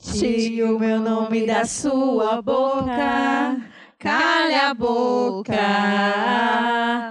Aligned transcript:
Tire 0.00 0.62
o 0.64 0.78
meu 0.78 1.00
nome 1.00 1.46
da 1.46 1.64
sua 1.64 2.40
boca. 2.42 3.56
Cale 3.98 4.54
a 4.54 4.74
boca. 4.74 5.52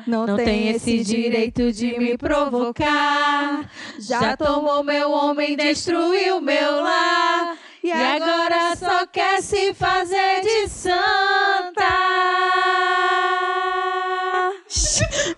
Não, 0.06 0.36
tem 0.36 0.70
esse 0.70 1.04
direito 1.04 1.72
de 1.72 1.98
me 1.98 2.18
provocar. 2.18 3.70
Já 4.00 4.36
tomou 4.36 4.84
meu 4.84 5.12
homem, 5.12 5.56
destruiu 5.56 6.42
meu 6.42 6.82
lar. 6.82 7.58
E 7.84 7.92
agora 7.92 8.76
só 8.76 9.08
quer 9.08 9.42
se 9.42 9.74
fazer 9.74 10.42
de 10.42 10.68
santa. 10.68 11.88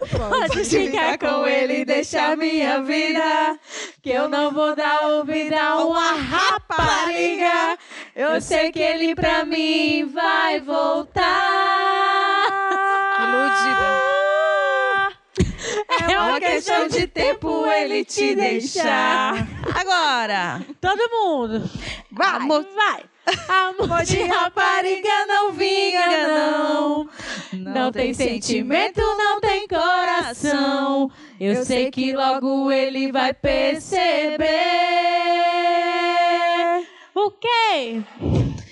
Pode 0.07 0.65
ficar 0.65 1.17
com 1.17 1.47
ele 1.47 1.81
e 1.81 1.85
deixar 1.85 2.35
minha 2.37 2.81
vida. 2.81 3.59
Que 4.01 4.11
eu 4.11 4.27
não 4.27 4.51
vou 4.51 4.75
dar 4.75 5.01
ouvida 5.07 5.61
a 5.61 5.83
uma 5.83 6.11
rapariga. 6.13 7.77
Eu 8.15 8.41
sei 8.41 8.71
que 8.71 8.79
ele 8.79 9.15
pra 9.15 9.45
mim 9.45 10.05
vai 10.13 10.59
voltar. 10.59 11.23
Iludida. 13.19 14.13
É 16.09 16.19
uma 16.19 16.39
questão 16.39 16.87
de 16.87 17.07
tempo 17.07 17.65
ele 17.67 18.03
te 18.03 18.35
deixar. 18.35 19.47
Agora. 19.73 20.61
Todo 20.81 21.09
mundo. 21.09 21.69
Vai. 22.11 22.39
Vai. 22.39 23.12
Amor 23.47 24.03
De 24.03 24.21
rapariga 24.23 25.25
não 25.27 25.53
vinga, 25.53 26.27
não. 26.27 27.09
Não 27.53 27.91
tem 27.91 28.13
sentimento, 28.13 29.01
não 29.01 29.39
tem 29.39 29.67
coração. 29.67 31.09
Eu 31.39 31.63
sei 31.63 31.89
que 31.89 32.13
logo 32.13 32.71
ele 32.71 33.11
vai 33.11 33.33
perceber. 33.33 34.43
O 37.15 37.31
quê? 37.31 38.01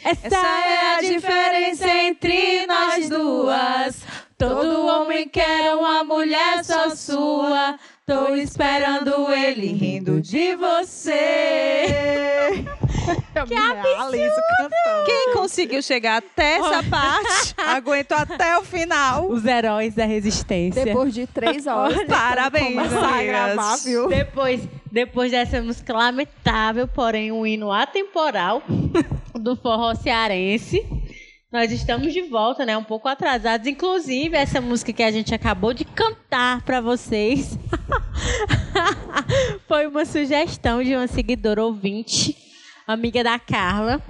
Essa 0.04 0.36
é 0.36 0.96
a 0.98 1.02
diferença 1.02 1.88
entre 1.88 2.66
nós 2.66 3.08
duas. 3.08 4.04
Todo 4.38 4.88
homem 4.88 5.30
quer 5.30 5.76
uma 5.76 6.04
mulher 6.04 6.66
só 6.66 6.90
sua. 6.96 7.78
Tô 8.06 8.36
esperando 8.36 9.32
ele 9.32 9.68
rindo 9.68 10.20
de 10.20 10.56
você. 10.56 11.86
Que 13.48 13.56
absurdo. 13.56 14.76
Quem 15.06 15.34
conseguiu 15.34 15.82
chegar 15.82 16.18
até 16.18 16.58
essa 16.58 16.84
parte, 16.90 17.54
aguentou 17.58 18.18
até 18.18 18.58
o 18.58 18.64
final. 18.64 19.30
Os 19.30 19.46
heróis 19.46 19.96
da 19.96 20.06
resistência. 20.06 20.86
Depois 20.86 21.14
de 21.14 21.26
três 21.28 21.66
horas. 21.68 22.06
Parabéns, 22.08 22.76
gravar, 23.26 23.78
viu? 23.78 24.08
Depois, 24.08 24.62
depois 24.92 25.32
dessa 25.32 25.62
música 25.62 25.94
lamentável, 25.94 26.88
porém 26.88 27.32
um 27.32 27.46
hino 27.46 27.72
atemporal 27.72 28.62
do 29.34 29.56
forró 29.56 29.96
cearense, 29.96 30.86
nós 31.52 31.70
estamos 31.70 32.14
de 32.14 32.22
volta, 32.22 32.66
né? 32.66 32.78
Um 32.78 32.84
pouco 32.84 33.10
atrasados. 33.10 33.68
Inclusive, 33.68 34.38
essa 34.38 34.62
música 34.62 34.94
que 34.94 35.04
a 35.04 35.12
gente 35.12 35.36
acabou 35.36 35.74
de 35.74 35.84
cantar 35.84 36.62
para 36.62 36.80
vocês 36.80 37.58
foi 39.68 39.86
uma 39.86 40.06
sugestão 40.06 40.82
de 40.82 40.96
uma 40.96 41.08
seguidora 41.08 41.62
ouvinte, 41.62 42.38
amiga 42.88 43.24
da 43.24 43.38
Carla, 43.40 44.02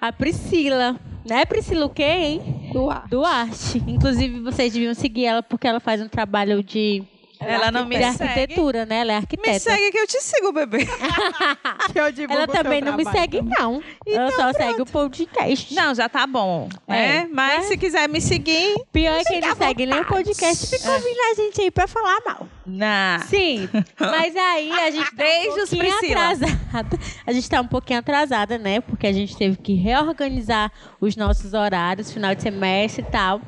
a 0.00 0.12
Priscila. 0.12 0.98
Né, 1.24 1.44
Priscila 1.44 1.86
o 1.86 1.90
quê, 1.90 2.02
hein? 2.02 2.70
Duarte. 2.72 3.08
Duarte. 3.10 3.84
Inclusive, 3.86 4.40
vocês 4.40 4.72
deviam 4.72 4.94
seguir 4.94 5.26
ela 5.26 5.42
porque 5.42 5.66
ela 5.66 5.80
faz 5.80 6.00
um 6.00 6.08
trabalho 6.08 6.62
de, 6.62 7.02
Ela 7.40 7.70
não 7.70 7.84
me 7.86 7.96
de 7.96 8.12
segue. 8.12 8.22
arquitetura, 8.30 8.84
né? 8.86 9.00
Ela 9.00 9.12
é 9.12 9.16
arquiteta. 9.16 9.50
Me 9.52 9.60
segue 9.60 9.90
que 9.90 9.98
eu 9.98 10.06
te 10.06 10.20
sigo, 10.20 10.52
bebê. 10.52 10.86
Que 11.92 11.98
eu 12.00 12.12
divulgo 12.12 12.42
Ela 12.42 12.46
também 12.46 12.80
não 12.82 12.96
me 12.96 13.04
segue, 13.04 13.40
não. 13.40 13.82
ela 14.06 14.30
só 14.32 14.52
segue 14.52 14.82
o 14.82 14.86
podcast. 14.86 15.74
Não, 15.74 15.94
já 15.94 16.08
tá 16.08 16.26
bom. 16.26 16.68
É. 16.86 17.18
É, 17.18 17.26
mas 17.28 17.66
se 17.66 17.76
quiser 17.78 18.08
me 18.08 18.20
seguir, 18.20 18.74
Pior 18.92 19.14
é 19.20 19.24
que 19.24 19.40
não 19.40 19.56
segue 19.56 19.86
nem 19.86 20.00
o 20.00 20.04
podcast. 20.04 20.66
Fica 20.66 20.90
ouvindo 20.90 21.18
a 21.30 21.34
gente 21.34 21.60
aí 21.62 21.70
pra 21.70 21.86
falar 21.86 22.18
mal. 22.26 22.46
na. 22.66 23.20
Sim, 23.28 23.68
mas 23.98 24.36
aí 24.36 24.70
a 24.72 24.90
gente 24.90 25.10
tá 25.10 25.16
Beijos, 25.16 25.72
um 25.72 25.76
pouquinho 25.76 25.98
Priscila. 25.98 26.20
atrasada. 26.32 26.98
A 27.26 27.32
gente 27.32 27.48
tá 27.48 27.60
um 27.60 27.66
pouquinho 27.66 27.98
atrasada, 28.00 28.58
né? 28.58 28.80
Porque 28.80 29.06
a 29.06 29.12
gente 29.12 29.36
teve 29.36 29.56
que 29.56 29.74
reorganizar 29.74 30.70
os 31.00 31.16
nossos 31.16 31.54
horários, 31.54 32.12
final 32.12 32.34
de 32.34 32.42
semestre 32.42 33.02
e 33.06 33.10
tal. 33.10 33.40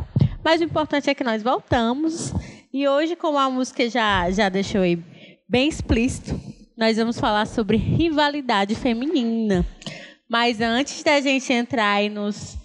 Mas 0.42 0.60
o 0.60 0.64
importante 0.64 1.10
é 1.10 1.14
que 1.14 1.22
nós 1.24 1.42
voltamos. 1.42 2.32
E 2.72 2.86
hoje, 2.88 3.16
como 3.16 3.38
a 3.38 3.50
música 3.50 3.88
já, 3.88 4.31
já 4.31 4.48
deixou 4.48 4.82
aí 4.82 5.03
bem 5.48 5.69
explícito, 5.69 6.41
nós 6.76 6.97
vamos 6.97 7.19
falar 7.19 7.47
sobre 7.47 7.76
rivalidade 7.76 8.75
feminina. 8.75 9.66
Mas 10.28 10.60
antes 10.60 11.03
da 11.03 11.20
gente 11.20 11.53
entrar 11.53 11.94
aí 11.94 12.09
nos 12.09 12.56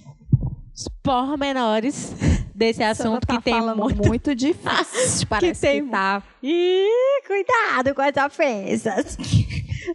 pormenores 1.01 2.13
desse 2.53 2.83
assunto 2.83 3.25
Tá 3.25 3.37
que 3.37 3.43
tem 3.43 3.59
muito 3.75 4.07
muito 4.07 4.33
difícil. 4.35 5.27
Parece 5.27 5.59
que, 5.59 5.67
tem- 5.67 5.87
tá. 5.87 6.21
Ih, 6.43 6.87
cuidado 7.25 7.95
com 7.95 8.01
as 8.01 8.15
ofensas. 8.25 9.17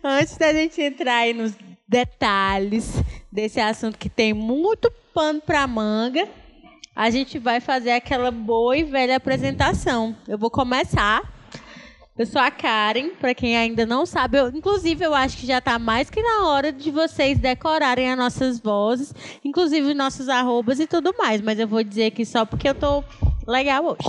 Antes 0.02 0.36
da 0.36 0.52
gente 0.52 0.80
entrar 0.82 1.18
aí 1.18 1.32
nos 1.32 1.52
detalhes 1.88 2.92
desse 3.30 3.60
assunto 3.60 3.96
que 3.98 4.08
tem 4.08 4.32
muito 4.32 4.90
pano 5.14 5.40
pra 5.40 5.66
manga, 5.66 6.28
a 6.94 7.10
gente 7.10 7.38
vai 7.38 7.60
fazer 7.60 7.92
aquela 7.92 8.30
boa 8.30 8.76
e 8.76 8.84
velha 8.84 9.16
apresentação. 9.16 10.16
Eu 10.26 10.36
vou 10.36 10.50
começar. 10.50 11.22
Eu 12.18 12.26
sou 12.26 12.40
a 12.42 12.50
Karen, 12.50 13.10
pra 13.18 13.34
quem 13.34 13.56
ainda 13.56 13.86
não 13.86 14.04
sabe. 14.04 14.38
Eu, 14.38 14.48
inclusive, 14.48 15.02
eu 15.02 15.14
acho 15.14 15.38
que 15.38 15.46
já 15.46 15.60
tá 15.60 15.78
mais 15.78 16.10
que 16.10 16.20
na 16.20 16.48
hora 16.48 16.70
de 16.70 16.90
vocês 16.90 17.38
decorarem 17.38 18.10
as 18.10 18.18
nossas 18.18 18.60
vozes, 18.60 19.14
inclusive 19.42 19.88
os 19.88 19.96
nossos 19.96 20.28
arrobas 20.28 20.78
e 20.80 20.86
tudo 20.86 21.14
mais. 21.16 21.40
Mas 21.40 21.58
eu 21.58 21.66
vou 21.66 21.82
dizer 21.82 22.06
aqui 22.06 22.26
só 22.26 22.44
porque 22.44 22.68
eu 22.68 22.74
tô 22.74 23.02
legal 23.46 23.84
hoje. 23.86 24.08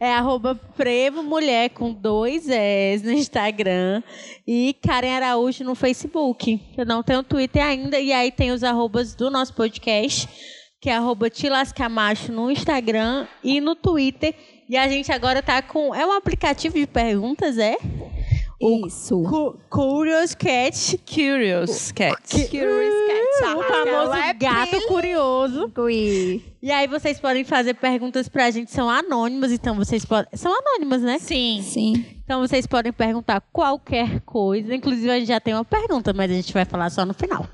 É 0.00 0.14
arroba 0.14 0.58
Frevo 0.76 1.24
Mulher 1.24 1.70
com 1.70 1.92
dois 1.92 2.48
S 2.48 3.04
no 3.04 3.10
Instagram 3.10 4.00
e 4.46 4.76
Karen 4.80 5.16
Araújo 5.16 5.64
no 5.64 5.74
Facebook. 5.74 6.60
Eu 6.76 6.86
não 6.86 7.02
tenho 7.02 7.22
Twitter 7.22 7.64
ainda. 7.64 7.98
E 7.98 8.12
aí 8.12 8.30
tem 8.30 8.52
os 8.52 8.62
arrobas 8.62 9.14
do 9.14 9.28
nosso 9.28 9.52
podcast, 9.54 10.28
que 10.80 10.88
é 10.90 10.96
arroba 10.96 11.28
Tilascamacho 11.30 12.32
no 12.32 12.50
Instagram 12.50 13.26
e 13.42 13.60
no 13.60 13.74
Twitter. 13.74 14.34
E 14.68 14.76
a 14.76 14.86
gente 14.88 15.10
agora 15.10 15.42
tá 15.42 15.60
com. 15.62 15.94
É 15.94 16.04
um 16.06 16.12
aplicativo 16.12 16.74
de 16.78 16.86
perguntas, 16.86 17.56
é? 17.58 17.76
Isso. 18.60 19.22
Cu- 19.22 19.56
Curious 19.70 20.34
Cat. 20.34 20.98
Curious 21.06 21.92
Cat. 21.92 22.20
Curious 22.48 22.94
Cat. 23.06 23.56
O 23.56 23.62
famoso 23.62 24.12
é 24.14 24.34
gato 24.34 24.80
curioso. 24.88 25.72
E 26.60 26.72
aí 26.72 26.88
vocês 26.88 27.20
podem 27.20 27.44
fazer 27.44 27.74
perguntas 27.74 28.28
pra 28.28 28.50
gente, 28.50 28.72
são 28.72 28.90
anônimas, 28.90 29.52
então 29.52 29.76
vocês 29.76 30.04
podem. 30.04 30.28
São 30.34 30.52
anônimas, 30.52 31.02
né? 31.02 31.18
Sim. 31.20 31.60
Sim. 31.62 32.04
Então 32.24 32.40
vocês 32.40 32.66
podem 32.66 32.92
perguntar 32.92 33.40
qualquer 33.52 34.20
coisa. 34.22 34.74
Inclusive, 34.74 35.08
a 35.08 35.18
gente 35.20 35.28
já 35.28 35.40
tem 35.40 35.54
uma 35.54 35.64
pergunta, 35.64 36.12
mas 36.12 36.28
a 36.30 36.34
gente 36.34 36.52
vai 36.52 36.64
falar 36.64 36.90
só 36.90 37.06
no 37.06 37.14
final. 37.14 37.46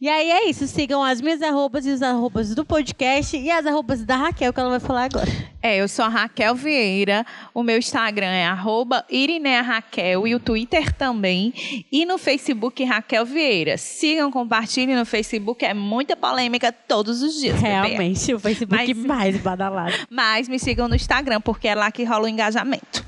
E 0.00 0.08
aí 0.08 0.30
é 0.30 0.50
isso. 0.50 0.66
Sigam 0.66 1.02
as 1.02 1.20
minhas 1.20 1.40
arrobas 1.40 1.86
e 1.86 1.90
os 1.90 2.02
arrobas 2.02 2.54
do 2.54 2.64
podcast 2.64 3.36
e 3.36 3.50
as 3.50 3.64
arrobas 3.64 4.04
da 4.04 4.16
Raquel, 4.16 4.52
que 4.52 4.60
ela 4.60 4.70
vai 4.70 4.80
falar 4.80 5.04
agora. 5.04 5.30
É, 5.62 5.76
eu 5.78 5.88
sou 5.88 6.04
a 6.04 6.08
Raquel 6.08 6.54
Vieira. 6.54 7.24
O 7.54 7.62
meu 7.62 7.78
Instagram 7.78 8.26
é 8.26 8.44
arroba 8.44 9.02
Irinea 9.08 9.62
Raquel 9.62 10.26
e 10.26 10.34
o 10.34 10.40
Twitter 10.40 10.92
também. 10.92 11.54
E 11.90 12.04
no 12.04 12.18
Facebook, 12.18 12.84
Raquel 12.84 13.24
Vieira. 13.24 13.78
Sigam, 13.78 14.30
compartilhem 14.30 14.94
no 14.94 15.06
Facebook. 15.06 15.64
É 15.64 15.72
muita 15.72 16.14
polêmica 16.16 16.70
todos 16.70 17.22
os 17.22 17.40
dias. 17.40 17.54
bebê. 17.54 17.68
Realmente, 17.68 18.34
o 18.34 18.38
Facebook 18.38 18.94
Mas- 18.94 19.06
mais 19.06 19.36
badalado. 19.38 19.94
Mas 20.10 20.48
me 20.48 20.58
sigam 20.58 20.86
no 20.86 20.96
Instagram, 20.96 21.40
porque 21.40 21.68
é 21.68 21.74
lá 21.74 21.90
que 21.90 22.04
rola 22.04 22.24
o 22.24 22.28
engajamento. 22.28 23.02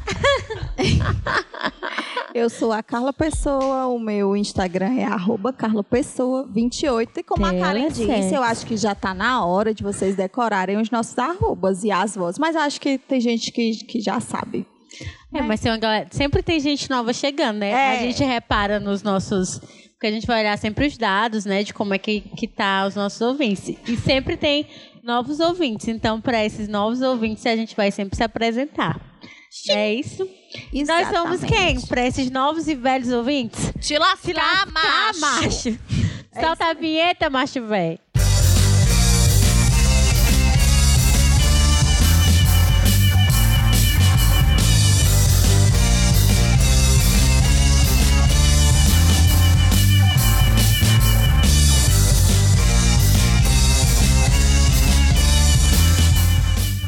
Eu 2.35 2.51
sou 2.51 2.71
a 2.71 2.83
Carla 2.83 3.15
Pessoa, 3.15 3.87
o 3.87 3.99
meu 3.99 4.37
Instagram 4.37 4.93
é 4.99 5.05
arroba 5.05 5.55
Carla 5.55 5.83
Pessoa 5.83 6.47
28. 6.53 6.86
E 7.21 7.23
como 7.23 7.45
a 7.45 7.53
Karen 7.53 7.89
disse, 7.89 8.35
eu 8.35 8.43
acho 8.43 8.67
que 8.67 8.77
já 8.77 8.95
tá 8.95 9.13
na 9.13 9.45
hora 9.45 9.75
de 9.75 9.83
vocês 9.83 10.15
decorarem 10.15 10.77
os 10.77 10.91
nossos 10.91 11.19
arrobas 11.19 11.85
e 11.85 11.91
as 11.91 12.15
vozes. 12.15 12.39
Mas 12.39 12.57
acho 12.57 12.81
que 12.81 12.99
tem 12.99 13.21
gente 13.21 13.51
que, 13.53 13.73
que 13.85 14.01
já 14.01 14.21
sabe. 14.21 14.67
É, 15.35 15.43
mas 15.43 15.61
tem 15.61 15.71
uma 15.71 15.79
galera, 15.79 16.07
sempre 16.11 16.43
tem 16.43 16.59
gente 16.59 16.89
nova 16.89 17.13
chegando, 17.13 17.59
né? 17.59 17.71
É. 17.71 17.99
A 17.99 18.03
gente 18.03 18.23
repara 18.25 18.81
nos 18.81 19.03
nossos. 19.03 19.59
Porque 19.93 20.07
a 20.07 20.11
gente 20.11 20.27
vai 20.27 20.41
olhar 20.41 20.57
sempre 20.59 20.87
os 20.87 20.97
dados, 20.97 21.45
né? 21.45 21.63
De 21.63 21.73
como 21.73 21.95
é 21.95 21.99
que, 21.99 22.21
que 22.21 22.47
tá 22.47 22.87
os 22.87 22.95
nossos 22.95 23.21
ouvintes. 23.21 23.69
E 23.87 23.97
sempre 23.97 24.37
tem 24.37 24.67
novos 25.03 25.41
ouvintes. 25.41 25.89
Então, 25.89 26.21
para 26.21 26.45
esses 26.45 26.69
novos 26.69 27.01
ouvintes, 27.01 27.45
a 27.47 27.57
gente 27.57 27.75
vai 27.75 27.91
sempre 27.91 28.17
se 28.17 28.23
apresentar. 28.23 29.01
É 29.71 29.93
isso? 29.95 30.29
Exatamente. 30.73 30.87
Nós 30.87 31.09
somos 31.09 31.45
quem? 31.45 31.81
Para 31.83 32.07
esses 32.07 32.31
novos 32.31 32.69
e 32.69 32.75
velhos 32.75 33.11
ouvintes? 33.11 33.73
Te 33.81 33.99
lascar, 33.99 34.19
Te 34.21 34.33
lascar 34.33 34.67
macho. 34.73 35.21
macho. 35.21 35.79
É 36.33 36.41
Solta 36.41 36.67
a 36.67 36.75
vinheta, 36.75 37.31
macho 37.31 37.63
velho. 37.67 37.99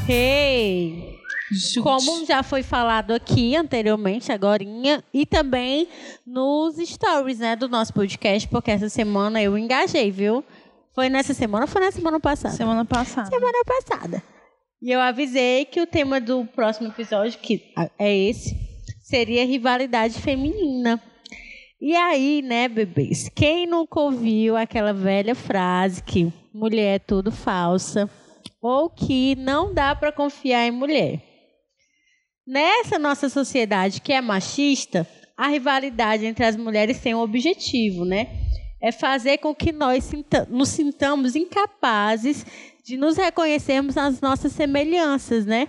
Hey. 0.07 0.48
Como 1.83 2.27
já 2.27 2.43
foi 2.43 2.63
falado 2.63 3.13
aqui 3.13 3.57
anteriormente, 3.57 4.31
agorinha, 4.31 5.03
e 5.13 5.25
também 5.25 5.89
nos 6.27 6.77
stories, 6.77 7.39
né, 7.39 7.57
do 7.57 7.69
nosso 7.69 7.93
podcast, 7.93 8.47
porque 8.49 8.71
essa 8.71 8.89
semana 8.89 9.43
eu 9.43 9.57
engajei, 9.57 10.11
viu? 10.11 10.45
Foi 10.95 11.09
nessa 11.09 11.33
semana 11.33 11.65
ou 11.65 11.69
foi 11.69 11.81
na 11.81 11.91
semana 11.91 12.21
passada? 12.21 12.55
Semana 12.55 12.85
passada. 12.85 13.29
Semana 13.29 13.59
passada. 13.65 14.23
E 14.81 14.91
eu 14.91 15.01
avisei 15.01 15.65
que 15.65 15.81
o 15.81 15.87
tema 15.87 16.21
do 16.21 16.45
próximo 16.45 16.89
episódio, 16.89 17.39
que 17.39 17.73
é 17.99 18.17
esse, 18.17 18.57
seria 19.03 19.45
rivalidade 19.45 20.21
feminina. 20.21 21.03
E 21.81 21.95
aí, 21.95 22.43
né, 22.43 22.69
bebês? 22.69 23.29
Quem 23.29 23.67
nunca 23.67 24.01
ouviu 24.01 24.57
aquela 24.57 24.93
velha 24.93 25.35
frase 25.35 26.03
que 26.03 26.33
mulher 26.53 26.97
é 26.97 26.99
tudo 26.99 27.31
falsa 27.31 28.11
ou 28.61 28.91
que 28.91 29.37
não 29.37 29.73
dá 29.73 29.95
para 29.95 30.11
confiar 30.11 30.67
em 30.67 30.73
mulher? 30.73 31.28
Nessa 32.51 32.99
nossa 32.99 33.29
sociedade 33.29 34.01
que 34.01 34.11
é 34.11 34.23
machista, 34.23 35.07
a 35.37 35.49
rivalidade 35.49 36.25
entre 36.25 36.47
as 36.47 36.57
mulheres 36.57 36.99
tem 36.99 37.15
um 37.15 37.21
objetivo, 37.21 38.07
né? 38.07 38.27
É 38.81 38.91
fazer 38.91 39.37
com 39.37 39.55
que 39.55 39.71
nós 39.71 40.11
nos 40.49 40.71
sintamos 40.71 41.37
incapazes 41.37 42.47
de 42.83 42.97
nos 42.97 43.19
reconhecermos 43.19 43.97
nas 43.97 44.23
nossas 44.23 44.53
semelhanças, 44.53 45.45
né? 45.45 45.69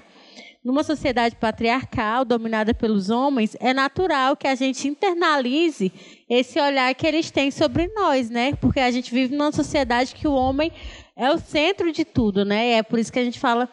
Numa 0.63 0.81
sociedade 0.81 1.35
patriarcal 1.35 2.23
dominada 2.23 2.73
pelos 2.73 3.09
homens, 3.09 3.57
é 3.59 3.73
natural 3.73 4.37
que 4.37 4.47
a 4.47 4.55
gente 4.55 4.87
internalize 4.87 5.91
esse 6.29 6.61
olhar 6.61 6.95
que 6.95 7.05
eles 7.05 7.29
têm 7.29 7.51
sobre 7.51 7.87
nós, 7.89 8.29
né? 8.29 8.53
Porque 8.53 8.79
a 8.79 8.89
gente 8.89 9.13
vive 9.13 9.35
numa 9.35 9.51
sociedade 9.51 10.15
que 10.15 10.29
o 10.29 10.33
homem 10.33 10.71
é 11.13 11.29
o 11.29 11.39
centro 11.39 11.91
de 11.91 12.05
tudo, 12.05 12.45
né? 12.45 12.75
É 12.75 12.83
por 12.83 12.99
isso 12.99 13.11
que 13.11 13.19
a 13.19 13.25
gente 13.25 13.37
fala 13.37 13.67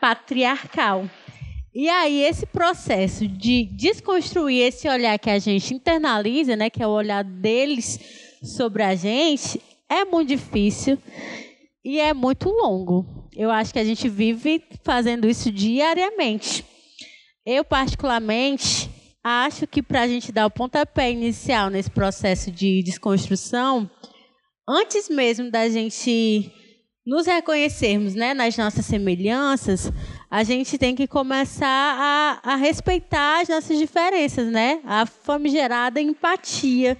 patriarcal. 0.00 1.08
E 1.74 1.88
aí, 1.88 2.22
esse 2.22 2.44
processo 2.44 3.26
de 3.26 3.64
desconstruir 3.64 4.60
esse 4.60 4.86
olhar 4.86 5.18
que 5.18 5.30
a 5.30 5.38
gente 5.38 5.72
internaliza, 5.72 6.54
né, 6.54 6.68
que 6.68 6.82
é 6.82 6.86
o 6.86 6.90
olhar 6.90 7.24
deles 7.24 7.98
sobre 8.42 8.82
a 8.82 8.94
gente, 8.94 9.58
é 9.88 10.04
muito 10.04 10.28
difícil 10.28 10.98
e 11.82 11.98
é 11.98 12.12
muito 12.12 12.50
longo. 12.50 13.06
Eu 13.34 13.50
acho 13.50 13.72
que 13.72 13.78
a 13.78 13.84
gente 13.84 14.06
vive 14.06 14.62
fazendo 14.84 15.26
isso 15.26 15.50
diariamente. 15.50 16.62
Eu, 17.44 17.64
particularmente, 17.64 18.90
acho 19.24 19.66
que 19.66 19.82
para 19.82 20.02
a 20.02 20.08
gente 20.08 20.30
dar 20.30 20.44
o 20.44 20.50
pontapé 20.50 21.10
inicial 21.10 21.70
nesse 21.70 21.90
processo 21.90 22.50
de 22.50 22.82
desconstrução, 22.82 23.90
antes 24.68 25.08
mesmo 25.08 25.50
da 25.50 25.68
gente 25.70 26.52
nos 27.06 27.26
reconhecermos 27.26 28.14
né, 28.14 28.32
nas 28.34 28.56
nossas 28.56 28.86
semelhanças, 28.86 29.90
a 30.32 30.44
gente 30.44 30.78
tem 30.78 30.94
que 30.94 31.06
começar 31.06 31.66
a, 31.68 32.52
a 32.54 32.56
respeitar 32.56 33.42
as 33.42 33.50
nossas 33.50 33.76
diferenças, 33.76 34.50
né? 34.50 34.80
A 34.82 35.04
famigerada 35.04 36.00
empatia. 36.00 36.96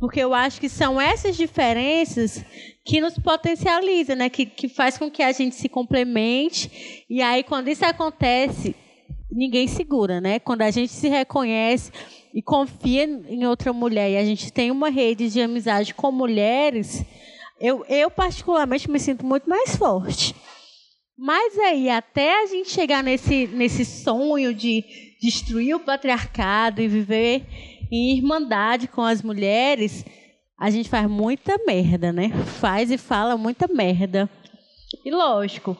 Porque 0.00 0.18
eu 0.18 0.34
acho 0.34 0.60
que 0.60 0.68
são 0.68 1.00
essas 1.00 1.36
diferenças 1.36 2.44
que 2.84 3.00
nos 3.00 3.16
potencializam, 3.16 4.16
né? 4.16 4.28
Que, 4.28 4.44
que 4.44 4.68
faz 4.68 4.98
com 4.98 5.08
que 5.08 5.22
a 5.22 5.30
gente 5.30 5.54
se 5.54 5.68
complemente. 5.68 7.04
E 7.08 7.22
aí, 7.22 7.44
quando 7.44 7.68
isso 7.68 7.84
acontece, 7.84 8.74
ninguém 9.30 9.68
segura, 9.68 10.20
né? 10.20 10.40
Quando 10.40 10.62
a 10.62 10.70
gente 10.72 10.90
se 10.90 11.08
reconhece 11.08 11.92
e 12.34 12.42
confia 12.42 13.04
em 13.04 13.46
outra 13.46 13.72
mulher 13.72 14.10
e 14.10 14.16
a 14.16 14.24
gente 14.24 14.52
tem 14.52 14.72
uma 14.72 14.90
rede 14.90 15.30
de 15.30 15.40
amizade 15.40 15.94
com 15.94 16.10
mulheres, 16.10 17.04
eu, 17.60 17.86
eu 17.88 18.10
particularmente 18.10 18.90
me 18.90 18.98
sinto 18.98 19.24
muito 19.24 19.48
mais 19.48 19.76
forte. 19.76 20.34
Mas 21.16 21.56
aí, 21.58 21.88
até 21.88 22.42
a 22.42 22.46
gente 22.46 22.70
chegar 22.70 23.02
nesse, 23.02 23.46
nesse 23.46 23.84
sonho 23.84 24.52
de 24.52 24.84
destruir 25.20 25.74
o 25.76 25.80
patriarcado 25.80 26.82
e 26.82 26.88
viver 26.88 27.46
em 27.90 28.16
irmandade 28.16 28.88
com 28.88 29.02
as 29.02 29.22
mulheres, 29.22 30.04
a 30.58 30.70
gente 30.70 30.88
faz 30.88 31.08
muita 31.08 31.56
merda, 31.66 32.12
né? 32.12 32.30
Faz 32.58 32.90
e 32.90 32.98
fala 32.98 33.36
muita 33.36 33.68
merda. 33.68 34.28
E 35.04 35.10
lógico, 35.10 35.76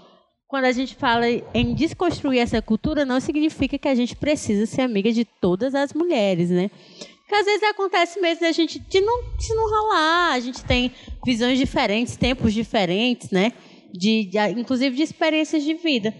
quando 0.47 0.67
a 0.67 0.73
gente 0.73 0.95
fala 0.95 1.27
em 1.29 1.75
desconstruir 1.75 2.39
essa 2.39 2.63
cultura, 2.63 3.05
não 3.05 3.19
significa 3.19 3.77
que 3.77 3.89
a 3.89 3.95
gente 3.95 4.15
precisa 4.15 4.67
ser 4.67 4.83
amiga 4.83 5.11
de 5.11 5.25
todas 5.25 5.75
as 5.75 5.93
mulheres, 5.93 6.49
né? 6.51 6.71
Porque 7.19 7.35
às 7.35 7.45
vezes 7.45 7.63
acontece 7.65 8.21
mesmo 8.21 8.43
da 8.43 8.53
gente 8.53 8.79
de 8.79 9.01
não, 9.01 9.23
de 9.37 9.55
não 9.55 9.69
rolar, 9.69 10.33
a 10.35 10.41
gente 10.41 10.63
tem 10.65 10.93
visões 11.25 11.59
diferentes, 11.59 12.17
tempos 12.17 12.55
diferentes, 12.55 13.31
né? 13.31 13.53
De, 13.94 14.25
de, 14.25 14.38
inclusive 14.61 14.96
de 14.96 15.02
experiências 15.02 15.62
de 15.62 15.75
vida. 15.75 16.12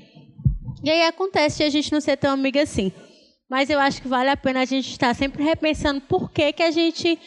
E 0.83 0.91
aí 0.91 1.03
acontece 1.03 1.59
de 1.59 1.65
a 1.65 1.71
gente 1.71 1.93
não 1.93 2.01
ser 2.01 2.17
tão 2.17 2.31
amiga 2.31 2.63
assim. 2.63 2.93
Mas 3.51 3.69
eu 3.69 3.79
acho 3.79 4.01
que 4.01 4.09
vale 4.09 4.31
a 4.31 4.37
pena 4.37 4.61
a 4.61 4.65
gente 4.65 4.91
estar 4.91 5.15
sempre 5.15 5.43
repensando 5.43 6.01
por 6.01 6.31
que, 6.31 6.53
que 6.53 6.63
a 6.63 6.71
gente 6.71 7.19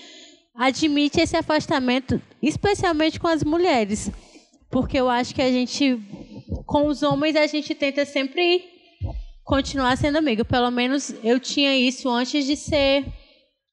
admite 0.55 1.19
esse 1.19 1.35
afastamento, 1.35 2.21
especialmente 2.41 3.19
com 3.19 3.27
as 3.27 3.43
mulheres. 3.43 4.09
Porque 4.71 4.97
eu 4.97 5.09
acho 5.09 5.35
que 5.35 5.41
a 5.41 5.51
gente, 5.51 5.99
com 6.65 6.87
os 6.87 7.03
homens, 7.03 7.35
a 7.35 7.45
gente 7.45 7.75
tenta 7.75 8.05
sempre 8.05 8.63
continuar 9.43 9.97
sendo 9.97 10.17
amiga. 10.17 10.43
Pelo 10.43 10.71
menos 10.71 11.13
eu 11.23 11.39
tinha 11.39 11.75
isso 11.77 12.09
antes 12.09 12.45
de 12.45 12.55
ser, 12.55 13.05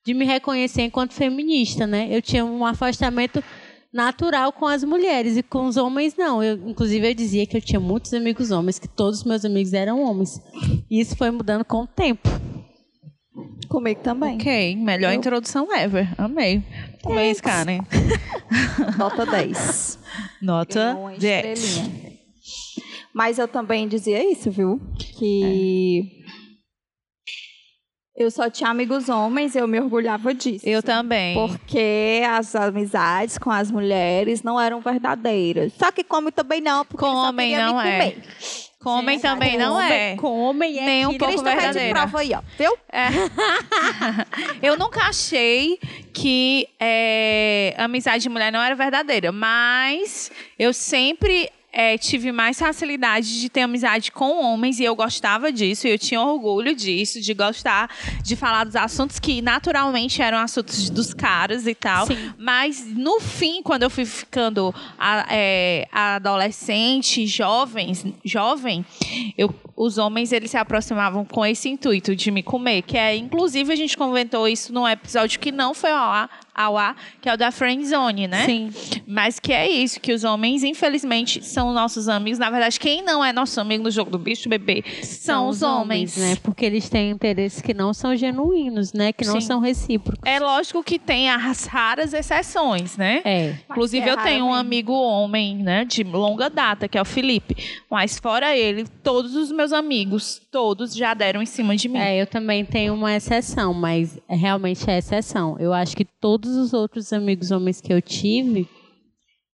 de 0.04 0.12
me 0.12 0.24
reconhecer 0.24 0.82
enquanto 0.82 1.14
feminista, 1.14 1.86
né? 1.86 2.08
Eu 2.10 2.20
tinha 2.20 2.44
um 2.44 2.64
afastamento 2.66 3.42
natural 3.94 4.52
com 4.52 4.66
as 4.66 4.82
mulheres 4.82 5.36
e 5.36 5.42
com 5.42 5.66
os 5.66 5.76
homens 5.76 6.16
não. 6.16 6.42
Eu, 6.42 6.56
inclusive 6.68 7.08
eu 7.08 7.14
dizia 7.14 7.46
que 7.46 7.56
eu 7.56 7.60
tinha 7.60 7.78
muitos 7.78 8.12
amigos 8.12 8.50
homens, 8.50 8.78
que 8.78 8.88
todos 8.88 9.20
os 9.20 9.24
meus 9.24 9.44
amigos 9.44 9.72
eram 9.72 10.02
homens. 10.02 10.42
E 10.90 11.00
isso 11.00 11.16
foi 11.16 11.30
mudando 11.30 11.64
com 11.64 11.82
o 11.82 11.86
tempo. 11.86 12.28
Comigo 13.68 14.00
também. 14.02 14.34
Ok, 14.34 14.76
melhor 14.76 15.12
eu... 15.12 15.18
introdução 15.18 15.72
ever. 15.72 16.12
Amei. 16.18 16.62
Parabéns, 17.02 17.40
Karen. 17.40 17.80
Nota 18.98 19.24
10. 19.24 19.98
Nota 20.42 20.98
10. 21.18 21.82
Mas 23.14 23.38
eu 23.38 23.46
também 23.46 23.86
dizia 23.86 24.28
isso, 24.28 24.50
viu? 24.50 24.80
Que 24.98 26.10
é. 26.20 26.23
Eu 28.16 28.30
só 28.30 28.48
tinha 28.48 28.70
amigos 28.70 29.08
homens, 29.08 29.56
eu 29.56 29.66
me 29.66 29.80
orgulhava 29.80 30.32
disso. 30.32 30.64
Eu 30.68 30.80
também. 30.84 31.34
Porque 31.34 32.22
as 32.30 32.54
amizades 32.54 33.38
com 33.38 33.50
as 33.50 33.72
mulheres 33.72 34.40
não 34.40 34.60
eram 34.60 34.80
verdadeiras. 34.80 35.72
Só 35.76 35.90
que 35.90 36.04
come 36.04 36.30
também 36.30 36.60
não, 36.60 36.84
porque 36.84 37.04
com 37.04 37.12
homem 37.12 37.56
não 37.56 37.80
é. 37.80 38.14
Com 38.78 38.90
homem 38.90 39.18
também 39.18 39.58
não 39.58 39.80
é. 39.80 40.14
Com 40.14 40.38
homem 40.38 40.78
é 40.78 40.84
Nem 40.84 41.06
um 41.06 41.18
pouco 41.18 41.42
verdadeira. 41.42 41.92
prova 41.92 42.20
aí, 42.20 42.32
ó. 42.34 42.42
Viu? 42.56 42.78
É. 42.92 43.08
eu 44.62 44.78
nunca 44.78 45.00
achei 45.08 45.80
que 46.12 46.68
é, 46.78 47.74
amizade 47.78 48.22
de 48.22 48.28
mulher 48.28 48.52
não 48.52 48.62
era 48.62 48.76
verdadeira, 48.76 49.32
mas 49.32 50.30
eu 50.56 50.72
sempre 50.72 51.50
é, 51.74 51.98
tive 51.98 52.30
mais 52.30 52.56
facilidade 52.56 53.40
de 53.40 53.48
ter 53.48 53.62
amizade 53.62 54.12
com 54.12 54.44
homens 54.44 54.78
e 54.78 54.84
eu 54.84 54.94
gostava 54.94 55.50
disso, 55.50 55.88
e 55.88 55.90
eu 55.90 55.98
tinha 55.98 56.20
orgulho 56.20 56.74
disso, 56.74 57.20
de 57.20 57.34
gostar 57.34 57.90
de 58.22 58.36
falar 58.36 58.62
dos 58.62 58.76
assuntos 58.76 59.18
que 59.18 59.42
naturalmente 59.42 60.22
eram 60.22 60.38
assuntos 60.38 60.88
dos 60.88 61.12
caras 61.12 61.66
e 61.66 61.74
tal. 61.74 62.06
Sim. 62.06 62.32
Mas 62.38 62.86
no 62.86 63.18
fim, 63.18 63.60
quando 63.60 63.82
eu 63.82 63.90
fui 63.90 64.04
ficando 64.04 64.72
a, 64.96 65.26
é, 65.28 65.88
adolescente, 65.90 67.26
jovens, 67.26 68.06
jovem, 68.24 68.86
eu, 69.36 69.52
os 69.76 69.98
homens 69.98 70.30
eles 70.30 70.52
se 70.52 70.56
aproximavam 70.56 71.24
com 71.24 71.44
esse 71.44 71.68
intuito 71.68 72.14
de 72.14 72.30
me 72.30 72.42
comer, 72.42 72.82
que 72.82 72.96
é, 72.96 73.16
inclusive, 73.16 73.72
a 73.72 73.76
gente 73.76 73.96
comentou 73.96 74.46
isso 74.46 74.72
num 74.72 74.86
episódio 74.86 75.40
que 75.40 75.50
não 75.50 75.74
foi 75.74 75.90
ao 75.90 76.10
ar, 76.10 76.43
ao 76.54 76.76
ar, 76.76 76.96
que 77.20 77.28
é 77.28 77.34
o 77.34 77.36
da 77.36 77.50
Friend 77.50 77.84
Zone, 77.84 78.28
né? 78.28 78.46
Sim. 78.46 78.70
Mas 79.06 79.40
que 79.40 79.52
é 79.52 79.68
isso, 79.68 80.00
que 80.00 80.12
os 80.12 80.24
homens, 80.24 80.62
infelizmente, 80.62 81.44
são 81.44 81.72
nossos 81.72 82.08
amigos. 82.08 82.38
Na 82.38 82.50
verdade, 82.50 82.78
quem 82.78 83.02
não 83.02 83.24
é 83.24 83.32
nosso 83.32 83.60
amigo 83.60 83.82
no 83.82 83.90
jogo 83.90 84.10
do 84.10 84.18
bicho 84.18 84.48
bebê 84.48 84.84
são, 85.02 85.04
são 85.04 85.48
os 85.48 85.62
homens. 85.62 86.16
homens. 86.16 86.16
né? 86.16 86.36
Porque 86.42 86.64
eles 86.64 86.88
têm 86.88 87.10
interesses 87.10 87.60
que 87.60 87.74
não 87.74 87.92
são 87.92 88.14
genuínos, 88.16 88.92
né? 88.92 89.12
Que 89.12 89.24
não 89.24 89.40
Sim. 89.40 89.46
são 89.46 89.60
recíprocos. 89.60 90.22
É 90.24 90.38
lógico 90.38 90.82
que 90.82 90.98
tem 90.98 91.30
as 91.30 91.66
raras 91.66 92.12
exceções, 92.12 92.96
né? 92.96 93.20
É. 93.24 93.54
Inclusive, 93.70 94.08
é 94.08 94.12
eu 94.12 94.16
tenho 94.18 94.46
um 94.46 94.54
amigo 94.54 94.92
homem, 94.92 95.56
né? 95.56 95.84
De 95.84 96.02
longa 96.02 96.48
data, 96.48 96.86
que 96.88 96.96
é 96.96 97.02
o 97.02 97.04
Felipe. 97.04 97.56
Mas 97.90 98.18
fora 98.18 98.56
ele, 98.56 98.86
todos 99.02 99.34
os 99.34 99.50
meus 99.50 99.72
amigos, 99.72 100.40
todos 100.54 100.94
já 100.94 101.14
deram 101.14 101.42
em 101.42 101.46
cima 101.46 101.74
de 101.74 101.88
mim. 101.88 101.98
É, 101.98 102.22
eu 102.22 102.28
também 102.28 102.64
tenho 102.64 102.94
uma 102.94 103.12
exceção, 103.12 103.74
mas 103.74 104.16
realmente 104.28 104.88
é 104.88 104.98
exceção. 104.98 105.56
Eu 105.58 105.72
acho 105.72 105.96
que 105.96 106.04
todos 106.04 106.54
os 106.54 106.72
outros 106.72 107.12
amigos 107.12 107.50
homens 107.50 107.80
que 107.80 107.92
eu 107.92 108.00
tive, 108.00 108.68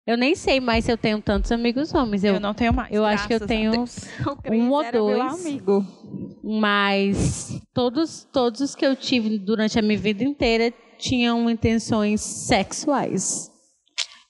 eu 0.05 0.17
nem 0.17 0.35
sei 0.35 0.59
mais 0.59 0.87
se 0.87 0.90
eu 0.90 0.99
tenho 0.99 1.23
tantos 1.23 1.52
amigos 1.52 1.95
homens. 1.95 2.25
Eu, 2.25 2.35
eu 2.35 2.40
não 2.40 2.52
tenho 2.52 2.75
mais. 2.75 2.93
Eu 2.93 3.05
acho 3.05 3.28
que 3.28 3.35
eu 3.35 3.47
tenho 3.47 3.85
um 4.50 4.73
ou 4.73 4.90
dois. 4.90 5.47
amigo. 5.47 5.87
Mas 6.43 7.62
todos, 7.73 8.26
todos 8.33 8.61
os 8.61 8.75
que 8.75 8.85
eu 8.85 8.97
tive 8.97 9.38
durante 9.38 9.78
a 9.78 9.83
minha 9.83 9.97
vida 9.97 10.25
inteira 10.25 10.75
tinham 10.99 11.49
intenções 11.49 12.21
sexuais. 12.23 13.52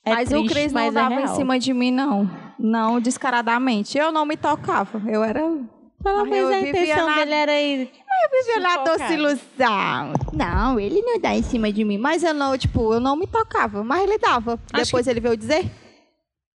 É 0.04 0.10
mas 0.10 0.28
triste, 0.28 0.44
o 0.44 0.50
Cris 0.50 0.70
não 0.70 0.82
é 0.82 0.90
dava 0.90 1.14
é 1.14 1.22
em 1.22 1.28
cima 1.28 1.58
de 1.58 1.72
mim, 1.72 1.90
não. 1.90 2.30
Não 2.58 3.00
descaradamente. 3.00 3.96
Eu 3.96 4.12
não 4.12 4.26
me 4.26 4.36
tocava. 4.36 5.02
Eu 5.10 5.24
era 5.24 5.40
Pelo 6.02 6.18
Mas 6.20 6.30
menos 6.30 6.50
eu 6.50 6.56
a 6.56 6.60
vivia 6.60 6.82
intenção 6.82 7.06
na- 7.06 7.14
dele 7.16 7.34
era 7.34 7.60
ir. 7.60 7.90
Viver 8.30 8.60
na 8.60 8.70
Sufocado. 8.70 8.98
doce 8.98 9.12
ilusão. 9.14 10.12
Não, 10.32 10.78
ele 10.78 11.00
não 11.02 11.18
dá 11.20 11.34
em 11.34 11.42
cima 11.42 11.72
de 11.72 11.84
mim. 11.84 11.98
Mas 11.98 12.22
eu 12.22 12.34
não, 12.34 12.56
tipo, 12.58 12.92
eu 12.92 13.00
não 13.00 13.16
me 13.16 13.26
tocava. 13.26 13.82
Mas 13.82 14.02
ele 14.02 14.18
dava. 14.18 14.60
Acho 14.72 14.84
Depois 14.86 15.06
ele 15.06 15.20
veio 15.20 15.36
dizer 15.36 15.64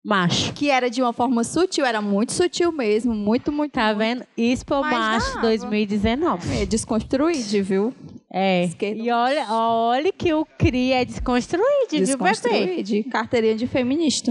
Macho. 0.04 0.52
que 0.52 0.70
era 0.70 0.88
de 0.90 1.02
uma 1.02 1.12
forma 1.12 1.42
sutil. 1.42 1.84
Era 1.84 2.00
muito 2.00 2.32
sutil 2.32 2.70
mesmo. 2.70 3.14
Muito, 3.14 3.50
muito. 3.50 3.72
Tá 3.72 3.86
muito. 3.86 3.98
vendo? 3.98 4.26
Expo 4.36 4.80
Mas 4.82 4.92
Macho 4.92 5.28
dava. 5.36 5.40
2019. 5.42 6.62
É 6.62 6.66
desconstruído, 6.66 7.64
viu? 7.64 7.94
É. 8.32 8.64
Esquerda. 8.64 9.02
E 9.02 9.10
olha, 9.10 9.46
olha 9.50 10.12
que 10.12 10.32
o 10.34 10.44
CRI 10.58 10.92
é 10.92 11.04
desconstruído, 11.04 11.66
viu, 11.90 12.00
bebê? 12.00 12.06
Desconstruído. 12.06 13.10
Carteirinha 13.10 13.54
de 13.56 13.66
feminista. 13.66 14.30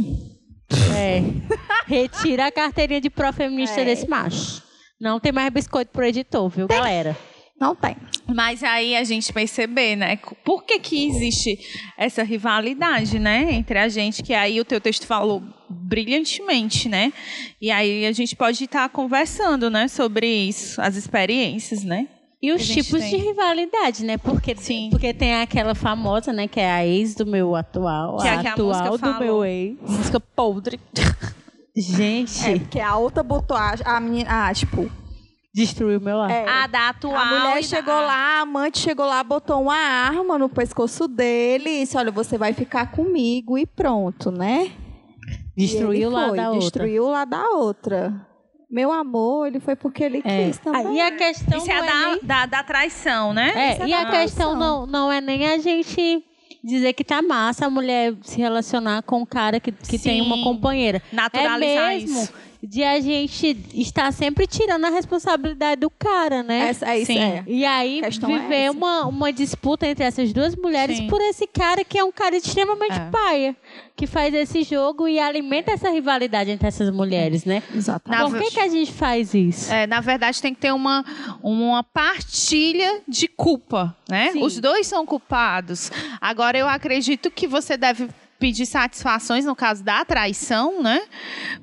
É. 0.96 1.22
Retira 1.88 2.48
a 2.48 2.52
carteirinha 2.52 3.02
de 3.02 3.10
pró-feminista 3.10 3.82
É. 3.82 3.86
desse 3.86 4.08
macho. 4.08 4.62
Não 5.04 5.20
tem 5.20 5.34
mais 5.34 5.52
biscoito 5.52 5.92
pro 5.92 6.06
editor, 6.06 6.48
viu, 6.48 6.66
galera? 6.66 7.18
Não 7.60 7.76
tem. 7.76 7.98
Mas 8.34 8.64
aí 8.64 8.96
a 8.96 9.04
gente 9.04 9.34
perceber, 9.34 9.98
né? 9.98 10.18
Por 10.46 10.64
que, 10.64 10.80
que 10.80 11.06
existe 11.08 11.60
essa 11.98 12.24
rivalidade, 12.24 13.20
né? 13.20 13.52
Entre 13.52 13.78
a 13.78 13.90
gente, 13.90 14.24
que 14.24 14.34
aí 14.34 14.62
o 14.62 14.66
teu 14.66 14.80
texto 14.80 15.06
falou 15.06 15.44
brilhantemente, 15.70 16.88
né? 16.88 17.12
E 17.62 17.70
aí 17.70 18.06
a 18.06 18.14
gente 18.14 18.34
pode 18.34 18.64
estar 18.64 18.88
conversando, 18.88 19.70
né? 19.70 19.90
Sobre 19.90 20.26
isso, 20.26 20.82
as 20.82 20.96
experiências, 20.96 21.84
né? 21.84 22.08
E 22.42 22.54
os 22.54 22.66
tipos 22.66 23.02
tem. 23.02 23.10
de 23.10 23.18
rivalidade, 23.18 24.06
né? 24.06 24.18
Porque, 24.18 24.56
Sim. 24.56 24.88
porque 24.90 25.14
tem 25.14 25.36
aquela 25.36 25.76
famosa, 25.76 26.32
né? 26.32 26.48
Que 26.48 26.62
é 26.62 26.72
a 26.72 26.86
ex 26.86 27.14
do 27.14 27.26
meu 27.26 27.58
atual, 27.58 28.20
Que 28.20 28.28
é 28.28 28.32
a 28.32 28.36
música 28.38 28.52
atual 28.54 28.92
do 28.92 29.00
falou. 29.00 29.20
meu 29.20 29.46
ex. 29.46 29.78
Música 29.82 30.20
podre. 30.22 30.80
Gente, 31.76 32.46
É, 32.48 32.60
porque 32.60 32.80
a 32.80 32.96
outra 32.98 33.24
botou 33.24 33.58
a, 33.58 33.74
a 33.86 34.00
menina. 34.00 34.30
Ah, 34.48 34.54
tipo. 34.54 34.90
destruiu 35.54 36.00
meu 36.00 36.22
ar. 36.22 36.30
É, 36.30 36.48
A 36.48 36.68
da 36.68 36.90
atual. 36.90 37.16
a 37.18 37.26
mulher 37.26 37.56
da- 37.56 37.62
chegou 37.64 37.94
lá, 37.94 38.14
a 38.38 38.42
amante 38.42 38.80
chegou 38.80 39.06
lá, 39.06 39.24
botou 39.24 39.62
uma 39.64 39.76
arma 39.76 40.38
no 40.38 40.50
pescoço 40.50 41.08
dele 41.08 41.70
e 41.70 41.80
disse: 41.82 41.98
Olha, 41.98 42.12
você 42.12 42.38
vai 42.38 42.54
ficar 42.54 42.92
comigo 42.92 43.58
e 43.58 43.66
pronto, 43.66 44.32
né? 44.32 44.72
Destruiu 45.56 46.10
lá 46.10 46.32
da 46.32 46.48
outra. 46.50 46.60
Destruiu 46.60 47.08
lá 47.10 47.26
da 47.26 47.44
outra. 47.50 48.28
Meu 48.70 48.92
amor, 48.92 49.48
ele 49.48 49.60
foi 49.60 49.76
porque 49.76 50.04
ele 50.04 50.22
É. 50.26 50.46
quis 50.48 50.58
Ah, 50.58 50.62
também. 50.64 50.96
E 50.98 51.02
a 51.02 51.12
questão 51.16 51.58
Isso 51.60 51.72
é, 51.72 51.76
não 51.76 51.84
é 51.84 51.88
da, 51.88 52.06
nem... 52.10 52.20
da, 52.24 52.46
da 52.48 52.64
traição, 52.64 53.32
né? 53.34 53.52
É, 53.56 53.84
é 53.84 53.88
e 53.88 53.94
a 53.94 54.04
da 54.04 54.10
questão 54.12 54.52
traição. 54.52 54.56
não, 54.56 54.86
não 54.88 55.12
é 55.12 55.22
nem 55.22 55.48
a 55.48 55.60
gente 55.60 56.24
dizer 56.64 56.94
que 56.94 57.04
tá 57.04 57.22
massa 57.22 57.66
a 57.66 57.70
mulher 57.70 58.14
se 58.22 58.38
relacionar 58.38 59.04
com 59.04 59.22
um 59.22 59.26
cara 59.26 59.60
que, 59.60 59.72
que 59.72 60.00
tem 60.00 60.22
uma 60.22 60.42
companheira. 60.44 61.02
Naturalizar 61.12 61.92
é 61.92 61.98
mesmo 61.98 62.22
isso. 62.22 62.34
De 62.66 62.82
a 62.82 62.98
gente 63.02 63.58
estar 63.74 64.12
sempre 64.14 64.48
tirando 64.48 64.86
a 64.86 64.90
responsabilidade 64.90 65.82
do 65.82 65.90
cara, 65.90 66.42
né? 66.42 66.70
Essa, 66.70 66.92
é 66.92 67.00
isso, 67.00 67.12
Sim. 67.12 67.20
é. 67.20 67.44
E 67.46 67.66
aí 67.66 68.00
é 68.02 68.10
viver 68.10 68.56
essa. 68.56 68.72
uma, 68.72 69.06
uma 69.06 69.34
disputa 69.34 69.86
entre 69.86 70.06
essas 70.06 70.32
duas 70.32 70.56
mulheres 70.56 70.98
Sim. 70.98 71.08
por 71.08 71.20
esse 71.20 71.46
cara 71.46 71.84
que 71.84 72.00
é 72.00 72.04
um 72.04 72.12
cara 72.12 72.38
extremamente 72.38 72.94
É. 72.94 73.10
paia, 73.12 73.56
que 73.98 74.08
faz 74.08 74.34
esse 74.34 74.64
jogo 74.64 75.10
e 75.10 75.20
alimenta 75.20 75.72
essa 75.72 75.90
rivalidade 75.90 76.52
entre 76.52 76.66
essas 76.66 76.90
mulheres, 76.90 77.44
né? 77.44 77.62
Exatamente. 77.76 78.32
Por 78.32 78.40
que, 78.42 78.52
que 78.52 78.60
a 78.62 78.70
gente 78.70 78.94
faz 78.94 79.34
isso? 79.34 79.72
É, 79.72 79.86
na 79.86 80.00
verdade, 80.00 80.42
tem 80.42 80.54
que 80.54 80.62
ter 80.62 80.72
uma, 80.74 81.04
uma 81.44 81.84
partilha 81.84 83.02
de 83.06 83.28
culpa, 83.28 83.94
né? 84.10 84.32
Sim. 84.32 84.42
Os 84.42 84.58
dois 84.60 84.88
são 84.88 85.06
culpados. 85.06 85.92
Agora, 86.22 86.58
eu 86.58 86.68
acredito 86.70 87.30
que 87.30 87.46
você 87.46 87.76
deve 87.76 88.08
pedir 88.44 88.66
satisfações, 88.66 89.46
no 89.46 89.56
caso 89.56 89.82
da 89.86 90.04
traição, 90.04 90.84
né? 90.84 91.02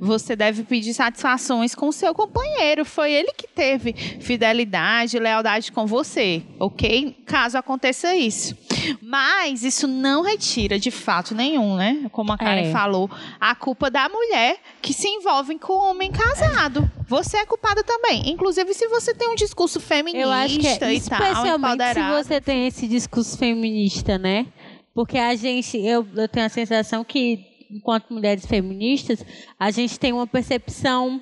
Você 0.01 0.35
deve 0.35 0.63
pedir 0.63 0.95
satisfações 0.95 1.75
com 1.75 1.89
o 1.89 1.93
seu 1.93 2.15
companheiro. 2.15 2.87
Foi 2.87 3.13
ele 3.13 3.35
que 3.37 3.47
teve 3.47 3.93
fidelidade, 4.19 5.19
lealdade 5.19 5.73
com 5.73 5.85
você, 5.87 6.43
ok? 6.59 7.23
Caso 7.27 7.59
aconteça 7.59 8.17
isso. 8.17 8.57
Mas 9.03 9.63
isso 9.63 9.87
não 9.87 10.23
retira 10.23 10.79
de 10.79 10.91
fato 10.91 11.35
nenhum, 11.35 11.77
né? 11.77 12.07
Como 12.13 12.33
a 12.33 12.39
Karen 12.39 12.71
É. 12.71 12.73
falou, 12.73 13.11
a 13.39 13.55
culpa 13.55 13.91
da 13.91 14.09
mulher 14.09 14.57
que 14.81 14.95
se 14.95 15.07
envolve 15.07 15.59
com 15.59 15.75
o 15.75 15.91
homem 15.91 16.11
casado. 16.11 16.91
Você 17.07 17.37
é 17.37 17.45
culpada 17.45 17.85
também. 17.85 18.31
Inclusive, 18.31 18.73
se 18.73 18.89
você 18.89 19.13
tem 19.13 19.29
um 19.29 19.35
discurso 19.35 19.81
feminista 19.81 20.27
Eu 20.27 20.33
acho 20.33 20.59
que 20.59 20.67
é 20.67 20.75
e 20.75 20.79
tal, 20.79 20.93
especialmente 20.93 21.93
se 21.93 22.11
você 22.11 22.41
tem 22.41 22.67
esse 22.67 22.89
discurso 22.89 23.37
feminista, 23.37 24.17
né? 24.17 24.47
Porque 24.95 25.19
a 25.19 25.35
gente, 25.35 25.79
eu, 25.79 26.07
eu 26.17 26.29
tenho 26.29 26.47
a 26.47 26.49
sensação 26.49 27.05
que, 27.05 27.45
enquanto 27.71 28.13
mulheres 28.13 28.47
feministas, 28.47 29.25
a 29.59 29.71
gente 29.71 29.99
tem 29.99 30.13
uma 30.13 30.27
percepção 30.27 31.21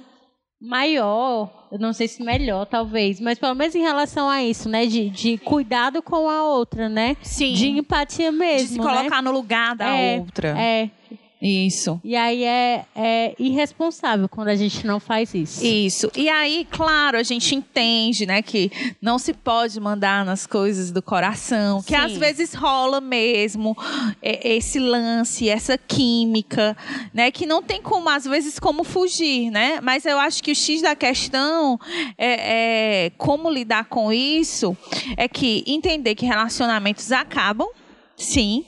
maior, 0.61 1.69
eu 1.71 1.79
não 1.79 1.93
sei 1.93 2.09
se 2.09 2.23
melhor, 2.23 2.67
talvez, 2.67 3.21
mas 3.21 3.39
pelo 3.39 3.55
menos 3.55 3.75
em 3.75 3.83
relação 3.83 4.29
a 4.29 4.43
isso, 4.43 4.69
né? 4.69 4.87
De, 4.87 5.09
de 5.09 5.39
cuidado 5.39 6.03
com 6.03 6.29
a 6.29 6.45
outra, 6.45 6.89
né? 6.89 7.17
Sim. 7.23 7.53
De 7.53 7.69
empatia 7.69 8.33
mesmo. 8.33 8.67
de 8.67 8.73
se 8.75 8.79
né? 8.79 8.85
colocar 8.85 9.23
no 9.23 9.31
lugar 9.31 9.77
da 9.77 9.87
É, 9.89 10.19
outra. 10.19 10.59
É. 10.59 10.91
Isso. 11.41 12.01
E 12.03 12.17
aí 12.17 12.43
é, 12.43 12.85
é 12.97 13.35
irresponsável 13.39 14.29
quando 14.29 14.49
a 14.49 14.57
gente 14.57 14.85
não 14.87 14.99
faz 14.99 15.33
isso. 15.35 15.65
Isso. 15.65 16.11
E 16.17 16.29
aí, 16.29 16.67
claro, 16.71 17.17
a 17.17 17.23
gente 17.23 17.55
entende, 17.55 18.27
né, 18.27 18.43
que 18.43 18.71
não 19.01 19.19
se 19.19 19.33
pode 19.33 19.79
mandar 19.79 20.25
nas 20.25 20.47
coisas 20.47 20.91
do 20.91 21.01
coração, 21.01 21.81
que 21.83 21.91
Sim. 21.91 21.97
às 21.97 22.17
vezes 22.17 22.55
rola 22.55 23.01
mesmo 23.01 23.77
é, 24.21 24.57
esse 24.57 24.81
lance, 24.81 25.49
essa 25.49 25.79
química, 25.79 26.77
né, 27.15 27.31
que 27.31 27.47
não 27.47 27.63
tem 27.63 27.81
como, 27.81 28.09
às 28.09 28.25
vezes, 28.25 28.59
como 28.59 28.83
fugir, 28.83 29.51
né? 29.51 29.79
Mas 29.81 30.05
eu 30.07 30.19
acho 30.19 30.43
que 30.43 30.51
o 30.51 30.57
X 30.57 30.83
da 30.83 30.97
questão 30.97 31.79
é, 32.17 33.07
é 33.07 33.11
como 33.17 33.49
lidar 33.49 33.85
com 33.85 34.13
isso 34.13 34.77
é 35.17 35.29
que 35.29 35.63
entender 35.67 36.15
que 36.15 36.27
relacionamentos 36.27 37.13
acabam, 37.13 37.69
sim, 38.17 38.65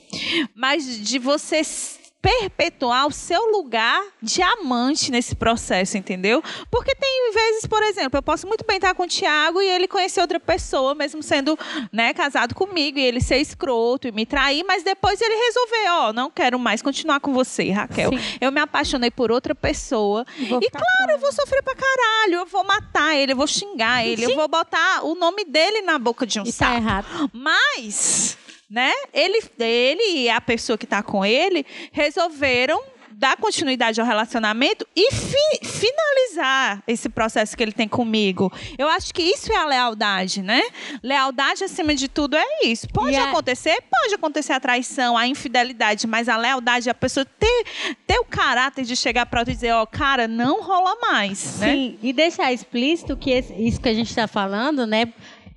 mas 0.55 1.01
de 1.05 1.19
você 1.19 1.57
s- 1.57 1.99
perpetuar 2.23 3.07
o 3.07 3.11
seu 3.11 3.51
lugar 3.51 4.03
de 4.23 4.43
amante 4.43 5.11
nesse 5.11 5.35
processo, 5.35 5.97
entendeu? 5.97 6.43
Porque 6.71 6.95
tem 6.95 7.33
vezes, 7.33 7.67
por 7.67 7.83
exemplo, 7.83 8.19
eu 8.19 8.23
posso 8.23 8.47
muito 8.47 8.65
bem 8.67 8.77
estar 8.77 8.95
com 8.95 9.05
o 9.05 9.09
Thiago 9.09 9.61
e 9.63 9.67
ele 9.67 9.89
conhecer 9.89 10.21
outra 10.21 10.39
pessoa, 10.39 10.95
mesmo 10.95 11.23
sendo 11.23 11.59
né, 11.93 12.13
casado 12.13 12.55
comigo, 12.55 12.99
e 12.99 13.03
ele 13.03 13.21
ser 13.21 13.39
escroto 13.39 14.07
e 14.09 14.13
me 14.13 14.27
trair, 14.27 14.65
mas 14.65 14.83
depois 14.83 15.21
ele 15.21 15.35
resolver, 15.35 15.89
ó, 15.91 16.13
não 16.13 16.31
quero 16.31 16.59
mais 16.59 16.83
continuar 16.83 17.21
com 17.21 17.33
você, 17.33 17.71
Raquel. 17.71 18.11
Sim. 18.11 18.19
Eu 18.41 18.53
me 18.53 18.61
apaixonei 18.61 19.11
por 19.11 19.31
outra 19.31 19.55
pessoa. 19.55 20.25
Vou 20.49 20.61
E 20.63 20.71
claro, 20.71 21.13
eu 21.13 21.19
vou 21.19 21.33
sofrer 21.33 21.63
pra 21.63 21.75
caralho, 21.75 22.35
eu 22.35 22.47
vou 22.47 22.65
matar 22.65 23.15
ele, 23.17 23.33
eu 23.33 23.37
vou 23.37 23.47
xingar 23.47 24.05
ele, 24.05 24.25
eu 24.25 24.35
vou 24.35 24.49
botar 24.49 25.05
o 25.05 25.15
nome 25.15 25.45
dele 25.45 25.83
na 25.83 25.99
boca 25.99 26.27
de 26.27 26.39
um 26.41 26.43
E 26.43 26.53
tá 26.53 26.67
sapo. 26.67 26.77
errado. 26.77 27.31
Mas, 27.33 28.37
né, 28.71 28.93
ele, 29.13 29.43
ele 29.59 30.19
e 30.21 30.31
a 30.31 30.41
pessoa 30.41 30.79
que 30.79 30.87
tá 30.87 31.03
com 31.03 31.25
ele 31.25 31.67
resolveram 31.91 32.81
dar 33.13 33.37
continuidade 33.37 34.01
ao 34.01 34.07
relacionamento 34.07 34.87
e 34.97 35.13
fi- 35.13 35.61
finalizar 35.63 36.83
esse 36.87 37.07
processo 37.09 37.55
que 37.55 37.63
ele 37.63 37.73
tem 37.73 37.87
comigo. 37.87 38.51
Eu 38.79 38.89
acho 38.89 39.13
que 39.13 39.23
isso 39.23 39.53
é 39.53 39.57
a 39.57 39.67
lealdade, 39.67 40.41
né? 40.41 40.63
Lealdade, 41.03 41.65
acima 41.65 41.95
de 41.95 42.09
tudo, 42.09 42.35
é 42.37 42.45
isso. 42.65 42.89
Pode 42.89 43.13
E 43.13 43.17
a- 43.17 43.25
acontecer, 43.25 43.77
pode 43.91 44.15
acontecer 44.15 44.55
a 44.55 44.61
traição, 44.61 45.19
a 45.19 45.27
infidelidade, 45.27 46.07
mas 46.07 46.31
a 46.31 46.37
lealdade 46.39 46.89
é 46.89 46.93
a 46.93 46.95
pessoa 46.95 47.27
ter, 47.27 47.65
ter 48.07 48.19
o 48.19 48.25
caráter 48.25 48.85
de 48.87 48.97
chegar 48.97 49.27
para 49.27 49.41
outra 49.41 49.53
e 49.53 49.55
dizer, 49.55 49.73
ó, 49.73 49.85
cara, 49.85 50.27
não 50.27 50.63
rola 50.63 50.97
mais, 51.03 51.59
né? 51.59 51.73
Sim, 51.75 51.99
e 52.03 52.15
deixar 52.15 52.51
explícito 52.53 53.17
que 53.19 53.31
isso 53.59 53.81
que 53.81 53.89
a 53.91 53.95
gente 53.95 54.09
está 54.09 54.27
falando, 54.27 54.87
né? 54.87 55.13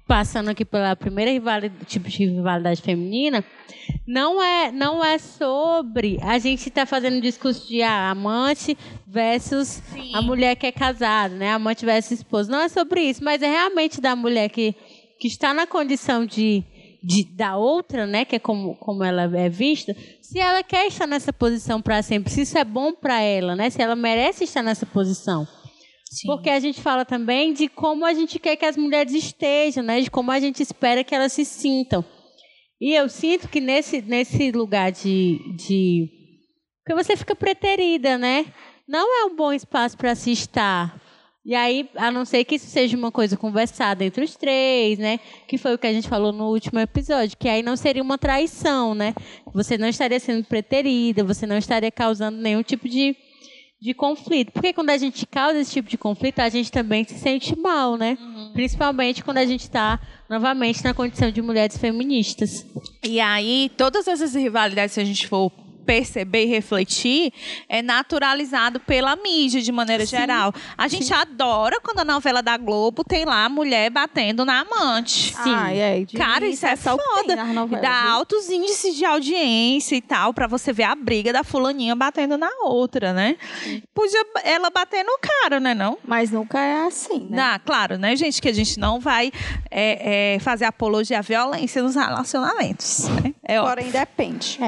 Passando 0.06 0.50
aqui 0.50 0.66
pela 0.66 0.96
primeira 0.96 1.32
rivalidade, 1.32 1.86
tipo 1.86 2.10
de 2.10 2.26
rivalidade 2.26 2.82
feminina, 2.82 3.44
não 4.06 4.44
é, 4.44 4.72
não 4.72 5.04
é 5.04 5.18
sobre 5.18 6.20
a 6.22 6.38
gente 6.38 6.68
estar 6.68 6.86
fazendo 6.86 7.18
um 7.18 7.22
discurso 7.22 7.68
de 7.68 7.82
ah, 7.82 8.10
amante 8.10 8.78
versus 9.08 9.82
a 10.14 10.22
mulher 10.22 10.56
que 10.56 10.66
é 10.66 10.72
casada, 10.72 11.34
né? 11.34 11.52
Amante 11.52 11.86
versus 11.86 12.20
esposa. 12.20 12.52
Não 12.52 12.62
é 12.62 12.70
sobre 12.70 13.02
isso, 13.02 13.24
mas 13.24 13.42
é 13.42 13.48
realmente 13.48 14.02
da 14.02 14.16
mulher 14.16 14.50
que, 14.50 14.76
que 15.20 15.28
está 15.28 15.54
na 15.54 15.66
condição 15.66 16.26
de, 16.26 16.64
de 17.02 17.24
da 17.24 17.56
outra, 17.56 18.06
né? 18.06 18.26
Que 18.26 18.36
é 18.36 18.40
como, 18.40 18.76
como 18.76 19.04
ela 19.04 19.24
é 19.38 19.48
vista, 19.48 19.96
se 20.22 20.38
ela 20.38 20.62
quer 20.64 20.88
estar 20.88 21.08
nessa 21.08 21.32
posição 21.32 21.82
para 21.82 22.02
sempre, 22.02 22.32
se 22.32 22.42
isso 22.42 22.58
é 22.58 22.66
bom 22.66 22.92
para 22.92 23.22
ela, 23.22 23.56
né? 23.56 23.70
Se 23.70 23.82
ela 23.82 23.96
merece 23.96 24.44
estar 24.44 24.62
nessa 24.62 24.86
posição. 24.86 25.48
Porque 26.26 26.50
a 26.50 26.60
gente 26.60 26.82
fala 26.82 27.04
também 27.06 27.54
de 27.54 27.68
como 27.68 28.06
a 28.06 28.14
gente 28.14 28.40
quer 28.40 28.56
que 28.56 28.66
as 28.66 28.78
mulheres 28.78 29.14
estejam, 29.14 29.84
né? 29.84 30.02
De 30.02 30.12
como 30.12 30.32
a 30.32 30.40
gente 30.40 30.62
espera 30.62 31.04
que 31.04 31.16
elas 31.16 31.34
se 31.34 31.46
sintam. 31.46 32.04
E 32.80 32.94
eu 32.94 33.08
sinto 33.08 33.48
que 33.48 33.62
nesse, 33.62 34.02
nesse 34.02 34.52
lugar 34.52 34.92
de, 34.92 35.40
de. 35.56 36.10
Porque 36.84 37.04
você 37.04 37.16
fica 37.16 37.36
preterida, 37.36 38.18
né? 38.18 38.46
Não 38.88 39.22
é 39.22 39.26
um 39.26 39.36
bom 39.36 39.54
espaço 39.54 39.98
para 39.98 40.14
se 40.16 40.32
estar. 40.32 41.02
E 41.46 41.56
aí, 41.56 41.90
a 41.96 42.10
não 42.10 42.24
ser 42.24 42.46
que 42.46 42.56
isso 42.56 42.68
seja 42.68 42.96
uma 42.96 43.12
coisa 43.12 43.36
conversada 43.36 44.04
entre 44.06 44.24
os 44.24 44.36
três, 44.38 44.98
né? 44.98 45.20
Que 45.46 45.58
foi 45.58 45.74
o 45.74 45.78
que 45.78 45.88
a 45.88 45.94
gente 45.94 46.08
falou 46.08 46.32
no 46.32 46.50
último 46.50 46.80
episódio, 46.80 47.38
que 47.38 47.50
aí 47.50 47.62
não 47.62 47.76
seria 47.76 48.02
uma 48.02 48.18
traição, 48.18 48.96
né? 48.96 49.14
Você 49.54 49.78
não 49.78 49.88
estaria 49.88 50.22
sendo 50.22 50.46
preterida, 50.46 51.22
você 51.22 51.46
não 51.46 51.58
estaria 51.58 51.92
causando 51.92 52.38
nenhum 52.38 52.64
tipo 52.64 52.88
de, 52.88 53.16
de 53.84 53.94
conflito. 53.94 54.54
Porque 54.54 54.72
quando 54.72 54.92
a 54.92 54.98
gente 54.98 55.26
causa 55.26 55.60
esse 55.60 55.74
tipo 55.74 55.90
de 55.90 55.98
conflito, 55.98 56.40
a 56.40 56.48
gente 56.48 56.72
também 56.72 57.04
se 57.04 57.16
sente 57.16 57.54
mal, 57.60 57.98
né? 57.98 58.18
Principalmente 58.54 59.22
quando 59.22 59.40
a 59.40 59.46
gente 59.46 59.64
está 59.64 60.00
novamente 60.30 60.82
na 60.86 60.94
condição 60.94 61.30
de 61.30 61.42
mulheres 61.42 61.78
feministas. 61.78 62.66
E 63.04 63.20
aí, 63.20 63.70
todas 63.76 64.08
essas 64.08 64.34
rivalidades, 64.36 64.94
se 64.94 65.02
a 65.02 65.04
gente 65.04 65.28
for 65.28 65.52
perceber 65.86 66.44
e 66.44 66.48
refletir, 66.48 67.32
é 67.70 67.82
naturalizado 67.82 68.80
pela 68.80 69.16
mídia, 69.16 69.62
de 69.62 69.72
maneira 69.72 70.06
geral. 70.06 70.54
A 70.78 70.88
gente 70.88 71.14
adora 71.14 71.80
quando 71.82 72.00
a 72.00 72.06
novela 72.06 72.42
da 72.42 72.58
Globo 72.58 73.04
tem 73.04 73.26
lá 73.26 73.46
a 73.46 73.50
mulher 73.50 73.90
batendo 73.90 74.46
na 74.46 74.62
amante. 74.62 75.34
Sim. 75.36 75.54
Ah, 75.56 75.74
é, 75.74 76.06
Cara, 76.16 76.46
isso 76.48 76.66
é 76.66 76.76
tem 76.76 76.78
foda. 76.78 77.44
novelas, 77.54 77.82
Dá 77.82 78.02
viu? 78.04 78.12
altos 78.12 78.50
índices 78.50 78.96
de 78.96 79.06
audiência 79.06 79.96
e 79.96 80.02
tal, 80.02 80.34
pra 80.34 80.48
você 80.48 80.72
ver 80.74 80.84
a 80.84 80.96
briga 80.96 81.32
da 81.34 81.44
fulaninha 81.44 81.96
batendo 81.96 82.38
na 82.38 82.50
outra, 82.64 83.14
né? 83.14 83.36
Podia 83.94 84.26
ela 84.44 84.70
bater 84.70 85.04
no 85.04 85.18
cara, 85.20 85.60
né 85.60 85.74
não? 85.74 85.98
Mas 86.06 86.32
nunca 86.32 86.60
é 86.60 86.86
assim, 86.86 87.28
né? 87.30 87.42
Ah, 87.42 87.60
claro, 87.60 87.98
né, 87.98 88.16
gente? 88.16 88.42
Que 88.42 88.50
a 88.50 88.54
gente 88.54 88.80
não 88.80 89.00
vai 89.00 89.32
é, 89.70 90.36
é, 90.36 90.40
fazer 90.40 90.66
apologia 90.66 91.20
à 91.20 91.22
violência 91.22 91.82
nos 91.84 91.96
relacionamentos. 91.96 93.08
Né? 93.10 93.34
É 93.44 93.60
óbvio. 93.60 93.76
Porém, 93.76 93.92
depende. 93.92 94.60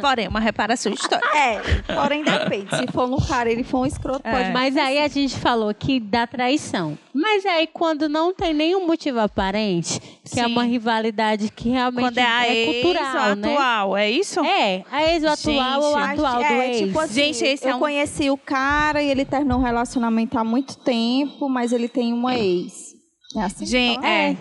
Porém, 0.00 0.28
uma 0.34 0.40
reparação 0.40 0.92
histórica. 0.92 1.36
É, 1.36 1.60
porém 1.94 2.24
depende. 2.24 2.76
Se 2.76 2.86
for 2.92 3.06
no 3.08 3.24
cara, 3.24 3.50
ele 3.50 3.62
for 3.62 3.80
um 3.80 3.86
escroto, 3.86 4.20
É. 4.26 4.30
pode 4.32 4.52
Mas 4.52 4.76
aí 4.76 4.98
a 4.98 5.06
gente 5.08 5.36
falou 5.38 5.72
que 5.72 6.00
dá 6.00 6.26
traição. 6.26 6.98
Mas 7.14 7.46
aí 7.46 7.68
quando 7.72 8.08
não 8.08 8.34
tem 8.34 8.52
nenhum 8.52 8.86
motivo 8.86 9.20
aparente, 9.20 10.00
que 10.24 10.40
é 10.40 10.44
Sim. 10.44 10.52
uma 10.52 10.64
rivalidade 10.64 11.48
que 11.50 11.68
realmente 11.68 12.04
Quando 12.06 12.18
é 12.18 12.22
a 12.26 12.48
ex 12.52 12.82
cultural, 12.82 13.28
ou 13.30 13.36
né? 13.36 13.52
atual, 13.52 13.96
é 13.96 14.10
isso? 14.10 14.40
É, 14.44 14.84
a 14.90 15.04
ex 15.12 15.22
o 15.22 15.28
atual 15.28 15.82
ou 15.82 15.96
atual 15.96 16.36
do 16.38 16.42
é, 16.44 16.68
ex. 16.68 16.78
tipo 16.88 16.98
assim, 16.98 17.14
Gente, 17.14 17.44
esse 17.44 17.64
eu 17.66 17.70
é 17.70 17.74
um- 17.76 17.78
conheci 17.78 18.30
o 18.30 18.36
cara 18.36 19.00
e 19.02 19.08
ele 19.08 19.24
terminou 19.24 19.58
um 19.60 19.62
relacionamento 19.62 20.36
há 20.38 20.42
muito 20.42 20.76
tempo, 20.78 21.48
mas 21.48 21.72
ele 21.72 21.88
tem 21.88 22.12
uma 22.12 22.34
ex. 22.36 22.92
É 23.36 23.42
assim? 23.42 23.64
Gente, 23.66 23.98
Então, 23.98 24.08
é. 24.10 24.36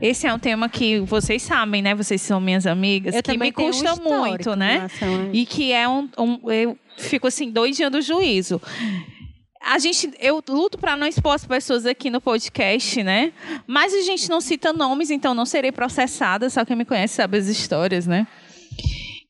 Esse 0.00 0.26
é 0.26 0.32
um 0.32 0.38
tema 0.38 0.68
que 0.68 1.00
vocês 1.00 1.42
sabem, 1.42 1.82
né? 1.82 1.94
Vocês 1.94 2.22
são 2.22 2.40
minhas 2.40 2.66
amigas, 2.66 3.14
Eu 3.14 3.22
que 3.22 3.36
me 3.36 3.48
um 3.48 3.52
custa 3.52 3.84
histórico 3.90 4.08
muito, 4.10 4.54
né? 4.56 4.76
relação 4.76 5.30
E 5.32 5.44
que 5.44 5.72
é 5.72 5.88
um, 5.88 6.08
um- 6.16 6.50
Eu 6.50 6.78
fico 6.96 7.26
assim, 7.26 7.50
doidinha 7.50 7.90
do 7.90 8.00
juízo. 8.00 8.60
A 9.60 9.78
gente, 9.78 10.10
eu 10.20 10.42
luto 10.48 10.78
para 10.78 10.96
não 10.96 11.06
expor 11.06 11.34
as 11.34 11.44
pessoas 11.44 11.84
aqui 11.84 12.10
no 12.10 12.20
podcast, 12.20 13.02
né? 13.02 13.32
Mas 13.66 13.92
a 13.92 14.00
gente 14.02 14.30
não 14.30 14.40
cita 14.40 14.72
nomes, 14.72 15.10
então 15.10 15.34
não 15.34 15.44
serei 15.44 15.72
processada. 15.72 16.48
Só 16.48 16.64
quem 16.64 16.76
me 16.76 16.84
conhece 16.84 17.14
sabe 17.16 17.36
as 17.36 17.48
histórias, 17.48 18.06
né? 18.06 18.26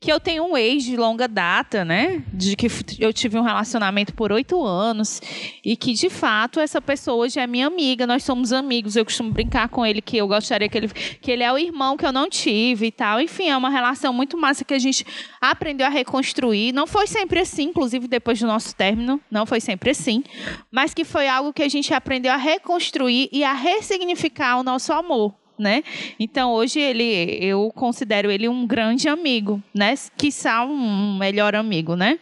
Que 0.01 0.13
eu 0.13 0.21
tenho 0.21 0.45
um 0.45 0.57
ex 0.57 0.85
de 0.85 0.97
longa 0.97 1.27
data, 1.27 1.85
né? 1.85 2.23
De 2.33 2.55
que 2.55 2.69
eu 3.01 3.13
tive 3.13 3.37
um 3.37 3.43
relacionamento 3.43 4.15
por 4.15 4.31
oito 4.31 4.65
anos. 4.65 5.21
E 5.65 5.77
que, 5.77 5.93
de 5.93 6.09
fato, 6.09 6.61
essa 6.61 6.81
pessoa 6.81 7.25
hoje 7.25 7.41
é 7.41 7.47
minha 7.49 7.67
amiga. 7.67 8.07
Nós 8.07 8.23
somos 8.23 8.53
amigos. 8.53 8.95
Eu 8.95 9.05
costumo 9.05 9.33
brincar 9.33 9.69
com 9.69 9.85
ele 9.85 10.01
que 10.01 10.17
eu 10.17 10.29
gostaria 10.29 10.69
que 10.69 10.79
ele. 10.79 10.89
que 10.89 11.33
ele 11.33 11.43
é 11.43 11.53
o 11.53 11.59
irmão 11.59 11.97
que 11.97 12.07
eu 12.07 12.13
não 12.13 12.31
tive 12.31 12.87
e 12.87 12.93
tal. 12.93 13.21
Enfim, 13.21 13.49
é 13.49 13.57
uma 13.57 13.71
relação 13.71 14.13
muito 14.13 14.39
massa 14.39 14.65
que 14.65 14.73
a 14.73 14.79
gente 14.79 15.05
aprendeu 15.41 15.89
a 15.89 15.91
reconstruir. 15.91 16.71
Não 16.71 16.87
foi 16.87 17.09
sempre 17.09 17.41
assim, 17.41 17.65
inclusive 17.65 18.07
depois 18.07 18.39
do 18.39 18.47
nosso 18.47 18.77
término. 18.77 19.21
Não 19.29 19.45
foi 19.47 19.61
sempre 19.61 19.91
assim. 19.91 20.23
Mas 20.71 20.95
que 20.95 21.05
foi 21.05 21.27
algo 21.27 21.53
que 21.53 21.65
a 21.65 21.69
gente 21.69 21.93
aprendeu 21.93 22.31
a 22.31 22.37
reconstruir 22.37 23.29
e 23.33 23.43
a 23.43 23.53
ressignificar 23.53 24.59
o 24.59 24.63
nosso 24.63 24.93
amor. 24.93 25.35
Né? 25.59 25.83
Então 26.21 26.53
hoje 26.53 26.79
ele, 26.79 27.37
eu 27.43 27.73
considero 27.75 28.31
ele 28.31 28.49
um 28.49 28.65
grande 28.65 29.09
amigo, 29.09 29.61
né? 29.75 29.95
Quiçá 30.17 30.65
um 30.65 31.17
melhor 31.19 31.57
amigo, 31.57 31.97
né? 31.97 32.19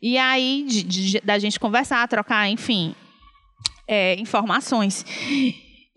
E 0.00 0.16
aí 0.16 0.64
de- 0.68 0.82
de- 0.84 1.20
da 1.20 1.36
gente 1.38 1.58
conversar, 1.58 2.06
trocar, 2.06 2.48
enfim, 2.48 2.94
é, 3.88 4.14
informações. 4.20 5.04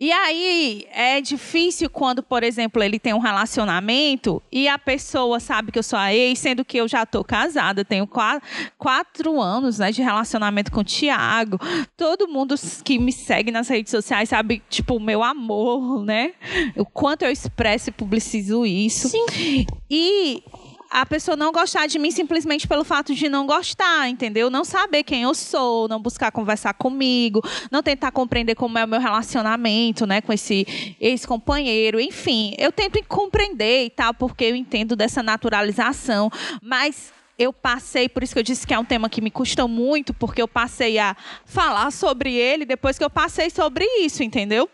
E 0.04 0.12
aí 0.12 0.86
é 0.92 1.22
difícil 1.22 1.90
quando, 1.90 2.22
por 2.22 2.44
exemplo, 2.44 2.84
ele 2.84 3.00
tem 3.00 3.14
um 3.14 3.20
relacionamento 3.20 4.44
e 4.52 4.68
a 4.68 4.78
pessoa 4.78 5.40
sabe 5.40 5.72
que 5.72 5.80
eu 5.80 5.84
sou 5.84 5.98
a 5.98 6.14
ex, 6.14 6.40
sendo 6.40 6.66
que 6.66 6.76
eu 6.76 6.90
já 6.90 7.06
tô 7.06 7.24
casada, 7.24 7.86
tenho 7.86 8.06
quatro, 8.06 8.46
quatro 8.78 9.40
anos 9.40 9.80
né, 9.80 9.94
de 9.94 10.02
relacionamento 10.02 10.74
com 10.74 10.82
o 10.82 10.84
Tiago. 10.84 11.58
Todo 11.96 12.28
mundo 12.28 12.56
que 12.84 13.00
me 13.00 13.14
segue 13.14 13.50
nas 13.50 13.70
redes 13.70 13.92
sociais 13.92 14.28
sabe, 14.28 14.62
tipo, 14.70 14.98
o 14.98 15.00
meu 15.00 15.24
amor, 15.24 16.04
né? 16.04 16.34
O 16.76 16.86
quanto 16.86 17.22
eu 17.22 17.32
expresso 17.32 17.88
e 17.88 17.94
publicizo 17.94 18.66
isso. 18.66 19.08
Sim. 19.08 19.66
E 19.90 20.44
a 20.94 21.08
pessoa 21.08 21.36
não 21.36 21.52
gostar 21.52 21.88
de 21.88 21.98
mim 21.98 22.12
simplesmente 22.12 22.68
pelo 22.68 22.84
fato 22.84 23.16
de 23.16 23.28
não 23.28 23.48
gostar, 23.48 24.08
entendeu? 24.08 24.48
Não 24.52 24.64
saber 24.64 25.02
quem 25.02 25.24
eu 25.24 25.34
sou, 25.34 25.88
não 25.88 26.00
buscar 26.00 26.32
conversar 26.32 26.76
comigo, 26.76 27.42
não 27.72 27.82
tentar 27.82 28.12
compreender 28.12 28.54
como 28.54 28.78
é 28.78 28.86
o 28.86 28.88
meu 28.88 29.00
relacionamento, 29.00 30.06
né, 30.06 30.22
com 30.22 30.32
esse 30.32 30.96
ex-companheiro, 31.02 32.00
enfim, 32.00 32.54
eu 32.60 32.72
tento 32.72 33.04
compreender 33.08 33.86
e 33.86 33.90
tal, 33.90 34.14
porque 34.14 34.46
eu 34.46 34.56
entendo 34.56 34.96
dessa 34.96 35.24
naturalização, 35.24 36.30
mas 36.62 37.12
eu 37.40 37.52
passei, 37.52 38.08
por 38.08 38.22
isso 38.22 38.34
que 38.34 38.40
eu 38.40 38.44
disse 38.44 38.68
que 38.68 38.74
é 38.74 38.78
um 38.78 38.86
tema 38.86 39.10
que 39.10 39.20
me 39.20 39.32
custa 39.32 39.68
muito, 39.68 40.14
porque 40.14 40.44
eu 40.44 40.48
passei 40.48 41.00
a 41.00 41.18
falar 41.44 41.92
sobre 41.92 42.36
ele 42.36 42.66
depois 42.66 43.00
que 43.00 43.04
eu 43.04 43.10
passei 43.10 43.50
sobre 43.50 43.84
isso, 44.00 44.22
entendeu? 44.22 44.70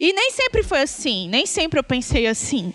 E 0.00 0.10
nem 0.14 0.30
sempre 0.30 0.62
foi 0.62 0.80
assim, 0.80 1.28
nem 1.28 1.44
sempre 1.44 1.78
eu 1.78 1.84
pensei 1.84 2.26
assim. 2.26 2.72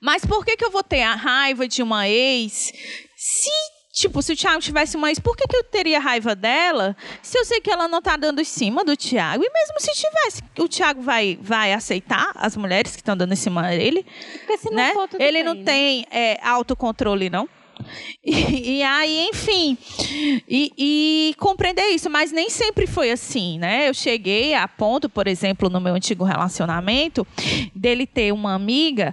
Mas 0.00 0.24
por 0.24 0.44
que, 0.44 0.56
que 0.56 0.64
eu 0.64 0.70
vou 0.70 0.82
ter 0.82 1.02
a 1.02 1.14
raiva 1.14 1.66
de 1.66 1.82
uma 1.82 2.08
ex 2.08 2.72
se, 3.16 3.50
tipo, 3.92 4.20
se 4.22 4.32
o 4.32 4.36
Thiago 4.36 4.60
tivesse 4.60 4.96
uma 4.96 5.08
ex, 5.10 5.18
por 5.18 5.36
que, 5.36 5.46
que 5.46 5.56
eu 5.56 5.64
teria 5.64 6.00
raiva 6.00 6.34
dela 6.34 6.96
se 7.22 7.38
eu 7.38 7.44
sei 7.44 7.60
que 7.60 7.70
ela 7.70 7.86
não 7.86 8.02
tá 8.02 8.16
dando 8.16 8.40
em 8.40 8.44
cima 8.44 8.84
do 8.84 8.96
Thiago? 8.96 9.44
E 9.44 9.50
mesmo 9.50 9.74
se 9.78 9.92
tivesse, 9.92 10.42
o 10.58 10.68
Thiago 10.68 11.02
vai, 11.02 11.38
vai 11.40 11.72
aceitar 11.72 12.32
as 12.34 12.56
mulheres 12.56 12.92
que 12.92 13.00
estão 13.00 13.16
dando 13.16 13.32
em 13.32 13.36
cima 13.36 13.62
dele? 13.68 14.04
Porque 14.38 14.58
se 14.58 14.70
não 14.70 14.76
né? 14.76 14.92
for, 14.92 15.08
Ele 15.18 15.38
bem, 15.38 15.44
não 15.44 15.54
né? 15.54 15.64
tem 15.64 16.06
é, 16.10 16.38
autocontrole, 16.42 17.30
não. 17.30 17.48
E, 18.24 18.78
e 18.78 18.82
aí, 18.84 19.28
enfim, 19.28 19.76
e, 20.48 20.72
e 20.78 21.34
compreender 21.38 21.86
isso, 21.88 22.08
mas 22.08 22.30
nem 22.30 22.48
sempre 22.48 22.86
foi 22.86 23.10
assim, 23.10 23.58
né? 23.58 23.88
Eu 23.88 23.94
cheguei 23.94 24.54
a 24.54 24.68
ponto, 24.68 25.08
por 25.08 25.26
exemplo, 25.26 25.68
no 25.68 25.80
meu 25.80 25.94
antigo 25.94 26.22
relacionamento, 26.22 27.26
dele 27.74 28.06
ter 28.06 28.32
uma 28.32 28.54
amiga, 28.54 29.12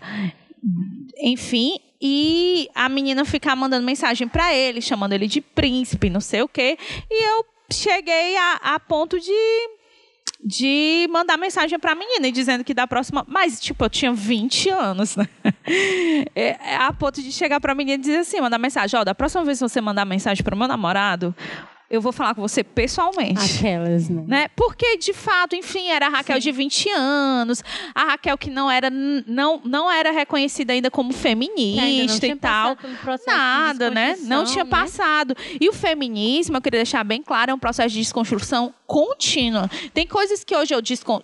enfim, 1.17 1.79
e 2.01 2.69
a 2.73 2.87
menina 2.87 3.25
ficar 3.25 3.55
mandando 3.55 3.85
mensagem 3.85 4.27
pra 4.27 4.53
ele, 4.53 4.81
chamando 4.81 5.13
ele 5.13 5.27
de 5.27 5.41
príncipe, 5.41 6.09
não 6.09 6.21
sei 6.21 6.41
o 6.41 6.47
quê, 6.47 6.77
e 7.09 7.29
eu 7.29 7.45
cheguei 7.71 8.37
a, 8.37 8.53
a 8.75 8.79
ponto 8.79 9.19
de 9.19 9.79
de 10.41 11.05
mandar 11.11 11.37
mensagem 11.37 11.77
pra 11.77 11.93
menina 11.93 12.27
e 12.27 12.31
dizendo 12.31 12.63
que 12.63 12.73
da 12.73 12.87
próxima. 12.87 13.25
Mas, 13.27 13.59
tipo, 13.59 13.83
eu 13.83 13.89
tinha 13.89 14.13
20 14.13 14.69
anos, 14.69 15.15
né? 15.15 15.27
É, 16.35 16.71
é 16.71 16.75
a 16.77 16.91
ponto 16.91 17.21
de 17.21 17.31
chegar 17.31 17.59
pra 17.59 17.75
menina 17.75 17.95
e 17.95 17.99
dizer 17.99 18.17
assim: 18.19 18.41
mandar 18.41 18.57
mensagem, 18.57 18.99
ó, 18.99 19.03
da 19.03 19.13
próxima 19.13 19.43
vez 19.43 19.59
que 19.59 19.67
você 19.67 19.79
mandar 19.79 20.03
mensagem 20.03 20.43
pro 20.43 20.57
meu 20.57 20.67
namorado, 20.67 21.35
eu 21.89 22.01
vou 22.01 22.11
falar 22.11 22.35
com 22.35 22.41
você 22.41 22.63
pessoalmente. 22.63 23.57
Aquelas, 23.57 24.09
né? 24.09 24.23
Né? 24.27 24.47
Porque, 24.55 24.97
de 24.97 25.11
fato, 25.11 25.55
enfim, 25.55 25.87
era 25.87 26.05
a 26.05 26.09
Raquel 26.09 26.39
de 26.39 26.51
20 26.51 26.89
anos, 26.91 27.63
a 27.95 28.05
Raquel 28.05 28.37
que 28.37 28.49
não 28.49 28.69
era, 28.69 28.89
não, 28.89 29.59
não 29.63 29.91
era 29.91 30.11
reconhecida 30.11 30.73
ainda 30.73 30.91
como 30.91 31.11
feminista 31.11 32.27
e 32.27 32.35
tal. 32.35 32.77
Nada, 33.25 33.89
né? 33.89 34.17
Não 34.21 34.43
tinha 34.43 34.63
né? 34.63 34.69
passado. 34.69 35.35
E 35.59 35.67
o 35.67 35.73
feminismo, 35.73 36.57
eu 36.57 36.61
queria 36.61 36.79
deixar 36.79 37.03
bem 37.03 37.23
claro, 37.23 37.51
é 37.51 37.53
um 37.53 37.59
processo 37.59 37.89
de 37.89 37.99
desconstrução 37.99 38.73
contínua. 38.85 39.69
Tem 39.93 40.07
coisas 40.07 40.43
que 40.43 40.55
hoje 40.55 40.73
eu 40.73 40.81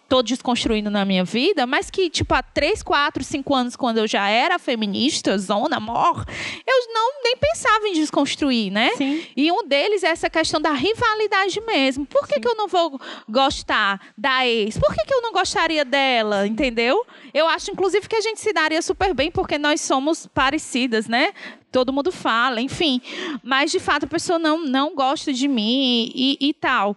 tô 0.08 0.22
desconstruindo 0.22 0.90
na 0.90 1.04
minha 1.04 1.24
vida, 1.24 1.66
mas 1.66 1.90
que, 1.90 2.10
tipo, 2.10 2.34
há 2.34 2.44
3, 2.44 2.84
4, 2.84 3.24
5 3.24 3.56
anos, 3.56 3.76
quando 3.76 3.98
eu 3.98 4.08
já 4.08 4.30
era 4.30 4.60
feminista, 4.60 5.38
zona, 5.38 5.80
mor, 5.80 6.26
eu 6.66 6.94
não 6.94 7.24
nem 7.24 7.36
pensava 7.38 7.88
em 7.88 7.94
desconstruir, 7.94 8.72
né? 8.72 8.92
Sim. 8.96 9.24
E 9.36 9.52
um 9.52 9.68
deles 9.68 10.04
é 10.04 10.10
essa 10.10 10.30
questão 10.30 10.55
da 10.60 10.72
rivalidade 10.72 11.60
mesmo. 11.62 12.06
Por 12.06 12.28
que, 12.28 12.40
que 12.40 12.48
eu 12.48 12.56
não 12.56 12.68
vou 12.68 13.00
gostar 13.28 14.14
da 14.18 14.46
ex? 14.46 14.78
Por 14.78 14.94
que, 14.94 15.06
que 15.06 15.14
eu 15.14 15.22
não 15.22 15.32
gostaria 15.32 15.86
dela? 15.86 16.48
Entendeu? 16.48 17.06
Eu 17.34 17.48
acho, 17.48 17.72
inclusive, 17.72 18.08
que 18.08 18.16
a 18.16 18.22
gente 18.22 18.40
se 18.40 18.54
daria 18.54 18.82
super 18.82 19.14
bem 19.14 19.32
porque 19.32 19.58
nós 19.58 19.82
somos 19.82 20.28
parecidas, 20.28 21.08
né? 21.08 21.34
Todo 21.72 21.92
mundo 21.92 22.12
fala, 22.12 22.62
enfim. 22.62 23.02
Mas, 23.44 23.72
de 23.72 23.80
fato, 23.80 24.06
a 24.06 24.08
pessoa 24.08 24.40
não, 24.40 24.66
não 24.66 24.96
gosta 24.96 25.34
de 25.34 25.48
mim 25.48 26.12
e, 26.14 26.38
e 26.40 26.54
tal. 26.54 26.96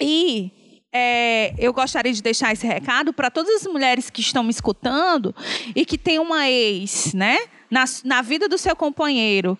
E 0.00 0.52
é, 0.92 1.54
eu 1.58 1.72
gostaria 1.72 2.12
de 2.12 2.22
deixar 2.22 2.52
esse 2.52 2.66
recado 2.66 3.12
para 3.12 3.30
todas 3.30 3.62
as 3.62 3.66
mulheres 3.70 4.08
que 4.08 4.20
estão 4.20 4.42
me 4.42 4.50
escutando 4.50 5.34
e 5.74 5.84
que 5.84 5.98
tem 5.98 6.18
uma 6.18 6.48
ex, 6.48 7.12
né? 7.12 7.38
Na, 7.70 7.84
na 8.04 8.22
vida 8.22 8.48
do 8.48 8.56
seu 8.56 8.74
companheiro, 8.74 9.58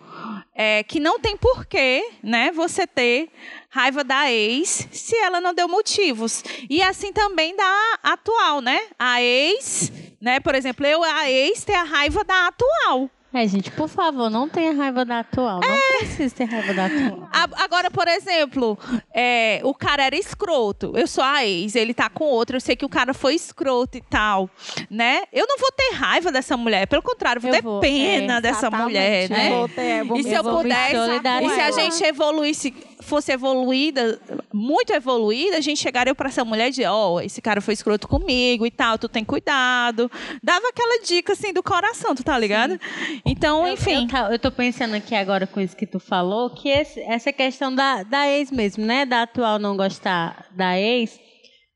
é, 0.61 0.83
que 0.83 0.99
não 0.99 1.21
tem 1.21 1.37
porquê, 1.37 2.03
né? 2.21 2.51
Você 2.51 2.85
ter 2.85 3.31
raiva 3.71 4.03
da 4.03 4.29
ex 4.29 4.88
se 4.90 5.14
ela 5.14 5.40
não 5.40 5.55
deu 5.55 5.68
motivos. 5.68 6.42
E 6.68 6.83
assim 6.83 7.12
também 7.12 7.55
da 7.55 7.99
atual, 8.03 8.61
né? 8.61 8.81
A 8.99 9.23
ex, 9.23 9.92
né? 10.21 10.40
Por 10.40 10.57
exemplo, 10.57 10.85
eu, 10.85 11.01
a 11.05 11.31
ex, 11.31 11.62
ter 11.62 11.75
a 11.75 11.85
raiva 11.85 12.25
da 12.25 12.49
atual. 12.49 13.09
É, 13.33 13.47
gente, 13.47 13.71
por 13.73 13.88
favor, 13.88 14.31
não 14.31 14.49
tenha 14.49 14.73
raiva 14.73 15.05
da 15.05 15.19
atual. 15.21 15.61
Não 15.61 15.69
É. 15.71 15.99
precisa 15.99 16.35
ter 16.35 16.45
raiva 16.45 16.73
da 16.73 16.87
atual. 16.87 17.29
A- 17.31 17.64
Agora, 17.64 17.91
por 17.91 18.09
exemplo, 18.09 18.79
é, 19.14 19.61
o 19.64 19.75
cara 19.75 20.05
era 20.05 20.17
escroto. 20.17 20.93
Eu 20.97 21.07
sou 21.07 21.23
a 21.23 21.45
ex, 21.45 21.75
ele 21.77 21.93
tá 21.93 22.09
com 22.09 22.25
outra. 22.25 22.57
Eu 22.57 22.61
sei 22.61 22.75
que 22.75 22.87
o 22.87 22.88
cara 22.88 23.12
foi 23.12 23.35
escroto 23.35 23.99
e 23.99 24.01
tal, 24.01 24.49
né? 24.91 25.25
Eu 25.31 25.47
não 25.47 25.59
vou 25.59 25.71
ter 25.73 25.95
raiva 25.95 26.33
dessa 26.33 26.57
mulher. 26.57 26.87
Pelo 26.87 27.03
contrário, 27.03 27.41
vou 27.41 27.51
Eu 27.51 27.57
ter 27.57 27.62
vou, 27.62 27.81
pena 27.81 28.38
é, 28.38 28.41
dessa 28.41 28.71
mulher, 28.71 29.29
né? 29.29 29.51
Vou 29.51 29.69
ter- 29.69 30.05
vou 30.05 30.17
E 30.17 30.23
se 30.23 30.33
eu 30.33 30.43
pudesse, 30.43 30.97
e 31.45 31.51
se 31.51 31.61
a 31.61 31.71
gente 31.71 32.03
evoluísse, 32.05 32.75
fosse 33.09 33.33
evoluída, 33.33 34.21
muito 34.53 34.92
evoluída, 34.92 35.57
a 35.57 35.61
gente 35.61 35.81
chegaria 35.81 36.14
pra 36.14 36.29
essa 36.29 36.44
mulher 36.44 36.68
e 36.68 36.71
dizer, 36.71 36.87
ó, 36.88 37.21
esse 37.21 37.40
cara 37.42 37.61
foi 37.61 37.75
escroto 37.75 38.07
comigo 38.07 38.64
e 38.66 38.71
tal, 38.71 38.99
tu 38.99 39.09
tem 39.09 39.25
cuidado. 39.25 40.11
Dava 40.42 40.68
aquela 40.68 41.03
dica 41.03 41.33
assim 41.33 41.53
do 41.53 41.62
coração, 41.62 42.14
tu 42.14 42.23
tá 42.23 42.38
ligado? 42.38 42.79
Então, 43.25 43.66
Eu- 43.66 43.75
enfim. 43.75 44.07
Eu, 44.12 44.33
eu 44.33 44.38
tô 44.38 44.51
pensando 44.51 44.94
aqui 44.94 45.14
agora 45.14 45.47
com 45.47 45.61
isso 45.61 45.77
que 45.77 45.87
tu 45.87 45.99
falou, 45.99 46.51
que 46.51 46.68
esse- 46.68 47.01
essa 47.01 47.33
questão 47.33 47.75
da, 47.75 48.03
da 48.03 48.29
ex 48.29 48.51
mesmo, 48.51 48.85
né? 48.85 49.05
Da 49.07 49.23
atual 49.23 49.59
não 49.59 49.77
gostar 49.77 50.47
da 50.57 50.79
ex, 50.79 51.18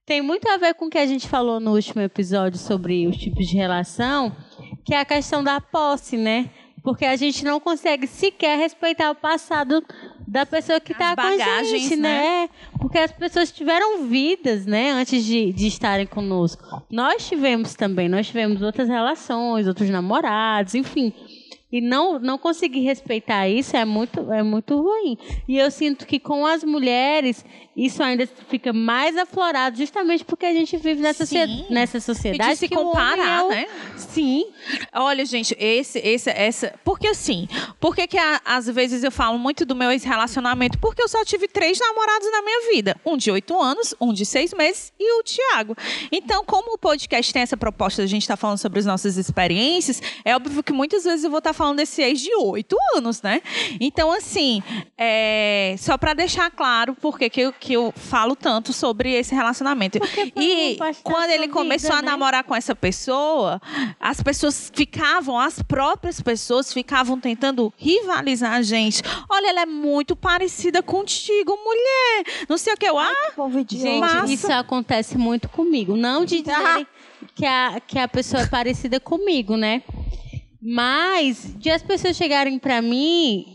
tem 0.04 0.20
muito 0.20 0.48
a 0.48 0.56
ver 0.56 0.74
com 0.74 0.86
o 0.86 0.90
que 0.90 0.98
a 0.98 1.06
gente 1.06 1.28
falou 1.28 1.58
no 1.60 1.72
último 1.74 2.02
episódio 2.02 2.58
sobre 2.58 3.06
os 3.06 3.16
tipos 3.16 3.46
de 3.46 3.56
relação, 3.56 4.34
que 4.84 4.94
é 4.94 4.98
a 4.98 5.04
questão 5.04 5.42
da 5.44 5.60
posse, 5.60 6.16
né? 6.16 6.50
Porque 6.82 7.04
a 7.04 7.14
gente 7.16 7.44
não 7.44 7.60
consegue 7.60 8.06
sequer 8.06 8.58
respeitar 8.58 9.10
o 9.10 9.14
passado 9.14 9.84
da 10.26 10.44
pessoa 10.44 10.80
que 10.80 10.92
está 10.92 11.14
com 11.14 11.22
a 11.22 11.62
gente, 11.62 11.94
né? 11.96 12.48
Porque 12.80 12.98
as 12.98 13.12
pessoas 13.12 13.52
tiveram 13.52 14.04
vidas, 14.04 14.66
né? 14.66 14.90
Antes 14.90 15.24
de, 15.24 15.52
de 15.52 15.66
estarem 15.66 16.06
conosco. 16.06 16.82
Nós 16.90 17.28
tivemos 17.28 17.74
também, 17.74 18.08
nós 18.08 18.26
tivemos 18.26 18.62
outras 18.62 18.88
relações, 18.88 19.68
outros 19.68 19.88
namorados, 19.90 20.74
enfim. 20.74 21.12
E 21.72 21.80
não, 21.80 22.18
não 22.18 22.36
conseguir 22.36 22.80
respeitar 22.80 23.48
isso 23.48 23.74
é 23.74 23.84
muito, 23.84 24.30
é 24.30 24.42
muito 24.42 24.76
ruim. 24.76 25.16
E 25.48 25.56
eu 25.56 25.70
sinto 25.70 26.06
que 26.06 26.20
com 26.20 26.44
as 26.44 26.62
mulheres, 26.62 27.44
isso 27.76 28.02
ainda 28.02 28.28
fica 28.48 28.72
mais 28.72 29.16
aflorado, 29.16 29.76
justamente 29.78 30.24
porque 30.24 30.44
a 30.46 30.52
gente 30.52 30.76
vive 30.76 31.00
nessa, 31.00 31.24
Sim. 31.24 31.38
socie- 31.38 31.66
nessa 31.70 31.98
E 31.98 32.00
sociedade 32.00 32.50
de 32.52 32.56
se 32.58 32.68
que 32.68 32.74
comparar, 32.74 33.40
é 33.40 33.42
o- 33.44 33.48
né? 33.48 33.66
Sim. 33.96 34.46
Olha, 34.92 35.24
gente, 35.24 35.56
esse, 35.58 35.98
esse, 36.00 36.28
essa. 36.30 36.74
Porque 36.84 37.08
assim, 37.08 37.48
por 37.80 37.94
que, 37.96 38.06
às 38.44 38.66
vezes 38.66 39.02
eu 39.02 39.10
falo 39.10 39.38
muito 39.38 39.64
do 39.64 39.74
meu 39.74 39.90
ex-relacionamento? 39.90 40.78
Porque 40.78 41.02
eu 41.02 41.08
só 41.08 41.24
tive 41.24 41.48
três 41.48 41.78
namorados 41.78 42.30
na 42.30 42.42
minha 42.42 42.70
vida: 42.72 42.96
um 43.06 43.16
de 43.16 43.30
oito 43.30 43.58
anos, 43.60 43.94
um 44.00 44.12
de 44.12 44.26
seis 44.26 44.52
meses 44.52 44.92
e 44.98 45.18
o 45.20 45.22
Tiago. 45.22 45.74
Então, 46.10 46.44
como 46.44 46.74
o 46.74 46.78
podcast 46.78 47.32
tem 47.32 47.42
essa 47.42 47.56
proposta, 47.56 48.02
a 48.02 48.06
gente 48.06 48.22
está 48.22 48.36
falando 48.36 48.58
sobre 48.58 48.78
as 48.80 48.86
nossas 48.86 49.16
experiências, 49.16 50.02
é 50.24 50.36
óbvio 50.36 50.62
que 50.62 50.72
muitas 50.72 51.04
vezes 51.04 51.24
eu 51.24 51.30
vou 51.30 51.38
estar 51.38 51.52
falando 51.52 51.78
desse 51.78 52.02
ex 52.02 52.20
de 52.20 52.34
oito 52.36 52.76
anos, 52.96 53.22
né? 53.22 53.40
Então, 53.80 54.12
assim, 54.12 54.62
é, 54.98 55.74
só 55.78 55.96
para 55.96 56.14
deixar 56.14 56.50
claro 56.50 56.94
por 56.94 57.18
que, 57.18 57.30
que, 57.30 57.40
eu, 57.40 57.52
que 57.62 57.74
eu 57.74 57.92
falo 57.94 58.34
tanto 58.34 58.72
sobre 58.72 59.12
esse 59.12 59.32
relacionamento. 59.32 59.96
E 60.34 60.76
quando 61.04 61.30
ele 61.30 61.46
começou 61.46 61.90
vida, 61.90 62.00
a 62.00 62.02
né? 62.02 62.10
namorar 62.10 62.42
com 62.42 62.56
essa 62.56 62.74
pessoa, 62.74 63.62
as 64.00 64.20
pessoas 64.20 64.72
ficavam, 64.74 65.38
as 65.38 65.62
próprias 65.62 66.20
pessoas 66.20 66.72
ficavam 66.72 67.20
tentando 67.20 67.72
rivalizar 67.76 68.54
a 68.54 68.62
gente. 68.62 69.00
Olha, 69.28 69.50
ela 69.50 69.60
é 69.60 69.66
muito 69.66 70.16
parecida 70.16 70.82
contigo, 70.82 71.56
mulher. 71.56 72.46
Não 72.48 72.58
sei 72.58 72.74
o 72.74 72.76
que. 72.76 72.86
Eu, 72.86 72.98
ah, 72.98 73.14
Que 73.28 73.36
povo 73.36 73.60
idiota. 73.60 73.86
Gente, 73.86 74.00
Massa. 74.00 74.32
isso 74.32 74.52
acontece 74.52 75.16
muito 75.16 75.48
comigo. 75.48 75.96
Não 75.96 76.24
de 76.24 76.42
dizerem 76.42 76.84
que 77.36 77.46
a, 77.46 77.80
que 77.86 77.96
a 77.96 78.08
pessoa 78.08 78.42
é 78.42 78.46
parecida 78.46 78.98
comigo, 78.98 79.56
né? 79.56 79.84
Mas 80.60 81.54
de 81.58 81.70
as 81.70 81.82
pessoas 81.82 82.16
chegarem 82.16 82.58
pra 82.58 82.82
mim 82.82 83.46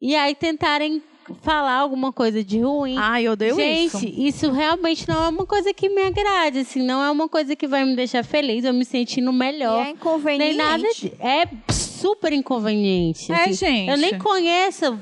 e 0.00 0.14
aí 0.14 0.34
tentarem 0.36 1.02
falar 1.42 1.74
alguma 1.74 2.12
coisa 2.12 2.42
de 2.42 2.60
ruim. 2.60 2.96
ai, 2.98 3.26
eu 3.26 3.32
odeio 3.32 3.54
Gente, 3.54 3.96
isso. 3.96 4.46
isso. 4.46 4.50
realmente 4.52 5.08
não 5.08 5.24
é 5.24 5.28
uma 5.28 5.46
coisa 5.46 5.72
que 5.72 5.88
me 5.88 6.02
agrade, 6.02 6.60
assim, 6.60 6.82
não 6.82 7.02
é 7.02 7.10
uma 7.10 7.28
coisa 7.28 7.54
que 7.56 7.66
vai 7.66 7.84
me 7.84 7.94
deixar 7.96 8.24
feliz, 8.24 8.64
eu 8.64 8.72
me 8.74 8.84
sentindo 8.84 9.30
E 9.30 9.34
melhor. 9.34 9.86
é 9.86 9.90
inconveniente. 9.90 10.56
Nem 10.56 10.56
nada 10.56 10.84
de, 10.94 11.12
é 11.18 11.44
super 11.72 12.32
inconveniente. 12.32 13.30
É, 13.32 13.42
assim. 13.44 13.52
gente. 13.52 13.90
Eu 13.90 13.96
nem 13.96 14.18
conheço 14.18 14.98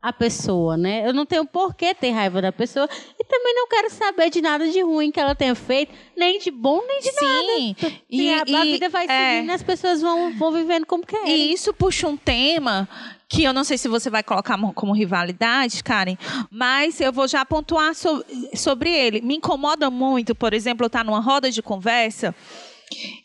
a 0.00 0.12
pessoa, 0.12 0.76
né? 0.76 1.08
Eu 1.08 1.14
não 1.14 1.24
tenho 1.24 1.46
por 1.46 1.74
que 1.74 1.94
ter 1.94 2.10
raiva 2.10 2.42
da 2.42 2.50
pessoa 2.50 2.88
e 3.18 3.24
também 3.24 3.54
não 3.54 3.68
quero 3.68 3.88
saber 3.88 4.30
de 4.30 4.42
nada 4.42 4.68
de 4.68 4.80
ruim 4.82 5.12
que 5.12 5.20
ela 5.20 5.32
tenha 5.32 5.54
feito, 5.54 5.92
nem 6.16 6.40
de 6.40 6.50
bom, 6.50 6.82
nem 6.84 7.00
de 7.00 7.12
Sim. 7.12 7.24
nada. 7.24 7.94
E, 8.10 8.34
a, 8.34 8.42
a 8.60 8.66
e- 8.66 8.72
vida 8.72 8.88
vai 8.88 9.06
é. 9.08 9.34
seguindo 9.36 9.50
e 9.50 9.54
as 9.54 9.62
pessoas 9.62 10.02
vão, 10.02 10.32
vão 10.36 10.50
vivendo 10.50 10.86
como 10.86 11.06
querem. 11.06 11.28
E 11.36 11.52
isso 11.52 11.72
puxa 11.72 12.08
um 12.08 12.16
tema 12.16 12.88
que 13.32 13.42
eu 13.44 13.52
não 13.54 13.64
sei 13.64 13.78
se 13.78 13.88
você 13.88 14.10
vai 14.10 14.22
colocar 14.22 14.58
mo- 14.58 14.74
como 14.74 14.92
rivalidade, 14.92 15.82
Karen, 15.82 16.16
mas 16.50 17.00
eu 17.00 17.10
vou 17.12 17.26
já 17.26 17.44
pontuar 17.46 17.94
so- 17.94 18.22
sobre 18.54 18.90
ele. 18.90 19.22
Me 19.22 19.36
incomoda 19.36 19.90
muito, 19.90 20.34
por 20.34 20.52
exemplo, 20.52 20.84
eu 20.84 20.88
estar 20.88 21.02
numa 21.02 21.20
roda 21.20 21.50
de 21.50 21.62
conversa 21.62 22.34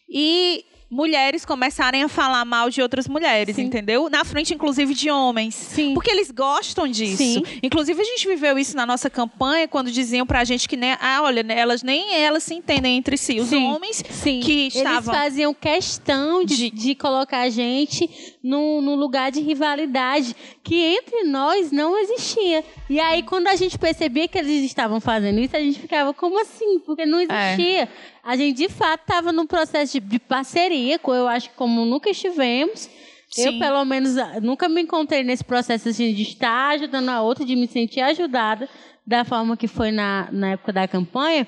e 0.09 0.63
mulheres 0.89 1.43
começarem 1.43 2.01
a 2.01 2.07
falar 2.07 2.45
mal 2.45 2.69
de 2.69 2.81
outras 2.81 3.09
mulheres, 3.09 3.57
Sim. 3.57 3.63
entendeu? 3.63 4.09
Na 4.09 4.23
frente, 4.23 4.53
inclusive, 4.53 4.93
de 4.93 5.09
homens. 5.11 5.53
Sim. 5.53 5.93
Porque 5.93 6.09
eles 6.09 6.31
gostam 6.31 6.87
disso. 6.87 7.17
Sim. 7.17 7.43
Inclusive, 7.61 7.99
a 8.01 8.05
gente 8.05 8.25
viveu 8.25 8.57
isso 8.57 8.73
na 8.77 8.85
nossa 8.85 9.09
campanha, 9.09 9.67
quando 9.67 9.91
diziam 9.91 10.25
pra 10.25 10.45
gente 10.45 10.65
que, 10.69 10.77
né, 10.77 10.97
ah, 11.01 11.19
olha, 11.23 11.43
né, 11.43 11.59
elas 11.59 11.83
nem 11.83 12.15
elas 12.15 12.43
se 12.43 12.53
entendem 12.53 12.95
entre 12.95 13.17
si. 13.17 13.37
Os 13.37 13.51
homens 13.51 14.01
Sim, 14.09 14.39
que 14.39 14.67
estavam... 14.67 15.13
eles 15.13 15.23
faziam 15.23 15.53
questão 15.53 16.45
de, 16.45 16.55
De- 16.55 16.69
de 16.69 16.95
colocar 16.95 17.39
a 17.41 17.49
gente 17.49 18.09
num, 18.47 18.81
num 18.81 18.95
lugar 18.95 19.29
de 19.29 19.41
rivalidade 19.41 20.33
que 20.63 20.75
entre 20.75 21.23
nós 21.23 21.71
não 21.71 21.99
existia. 21.99 22.63
E 22.89 22.99
aí, 22.99 23.21
quando 23.23 23.47
a 23.47 23.55
gente 23.55 23.77
percebia 23.77 24.27
que 24.27 24.37
eles 24.37 24.63
estavam 24.63 25.01
fazendo 25.01 25.39
isso, 25.39 25.55
a 25.55 25.59
gente 25.59 25.79
ficava, 25.79 26.13
como 26.13 26.41
assim? 26.41 26.79
Porque 26.79 27.05
não 27.05 27.19
existia. 27.19 27.89
A 28.23 28.37
gente, 28.37 28.55
de 28.55 28.69
fato, 28.69 29.01
estava 29.01 29.33
num 29.33 29.45
processo 29.45 29.99
de, 29.99 30.07
de 30.07 30.19
parceria, 30.19 30.99
eu 31.05 31.27
acho 31.27 31.49
que 31.49 31.55
como 31.55 31.85
nunca 31.85 32.09
estivemos. 32.09 32.89
Eu, 33.37 33.51
Sim. 33.51 33.59
pelo 33.59 33.83
menos, 33.83 34.15
nunca 34.41 34.69
me 34.69 34.81
encontrei 34.81 35.21
nesse 35.21 35.43
processo 35.43 35.89
assim, 35.89 36.13
de 36.13 36.21
estar 36.21 36.69
ajudando 36.75 37.09
a 37.09 37.21
outra, 37.21 37.43
de 37.43 37.55
me 37.55 37.67
sentir 37.67 37.99
ajudada 37.99 38.69
da 39.05 39.25
forma 39.25 39.57
que 39.57 39.67
foi 39.67 39.91
na, 39.91 40.29
na 40.31 40.51
época 40.51 40.71
da 40.71 40.87
campanha. 40.87 41.45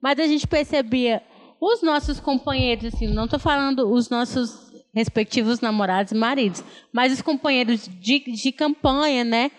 Mas 0.00 0.18
a 0.18 0.26
gente 0.26 0.46
percebia 0.48 1.22
os 1.60 1.80
nossos 1.80 2.18
companheiros, 2.18 2.86
assim, 2.86 3.06
não 3.06 3.26
estou 3.26 3.38
falando 3.38 3.88
os 3.92 4.10
nossos 4.10 4.61
respectivos 4.94 5.60
namorados 5.60 6.12
e 6.12 6.14
maridos, 6.14 6.62
mas 6.92 7.12
os 7.12 7.22
companheiros 7.22 7.88
de, 8.00 8.18
de 8.20 8.52
campanha, 8.52 9.24
né? 9.24 9.50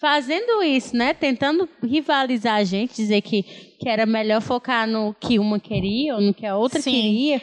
Fazendo 0.00 0.62
isso, 0.62 0.96
né? 0.96 1.12
Tentando 1.12 1.68
rivalizar 1.82 2.54
a 2.54 2.64
gente, 2.64 2.94
dizer 2.96 3.20
que, 3.20 3.42
que 3.78 3.86
era 3.88 4.06
melhor 4.06 4.40
focar 4.40 4.86
no 4.88 5.14
que 5.20 5.38
uma 5.38 5.60
queria 5.60 6.14
ou 6.14 6.20
no 6.22 6.32
que 6.32 6.46
a 6.46 6.56
outra 6.56 6.80
Sim. 6.80 6.90
queria. 6.90 7.42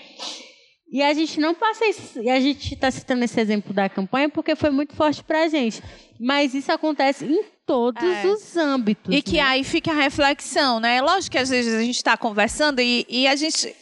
E 0.91 1.04
a 1.04 1.13
gente 1.13 1.39
não 1.39 1.54
passa 1.54 1.86
isso. 1.86 2.19
E 2.19 2.30
a 2.30 2.39
gente 2.39 2.73
está 2.73 2.89
citando 2.89 3.23
esse 3.23 3.39
exemplo 3.39 3.73
da 3.73 3.88
campanha 3.88 4.28
porque 4.30 4.56
foi 4.56 4.71
muito 4.71 4.95
forte 4.95 5.23
para 5.23 5.43
a 5.43 5.47
gente. 5.47 5.84
Mas 6.19 6.56
isso 6.56 6.71
acontece 6.71 7.26
em 7.26 7.43
todos 7.65 8.02
É. 8.02 8.26
os 8.26 8.58
âmbitos. 8.58 9.13
E 9.13 9.21
que 9.21 9.34
né? 9.34 9.41
aí 9.41 9.63
fica 9.63 9.91
a 9.91 9.95
reflexão, 9.95 10.80
né? 10.80 11.00
Lógico 11.02 11.34
que 11.34 11.38
às 11.38 11.50
vezes 11.50 11.76
a 11.76 11.84
gente 11.84 11.97
está 11.97 12.17
conversando 12.17 12.80
e, 12.80 13.06
e 13.08 13.28
a 13.28 13.36
gente 13.36 13.76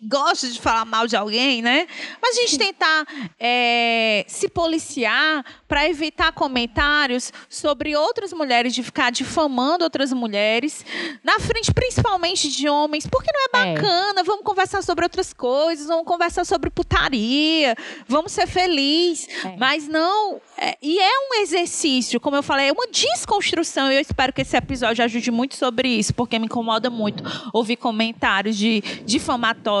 gosta 0.00 0.48
de 0.48 0.60
falar 0.60 0.84
mal 0.84 1.06
de 1.06 1.16
alguém, 1.16 1.62
né? 1.62 1.86
Mas 2.20 2.36
a 2.36 2.40
gente 2.42 2.58
tentar 2.58 3.06
é, 3.38 4.24
se 4.28 4.48
policiar 4.48 5.44
para 5.66 5.88
evitar 5.88 6.32
comentários 6.32 7.32
sobre 7.48 7.96
outras 7.96 8.32
mulheres, 8.32 8.74
de 8.74 8.82
ficar 8.82 9.10
difamando 9.10 9.84
outras 9.84 10.12
mulheres, 10.12 10.84
na 11.24 11.38
frente 11.40 11.72
principalmente 11.72 12.48
de 12.48 12.68
homens, 12.68 13.06
porque 13.06 13.30
não 13.32 13.40
é 13.40 13.42
É. 13.70 13.74
bacana. 13.74 14.22
Vamos 14.24 14.44
conversar 14.44 14.82
sobre 14.82 15.04
outras 15.04 15.32
coisas, 15.32 15.86
vamos 15.86 16.04
conversar 16.06 16.44
sobre 16.44 16.70
putaria, 16.70 17.76
vamos 18.08 18.32
ser 18.32 18.46
felizes. 18.46 19.28
É. 19.44 19.56
Mas 19.56 19.86
não. 19.88 20.40
é, 20.56 20.76
e 20.80 20.98
é 20.98 21.10
um 21.30 21.40
exercício, 21.42 22.20
como 22.20 22.36
eu 22.36 22.42
falei, 22.42 22.68
é 22.68 22.72
uma 22.72 22.86
desconstrução. 22.86 23.90
E 23.90 23.96
eu 23.96 24.00
espero 24.00 24.32
que 24.32 24.42
esse 24.42 24.56
episódio 24.56 25.04
ajude 25.04 25.30
muito 25.30 25.56
sobre 25.56 25.88
isso, 25.88 26.14
porque 26.14 26.38
me 26.38 26.46
incomoda 26.46 26.88
muito 26.90 27.22
ouvir 27.52 27.76
comentários 27.76 28.56
de 28.56 28.80
difamatórios, 29.04 29.71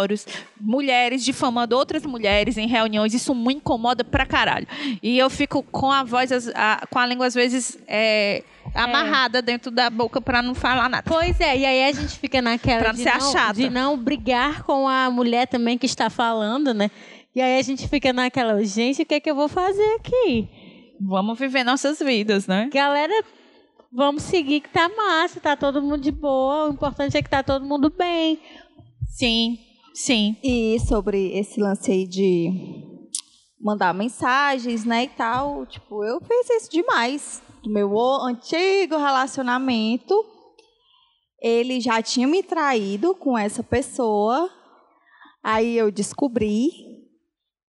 mulheres 0.60 1.24
difamando 1.24 1.76
outras 1.76 2.04
mulheres 2.04 2.56
em 2.56 2.66
reuniões. 2.66 3.14
Isso 3.14 3.34
me 3.34 3.54
incomoda 3.54 4.02
pra 4.04 4.24
caralho. 4.26 4.66
E 5.02 5.18
eu 5.18 5.28
fico 5.30 5.62
com 5.62 5.90
a 5.90 6.02
voz, 6.04 6.30
a- 6.54 6.86
com 6.90 6.98
a 6.98 7.06
língua 7.06 7.26
às 7.26 7.34
vezes 7.34 7.78
é, 7.86 8.42
amarrada 8.74 9.40
dentro 9.42 9.70
da 9.70 9.90
boca 9.90 10.20
pra 10.20 10.42
não 10.42 10.54
falar 10.54 10.88
nada. 10.88 11.04
Pois 11.06 11.40
é, 11.40 11.56
e 11.58 11.64
aí 11.66 11.84
a 11.84 11.92
gente 11.92 12.18
fica 12.18 12.40
naquela 12.42 12.80
Pra 12.80 12.92
de, 12.92 13.04
não 13.04 13.20
ser 13.20 13.36
não, 13.38 13.52
de 13.52 13.70
não 13.70 13.96
brigar 13.98 14.62
com 14.64 14.88
a 14.88 15.10
mulher 15.10 15.46
também 15.46 15.76
que 15.78 15.86
está 15.86 16.08
falando, 16.10 16.72
né? 16.72 16.90
E 17.34 17.40
aí 17.40 17.58
a 17.58 17.62
gente 17.62 17.88
fica 17.88 18.12
naquela, 18.12 18.62
gente, 18.64 19.02
o 19.02 19.06
que 19.06 19.14
é 19.14 19.20
que 19.20 19.30
eu 19.30 19.34
vou 19.34 19.48
fazer 19.48 19.94
aqui? 19.94 20.48
Vamos 21.00 21.38
viver 21.38 21.64
nossas 21.64 21.98
vidas, 21.98 22.46
né? 22.46 22.68
Galera, 22.72 23.24
vamos 23.90 24.22
seguir 24.22 24.60
que 24.60 24.68
tá 24.68 24.88
massa, 24.88 25.40
tá 25.40 25.56
todo 25.56 25.80
mundo 25.82 25.98
de 26.02 26.12
boa, 26.12 26.68
o 26.68 26.72
importante 26.72 27.16
é 27.16 27.22
que 27.22 27.30
tá 27.30 27.42
todo 27.42 27.64
mundo 27.64 27.90
bem. 27.90 28.38
Sim, 29.08 29.58
sim. 29.94 30.36
E 30.42 30.78
sobre 30.80 31.36
esse 31.38 31.60
lance 31.60 31.90
aí 31.90 32.06
de 32.06 32.50
mandar 33.60 33.94
mensagens, 33.94 34.84
né, 34.84 35.04
e 35.04 35.08
tal. 35.08 35.64
Tipo, 35.66 36.04
eu 36.04 36.20
fiz 36.20 36.50
isso 36.50 36.70
demais. 36.70 37.42
Do 37.62 37.70
meu 37.70 37.96
antigo 38.22 38.96
relacionamento, 38.96 40.14
ele 41.40 41.80
já 41.80 42.02
tinha 42.02 42.26
me 42.26 42.42
traído 42.42 43.14
com 43.14 43.38
essa 43.38 43.62
pessoa. 43.62 44.50
Aí 45.42 45.76
eu 45.76 45.90
descobri 45.90 46.70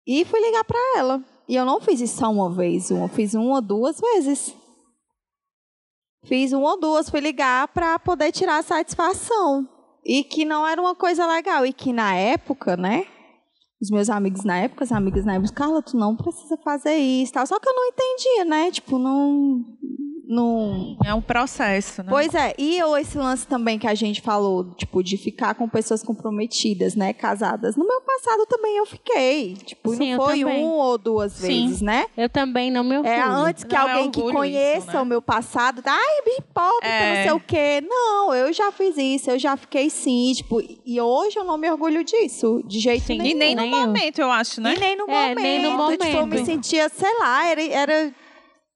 e 0.05 0.25
fui 0.25 0.39
ligar 0.39 0.63
para 0.65 0.79
ela. 0.97 1.23
E 1.47 1.55
eu 1.55 1.65
não 1.65 1.79
fiz 1.79 2.01
isso 2.01 2.17
só 2.17 2.29
uma 2.29 2.49
vez, 2.49 2.91
eu 2.91 3.07
fiz 3.07 3.33
uma 3.33 3.55
ou 3.55 3.61
duas 3.61 3.99
vezes. 3.99 4.53
Fiz 6.25 6.51
uma 6.51 6.71
ou 6.71 6.79
duas, 6.79 7.09
fui 7.09 7.21
ligar 7.21 7.69
para 7.69 7.97
poder 7.97 8.33
tirar 8.33 8.57
a 8.57 8.63
satisfação. 8.63 9.76
E 10.07 10.23
que 10.23 10.45
não 10.45 10.65
era 10.65 10.79
uma 10.79 10.95
coisa 10.95 11.27
legal. 11.27 11.65
E 11.65 11.73
que 11.73 11.91
na 11.91 12.15
época, 12.15 12.77
né? 12.77 13.05
Os 13.81 13.91
meus 13.91 14.09
amigos 14.09 14.45
na 14.45 14.57
época, 14.57 14.85
as 14.85 14.91
amigas 14.91 15.25
na 15.25 15.33
época, 15.35 15.53
Carla, 15.53 15.83
tu 15.83 15.97
não 15.97 16.15
precisa 16.15 16.57
fazer 16.63 16.95
isso. 16.95 17.33
Tal. 17.33 17.45
Só 17.45 17.59
que 17.59 17.67
eu 17.67 17.73
não 17.73 17.85
entendia, 17.87 18.45
né? 18.45 18.71
Tipo, 18.71 18.97
não. 18.97 19.65
Não 20.27 20.97
É 21.05 21.13
um 21.13 21.21
processo, 21.21 22.03
né? 22.03 22.09
Pois 22.09 22.33
é, 22.35 22.53
e 22.57 22.77
eu, 22.77 22.97
esse 22.97 23.17
lance 23.17 23.47
também 23.47 23.79
que 23.79 23.87
a 23.87 23.95
gente 23.95 24.21
falou, 24.21 24.73
tipo, 24.75 25.01
de 25.01 25.17
ficar 25.17 25.55
com 25.55 25.67
pessoas 25.69 26.03
comprometidas, 26.03 26.95
né, 26.95 27.13
casadas. 27.13 27.75
No 27.75 27.85
meu 27.87 28.01
passado 28.01 28.45
também 28.45 28.77
eu 28.77 28.85
fiquei. 28.85 29.53
Tipo, 29.55 29.95
Sim, 29.95 30.11
eu 30.11 30.17
não 30.17 30.25
foi 30.25 30.39
também. 30.41 30.65
um 30.65 30.69
ou 30.73 30.97
duas 30.97 31.33
Sim. 31.33 31.47
vezes, 31.67 31.81
né? 31.81 32.05
Eu 32.17 32.29
também 32.29 32.69
não 32.69 32.83
me 32.83 32.97
orgulho. 32.97 33.13
É, 33.13 33.21
antes 33.23 33.63
que 33.63 33.73
Não 33.75 33.87
é 33.87 33.91
alguém 33.91 34.11
que 34.11 34.19
orgulho 34.19 34.37
conheça 34.37 34.87
isso, 34.87 34.93
né? 34.97 35.01
o 35.01 35.05
meu 35.05 35.21
passado, 35.21 35.81
ai, 35.85 36.21
me 36.25 36.33
hipócrita, 36.39 36.87
É. 36.87 37.15
não 37.15 37.23
sei 37.23 37.31
o 37.31 37.39
quê. 37.39 37.83
Não, 37.87 38.33
eu 38.33 38.51
já 38.51 38.71
fiz 38.71 38.97
isso, 38.97 39.29
eu 39.31 39.39
já 39.39 39.55
fiquei 39.55 39.89
sim, 39.89 40.33
tipo, 40.35 40.61
e 40.85 40.99
hoje 40.99 41.37
eu 41.39 41.43
não 41.43 41.57
me 41.57 41.69
orgulho 41.69 42.03
disso, 42.03 42.61
de 42.65 42.79
jeito 42.79 43.05
Sim. 43.05 43.17
nenhum. 43.19 43.29
E 43.31 43.33
nem 43.33 43.55
no 43.55 43.61
Nem 43.61 43.71
eu. 43.71 43.79
momento, 43.79 44.19
eu 44.19 44.31
acho, 44.31 44.59
né? 44.61 44.73
E 44.75 44.79
nem 44.79 44.95
no 44.97 45.05
É, 45.09 45.29
momento. 45.29 45.41
nem 45.41 45.61
no 45.61 45.69
Tipo, 45.91 46.03
eu 46.03 46.09
me 46.11 46.13
momento. 46.21 46.45
sentia, 46.45 46.89
sei 46.89 47.17
lá, 47.19 47.45
era, 47.47 47.61
era 47.63 48.13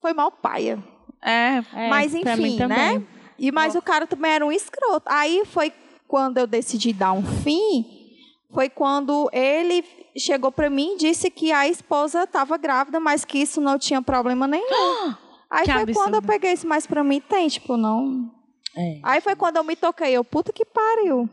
foi 0.00 0.12
mal 0.12 0.30
paia. 0.30 0.82
É. 1.22 1.62
É, 1.74 1.88
Mas 1.88 2.14
enfim, 2.14 2.56
também. 2.56 2.98
né? 2.98 3.02
E 3.38 3.50
mas 3.50 3.74
o 3.74 3.82
cara 3.82 4.06
também 4.06 4.30
era 4.32 4.44
um 4.46 4.52
escroto. 4.52 5.02
Aí 5.06 5.42
foi 5.46 5.72
quando 6.06 6.38
eu 6.38 6.46
decidi 6.46 6.92
dar 6.92 7.12
um 7.12 7.22
fim, 7.24 7.84
foi 8.52 8.68
quando 8.68 9.28
ele 9.32 9.84
chegou 10.16 10.52
pra 10.52 10.68
mim 10.68 10.94
e 10.94 10.98
disse 10.98 11.30
que 11.30 11.50
a 11.52 11.66
esposa 11.66 12.24
estava 12.24 12.56
grávida, 12.58 13.00
mas 13.00 13.24
que 13.24 13.38
isso 13.38 13.60
não 13.60 13.78
tinha 13.78 14.02
problema 14.02 14.46
nenhum. 14.46 15.14
Aí 15.50 15.64
Que 15.66 15.72
foi 15.72 15.82
absurdo. 15.82 15.98
quando 15.98 16.14
eu 16.14 16.22
peguei 16.22 16.52
isso, 16.52 16.66
mas 16.66 16.86
pra 16.86 17.04
mim 17.04 17.20
tem, 17.20 17.46
tipo, 17.48 17.76
não. 17.76 18.30
É. 18.76 19.00
Aí 19.02 19.20
foi 19.20 19.36
quando 19.36 19.56
eu 19.58 19.64
me 19.64 19.76
toquei, 19.76 20.12
eu, 20.12 20.24
puta 20.24 20.50
que 20.52 20.64
pariu. 20.64 21.28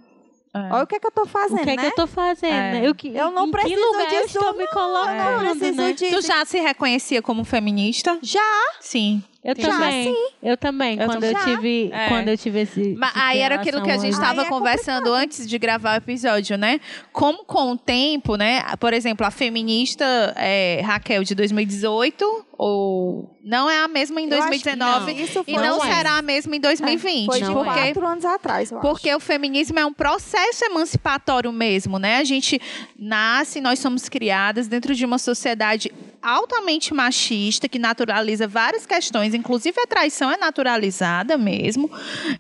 É. 0.54 0.74
Olha 0.74 0.84
o 0.84 0.88
que 0.88 0.96
é 0.96 1.00
que 1.00 1.08
eu 1.08 1.12
tô 1.12 1.22
O 1.22 1.26
fazendo, 1.26 1.64
que 1.64 1.70
é 1.70 1.76
né? 1.76 1.82
que 1.84 1.88
eu 1.88 1.96
tô 1.96 2.08
fazendo? 2.08 2.52
É. 2.54 2.72
né? 2.74 2.82
Eu, 2.88 2.94
que, 2.96 3.16
Eu 3.16 3.32
não 3.32 3.48
em 3.48 3.52
preciso 3.52 3.76
que 3.76 3.82
lugar 3.86 4.14
eu 4.14 4.22
disso, 4.24 4.38
estou 4.40 4.54
me 4.58 4.66
não, 4.66 4.72
colocando, 4.72 5.20
eu 5.20 5.44
não 5.44 5.58
preciso 5.58 5.78
né? 5.78 5.94
disso. 5.94 6.16
Tu 6.16 6.22
já 6.28 6.44
se 6.44 6.60
reconhecia 6.60 7.22
como 7.22 7.44
feminista? 7.46 8.18
Já, 8.22 8.62
Sim. 8.82 9.24
Eu 9.42 9.56
Já, 9.58 9.70
também. 9.70 10.16
Eu 10.44 10.58
também. 10.58 11.00
Eu 11.00 11.06
quando 11.06 11.22
também. 11.22 11.32
eu 11.32 11.44
tive, 11.46 11.90
É. 11.94 12.10
quando 12.10 12.28
eu 12.28 12.38
tive 12.38 12.60
esse. 12.60 12.94
Mas 12.98 13.12
aí 13.16 13.40
era 13.40 13.56
aquilo 13.56 13.82
que 13.82 13.90
a 13.90 13.98
gente 13.98 14.12
estava 14.14 14.42
é 14.42 14.46
conversando 14.46 15.14
antes 15.14 15.48
de 15.48 15.58
gravar 15.58 15.94
o 15.94 15.98
episódio, 15.98 16.58
né? 16.58 16.82
Como 17.14 17.46
com 17.46 17.72
o 17.72 17.78
tempo, 17.78 18.36
né? 18.36 18.62
Por 18.78 18.94
exemplo, 18.94 19.26
a 19.26 19.32
feminista 19.32 20.04
é, 20.36 20.82
Raquel 20.84 21.24
de 21.24 21.34
2018 21.36 22.46
ou 22.58 23.34
não 23.42 23.70
é 23.70 23.80
a 23.82 23.88
mesma 23.88 24.20
em 24.20 24.26
Eu 24.30 24.38
acho 24.44 24.50
que 24.52 24.64
2019 24.64 25.14
não. 25.14 25.20
Isso 25.24 25.40
e 25.48 25.54
foi- 25.54 25.54
não 25.54 25.78
Não 25.78 25.86
é. 25.86 25.96
será 25.96 26.18
a 26.18 26.22
mesma 26.22 26.56
em 26.58 26.60
2020, 26.60 27.26
foi 27.28 27.38
de 27.42 27.46
Não 27.46 27.62
é. 27.62 27.64
porque 27.64 27.80
quatro 27.94 28.08
anos 28.08 28.26
atrás, 28.26 28.72
eu 28.72 28.78
acho. 28.80 28.86
porque 28.88 29.16
o 29.16 29.20
feminismo 29.22 29.80
é 29.80 29.86
um 29.86 29.94
processo 29.94 30.66
emancipatório 30.66 31.52
mesmo, 31.54 31.98
né? 31.98 32.18
A 32.18 32.24
gente 32.26 32.60
nasce, 32.98 33.62
nós 33.62 33.80
somos 33.80 34.10
criadas 34.10 34.68
dentro 34.68 34.94
de 34.94 35.06
uma 35.06 35.18
sociedade 35.18 35.90
altamente 36.22 36.94
machista 36.94 37.68
que 37.70 37.80
naturaliza 37.80 38.48
várias 38.48 38.86
questões, 38.86 39.34
inclusive 39.34 39.80
a 39.80 39.88
traição 39.88 40.32
é 40.32 40.38
naturalizada 40.38 41.38
mesmo. 41.38 41.90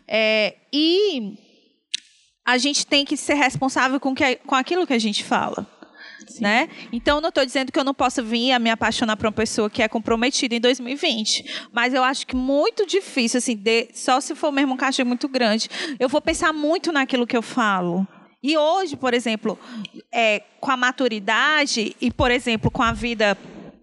É, 0.08 0.56
e 0.72 1.34
a 2.46 2.58
gente 2.58 2.86
tem 2.86 3.06
que 3.06 3.16
ser 3.16 3.36
responsável 3.36 4.00
com, 4.00 4.14
que, 4.16 4.36
com 4.38 4.56
aquilo 4.56 4.88
que 4.88 4.94
a 4.94 5.00
gente 5.00 5.24
fala. 5.24 5.68
Né? 6.40 6.70
Então, 6.92 7.18
eu 7.18 7.22
não 7.22 7.30
estou 7.30 7.46
dizendo 7.46 7.72
que 7.72 7.80
eu 7.80 7.84
não 7.84 7.94
posso 7.94 8.24
vir 8.24 8.52
a 8.52 8.60
me 8.60 8.70
apaixonar 8.70 9.16
por 9.18 9.26
uma 9.26 9.32
pessoa 9.32 9.70
que 9.70 9.82
é 9.82 9.88
comprometida 9.88 10.54
em 10.54 10.60
2020. 10.60 11.68
Mas 11.72 11.94
eu 11.94 12.04
acho 12.04 12.28
que 12.28 12.36
muito 12.36 12.86
difícil, 12.86 13.40
assim, 13.40 13.56
de- 13.56 13.90
só 13.94 14.20
se 14.22 14.36
for 14.36 14.52
mesmo 14.52 14.74
um 14.74 14.78
castigo 14.78 15.08
muito 15.08 15.28
grande. 15.28 15.70
Eu 16.00 16.08
vou 16.08 16.22
pensar 16.22 16.54
muito 16.54 16.92
naquilo 16.92 17.26
que 17.26 17.36
eu 17.36 17.42
falo. 17.42 18.08
E 18.44 18.58
hoje, 18.58 18.96
por 18.96 19.14
exemplo, 19.14 19.60
é, 20.14 20.44
com 20.62 20.72
a 20.72 20.78
maturidade 20.78 21.96
e, 22.00 22.12
por 22.12 22.32
exemplo, 22.32 22.70
com 22.72 22.84
a 22.84 22.94
vida 22.94 23.38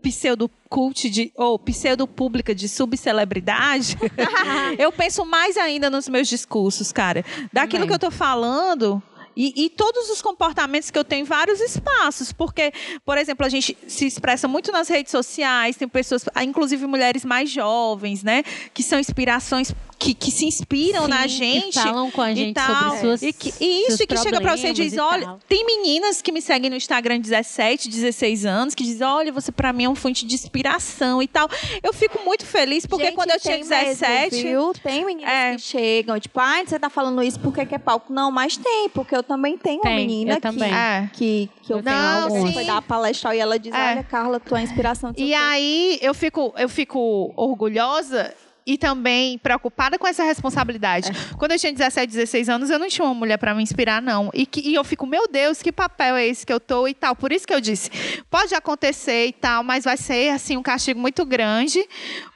pseudo-cult 0.06 1.10
de, 1.10 1.32
ou 1.34 1.58
pseudo-pública 1.58 2.54
de 2.54 2.68
subcelebridade, 2.68 3.96
eu 4.78 4.92
penso 4.92 5.24
mais 5.24 5.56
ainda 5.56 5.90
nos 5.90 6.08
meus 6.08 6.28
discursos, 6.28 6.92
cara. 6.92 7.24
Daquilo 7.52 7.82
Também. 7.82 7.88
que 7.88 7.94
eu 7.94 7.98
tô 7.98 8.10
falando. 8.12 9.02
E, 9.36 9.66
e 9.66 9.68
todos 9.68 10.08
os 10.08 10.22
comportamentos 10.22 10.90
que 10.90 10.98
eu 10.98 11.04
tenho 11.04 11.22
em 11.22 11.24
vários 11.24 11.60
espaços. 11.60 12.32
Porque, 12.32 12.72
por 13.04 13.18
exemplo, 13.18 13.44
a 13.44 13.48
gente 13.48 13.76
se 13.88 14.06
expressa 14.06 14.46
muito 14.46 14.70
nas 14.70 14.88
redes 14.88 15.10
sociais, 15.10 15.76
tem 15.76 15.88
pessoas, 15.88 16.24
inclusive 16.42 16.86
mulheres 16.86 17.24
mais 17.24 17.50
jovens, 17.50 18.22
né? 18.22 18.44
Que 18.72 18.82
são 18.82 18.98
inspirações, 18.98 19.74
que, 19.98 20.12
que 20.14 20.30
se 20.30 20.44
inspiram 20.46 21.04
Sim, 21.04 21.08
na 21.10 21.22
que 21.22 21.28
gente. 21.28 21.74
falam 21.74 22.10
com 22.10 22.20
a 22.20 22.30
e 22.32 22.36
gente 22.36 22.54
tal. 22.54 22.66
sobre 22.90 22.98
suas 23.00 23.22
E, 23.22 23.32
que, 23.32 23.52
e 23.60 23.78
isso, 23.82 23.86
seus 23.96 24.00
e 24.00 24.06
que 24.06 24.16
chega 24.18 24.40
pra 24.40 24.56
você 24.56 24.68
e 24.68 24.72
diz: 24.72 24.92
e 24.92 24.98
olha, 25.00 25.38
tem 25.48 25.64
meninas 25.64 26.20
que 26.22 26.30
me 26.30 26.40
seguem 26.42 26.68
no 26.70 26.76
Instagram 26.76 27.18
17, 27.20 27.88
16 27.88 28.44
anos, 28.46 28.74
que 28.74 28.84
dizem: 28.84 29.06
olha, 29.06 29.32
você 29.32 29.50
pra 29.50 29.72
mim 29.72 29.84
é 29.84 29.88
uma 29.88 29.96
fonte 29.96 30.26
de 30.26 30.34
inspiração 30.34 31.22
e 31.22 31.26
tal. 31.28 31.48
Eu 31.82 31.92
fico 31.92 32.22
muito 32.24 32.44
feliz, 32.44 32.84
porque 32.86 33.06
Gente, 33.06 33.14
quando 33.14 33.30
eu 33.30 33.40
tinha 33.40 33.54
tem 33.58 33.64
mesmo, 33.64 33.84
17. 33.84 34.42
viu? 34.42 34.72
Tem 34.82 35.04
meninas 35.04 35.30
É. 35.32 35.52
que 35.56 35.62
chegam, 35.62 36.20
tipo, 36.20 36.38
ai, 36.40 36.66
você 36.66 36.78
tá 36.78 36.90
falando 36.90 37.22
isso 37.22 37.40
porque 37.40 37.64
quer 37.64 37.78
palco. 37.78 38.12
Não, 38.12 38.30
mas 38.30 38.56
tem, 38.56 38.88
porque 38.90 39.16
eu 39.16 39.22
também 39.22 39.56
tenho 39.56 39.76
uma 39.80 39.84
Tem, 39.90 39.96
menina 39.96 40.34
eu 40.34 40.40
também. 40.40 40.68
que, 40.70 40.74
É. 40.76 41.10
que, 41.12 41.50
que 41.62 41.72
eu 41.72 41.78
Eu 41.78 41.82
tenho 41.82 41.96
alguns. 42.24 42.52
foi 42.52 42.64
dar 42.64 42.82
palestra 42.82 43.34
e 43.34 43.38
ela 43.38 43.58
diz, 43.58 43.72
É. 43.74 43.92
olha, 43.92 44.04
Carla, 44.04 44.38
tu 44.38 44.54
é 44.54 44.58
a 44.60 44.62
inspiração 44.62 45.12
E 45.16 45.32
aí 45.34 45.98
eu 46.02 46.12
fico, 46.14 46.52
eu 46.56 46.68
fico 46.68 47.32
orgulhosa 47.34 48.34
e 48.66 48.76
também 48.76 49.38
preocupada 49.38 49.96
com 49.98 50.06
essa 50.08 50.24
responsabilidade. 50.24 51.10
Quando 51.38 51.52
eu 51.52 51.58
tinha 51.58 51.72
17, 51.72 52.12
16 52.12 52.48
anos, 52.48 52.68
eu 52.68 52.78
não 52.78 52.88
tinha 52.88 53.04
uma 53.04 53.14
mulher 53.14 53.36
para 53.38 53.54
me 53.54 53.62
inspirar, 53.62 54.02
não. 54.02 54.28
E, 54.34 54.44
que, 54.44 54.60
e 54.60 54.74
eu 54.74 54.82
fico, 54.82 55.06
meu 55.06 55.28
Deus, 55.28 55.62
que 55.62 55.70
papel 55.70 56.16
é 56.16 56.26
esse 56.26 56.44
que 56.44 56.52
eu 56.52 56.58
tô 56.58 56.88
e 56.88 56.94
tal. 56.94 57.14
Por 57.14 57.32
isso 57.32 57.46
que 57.46 57.54
eu 57.54 57.60
disse, 57.60 57.90
pode 58.28 58.54
acontecer 58.54 59.26
e 59.26 59.32
tal, 59.32 59.62
mas 59.62 59.84
vai 59.84 59.96
ser 59.96 60.30
assim 60.30 60.56
um 60.56 60.62
castigo 60.62 60.98
muito 60.98 61.24
grande 61.24 61.86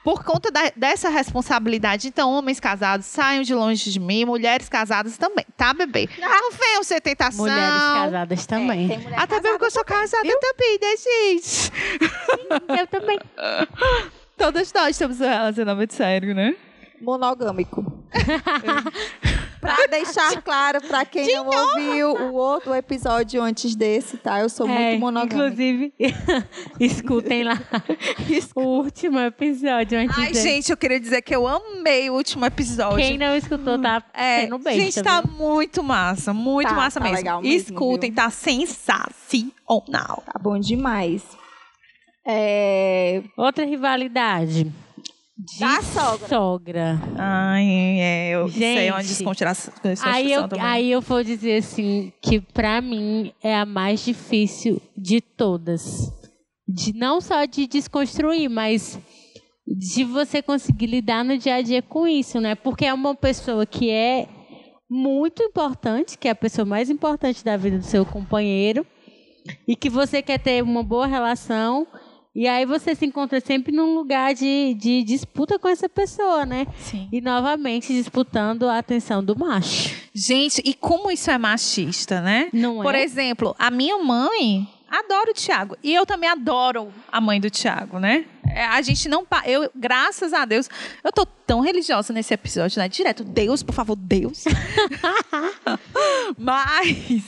por 0.03 0.23
conta 0.23 0.49
da- 0.49 0.71
dessa 0.75 1.09
responsabilidade. 1.09 2.07
Então, 2.07 2.31
homens 2.31 2.59
casados, 2.59 3.05
saiam 3.07 3.43
de 3.43 3.53
longe 3.53 3.91
de 3.91 3.99
mim, 3.99 4.23
mulheres 4.23 4.69
casadas 4.69 5.17
também, 5.17 5.45
tá, 5.57 5.73
bebê? 5.73 6.07
Não 6.17 6.51
venham 6.51 6.83
ser 6.83 7.01
tentação. 7.01 7.45
Mulheres 7.45 7.81
casadas 7.93 8.45
também. 8.45 8.87
Mulher 8.87 9.19
Até 9.19 9.35
porque 9.35 9.47
casada 9.47 9.65
eu 9.65 9.71
sou 9.71 9.83
casada 9.83 10.39
também, 10.39 10.79
né, 10.81 10.95
gente? 10.97 11.71
Eu 12.79 12.87
também. 12.87 13.19
Todas 14.41 14.73
nós 14.73 14.97
temos 14.97 15.21
um 15.21 15.25
relacionamento 15.25 15.93
sério, 15.93 16.33
né? 16.33 16.55
monogâmico. 16.99 17.83
pra 19.59 19.87
deixar 19.89 20.39
claro 20.43 20.79
pra 20.81 21.03
quem 21.03 21.27
não 21.35 21.47
ouviu 21.47 22.11
o 22.11 22.33
outro 22.35 22.75
episódio 22.75 23.41
antes 23.41 23.75
desse, 23.75 24.17
tá? 24.17 24.39
Eu 24.39 24.49
sou 24.49 24.67
É, 24.69 24.89
muito 24.91 24.99
monogâmica. 24.99 25.35
Inclusive, 25.35 25.93
escutem 26.79 27.43
lá 27.43 27.59
o 28.55 28.61
último 28.61 29.19
episódio 29.19 29.97
antes 29.99 30.17
Ai, 30.17 30.31
de... 30.31 30.41
gente, 30.41 30.69
eu 30.71 30.77
queria 30.77 30.99
dizer 30.99 31.21
que 31.23 31.35
eu 31.35 31.47
amei 31.47 32.09
o 32.09 32.13
último 32.13 32.45
episódio. 32.45 32.97
Quem 32.97 33.17
não 33.17 33.35
escutou 33.35 33.79
tá 33.81 34.03
é, 34.13 34.41
sendo 34.41 34.57
besta. 34.59 34.79
gente, 34.79 35.01
tá 35.01 35.21
viu? 35.21 35.31
muito 35.31 35.81
massa, 35.83 36.33
muito 36.33 36.69
Tá, 36.69 36.75
massa 36.75 36.99
tá 36.99 37.03
mesmo. 37.03 37.17
legal 37.17 37.41
mesmo, 37.41 37.57
Escutem, 37.57 38.11
viu? 38.11 38.15
tá 38.15 38.29
sensacional. 38.29 40.23
Tá 40.25 40.39
bom 40.39 40.59
demais. 40.59 41.23
É... 42.25 43.23
Outra 43.37 43.65
rivalidade. 43.65 44.71
De 45.37 45.59
Da 45.59 45.81
sogra. 45.81 46.27
sogra. 46.27 47.01
Ai, 47.17 47.65
é, 47.99 48.29
eu 48.35 48.47
sei 48.49 48.87
é 48.87 48.91
uma 48.91 49.01
Gente, 49.01 49.17
descontração. 49.17 49.73
Aí 50.03 50.31
eu, 50.31 50.47
também. 50.47 50.65
aí 50.65 50.91
eu 50.91 51.01
vou 51.01 51.23
dizer 51.23 51.57
assim, 51.57 52.13
que 52.21 52.39
pra 52.39 52.79
mim 52.79 53.33
é 53.43 53.55
a 53.55 53.65
mais 53.65 54.05
difícil 54.05 54.79
de 54.95 55.19
todas. 55.19 56.11
De, 56.67 56.93
não 56.93 57.19
só 57.19 57.45
de 57.45 57.65
desconstruir, 57.65 58.49
mas 58.49 58.99
de 59.65 60.03
você 60.03 60.43
conseguir 60.43 60.87
lidar 60.87 61.23
no 61.25 61.37
dia 61.37 61.55
a 61.55 61.61
dia 61.61 61.81
com 61.81 62.07
isso, 62.07 62.39
né? 62.39 62.53
Porque 62.53 62.85
é 62.85 62.93
uma 62.93 63.15
pessoa 63.15 63.65
que 63.65 63.89
é 63.89 64.27
muito 64.87 65.41
importante, 65.41 66.17
que 66.17 66.27
é 66.27 66.31
a 66.31 66.35
pessoa 66.35 66.65
mais 66.65 66.89
importante 66.89 67.43
da 67.43 67.57
vida 67.57 67.77
do 67.79 67.83
seu 67.85 68.05
companheiro, 68.05 68.85
e 69.67 69.75
que 69.75 69.89
você 69.89 70.21
quer 70.21 70.37
ter 70.37 70.61
uma 70.61 70.83
boa 70.83 71.07
relação. 71.07 71.87
E 72.33 72.47
aí 72.47 72.65
você 72.65 72.95
se 72.95 73.05
encontra 73.05 73.41
sempre 73.41 73.73
num 73.73 73.93
lugar 73.93 74.33
de, 74.33 74.73
de 74.75 75.03
disputa 75.03 75.59
com 75.59 75.67
essa 75.67 75.89
pessoa, 75.89 76.45
né? 76.45 76.65
Sim. 76.79 77.09
E 77.11 77.19
novamente 77.19 77.91
disputando 77.93 78.69
a 78.69 78.77
atenção 78.77 79.21
do 79.21 79.37
macho. 79.37 79.93
Gente, 80.13 80.61
e 80.63 80.73
como 80.73 81.11
isso 81.11 81.29
é 81.29 81.37
machista, 81.37 82.21
né? 82.21 82.47
Não 82.53 82.81
Por 82.81 82.95
é? 82.95 83.01
exemplo, 83.01 83.53
a 83.59 83.69
minha 83.69 83.97
mãe, 83.97 84.65
adoro 84.89 85.31
o 85.31 85.33
Tiago. 85.33 85.75
E 85.83 85.93
eu 85.93 86.05
também 86.05 86.29
adoro 86.29 86.87
a 87.11 87.19
mãe 87.19 87.39
do 87.39 87.49
Tiago, 87.49 87.99
né? 87.99 88.23
É, 88.55 88.65
a 88.65 88.81
gente 88.81 89.07
não. 89.07 89.25
Eu, 89.45 89.69
graças 89.75 90.33
a 90.33 90.45
Deus, 90.45 90.69
eu 91.03 91.11
tô 91.11 91.25
tão 91.25 91.59
religiosa 91.59 92.13
nesse 92.13 92.33
episódio, 92.33 92.79
né? 92.79 92.87
Direto, 92.87 93.23
Deus, 93.23 93.61
por 93.61 93.73
favor, 93.73 93.95
Deus. 93.95 94.45
Mas 96.37 97.23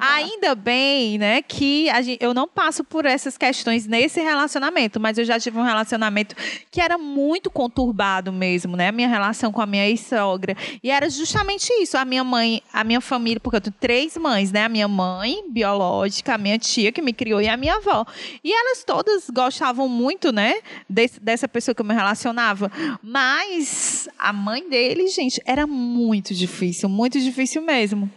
ainda 0.00 0.54
bem, 0.54 1.18
né, 1.18 1.40
que 1.40 1.88
a 1.90 2.02
gente, 2.02 2.22
eu 2.22 2.34
não 2.34 2.48
passo 2.48 2.82
por 2.82 3.06
essas 3.06 3.38
questões 3.38 3.86
nesse 3.86 4.20
relacionamento, 4.20 4.98
mas 4.98 5.18
eu 5.18 5.24
já 5.24 5.38
tive 5.38 5.58
um 5.58 5.62
relacionamento 5.62 6.34
que 6.70 6.80
era 6.80 6.98
muito 6.98 7.50
conturbado 7.50 8.32
mesmo, 8.32 8.76
né? 8.76 8.88
A 8.88 8.92
minha 8.92 9.08
relação 9.08 9.52
com 9.52 9.62
a 9.62 9.66
minha 9.66 9.86
ex-sogra. 9.88 10.56
E 10.82 10.90
era 10.90 11.08
justamente 11.08 11.72
isso. 11.74 11.96
A 11.96 12.04
minha 12.04 12.24
mãe, 12.24 12.62
a 12.72 12.82
minha 12.82 13.00
família, 13.00 13.40
porque 13.40 13.56
eu 13.56 13.60
tenho 13.60 13.74
três 13.78 14.16
mães, 14.16 14.50
né? 14.50 14.64
A 14.64 14.68
minha 14.68 14.88
mãe 14.88 15.44
biológica, 15.48 16.34
a 16.34 16.38
minha 16.38 16.58
tia 16.58 16.90
que 16.90 17.00
me 17.00 17.12
criou 17.12 17.40
e 17.40 17.48
a 17.48 17.56
minha 17.56 17.76
avó. 17.76 18.04
E 18.42 18.52
elas 18.52 18.84
todas 18.84 19.30
gostavam 19.30 19.88
muito, 19.88 20.32
né? 20.32 20.54
Desse- 20.88 21.20
dessa 21.20 21.46
pessoa 21.48 21.74
que 21.74 21.80
eu 21.80 21.86
me 21.86 21.94
relacionava. 21.94 22.70
Mas 23.02 24.08
a 24.18 24.32
mãe 24.32 24.68
dele, 24.68 25.06
gente, 25.08 25.40
era 25.44 25.66
muito 25.66 26.34
difícil, 26.34 26.88
muito 26.88 27.18
difícil 27.20 27.62
mesmo. 27.62 28.10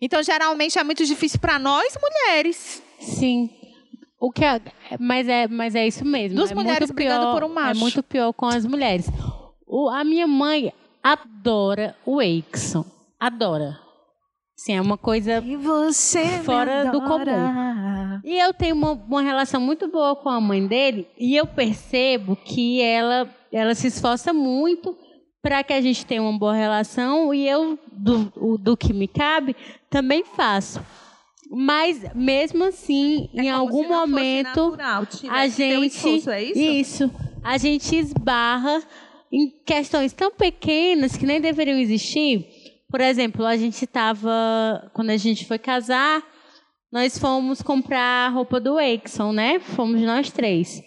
Então, 0.00 0.22
geralmente 0.22 0.78
é 0.78 0.84
muito 0.84 1.04
difícil 1.04 1.38
para 1.38 1.58
nós 1.58 1.96
mulheres. 2.00 2.82
Sim. 3.00 3.50
O 4.20 4.30
que 4.32 4.44
é, 4.44 4.60
mas 4.98 5.28
é, 5.28 5.46
mas 5.46 5.74
é 5.74 5.86
isso 5.86 6.04
mesmo. 6.04 6.36
Duas 6.36 6.50
é 6.50 6.54
mulheres 6.54 6.88
muito 6.88 6.94
brigando 6.94 7.26
pior, 7.26 7.34
por 7.34 7.44
um 7.44 7.52
macho. 7.52 7.78
É 7.78 7.80
muito 7.80 8.02
pior 8.02 8.32
com 8.32 8.46
as 8.46 8.64
mulheres. 8.64 9.06
O, 9.66 9.88
a 9.90 10.02
minha 10.02 10.26
mãe 10.26 10.72
adora 11.02 11.94
oEixon. 12.06 12.84
Adora. 13.20 13.78
Sim, 14.56 14.74
é 14.74 14.80
uma 14.80 14.96
coisa 14.96 15.42
E 15.44 15.56
você 15.56 16.38
Fora 16.42 16.90
do 16.90 17.00
comum. 17.02 18.20
E 18.24 18.38
eu 18.38 18.54
tenho 18.54 18.76
uma, 18.76 18.92
uma 18.92 19.22
relação 19.22 19.60
muito 19.60 19.88
boa 19.88 20.14
com 20.16 20.28
a 20.28 20.40
mãe 20.40 20.66
dele 20.66 21.08
e 21.18 21.36
eu 21.36 21.46
percebo 21.46 22.36
que 22.36 22.80
ela, 22.80 23.28
ela 23.52 23.74
se 23.74 23.88
esforça 23.88 24.32
muito 24.32 24.96
para 25.42 25.62
que 25.62 25.72
a 25.72 25.80
gente 25.80 26.06
tenha 26.06 26.22
uma 26.22 26.38
boa 26.38 26.54
relação 26.54 27.34
e 27.34 27.46
eu, 27.46 27.78
do, 27.92 28.56
do 28.56 28.76
que 28.76 28.94
me 28.94 29.06
cabe, 29.06 29.54
também 29.90 30.24
faço. 30.24 30.80
Mas, 31.50 32.02
mesmo 32.14 32.64
assim, 32.64 33.28
É 33.34 33.42
em 33.42 33.50
algum 33.50 33.86
momento, 33.86 34.74
a 35.28 35.46
gente. 35.46 36.30
é 36.30 36.42
isso? 36.42 37.10
A 37.42 37.58
gente 37.58 37.94
esbarra 37.94 38.82
em 39.30 39.52
questões 39.66 40.12
tão 40.12 40.30
pequenas 40.30 41.16
que 41.16 41.26
nem 41.26 41.40
deveriam 41.40 41.78
existir. 41.78 42.46
Por 42.94 43.00
exemplo, 43.00 43.44
a 43.44 43.56
gente 43.56 43.84
estava. 43.84 44.88
Quando 44.94 45.10
a 45.10 45.16
gente 45.16 45.44
foi 45.46 45.58
casar, 45.58 46.22
nós 46.92 47.18
fomos 47.18 47.60
comprar 47.60 48.28
a 48.28 48.28
roupa 48.28 48.60
do 48.60 48.78
Exxon, 48.78 49.32
né? 49.32 49.58
Fomos 49.58 50.00
nós 50.02 50.30
três. 50.30 50.80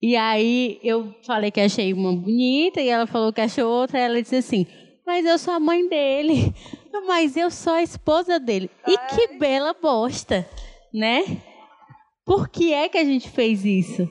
E 0.00 0.14
aí 0.14 0.78
eu 0.84 1.12
falei 1.26 1.50
que 1.50 1.60
achei 1.60 1.92
uma 1.92 2.14
bonita 2.14 2.80
e 2.80 2.88
ela 2.88 3.08
falou 3.08 3.32
que 3.32 3.40
achou 3.40 3.68
outra. 3.68 3.98
E 3.98 4.02
ela 4.02 4.22
disse 4.22 4.36
assim: 4.36 4.68
Mas 5.04 5.26
eu 5.26 5.36
sou 5.36 5.52
a 5.52 5.58
mãe 5.58 5.88
dele. 5.88 6.54
Mas 7.08 7.36
eu 7.36 7.50
sou 7.50 7.72
a 7.72 7.82
esposa 7.82 8.38
dele. 8.38 8.70
E 8.86 8.96
que 8.96 9.36
bela 9.36 9.74
bosta, 9.74 10.48
né? 10.94 11.24
Por 12.24 12.48
que 12.48 12.72
é 12.72 12.88
que 12.88 12.98
a 12.98 13.04
gente 13.04 13.28
fez 13.28 13.64
isso? 13.64 14.08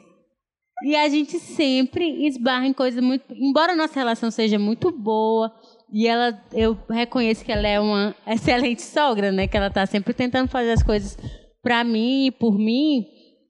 E 0.84 0.98
a 0.98 1.08
gente 1.08 1.40
sempre 1.40 2.28
esbarra 2.28 2.68
em 2.68 2.74
coisas 2.74 3.02
muito. 3.02 3.24
Embora 3.34 3.72
a 3.72 3.76
nossa 3.78 3.96
relação 3.96 4.30
seja 4.30 4.60
muito 4.60 4.92
boa, 4.92 5.50
e 5.92 6.08
ela, 6.08 6.40
eu 6.54 6.78
reconheço 6.90 7.44
que 7.46 7.52
ela 7.52 7.68
é 7.68 7.80
uma 7.80 8.16
excelente 8.28 8.82
sogra, 8.82 9.32
né? 9.32 9.48
Que 9.48 9.58
ela 9.58 9.70
tá 9.70 9.86
sempre 9.86 10.14
tentando 10.14 10.50
fazer 10.50 10.72
as 10.72 10.84
coisas 10.84 11.18
para 11.62 11.84
mim 11.84 12.28
e 12.28 12.32
por 12.32 12.58
mim, 12.58 13.06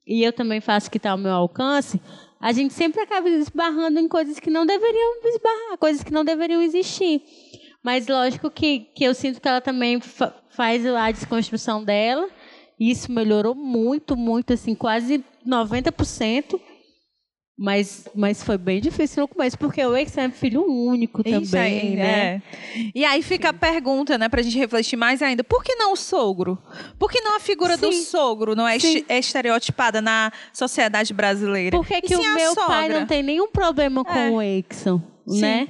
e 0.06 0.24
eu 0.24 0.32
também 0.34 0.62
faço 0.62 0.88
o 0.88 0.92
que 0.92 0.98
está 0.98 1.12
ao 1.12 1.18
meu 1.18 1.32
alcance. 1.34 2.00
A 2.40 2.52
gente 2.52 2.74
sempre 2.74 3.02
acaba 3.02 3.28
esbarrando 3.30 4.00
em 4.00 4.08
coisas 4.08 4.40
que 4.40 4.50
não 4.50 4.66
deveriam 4.66 5.16
esbarrar, 5.26 5.78
coisas 5.80 6.04
que 6.04 6.12
não 6.14 6.24
deveriam 6.24 6.62
existir. 6.62 7.22
Mas 7.84 8.08
lógico 8.08 8.50
que, 8.50 8.80
que 8.96 9.04
eu 9.04 9.14
sinto 9.14 9.42
que 9.42 9.48
ela 9.48 9.62
também 9.62 10.00
fa- 10.00 10.36
faz 10.50 10.86
a 10.86 11.10
desconstrução 11.12 11.84
dela. 11.84 12.28
E 12.80 12.92
isso 12.92 13.12
melhorou 13.12 13.56
muito, 13.56 14.16
muito, 14.16 14.54
assim, 14.54 14.76
quase 14.76 15.24
90%. 15.46 16.60
Mas, 17.60 18.08
mas 18.14 18.44
foi 18.44 18.56
bem 18.56 18.80
difícil 18.80 19.22
no 19.24 19.28
começo, 19.28 19.58
porque 19.58 19.84
o 19.84 19.98
Ex 19.98 20.16
é 20.16 20.30
filho 20.30 20.64
único 20.64 21.24
também, 21.24 21.42
Isso 21.42 21.58
aí, 21.58 21.96
né? 21.96 22.04
é. 22.36 22.42
E 22.94 23.04
aí 23.04 23.24
fica 23.24 23.50
a 23.50 23.54
pergunta, 23.54 24.16
né, 24.16 24.30
pra 24.30 24.44
gente 24.44 24.56
refletir 24.60 24.96
mais 24.96 25.24
ainda. 25.24 25.44
Por 25.44 25.64
que 25.64 25.74
não 25.74 25.94
o 25.94 25.96
sogro? 25.96 26.62
Por 27.00 27.10
que 27.12 27.20
não 27.20 27.36
a 27.36 27.40
figura 27.40 27.76
do 27.76 27.92
Sim. 27.92 28.04
sogro 28.04 28.56
não 28.56 28.68
é, 28.68 28.76
este- 28.76 29.04
é 29.10 29.18
estereotipada 29.18 30.04
na 30.04 30.32
sociedade 30.54 31.12
brasileira? 31.16 31.76
Por 31.76 31.88
que, 31.88 32.00
que 32.00 32.16
o 32.16 32.22
a 32.22 32.34
meu 32.36 32.54
pai 32.54 32.84
sogra? 32.84 33.00
não 33.00 33.08
tem 33.08 33.24
nenhum 33.24 33.48
problema 33.48 34.06
com 34.06 34.14
É. 34.14 34.30
o 34.30 34.40
Exxon, 34.40 35.02
né? 35.26 35.68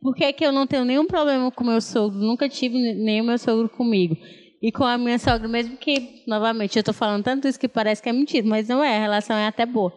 Por 0.00 0.14
que, 0.14 0.32
que 0.32 0.46
eu 0.46 0.52
não 0.52 0.66
tenho 0.66 0.86
nenhum 0.86 1.06
problema 1.06 1.50
com 1.50 1.64
o 1.64 1.66
meu 1.66 1.82
sogro? 1.82 2.18
Nunca 2.18 2.48
tive 2.48 2.78
nem 2.94 3.20
o 3.20 3.24
meu 3.24 3.36
sogro 3.36 3.68
comigo. 3.68 4.16
E 4.62 4.72
com 4.72 4.84
a 4.84 4.96
minha 4.96 5.18
sogra, 5.18 5.46
mesmo 5.46 5.76
que, 5.76 6.22
novamente, 6.26 6.78
eu 6.78 6.82
tô 6.82 6.94
falando 6.94 7.24
tanto 7.24 7.46
isso 7.46 7.60
que 7.60 7.68
parece 7.68 8.02
que 8.02 8.08
é 8.08 8.12
mentira, 8.12 8.46
mas 8.48 8.68
não 8.68 8.82
é, 8.82 8.96
a 8.96 9.00
relação 9.00 9.36
é 9.36 9.46
até 9.46 9.66
boa. 9.66 9.92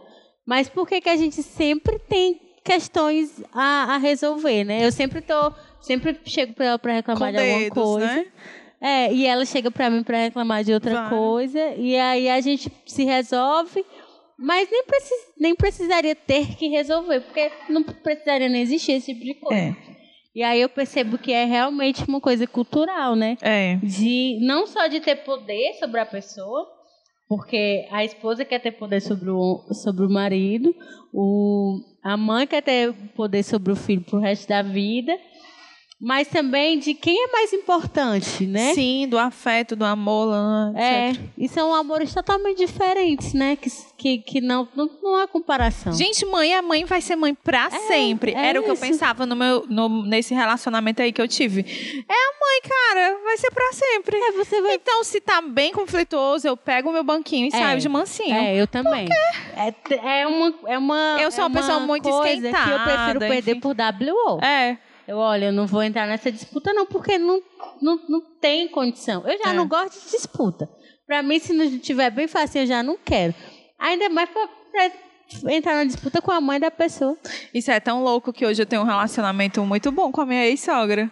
Mas 0.50 0.68
por 0.68 0.88
que, 0.88 1.00
que 1.00 1.10
a 1.10 1.16
gente 1.16 1.44
sempre 1.44 2.00
tem 2.00 2.42
questões 2.64 3.40
a, 3.54 3.94
a 3.94 3.98
resolver, 3.98 4.64
né? 4.64 4.84
Eu 4.84 4.92
sempre 4.92 5.22
tô, 5.22 5.54
sempre 5.80 6.20
chego 6.26 6.54
pra 6.54 6.66
ela 6.66 6.80
pra 6.80 6.94
reclamar 6.94 7.30
Com 7.30 7.38
de 7.38 7.44
alguma 7.44 7.60
dedos, 7.60 7.84
coisa. 7.84 8.08
né? 8.08 8.26
É, 8.82 9.14
e 9.14 9.28
ela 9.28 9.46
chega 9.46 9.70
pra 9.70 9.92
mim 9.92 10.02
pra 10.02 10.18
reclamar 10.18 10.64
de 10.64 10.74
outra 10.74 11.02
Vai. 11.02 11.10
coisa, 11.12 11.60
e 11.76 11.96
aí 11.96 12.28
a 12.30 12.42
gente 12.42 12.72
se 12.84 13.04
resolve, 13.04 13.86
mas 14.40 14.68
nem, 14.72 14.84
precis, 14.86 15.28
nem 15.38 15.54
precisaria 15.54 16.16
ter 16.16 16.56
que 16.56 16.68
resolver, 16.68 17.20
porque 17.20 17.52
não 17.70 17.84
precisaria 17.84 18.50
nem 18.50 18.64
existir 18.64 18.94
esse 18.94 19.14
tipo 19.14 19.24
de 19.24 19.36
coisa. 19.36 19.62
É. 19.62 19.76
E 20.34 20.42
aí 20.42 20.62
eu 20.62 20.70
percebo 20.70 21.20
que 21.20 21.32
é 21.32 21.46
realmente 21.46 22.04
uma 22.08 22.20
coisa 22.20 22.48
cultural, 22.48 23.16
né? 23.16 23.38
É. 23.42 23.76
De 23.84 24.40
não 24.42 24.66
só 24.66 24.88
de 24.88 25.00
ter 25.00 25.18
poder 25.18 25.74
sobre 25.80 26.00
a 26.00 26.06
pessoa, 26.08 26.68
porque 27.30 27.88
a 27.92 28.04
esposa 28.04 28.44
quer 28.44 28.60
ter 28.60 28.72
poder 28.72 29.00
sobre 29.02 29.30
o, 29.30 29.64
sobre 29.72 30.04
o 30.04 30.10
marido, 30.10 30.76
o, 31.14 31.80
a 32.02 32.18
mãe 32.18 32.48
quer 32.48 32.64
ter 32.64 32.92
poder 33.16 33.44
sobre 33.44 33.72
o 33.72 33.76
filho 33.76 34.02
pro 34.02 34.18
resto 34.18 34.50
da 34.50 34.64
vida, 34.64 35.16
mas 36.02 36.28
também 36.28 36.80
de 36.80 36.94
quem 36.94 37.26
é 37.26 37.32
mais 37.32 37.52
importante, 37.52 38.46
né? 38.46 38.74
Sim, 38.74 39.08
do 39.10 39.18
afeto, 39.18 39.76
do 39.76 39.84
amor, 39.84 40.28
lá, 40.30 40.72
É, 40.76 41.10
etc. 41.10 41.22
e 41.38 41.48
são 41.50 41.74
amores 41.76 42.14
totalmente 42.14 42.58
diferentes, 42.58 43.34
né? 43.34 43.56
Que, 43.58 43.70
que, 43.98 44.18
que 44.20 44.42
não, 44.42 44.68
não, 44.76 44.90
não 45.04 45.16
há 45.18 45.28
comparação. 45.28 45.92
Gente, 45.94 46.26
mãe, 46.26 46.54
a 46.56 46.62
mãe 46.62 46.86
vai 46.86 47.02
ser 47.02 47.16
mãe 47.18 47.34
pra 47.34 47.70
sempre. 47.70 48.32
é 48.32 48.48
Era 48.48 48.60
o 48.60 48.64
que 48.64 48.70
eu 48.70 48.74
isso. 48.76 48.82
pensava 48.82 49.26
no 49.26 49.36
meu, 49.36 49.66
no- 49.70 50.06
nesse 50.06 50.34
relacionamento 50.34 51.02
aí 51.02 51.12
que 51.12 51.22
eu 51.22 51.28
tive. 51.28 51.62
É 51.62 52.14
a 52.14 52.32
mãe, 52.40 52.62
cara, 52.70 53.18
vai 53.24 53.38
ser 53.38 53.52
pra 53.52 53.72
sempre. 53.74 54.18
É, 54.18 54.32
você 54.32 54.62
vai. 54.62 54.76
Então, 54.76 55.04
se 55.04 55.20
tá 55.20 55.42
bem 55.42 55.74
conflituoso, 55.74 56.48
eu 56.48 56.56
pego 56.56 56.90
o 56.90 56.94
meu 56.94 57.04
banquinho 57.04 57.46
e 57.46 57.50
É. 57.50 57.52
saio 57.52 57.80
de 57.82 57.90
mansinho. 57.90 58.34
É, 58.36 58.56
eu 58.56 58.68
também. 58.68 59.08
É, 59.56 59.72
t- 59.72 59.96
é 59.96 60.26
uma, 60.26 60.54
é 60.68 60.78
uma. 60.78 61.18
Eu 61.20 61.30
sou 61.32 61.44
é 61.44 61.48
uma 61.48 61.56
pessoa 61.60 61.80
muito 61.82 62.04
coisa 62.10 62.24
que 62.24 62.30
eu 62.48 62.52
esquentada, 62.52 62.84
prefiro 62.84 63.20
perder 63.20 63.52
enfim. 63.52 63.60
por 63.60 63.76
WO. 63.76 64.40
É. 64.42 64.78
Eu, 65.10 65.18
olha, 65.18 65.46
eu 65.46 65.52
não 65.52 65.66
vou 65.66 65.82
entrar 65.82 66.06
nessa 66.08 66.32
disputa, 66.32 66.72
não, 66.72 66.86
porque 66.86 67.18
não, 67.18 67.42
não, 67.82 68.00
não 68.08 68.22
tem 68.40 68.68
condição. 68.68 69.28
Eu 69.28 69.38
já 69.44 69.52
É. 69.52 69.54
não 69.54 69.68
gosto 69.68 70.06
de 70.06 70.12
disputa. 70.12 70.70
Pra 71.08 71.24
mim, 71.24 71.40
se 71.40 71.52
não 71.52 71.80
tiver 71.80 72.12
bem 72.12 72.28
fácil, 72.28 72.62
eu 72.62 72.68
já 72.68 72.84
não 72.84 72.96
quero. 73.04 73.34
Ainda 73.80 74.08
mais 74.10 74.30
pra, 74.30 74.48
pra 74.72 75.52
entrar 75.54 75.74
na 75.76 75.84
disputa 75.86 76.22
com 76.22 76.32
a 76.32 76.40
mãe 76.40 76.60
da 76.60 76.70
pessoa. 76.70 77.18
Isso 77.52 77.72
é 77.72 77.80
tão 77.80 78.04
louco 78.04 78.32
que 78.32 78.46
hoje 78.46 78.62
eu 78.62 78.68
tenho 78.68 78.84
um 78.84 78.86
relacionamento 78.86 79.64
muito 79.64 79.92
bom 79.92 80.12
com 80.12 80.22
a 80.22 80.26
minha 80.28 80.46
ex-sogra. 80.46 81.12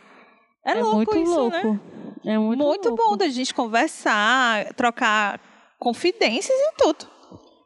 É, 0.64 0.76
louco 0.76 0.96
muito 0.98 1.18
isso, 1.18 1.34
louco. 1.36 1.58
né? 1.58 1.80
É 2.26 2.38
muito, 2.38 2.64
Muito, 2.64 2.90
louco. 2.90 3.04
bom 3.12 3.18
da 3.18 3.28
gente 3.30 3.54
conversar, 3.54 4.74
trocar 4.76 5.40
confidências 5.80 6.56
e 6.56 6.72
tudo. 6.78 7.08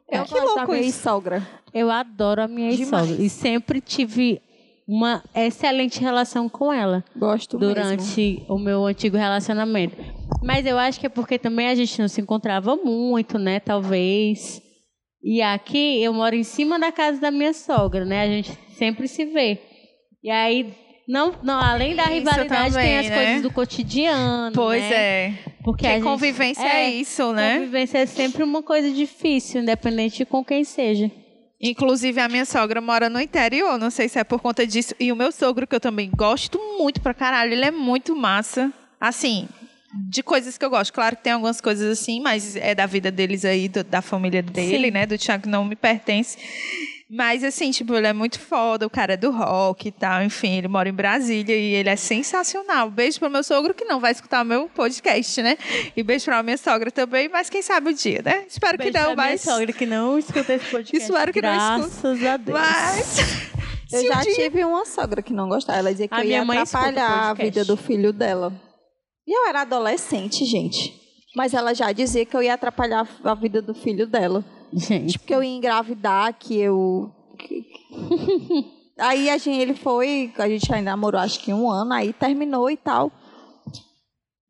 Eu 0.08 0.24
que 0.24 0.30
gosto 0.32 0.44
louco 0.44 0.60
da 0.60 0.66
minha 0.72 0.80
isso. 0.88 1.02
sogra. 1.02 1.46
Eu 1.74 1.90
adoro 1.90 2.42
a 2.42 2.48
minha 2.48 2.70
ex-sogra. 2.70 3.16
E 3.18 3.28
sempre 3.28 3.80
tive 3.82 4.40
uma 4.86 5.22
excelente 5.34 6.00
relação 6.00 6.48
com 6.48 6.72
ela 6.72 7.04
Gosto 7.16 7.58
mesmo. 7.58 7.74
durante 7.74 8.42
o 8.48 8.58
meu 8.58 8.84
antigo 8.84 9.16
relacionamento. 9.16 9.96
Mas 10.42 10.66
eu 10.66 10.76
acho 10.78 10.98
que 10.98 11.06
é 11.06 11.08
porque 11.08 11.38
também 11.38 11.68
a 11.68 11.74
gente 11.74 12.00
não 12.00 12.08
se 12.08 12.20
encontrava 12.20 12.74
muito, 12.76 13.38
né? 13.38 13.60
Talvez. 13.60 14.60
E 15.22 15.40
aqui 15.40 16.02
eu 16.02 16.12
moro 16.12 16.34
em 16.34 16.42
cima 16.42 16.78
da 16.78 16.90
casa 16.90 17.20
da 17.20 17.30
minha 17.30 17.52
sogra, 17.52 18.04
né? 18.04 18.22
A 18.22 18.26
gente 18.26 18.52
sempre 18.76 19.06
se 19.06 19.24
vê. 19.24 19.58
E 20.22 20.28
aí, 20.30 20.74
não, 21.08 21.32
não 21.42 21.60
além 21.60 21.94
da 21.94 22.04
Isso 22.04 22.12
rivalidade, 22.14 22.72
também, 22.72 22.88
tem 22.88 22.98
as 22.98 23.08
né? 23.08 23.14
coisas 23.16 23.42
do 23.42 23.50
cotidiano. 23.52 24.52
Pois 24.54 24.82
né? 24.82 24.94
é. 24.96 25.34
Porque 25.62 25.86
a 25.86 25.94
gente- 25.94 26.02
convivência 26.02 26.66
é, 26.66 26.90
isso, 26.90 27.32
né? 27.32 27.54
Convivência 27.58 27.98
é 27.98 28.06
sempre 28.06 28.42
uma 28.42 28.62
coisa 28.64 28.90
difícil, 28.90 29.62
independente 29.62 30.18
de 30.18 30.26
com 30.26 30.44
quem 30.44 30.64
seja. 30.64 31.08
Inclusive, 31.62 32.20
a 32.20 32.28
minha 32.28 32.44
sogra 32.44 32.80
mora 32.80 33.08
no 33.08 33.20
interior, 33.20 33.78
não 33.78 33.88
sei 33.90 34.08
se 34.08 34.18
é 34.18 34.24
por 34.24 34.40
conta 34.40 34.66
disso. 34.66 34.94
E 34.98 35.12
o 35.12 35.16
meu 35.16 35.30
sogro, 35.30 35.66
que 35.66 35.74
eu 35.76 35.80
também 35.80 36.10
gosto 36.14 36.58
muito 36.76 37.00
pra 37.00 37.14
caralho, 37.14 37.52
ele 37.52 37.64
é 37.64 37.70
muito 37.70 38.16
massa. 38.16 38.72
Assim, 39.00 39.48
de 40.10 40.22
coisas 40.22 40.58
que 40.58 40.64
eu 40.64 40.70
gosto. 40.70 40.92
Claro 40.92 41.16
que 41.16 41.22
tem 41.22 41.32
algumas 41.34 41.60
coisas 41.60 41.98
assim, 41.98 42.20
mas 42.20 42.56
é 42.56 42.74
da 42.74 42.86
vida 42.86 43.10
deles 43.10 43.44
aí, 43.44 43.68
do- 43.68 43.84
da 43.84 44.02
família 44.02 44.42
dele, 44.42 44.86
Sim. 44.86 44.90
né? 44.90 45.06
Do 45.06 45.16
Thiago 45.16 45.44
que 45.44 45.48
não 45.48 45.64
me 45.64 45.76
pertence. 45.76 46.36
Mas 47.14 47.44
assim, 47.44 47.70
tipo, 47.70 47.94
ele 47.94 48.06
é 48.06 48.12
muito 48.14 48.40
foda, 48.40 48.86
o 48.86 48.90
cara 48.90 49.12
é 49.12 49.16
do 49.18 49.30
rock 49.30 49.88
e 49.88 49.92
tal, 49.92 50.22
enfim, 50.22 50.56
ele 50.56 50.66
mora 50.68 50.88
em 50.88 50.94
Brasília 50.94 51.54
e 51.54 51.74
ele 51.74 51.90
é 51.90 51.96
sensacional. 51.96 52.88
Beijo 52.90 53.18
pro 53.18 53.28
meu 53.28 53.42
sogro 53.42 53.74
que 53.74 53.84
não 53.84 54.00
vai 54.00 54.12
escutar 54.12 54.40
o 54.40 54.46
meu 54.46 54.66
podcast, 54.70 55.42
né? 55.42 55.58
E 55.94 56.02
beijo 56.02 56.24
pra 56.24 56.42
minha 56.42 56.56
sogra 56.56 56.90
também, 56.90 57.28
mas 57.28 57.50
quem 57.50 57.60
sabe 57.60 57.90
o 57.90 57.94
dia, 57.94 58.22
né? 58.24 58.46
Espero 58.48 58.78
Beijo 58.78 58.92
que 58.92 58.98
não, 58.98 59.14
pra 59.14 59.24
minha 59.24 59.32
mas. 59.32 59.42
sogra 59.42 59.72
que 59.74 59.84
não 59.84 60.18
escuta 60.18 60.54
esse 60.54 60.64
podcast. 60.70 60.96
Espero 60.96 61.32
que 61.34 61.42
não 61.42 61.50
Graças 61.78 62.24
a 62.24 62.36
Deus. 62.38 62.58
Mas. 62.58 63.18
Eu 63.92 64.00
se 64.00 64.06
um 64.06 64.08
já 64.08 64.20
dia- 64.22 64.34
tive 64.34 64.64
uma 64.64 64.86
sogra 64.86 65.20
que 65.20 65.34
não 65.34 65.50
gostava. 65.50 65.80
Ela 65.80 65.90
dizia 65.92 66.08
que 66.08 66.14
A 66.14 66.20
eu 66.20 66.24
minha 66.24 66.54
ia 66.54 66.62
atrapalhar 66.62 67.28
a 67.30 67.34
vida 67.34 67.62
do 67.62 67.76
filho 67.76 68.10
dela. 68.10 68.50
E 69.26 69.36
eu 69.38 69.50
era 69.50 69.60
adolescente, 69.60 70.46
gente. 70.46 70.98
Mas 71.36 71.52
ela 71.52 71.74
já 71.74 71.92
dizia 71.92 72.24
que 72.24 72.34
eu 72.34 72.42
ia 72.42 72.54
atrapalhar 72.54 73.06
a 73.22 73.34
vida 73.34 73.60
do 73.60 73.74
filho 73.74 74.06
dela. 74.06 74.42
Gente, 74.72 75.12
Tipo, 75.12 75.26
que 75.26 75.34
eu 75.34 75.42
ia 75.42 75.56
engravidar, 75.56 76.34
que 76.38 76.58
eu. 76.58 77.10
Aí 78.98 79.28
a 79.28 79.38
gente, 79.38 79.60
ele 79.60 79.74
foi, 79.74 80.32
a 80.38 80.48
gente 80.48 80.72
ainda 80.72 80.90
namorou 80.90 81.20
acho 81.20 81.40
que 81.40 81.52
um 81.52 81.68
ano, 81.70 81.92
aí 81.94 82.12
terminou 82.12 82.70
e 82.70 82.76
tal. 82.76 83.10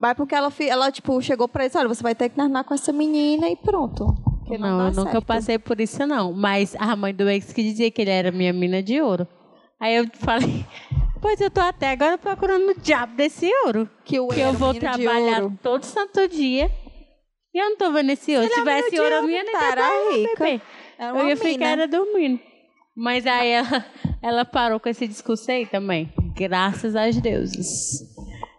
Mas 0.01 0.15
porque 0.15 0.35
ela, 0.35 0.53
ela 0.69 0.91
tipo, 0.91 1.23
chegou 1.23 1.49
pra 1.49 1.65
ele, 1.65 1.73
olha, 1.77 1.89
você 1.89 2.03
vai 2.03 2.15
ter 2.15 2.29
que 2.29 2.35
terminar 2.35 2.65
com 2.65 2.75
essa 2.75 2.93
menina 2.93 3.49
e 3.49 3.57
pronto. 3.57 4.05
Não, 4.51 4.59
não, 4.59 4.89
eu 4.89 4.93
nunca 4.93 5.13
certo. 5.13 5.25
passei 5.25 5.59
por 5.59 5.81
isso, 5.81 6.05
não. 6.07 6.33
Mas 6.33 6.75
a 6.79 6.95
mãe 6.97 7.15
do 7.15 7.29
ex 7.29 7.53
que 7.53 7.63
dizia 7.63 7.91
que 7.91 8.03
ele 8.03 8.11
era 8.11 8.33
minha 8.33 8.53
mina 8.53 8.83
de 8.83 9.01
ouro. 9.01 9.27
Aí 9.81 9.95
eu 9.97 10.07
falei, 10.15 10.67
pois 11.23 11.41
eu 11.41 11.51
tô 11.51 11.61
até 11.61 11.91
agora 11.91 12.19
procurando 12.19 12.71
o 12.71 12.81
diabo 12.81 13.17
desse 13.17 13.49
ouro. 13.65 13.89
Que, 14.05 14.19
Que 14.27 14.41
eu 14.41 14.53
vou 14.53 14.75
trabalhar 14.75 15.49
todo 15.63 15.85
santo 15.85 16.29
dia. 16.29 16.71
E 17.55 17.59
eu 17.59 17.71
não 17.71 17.77
tô 17.77 17.93
vendo 17.93 18.11
esse 18.11 18.35
ouro. 18.37 18.49
Se 18.49 18.55
tivesse 18.55 18.99
ouro, 19.01 19.15
eu 19.15 19.31
ia 19.31 19.43
nem 19.45 19.53
tá, 19.53 19.65
era 19.73 19.89
rica. 20.13 20.61
Eu 20.99 21.29
ia 21.29 21.37
ficar 21.37 21.67
era 21.69 21.87
dormindo. 21.89 22.41
Mas 22.97 23.27
aí 23.27 23.49
ela, 23.51 23.87
ela 24.23 24.45
parou 24.45 24.79
com 24.81 24.89
esse 24.89 25.07
discurso 25.07 25.51
aí 25.51 25.67
também. 25.67 26.13
Graças 26.37 26.95
aos 26.97 27.17
deuses. 27.21 28.11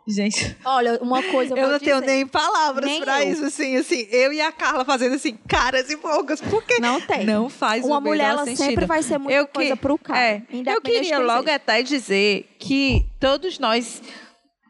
Gente, 0.05 0.57
Olha, 0.65 0.99
uma 1.01 1.23
coisa 1.23 1.53
eu, 1.53 1.57
Eu 1.57 1.69
não 1.71 1.79
tenho 1.79 2.01
dizer. 2.01 2.05
nem 2.13 2.27
palavras 2.27 2.83
Nem 2.85 2.99
pra 2.99 3.23
eu. 3.23 3.31
isso, 3.31 3.45
assim, 3.45 3.77
assim. 3.77 4.05
Eu 4.11 4.33
e 4.33 4.41
a 4.41 4.51
Carla 4.51 4.83
fazendo 4.83 5.15
assim, 5.15 5.37
caras 5.47 5.89
e 5.89 5.95
bocas. 5.95 6.41
Porque 6.41 6.77
Não 6.79 6.99
tem. 6.99 7.25
não 7.25 7.49
faz 7.49 7.85
Uma 7.85 7.99
o 7.99 8.01
mulher, 8.01 8.31
ela 8.31 8.43
sentido. 8.43 8.65
sempre 8.65 8.85
vai 8.85 9.01
ser 9.01 9.17
muita 9.17 9.33
Eu 9.33 9.47
que- 9.47 9.53
coisa 9.53 9.77
pro 9.77 9.97
cara. 9.97 10.19
É, 10.19 10.41
eu 10.67 10.81
queria 10.81 11.19
logo 11.19 11.49
até 11.49 11.81
dizer 11.81 12.53
que 12.59 13.05
todos 13.17 13.57
nós, 13.59 14.01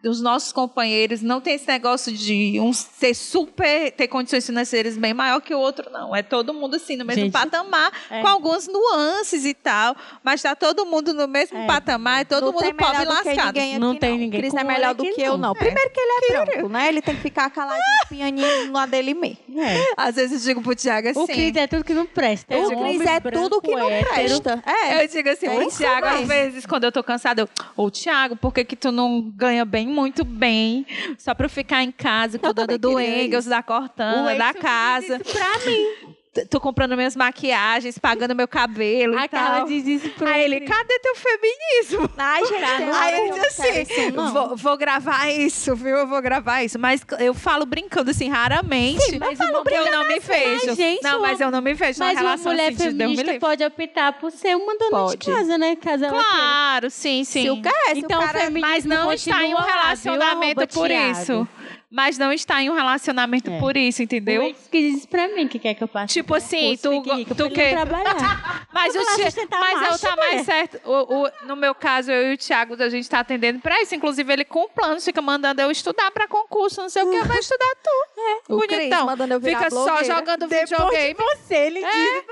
os 0.06 0.22
nossos 0.22 0.52
companheiros, 0.52 1.22
não 1.22 1.40
tem 1.40 1.56
esse 1.56 1.68
negócio 1.68 2.12
de 2.12 2.60
um 2.60 2.74
ser 2.74 3.14
super, 3.14 3.92
ter 3.92 4.08
condições 4.08 4.46
financeiras 4.46 4.98
bem 4.98 5.14
maior 5.14 5.40
que 5.42 5.54
o 5.54 5.60
outro, 5.60 5.90
não. 5.92 6.16
É 6.16 6.22
todo 6.22 6.54
mundo 6.54 6.76
assim, 6.76 6.96
no 6.96 7.06
mesmo 7.06 7.24
Gente, 7.24 7.32
patamar, 7.34 7.92
é. 8.10 8.22
com 8.22 8.28
algumas 8.28 8.68
nuances 8.68 9.46
e 9.46 9.54
tal, 9.54 9.96
mas 10.24 10.42
tá 10.42 10.56
todo 10.56 10.86
mundo 10.86 11.14
no 11.14 11.28
mesmo 11.28 11.58
É. 11.58 11.66
patamar, 11.68 12.22
e 12.22 12.26
todo 12.26 12.48
não 12.48 12.54
mundo 12.54 12.74
pobre 12.76 12.96
e 12.96 13.06
que 13.06 13.06
lascado. 13.06 13.46
ninguém 13.48 13.72
aqui, 13.72 13.80
Não 13.80 13.96
tem 13.96 14.18
ninguém 14.18 14.42
Cris 14.42 14.54
é 14.54 14.64
melhor 14.64 14.94
do 14.94 15.04
que 15.04 15.22
eu, 15.22 15.32
não. 15.38 15.50
não. 15.50 15.54
Primeiro 15.54 15.90
que 15.92 16.00
ele 16.00 16.12
é 16.12 16.46
branco, 16.46 16.70
né? 16.70 16.88
Ele 16.90 17.02
tem 17.02 17.16
que 17.16 17.22
ficar 17.22 17.50
caladinho, 17.50 17.84
pianinho 18.10 18.72
na 18.72 18.86
dele 18.86 19.14
mesmo. 19.14 19.38
É. 19.58 19.94
Às 19.98 20.16
vezes 20.16 20.42
eu 20.42 20.48
digo 20.54 20.62
pro 20.62 20.76
Thiago 20.76 21.08
assim. 21.10 21.20
O 21.20 21.28
Cris 21.28 21.56
é 21.56 21.68
tudo 21.68 21.84
que 21.84 21.94
não 21.94 22.06
presta. 22.06 22.56
O 22.58 22.72
É 22.72 22.76
Cris 22.76 23.02
é 23.02 23.20
tudo 23.20 23.62
que 23.62 23.76
não 23.76 23.90
hétero. 23.90 24.14
presta. 24.42 24.64
É. 24.66 25.04
Eu 25.04 25.08
digo 25.08 25.30
assim, 25.30 25.48
É 25.48 25.56
pro 25.56 25.68
isso 25.68 25.78
Thiago, 25.78 26.08
às 26.08 26.28
vezes, 26.28 26.66
quando 26.66 26.84
eu 26.84 26.92
tô 26.92 27.04
cansada, 27.04 27.42
eu, 27.42 27.50
ô 27.78 27.90
Thiago, 27.90 28.36
por 28.36 28.54
que, 28.54 28.66
que 28.66 28.76
tu 28.76 28.92
não 28.92 29.22
ganha 29.36 29.64
bem, 29.66 29.88
muito 29.94 30.26
bem, 30.26 30.86
só 31.18 31.34
pra 31.34 31.46
eu 31.46 31.50
ficar 31.50 31.84
em 31.84 31.92
casa, 31.92 32.38
cuidando 32.40 32.78
do 32.78 33.00
Engels, 33.00 33.46
da 33.46 33.64
Cortana, 33.64 34.36
da 34.36 34.54
casa. 34.54 35.20
pra 35.20 35.66
mim. 35.66 36.13
Tô 36.50 36.60
comprando 36.60 36.96
minhas 36.96 37.16
maquiagens, 37.16 38.00
pagando 38.00 38.34
meu 38.34 38.48
cabelo 38.48 39.18
A. 39.18 39.28
Carla 39.28 39.68
diz 39.68 39.86
isso 39.86 40.10
pra 40.10 40.32
Aí 40.32 40.44
ele, 40.46 40.62
cadê 40.62 41.00
teu 41.00 41.16
feminismo? 41.16 42.10
Ai, 42.18 42.44
gente, 42.46 42.64
Aí 42.64 43.20
ele 43.20 43.30
eu 43.30 43.34
diz 43.36 43.60
assim. 43.60 44.12
Vou, 44.34 44.56
vou 44.56 44.78
gravar 44.78 45.30
isso, 45.30 45.76
viu? 45.76 45.96
Eu 45.98 46.08
vou 46.08 46.22
gravar 46.22 46.64
isso. 46.64 46.80
Mas 46.80 47.02
eu 47.20 47.36
falo 47.36 47.66
brincando 47.68 48.10
assim, 48.10 48.30
raramente. 48.30 49.20
mas 49.20 49.40
eu, 49.40 49.48
uma 49.48 49.64
mulher 49.64 49.92
não 49.92 50.08
me 50.08 50.20
vejo. 50.20 50.66
Mas, 50.68 50.76
gente, 50.76 51.04
não, 51.04 51.22
mas 51.22 51.40
eu 51.40 51.52
não 51.52 51.62
me 51.62 51.74
vejo 51.74 52.00
Mas 52.00 52.20
uma 52.20 52.36
mulher 52.38 52.72
assim, 52.72 52.78
feminista 52.78 53.40
pode 53.40 53.64
optar 53.64 54.14
por 54.14 54.32
ser 54.32 54.56
uma 54.56 54.76
dona 54.78 54.92
Pode. 54.92 55.18
de 55.18 55.32
casa, 55.32 55.58
né? 55.58 55.76
Queira. 55.76 56.10
Claro, 56.10 56.90
sim, 56.90 57.24
sim. 57.24 57.44
Se 57.44 57.50
o 57.52 57.62
cara, 57.62 57.94
se 57.94 58.00
Então, 58.00 58.20
o 58.20 58.26
cara 58.26 58.50
Mas 58.50 58.86
não 58.86 59.14
está 59.14 59.44
em 59.46 59.54
um 59.54 59.58
relacionamento 59.58 60.68
por 60.68 60.90
isso. 60.90 61.48
Mas 61.96 62.18
não 62.18 62.34
está 62.34 62.60
em 62.60 62.72
um 62.72 62.74
relacionamento 62.74 63.52
É. 63.52 63.60
por 63.60 63.78
isso, 63.78 64.02
O 64.02 64.04
entendeu? 64.04 64.42
ex 64.42 64.68
que 64.72 64.82
diz 64.92 65.06
pra 65.06 65.28
mim 65.28 65.48
que 65.48 65.60
quer 65.60 65.76
que 65.76 65.84
eu 65.84 65.88
passe. 65.88 66.12
Tipo 66.12 66.34
assim, 66.34 66.76
tu, 66.82 66.90
rica 67.02 67.36
tu 67.36 67.36
pra 67.36 67.46
ele 67.46 67.54
que... 67.54 67.76
não 67.76 67.86
trabalhar. 67.86 68.68
Mas, 68.74 68.96
o 68.96 69.00
sustentar 69.22 69.60
mas 69.60 69.92
eu 69.92 70.00
tá 70.10 70.16
mais 70.16 70.42
certo. 70.44 70.82
O, 70.84 71.24
o- 71.26 71.32
no 71.46 71.56
meu 71.56 71.76
caso, 71.76 72.12
eu 72.12 72.32
e 72.32 72.34
o 72.34 72.38
Thiago, 72.38 72.74
a 72.82 72.90
gente 72.90 73.08
tá 73.08 73.20
atendendo 73.20 73.60
pra 73.60 73.80
isso. 73.84 73.94
Inclusive, 73.94 74.34
ele 74.34 74.44
com 74.44 74.68
planos, 74.68 75.06
fica 75.06 75.22
mandando 75.22 75.62
eu 75.62 75.70
estudar 75.70 76.10
pra 76.10 76.28
concurso, 76.28 76.82
não 76.82 76.90
sei 76.90 77.04
o 77.04 77.12
que, 77.12 77.22
vai 77.22 77.38
estudar 77.38 77.72
tu. 77.84 78.56
O 78.56 78.60
Cris 78.62 78.78
Bonitão. 78.80 79.06
mandando 79.06 79.34
eu 79.36 79.40
virar 79.40 79.60
Fica 79.60 79.70
só 79.70 79.86
blogueira. 79.86 80.16
jogando 80.16 80.48
Depois 80.48 80.70
de 80.70 80.76
videogame. 80.76 81.16
você, 81.20 81.56
ele 81.56 81.80
diz. 81.82 82.24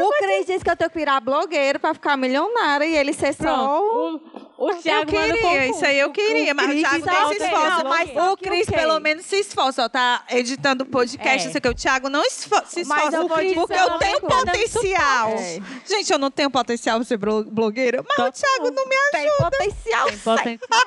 O 0.00 0.10
Cris 0.18 0.46
disse 0.46 0.64
que 0.64 0.70
eu 0.70 0.76
tenho 0.76 0.90
que 0.90 0.98
virar 0.98 1.20
blogueiro 1.20 1.80
pra 1.80 1.92
ficar 1.92 2.16
milionária 2.16 2.84
e 2.86 2.94
ele 2.96 3.12
ser 3.12 3.32
só. 3.34 3.42
Pronto. 3.42 4.22
O, 4.36 4.47
o 4.58 4.70
Eu 4.70 4.76
Thiago 4.82 5.12
manda 5.12 5.34
queria, 5.34 5.66
isso 5.68 5.84
aí 5.86 5.98
eu 6.00 6.10
queria, 6.10 6.52
mas 6.52 6.66
o 6.66 6.70
Cris 6.70 6.82
Thiago 6.82 7.04
só 7.04 7.10
nem 7.10 7.32
se 7.32 7.38
tem 7.38 7.46
esforça. 7.48 7.82
não, 7.84 7.90
Mas 7.90 8.12
mas 8.14 8.28
o 8.32 8.36
Cris, 8.36 8.66
pelo 8.68 8.98
menos, 9.00 9.24
se 9.26 9.36
esforça. 9.36 9.84
Ó, 9.84 9.88
tá 9.88 10.24
editando 10.30 10.84
podcast, 10.84 11.42
É. 11.42 11.44
não 11.44 11.52
sei 11.52 11.58
o 11.58 11.62
que. 11.62 11.68
O 11.68 11.74
Thiago 11.74 12.08
não 12.08 12.22
esfo- 12.24 12.62
se 12.66 12.84
Mas 12.84 12.98
esforça. 12.98 13.16
eu 13.16 13.28
vou 13.28 13.38
dizer 13.38 13.54
porque 13.54 13.74
eu 13.74 13.98
tenho 13.98 14.20
potencial. 14.20 15.28
É. 15.30 15.60
Gente, 15.86 16.12
eu 16.12 16.18
não 16.18 16.30
tenho 16.30 16.50
potencial 16.50 16.98
pra 16.98 17.04
ser 17.06 17.16
blo- 17.16 17.44
blogueira, 17.44 18.02
mas 18.02 18.18
o 18.28 18.32
Thiago 18.32 18.70
não 18.72 18.84
me 18.86 18.96
Tem 19.12 19.28
ajuda. 19.28 19.50
potencial, 19.50 20.06
Tem 20.08 20.16
sim. 20.16 20.24
potencial. 20.24 20.80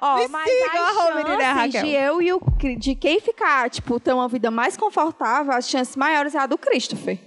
Ó, 0.00 0.16
Me 0.18 0.28
mas 0.28 0.50
siga, 0.50 0.80
as 0.88 1.54
Raquel. 1.54 1.82
de 1.82 1.90
eu 1.90 2.22
e 2.22 2.32
o 2.32 2.40
de 2.78 2.94
quem 2.94 3.20
ficar, 3.20 3.68
tipo, 3.70 3.98
ter 3.98 4.12
uma 4.12 4.28
vida 4.28 4.50
mais 4.50 4.76
confortável, 4.76 5.52
as 5.52 5.68
chances 5.68 5.96
maiores 5.96 6.34
é 6.34 6.38
a 6.38 6.46
do 6.46 6.56
Christopher. 6.56 7.18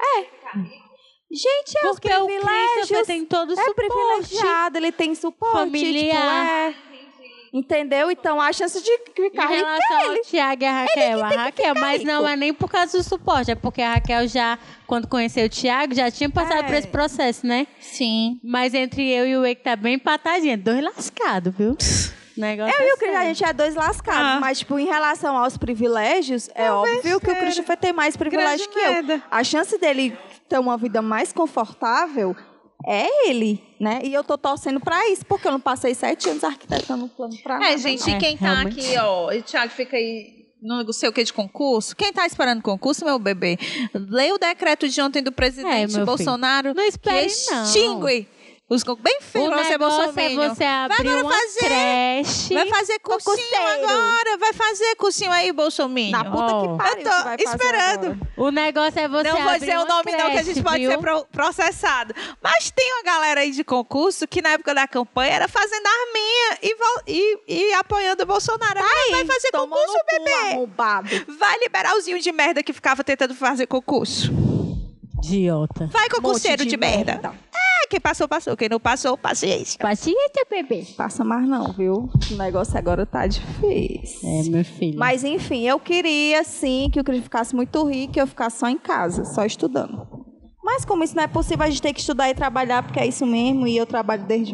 É. 0.00 0.85
Gente, 1.30 1.76
é 1.78 1.90
os 1.90 1.98
Porque 1.98 2.08
o 2.14 2.26
privilégios. 2.26 2.72
Christopher 2.74 3.06
tem 3.06 3.24
todo 3.24 3.50
o 3.50 3.52
é 3.52 3.64
suporte. 3.64 3.74
privilegiado, 3.88 4.78
ele 4.78 4.92
tem 4.92 5.14
suporte. 5.14 5.56
Familiar. 5.58 6.70
Tipo, 6.72 6.82
é. 6.82 6.86
Entendeu? 7.52 8.10
Então 8.10 8.40
a 8.40 8.52
chance 8.52 8.82
de 8.82 8.98
ficar 9.14 9.44
Em 9.50 9.56
rico 9.56 9.66
relação 9.66 9.98
é 9.98 10.04
ao 10.04 10.12
ele. 10.12 10.20
Thiago 10.24 10.62
e 10.62 10.66
a 10.66 10.72
Raquel, 10.82 11.24
a 11.24 11.28
Raquel, 11.28 11.74
mas 11.74 12.00
rico. 12.00 12.12
não 12.12 12.28
é 12.28 12.36
nem 12.36 12.52
por 12.52 12.68
causa 12.70 12.98
do 12.98 13.02
suporte, 13.04 13.50
é 13.50 13.54
porque 13.54 13.80
a 13.80 13.94
Raquel 13.94 14.28
já, 14.28 14.58
quando 14.86 15.08
conheceu 15.08 15.46
o 15.46 15.48
Thiago, 15.48 15.94
já 15.94 16.10
tinha 16.10 16.28
passado 16.28 16.58
É. 16.58 16.62
por 16.64 16.74
esse 16.74 16.88
processo, 16.88 17.46
né? 17.46 17.66
Sim. 17.80 18.38
Mas 18.44 18.74
entre 18.74 19.08
eu 19.10 19.26
e 19.26 19.36
o 19.38 19.44
Eike 19.46 19.62
tá 19.62 19.74
bem 19.74 19.94
empatadinha, 19.94 20.58
dois 20.58 20.82
lascados, 20.82 21.54
viu? 21.56 21.76
Negócio 22.36 22.74
Eu 22.78 22.86
e 22.86 22.90
é 22.90 22.94
o 22.94 22.96
Cris, 22.98 23.14
a 23.16 23.24
gente 23.24 23.44
é 23.44 23.52
dois 23.54 23.74
lascados, 23.74 24.20
Ah. 24.36 24.38
mas, 24.38 24.58
tipo, 24.58 24.78
em 24.78 24.84
relação 24.84 25.34
aos 25.38 25.56
privilégios, 25.56 26.50
é 26.54 26.70
óbvio 26.70 27.18
que 27.18 27.30
o 27.30 27.36
Christopher 27.36 27.78
tem 27.78 27.94
mais 27.94 28.14
privilégio 28.14 28.66
Grande 28.66 28.68
que 28.68 28.78
eu. 28.78 28.92
merda. 28.92 29.22
A 29.30 29.42
chance 29.42 29.78
dele 29.78 30.14
ter 30.48 30.58
uma 30.58 30.76
vida 30.76 31.00
mais 31.02 31.32
confortável 31.32 32.34
é 32.86 33.28
ele, 33.28 33.62
né? 33.80 34.00
E 34.04 34.12
eu 34.12 34.22
tô 34.22 34.36
torcendo 34.38 34.78
pra 34.80 35.08
isso, 35.10 35.24
porque 35.26 35.46
eu 35.48 35.52
não 35.52 35.60
passei 35.60 35.94
sete 35.94 36.28
anos 36.28 36.44
arquitetando 36.44 37.04
um 37.04 37.08
plano 37.08 37.36
pra 37.42 37.58
nada. 37.58 37.72
É, 37.72 37.78
gente, 37.78 38.08
não. 38.08 38.16
e 38.16 38.20
quem 38.20 38.34
É, 38.34 38.38
tá 38.38 38.54
realmente. 38.54 38.80
aqui, 38.80 38.98
ó, 38.98 39.32
e 39.32 39.38
o 39.38 39.42
Thiago 39.42 39.72
fica 39.72 39.96
aí 39.96 40.36
não 40.62 40.90
sei 40.92 41.08
o 41.08 41.12
que 41.12 41.22
de 41.22 41.32
concurso. 41.32 41.94
Quem 41.94 42.12
tá 42.12 42.26
esperando 42.26 42.62
concurso, 42.62 43.04
meu 43.04 43.18
bebê? 43.18 43.58
Leia 43.94 44.34
o 44.34 44.38
decreto 44.38 44.88
de 44.88 45.00
ontem 45.00 45.22
do 45.22 45.28
É, 45.28 45.32
presidente 45.32 45.94
meu 45.94 46.06
Bolsonaro 46.06 46.74
Não 46.74 46.82
espere, 46.84 47.28
que 47.28 47.50
não. 47.52 47.62
extingue 47.64 48.28
os. 48.68 48.82
Bem 49.00 49.18
feio 49.20 49.46
O 49.46 49.48
pra 49.48 49.62
você, 49.62 49.70
negócio 49.70 50.02
é 50.02 50.06
você 50.08 50.64
abrir 50.64 51.08
agora 51.08 51.22
uma 51.24 51.32
fazer. 51.32 51.58
creche. 51.60 52.54
Vai 52.54 52.68
fazer 52.68 52.98
cursinho 52.98 53.66
agora. 53.84 54.38
Vai 54.38 54.52
fazer 54.52 54.94
cursinho 54.96 55.30
aí, 55.30 55.52
Bolsonaro. 55.52 56.10
Na 56.10 56.24
puta 56.24 56.54
Ó. 56.54 56.62
que 56.62 56.78
pariu. 56.82 57.06
Eu 57.06 57.12
tô 57.12 57.22
vai 57.24 57.36
esperando. 57.38 58.04
agora. 58.06 58.18
O 58.36 58.50
negócio 58.50 59.00
é 59.00 59.08
você 59.08 59.28
Não 59.32 59.42
vou 59.42 59.58
dizer 59.58 59.78
o 59.78 59.84
nome, 59.84 60.12
não, 60.12 60.30
que 60.30 60.38
a 60.38 60.42
gente 60.42 60.44
creche, 60.54 60.62
pode 60.62 60.78
viu? 60.78 60.90
ser 60.90 60.98
pro- 60.98 61.26
processado. 61.32 62.14
Mas 62.42 62.70
tem 62.70 62.92
uma 62.94 63.02
galera 63.04 63.40
aí 63.40 63.50
de 63.52 63.62
concurso 63.64 64.26
que 64.26 64.42
na 64.42 64.50
época 64.50 64.74
da 64.74 64.86
campanha 64.88 65.32
era 65.32 65.48
fazendo 65.48 65.86
arminha 65.86 66.58
e, 66.62 66.76
e, 67.06 67.38
e 67.70 67.74
apoiando 67.74 68.22
o 68.22 68.26
Bolsonaro. 68.26 68.78
Agora 68.80 69.10
vai 69.10 69.24
fazer 69.26 69.50
concurso, 69.52 69.96
bebê. 70.10 70.32
arrombado. 70.52 71.08
Vai 71.38 71.58
liberalzinho 71.60 72.20
de 72.20 72.32
merda 72.32 72.62
que 72.62 72.72
ficava 72.72 73.02
tentando 73.04 73.34
fazer 73.34 73.66
concurso. 73.66 74.30
Idiota. 75.24 75.86
Vai 75.92 76.08
concurseiro 76.08 76.62
Monte 76.62 76.70
de, 76.70 76.76
merda. 76.76 77.12
É, 77.52 77.65
quem 77.88 78.00
passou, 78.00 78.28
passou. 78.28 78.56
Quem 78.56 78.68
não 78.68 78.80
passou, 78.80 79.16
paciência. 79.16 79.78
Paciência, 79.78 80.46
bebê. 80.50 80.84
Passa 80.96 81.24
mais 81.24 81.48
não, 81.48 81.72
viu? 81.72 82.08
O 82.30 82.36
negócio 82.36 82.76
agora 82.76 83.06
tá 83.06 83.26
difícil. 83.26 84.28
É, 84.28 84.42
meu 84.44 84.64
filho. 84.64 84.98
Mas 84.98 85.24
enfim, 85.24 85.62
eu 85.66 85.78
queria 85.78 86.44
sim 86.44 86.88
que 86.92 87.00
o 87.00 87.04
Cris 87.04 87.22
ficasse 87.22 87.54
muito 87.54 87.84
rico 87.84 88.14
e 88.16 88.20
eu 88.20 88.26
ficasse 88.26 88.58
só 88.58 88.68
em 88.68 88.78
casa, 88.78 89.24
só 89.24 89.44
estudando. 89.44 90.06
Mas 90.62 90.84
como 90.84 91.04
isso 91.04 91.14
não 91.14 91.22
é 91.22 91.28
possível, 91.28 91.64
a 91.64 91.70
gente 91.70 91.80
tem 91.80 91.94
que 91.94 92.00
estudar 92.00 92.28
e 92.28 92.34
trabalhar, 92.34 92.82
porque 92.82 92.98
é 92.98 93.06
isso 93.06 93.24
mesmo, 93.24 93.68
e 93.68 93.76
eu 93.76 93.86
trabalho 93.86 94.24
desde 94.24 94.52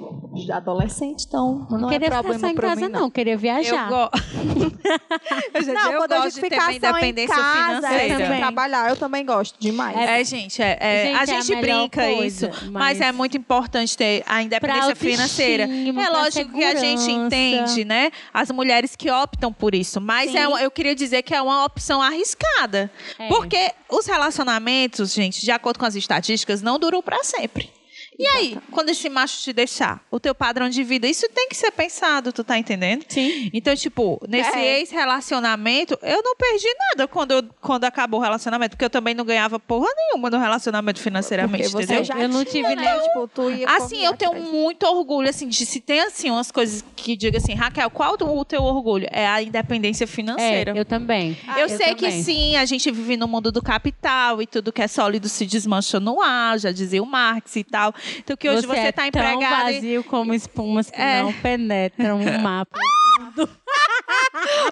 adolescente, 0.51 1.24
então 1.26 1.66
Não, 1.70 1.78
não, 1.80 1.89
é 1.89 1.93
queria 1.93 2.09
ficar 2.09 2.22
problema 2.22 2.41
só 2.41 2.53
em 2.53 2.55
pra 2.55 2.68
casa, 2.68 2.80
mim, 2.80 2.89
não. 2.89 3.11
Queria 3.11 3.37
viajar. 3.37 3.91
Eu, 3.91 3.97
go... 3.97 4.11
eu, 5.55 5.62
já 5.62 5.72
Não, 5.72 5.80
disse, 5.83 5.93
eu 5.93 5.99
quando 5.99 6.12
a 6.12 6.16
gosto 6.16 6.35
de 6.35 6.41
ter 6.41 6.51
minha 6.51 6.61
justificação 6.61 6.68
é 6.68 6.72
em 6.72 6.76
independência 6.76 7.37
casa, 7.37 7.87
é 7.87 7.99
financeira. 7.99 8.24
também. 8.24 8.41
trabalhar, 8.41 8.91
eu 8.91 8.97
também 8.97 9.26
gosto 9.26 9.59
demais. 9.59 9.97
É, 9.97 10.24
gente, 10.24 10.62
é, 10.62 10.78
é, 10.80 11.05
Gente, 11.05 11.16
a 11.16 11.18
é 11.18 11.22
a 11.22 11.41
gente 11.41 11.55
melhor 11.55 11.80
brinca 11.80 12.03
coisa, 12.03 12.49
isso, 12.49 12.64
mas... 12.64 12.72
mas 12.72 13.01
é 13.01 13.12
muito 13.12 13.37
importante 13.37 13.97
ter 13.97 14.22
a 14.26 14.43
independência 14.43 14.97
financeira. 14.97 15.64
É 15.64 16.11
lógico 16.11 16.53
que 16.53 16.64
a 16.64 16.74
gente 16.76 17.11
entende, 17.11 17.85
né? 17.85 18.11
As 18.33 18.51
mulheres 18.51 18.97
que 18.97 19.11
optam 19.11 19.53
por 19.53 19.74
isso, 19.74 20.01
mas 20.01 20.35
é 20.35 20.45
eu 20.45 20.70
queria 20.70 20.95
dizer 20.95 21.22
que 21.22 21.35
é 21.35 21.43
uma 21.43 21.64
opção 21.64 22.01
arriscada. 22.01 22.91
É. 23.18 23.28
Porque 23.28 23.72
os 23.89 24.07
relacionamentos, 24.07 25.12
gente, 25.12 25.43
de 25.43 25.51
acordo 25.51 25.78
com 25.78 25.87
as 25.87 25.95
estatísticas, 25.95 26.62
não 26.62 26.78
duram 26.78 27.03
para 27.03 27.22
sempre. 27.22 27.70
E 28.19 28.27
aí, 28.37 28.59
quando 28.71 28.91
esse 28.91 29.09
macho 29.09 29.41
te 29.41 29.53
deixar, 29.53 30.05
o 30.11 30.21
teu 30.21 30.35
padrão 30.35 30.69
de 30.69 30.85
vida, 30.85 31.09
isso 31.09 31.27
tem 31.35 31.49
que 31.49 31.57
ser 31.57 31.71
pensado, 31.73 32.33
tu 32.33 32.45
tá 32.45 32.59
entendendo? 32.59 33.05
Sim. 33.09 33.51
Então, 33.53 33.75
tipo, 33.75 34.21
nesse 34.29 34.57
É. 34.57 34.79
ex-relacionamento, 34.81 35.99
eu 36.03 36.23
não 36.23 36.37
perdi 36.37 36.67
nada 36.91 37.09
quando, 37.09 37.33
eu- 37.33 37.45
quando 37.61 37.85
acabou 37.85 38.21
o 38.21 38.23
relacionamento, 38.23 38.71
porque 38.77 38.85
eu 38.85 38.91
também 38.91 39.15
não 39.15 39.25
ganhava 39.25 39.59
porra 39.59 39.89
nenhuma 39.97 40.29
no 40.31 40.39
relacionamento 40.39 41.01
financeiramente, 41.01 41.65
Porque 41.65 41.73
você 41.87 41.95
entendeu? 41.95 42.05
já 42.05 42.19
Eu 42.19 42.29
não 42.29 42.45
tive 42.45 42.75
né? 42.75 42.77
nem- 42.77 43.03
Tipo, 43.03 43.29
tu 43.29 43.51
ia 43.51 43.69
Assim, 43.69 44.05
eu 44.05 44.15
tenho 44.17 44.33
atrás. 44.33 44.49
muito 44.51 44.85
orgulho, 44.87 45.29
assim, 45.29 45.49
de 45.49 45.65
se 45.67 45.81
tem, 45.81 46.01
assim, 46.01 46.31
umas 46.31 46.51
coisas 46.53 46.85
que 46.95 47.17
diga 47.17 47.39
assim, 47.39 47.55
Raquel, 47.55 47.91
qual 47.91 48.15
o 48.15 48.45
teu 48.45 48.63
orgulho? 48.63 49.07
É 49.11 49.27
a 49.27 49.43
independência 49.43 50.07
financeira. 50.07 50.73
É, 50.77 50.79
eu 50.79 50.85
também. 50.85 51.37
Eu 51.57 51.69
sei 51.69 51.95
que 51.95 52.07
também. 52.07 52.23
sim, 52.23 52.57
a 52.57 52.65
gente 52.65 52.91
vive 52.91 53.17
no 53.17 53.27
mundo 53.27 53.51
do 53.51 53.63
capital 53.63 54.41
e 54.43 54.47
tudo 54.47 54.73
que 54.73 54.83
é 54.83 54.89
sólido 54.89 55.29
se 55.29 55.47
desmancha 55.47 55.99
no 55.99 56.21
ar, 56.21 56.59
já 56.59 56.71
dizia 56.71 57.03
o 57.03 57.07
Marx 57.07 57.57
e 57.57 57.65
tal. 57.65 57.95
Então 58.19 58.37
que 58.37 58.49
hoje 58.49 58.67
você, 58.67 58.79
é 58.79 58.93
tá 58.93 59.03
tão 59.03 59.07
empregado 59.09 59.71
e- 59.71 59.75
vazio 59.75 60.05
como 60.05 60.35
espumas 60.35 60.91
que 60.91 61.01
É. 61.01 61.23
não 61.23 61.33
penetram 61.33 62.21
o 62.21 62.39
mapa. 62.41 62.79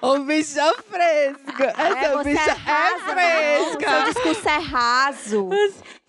Ô, 0.01 0.19
bicha 0.19 0.73
fresca! 0.89 1.73
É, 1.77 2.11
você 2.17 2.31
é 2.31 2.51
raso, 2.53 3.05
não, 3.15 3.89
Seu 3.89 4.13
discurso 4.13 4.49
é 4.49 4.57
raso. 4.57 5.49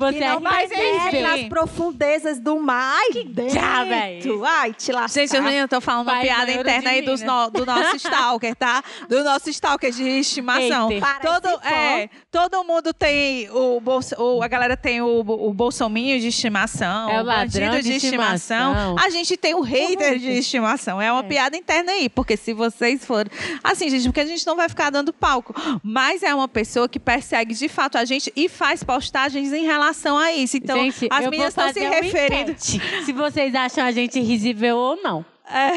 Você 0.06 0.18
que 0.18 0.20
não 0.20 0.50
é 0.52 0.66
ver 1.10 1.22
nas 1.22 1.42
profundezas 1.48 2.38
do 2.40 2.58
mar. 2.60 2.94
Ai, 2.96 3.10
que 3.12 3.48
já, 3.48 3.84
véi. 3.84 4.22
Ai, 4.46 4.72
te 4.72 4.92
lascar. 4.92 5.20
Gente, 5.20 5.36
eu 5.36 5.42
nem 5.42 5.66
tô 5.68 5.80
falando 5.80 6.06
uma 6.08 6.14
Vai, 6.14 6.22
piada 6.24 6.46
maior 6.46 6.60
interna 6.60 6.90
aí 6.90 7.02
dos 7.02 7.20
né? 7.20 7.26
no- 7.26 7.50
do 7.50 7.64
nosso 7.66 7.96
stalker, 7.96 8.54
tá? 8.56 8.82
Do 9.08 9.22
nosso 9.24 9.48
stalker 9.50 9.90
de 9.92 10.02
estimação. 10.02 10.90
Eita. 10.90 11.06
Todo, 11.22 11.48
é, 11.66 12.08
todo 12.30 12.64
mundo 12.64 12.92
tem 12.92 13.48
o, 13.50 13.80
bolso, 13.80 14.14
o- 14.18 14.42
a 14.42 14.48
galera 14.48 14.76
tem 14.76 15.00
o, 15.00 15.20
o 15.20 15.52
bolsominho 15.52 16.18
de 16.20 16.28
estimação, 16.28 17.08
É 17.10 17.20
o 17.22 17.24
bandido 17.24 17.76
de, 17.76 17.82
de 17.82 17.92
estimação. 17.96 18.72
estimação. 18.72 18.96
A 18.98 19.10
gente 19.10 19.36
tem 19.36 19.54
o 19.54 19.60
hater 19.60 20.18
de 20.18 20.30
estimação. 20.30 21.00
É 21.00 21.10
uma 21.12 21.22
piada 21.24 21.56
interna 21.56 21.92
aí, 21.92 22.08
porque 22.08 22.36
se 22.36 22.52
vocês 22.52 23.04
forem. 23.04 23.30
Assim, 23.62 23.88
gente, 23.90 24.04
porque 24.04 24.20
a 24.20 24.26
gente 24.26 24.46
não 24.46 24.56
vai 24.56 24.68
ficar 24.68 24.90
dando 24.90 25.12
palco. 25.12 25.54
Mas 25.82 26.22
é 26.22 26.34
uma 26.34 26.48
pessoa 26.48 26.88
que 26.88 26.98
persegue 26.98 27.54
de 27.54 27.68
fato 27.68 27.96
a 27.98 28.04
gente 28.04 28.32
e 28.34 28.48
faz 28.48 28.82
postagens 28.82 29.52
em 29.52 29.64
relação 29.64 29.91
a 30.18 30.32
isso. 30.32 30.56
Então, 30.56 30.76
Gente, 30.76 31.08
as 31.10 31.24
eu 31.24 31.30
meninas 31.30 31.50
estão 31.56 31.72
se 31.72 31.80
referindo. 31.80 32.54
Se 32.58 33.12
vocês 33.12 33.54
acham 33.54 33.84
a 33.84 33.92
gente 33.92 34.20
risível 34.20 34.76
ou 34.76 34.96
não. 35.02 35.24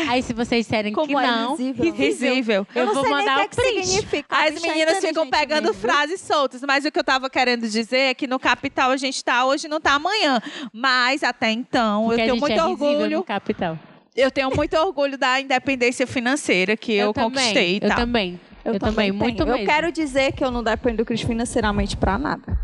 Aí 0.07 0.22
se 0.22 0.32
vocês 0.32 0.66
disserem 0.66 0.93
que 0.93 0.95
Como 0.95 1.20
é 1.20 1.28
não, 1.28 1.55
risível? 1.55 1.93
Risível. 1.93 2.68
eu, 2.74 2.86
não 2.86 2.93
vou 2.93 3.03
sei 3.03 3.13
nem 3.13 3.26
mandar 3.26 3.39
o 3.39 3.45
o 3.45 3.49
que, 3.49 3.55
que 3.55 3.61
print. 3.61 3.86
significa. 3.88 4.26
As 4.30 4.55
é 4.63 4.68
meninas 4.68 4.99
ficam 4.99 5.30
pegando 5.30 5.66
mesmo, 5.66 5.82
frases 5.82 6.22
soltas, 6.22 6.61
mas 6.61 6.86
o 6.86 6.91
que 6.91 6.97
eu 6.99 7.03
tava 7.03 7.30
querendo 7.30 7.68
dizer 7.68 7.97
é 7.97 8.13
que 8.13 8.26
no 8.28 8.39
capital 8.39 8.91
a 8.91 8.97
gente 8.97 9.22
tá 9.24 9.45
hoje 9.45 9.68
não 9.68 9.82
tá 9.82 9.93
amanhã. 9.95 10.39
Mas 10.72 11.24
até 11.24 11.51
então 11.51 12.05
Porque 12.05 12.22
eu 12.22 12.24
a 12.24 12.28
tenho 12.28 12.34
gente 12.36 12.41
muito 12.41 12.59
é 12.59 12.63
orgulho. 12.63 13.18
no 13.18 13.24
capital. 13.24 13.78
Eu 14.16 14.32
tenho 14.32 14.55
muito 14.55 14.78
orgulho 14.78 15.18
da 15.18 15.41
independência 15.41 16.07
financeira 16.07 16.78
que 16.78 16.93
eu, 16.93 17.11
também, 17.11 17.32
conquistei 17.32 17.80
Eu 17.82 17.95
também. 17.95 18.39
Eu, 18.63 18.80
também, 18.80 19.11
muito 19.11 19.36
tenho. 19.36 19.49
mesmo. 19.49 19.61
Eu 19.61 19.66
quero 19.68 19.91
dizer 19.91 20.32
que 20.32 20.43
eu 20.43 20.49
não 20.51 20.63
dependo 20.63 20.97
do 20.97 21.05
Cris 21.05 21.22
financeiramente 21.22 21.97
pra 21.97 22.18
nada. 22.18 22.57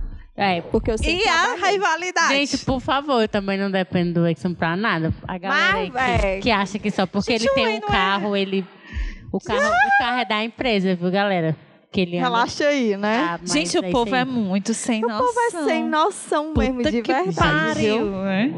É, 0.44 0.62
Porque 0.62 0.92
eu 0.92 0.98
sempre 0.98 1.18
E 1.24 1.28
a 1.28 1.32
trabalhei. 1.34 1.56
Gente, 1.60 1.72
rivalidade. 1.74 2.58
por 2.66 2.80
favor, 2.82 3.22
eu 3.22 3.28
também 3.28 3.58
não 3.58 3.70
dependo 3.70 4.22
do 4.22 4.28
Exxon 4.28 4.54
pra 4.54 4.76
nada. 4.76 5.14
A 5.28 5.38
galera 5.38 5.78
aí 5.78 5.92
Mas, 5.94 6.16
que, 6.16 6.22
véi. 6.28 6.39
que 6.42 6.52
acha 6.52 6.80
que 6.80 6.89
só 6.92 7.06
porque 7.06 7.34
Gente, 7.38 7.46
ele 7.46 7.54
tem 7.54 7.68
um 7.68 7.78
é? 7.78 7.82
carro, 7.82 8.36
ele. 8.36 8.66
O 9.32 9.39
carro, 9.39 9.62
o 9.70 10.04
carro 10.04 10.20
é 10.20 10.26
da 10.26 10.44
empresa, 10.44 10.96
viu, 10.96 11.12
galera? 11.12 11.56
Que 11.92 12.02
ele 12.02 12.18
Relaxa 12.18 12.66
aí, 12.68 12.96
né? 12.98 13.30
Ah, 13.34 13.39
Gente, 13.44 13.78
o 13.78 13.92
povo 13.92 14.16
é 14.16 14.24
muito 14.26 14.74
sem 14.74 15.04
o 15.04 15.08
noção. 15.08 15.26
povo 15.28 15.39
é 15.39 15.64
sem 15.66 15.84
noção 15.86 16.54
mesmo, 16.58 16.78
Puta 16.78 16.92
de 16.92 17.02
verdade. 17.02 17.36
Pariu, 17.36 17.98
viu? 17.98 18.12
né? 18.24 18.54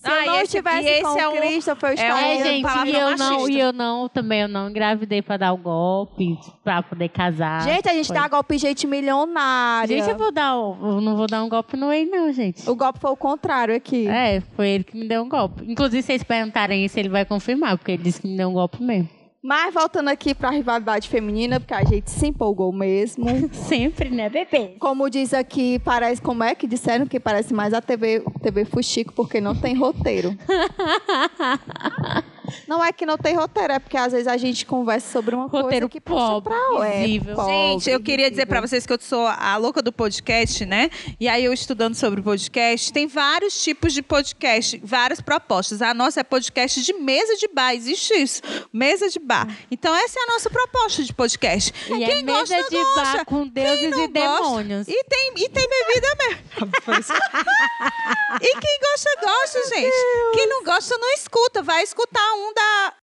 Se 0.00 0.10
eu 0.10 0.26
não 0.26 0.34
esse- 0.36 0.44
estivesse 0.44 0.86
e 0.86 0.90
esse 0.90 1.02
com 1.02 1.18
é 1.18 1.28
o 1.28 1.32
Christopher, 1.32 1.90
eu 1.90 1.92
é 1.92 1.94
estaria... 1.94 2.40
É, 2.40 2.44
gente, 2.44 2.88
e 2.88 2.94
eu 2.96 3.16
não, 3.18 3.48
e 3.48 3.60
eu 3.60 3.72
não, 3.72 4.08
também 4.08 4.40
eu 4.42 4.48
não 4.48 4.70
engravidei 4.70 5.20
pra 5.20 5.36
dar 5.36 5.52
o 5.52 5.56
golpe, 5.56 6.38
pra 6.64 6.82
poder 6.82 7.08
casar. 7.10 7.62
Gente, 7.62 7.88
a 7.88 7.92
gente 7.92 8.06
Foi. 8.06 8.16
dá 8.16 8.26
golpe 8.28 8.54
de 8.56 8.62
gente 8.62 8.86
milionária. 8.86 9.98
Gente, 9.98 10.08
eu 10.10 10.16
vou 10.16 10.32
dar, 10.32 10.56
o- 10.56 10.76
eu 10.96 11.00
não 11.00 11.16
vou 11.16 11.26
dar 11.26 11.42
um 11.44 11.48
golpe 11.48 11.76
no 11.76 11.92
Ei, 11.92 12.06
não, 12.06 12.32
gente. 12.32 12.68
O 12.68 12.74
golpe 12.74 12.98
foi 12.98 13.10
o 13.10 13.16
contrário 13.16 13.74
aqui. 13.74 14.06
É, 14.08 14.40
foi 14.56 14.68
ele 14.68 14.84
que 14.84 14.96
me 14.96 15.06
deu 15.06 15.22
um 15.22 15.28
golpe. 15.28 15.64
Inclusive, 15.70 16.02
se 16.02 16.06
vocês 16.06 16.22
perguntarem 16.22 16.84
isso, 16.84 16.98
ele 16.98 17.08
vai 17.08 17.24
confirmar, 17.24 17.76
porque 17.76 17.92
ele 17.92 18.02
disse 18.02 18.22
que 18.22 18.28
me 18.28 18.36
deu 18.36 18.48
um 18.48 18.52
golpe 18.54 18.82
mesmo. 18.82 19.08
Mas 19.42 19.72
voltando 19.72 20.08
aqui 20.08 20.34
pra 20.34 20.50
rivalidade 20.50 21.08
feminina, 21.08 21.58
porque 21.58 21.72
a 21.72 21.82
gente 21.82 22.10
se 22.10 22.26
empolgou 22.26 22.70
mesmo. 22.72 23.26
Sempre, 23.52 24.10
né, 24.10 24.28
bebê? 24.28 24.76
Como 24.78 25.08
diz 25.08 25.32
aqui, 25.32 25.78
parece. 25.78 26.20
Como 26.20 26.44
é 26.44 26.54
que 26.54 26.66
disseram 26.66 27.06
que 27.06 27.18
parece 27.18 27.54
mais 27.54 27.72
a 27.72 27.80
TV, 27.80 28.22
TV 28.42 28.66
Fuxico, 28.66 29.14
porque 29.14 29.40
não 29.40 29.54
tem 29.54 29.74
roteiro. 29.74 30.36
não 32.66 32.84
é 32.84 32.92
que 32.92 33.04
não 33.06 33.16
tem 33.18 33.34
roteiro, 33.34 33.72
é 33.72 33.78
porque 33.78 33.96
às 33.96 34.12
vezes 34.12 34.26
a 34.26 34.36
gente 34.36 34.64
conversa 34.66 35.10
sobre 35.10 35.34
uma 35.34 35.46
Roteiro 35.46 35.88
coisa 35.88 35.88
que 35.88 36.00
puxa 36.00 36.18
pobre, 36.20 36.52
pra 36.54 36.86
é, 36.88 37.34
pobre, 37.34 37.52
Gente, 37.52 37.90
eu 37.90 38.00
queria 38.00 38.30
dizer 38.30 38.46
pra 38.46 38.60
visível. 38.60 38.68
vocês 38.68 38.86
que 38.86 38.92
eu 38.92 38.98
sou 39.00 39.26
a 39.26 39.56
louca 39.56 39.82
do 39.82 39.92
podcast, 39.92 40.64
né? 40.66 40.90
E 41.18 41.28
aí 41.28 41.44
eu 41.44 41.52
estudando 41.52 41.94
sobre 41.94 42.22
podcast, 42.22 42.92
tem 42.92 43.06
vários 43.06 43.62
tipos 43.62 43.92
de 43.92 44.02
podcast, 44.02 44.80
várias 44.84 45.20
propostas. 45.20 45.82
A 45.82 45.92
nossa 45.94 46.20
é 46.20 46.22
podcast 46.22 46.82
de 46.82 46.92
mesa 46.94 47.36
de 47.36 47.48
bar, 47.48 47.74
existe 47.74 48.14
isso, 48.14 48.42
mesa 48.72 49.08
de 49.08 49.18
bar. 49.18 49.46
Então 49.70 49.94
essa 49.94 50.18
é 50.18 50.22
a 50.22 50.26
nossa 50.32 50.50
proposta 50.50 51.02
de 51.02 51.12
podcast. 51.12 51.72
E 51.86 51.98
Quem 52.06 52.20
é 52.20 52.22
gosta, 52.22 52.56
mesa 52.56 52.68
de 52.68 52.76
gosta. 52.76 52.94
bar 53.02 53.24
com 53.24 53.42
Quem 53.42 53.50
deuses 53.50 53.90
não 53.90 54.04
e 54.04 54.08
gosta- 54.08 54.42
demônios. 54.42 54.88
E 54.88 55.04
tem, 55.04 55.32
e 55.36 55.48
tem 55.48 55.68
bebida 55.68 56.08
mesmo. 56.18 56.40
e 58.42 58.60
quem 58.60 58.78
gosta, 58.80 59.10
gosta, 59.20 59.68
gente. 59.74 59.94
Quem 60.34 60.48
não 60.48 60.64
gosta, 60.64 60.96
não 60.98 61.10
escuta. 61.14 61.62
Vai 61.62 61.82
escutar 61.82 62.20
um 62.40 62.54
da. 62.54 62.94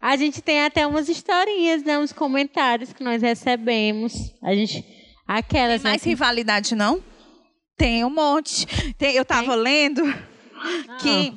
A 0.00 0.16
gente 0.16 0.42
tem 0.42 0.62
até 0.64 0.86
umas 0.86 1.08
historinhas, 1.08 1.82
né? 1.82 1.98
Uns 1.98 2.12
comentários 2.12 2.92
que 2.92 3.02
nós 3.02 3.22
recebemos. 3.22 4.32
A 4.42 4.54
gente. 4.54 4.82
Tem 4.82 4.94
Aquelas. 5.26 5.82
né, 5.82 5.90
mais 5.90 6.02
que- 6.02 6.10
rivalidade, 6.10 6.74
não? 6.74 7.02
Tem 7.78 8.04
um 8.04 8.10
monte. 8.10 8.66
Tem- 8.98 9.16
eu 9.16 9.24
tava 9.24 9.54
lendo 9.54 10.02
que. 11.00 11.32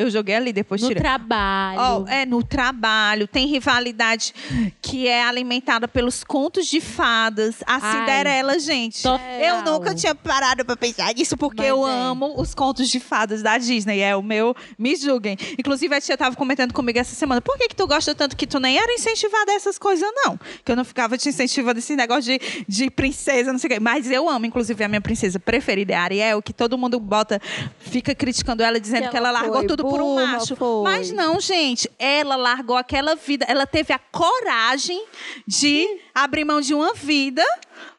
Eu 0.00 0.10
joguei 0.10 0.34
ali, 0.34 0.52
depois 0.52 0.80
no 0.80 0.88
tirei. 0.88 1.02
trabalho. 1.02 1.78
Ó, 1.78 2.08
é 2.08 2.24
no 2.24 2.42
trabalho, 2.42 3.28
tem 3.28 3.46
rivalidade 3.46 4.32
que 4.80 5.06
é 5.06 5.22
alimentada 5.22 5.86
pelos 5.86 6.24
contos 6.24 6.66
de 6.66 6.80
fadas. 6.80 7.56
A 7.66 7.78
Ai, 7.82 7.98
Cinderela, 8.00 8.58
gente. 8.58 9.02
total. 9.02 9.20
Eu 9.40 9.62
nunca 9.62 9.94
tinha 9.94 10.14
parado 10.14 10.64
pra 10.64 10.74
pensar 10.76 11.12
nisso, 11.14 11.36
porque 11.36 11.60
Mas 11.60 11.68
eu 11.68 11.86
é. 11.86 11.90
amo 11.92 12.34
os 12.40 12.54
contos 12.54 12.88
de 12.88 12.98
fadas 12.98 13.42
da 13.42 13.58
Disney. 13.58 14.00
É 14.00 14.16
o 14.16 14.22
meu. 14.22 14.56
Me 14.78 14.96
julguem. 14.96 15.36
Inclusive, 15.58 15.94
a 15.94 16.00
tia 16.00 16.16
tava 16.16 16.34
comentando 16.34 16.72
comigo 16.72 16.98
essa 16.98 17.14
semana. 17.14 17.42
Por 17.42 17.58
que, 17.58 17.68
que 17.68 17.76
tu 17.76 17.86
gosta 17.86 18.14
tanto 18.14 18.36
que 18.36 18.46
tu 18.46 18.58
nem 18.58 18.78
era 18.78 18.92
incentivada 18.94 19.52
a 19.52 19.54
essas 19.54 19.78
coisas, 19.78 20.08
não? 20.24 20.38
Que 20.64 20.72
eu 20.72 20.76
não 20.76 20.84
ficava 20.84 21.18
te 21.18 21.28
incentivando 21.28 21.78
esse 21.78 21.94
negócio 21.94 22.22
de, 22.38 22.64
de 22.66 22.90
princesa, 22.90 23.52
não 23.52 23.58
sei 23.58 23.68
o 23.68 23.72
quê. 23.74 23.80
Mas 23.80 24.10
eu 24.10 24.28
amo, 24.30 24.46
inclusive, 24.46 24.82
a 24.82 24.88
minha 24.88 25.00
princesa 25.00 25.38
preferida 25.38 25.92
é 25.92 25.96
a 25.96 26.02
Ariel, 26.02 26.40
que 26.42 26.54
todo 26.54 26.78
mundo 26.78 26.98
bota, 26.98 27.38
fica 27.80 28.14
criticando 28.14 28.62
ela, 28.62 28.80
dizendo 28.80 29.04
que, 29.04 29.10
Que 29.10 29.16
ela, 29.16 29.28
ela 29.28 29.40
largou 29.40 29.66
tudo 29.66 29.89
por 29.90 30.02
um 30.02 30.14
macho. 30.14 30.56
foi. 30.56 30.82
Mas 30.84 31.10
não, 31.10 31.40
gente. 31.40 31.90
Ela 31.98 32.36
largou 32.36 32.76
aquela 32.76 33.14
vida. 33.14 33.44
Ela 33.48 33.66
teve 33.66 33.92
a 33.92 33.98
coragem 33.98 35.04
de 35.46 35.86
abrir 36.14 36.44
mão 36.44 36.60
de 36.60 36.74
uma 36.74 36.94
vida 36.94 37.44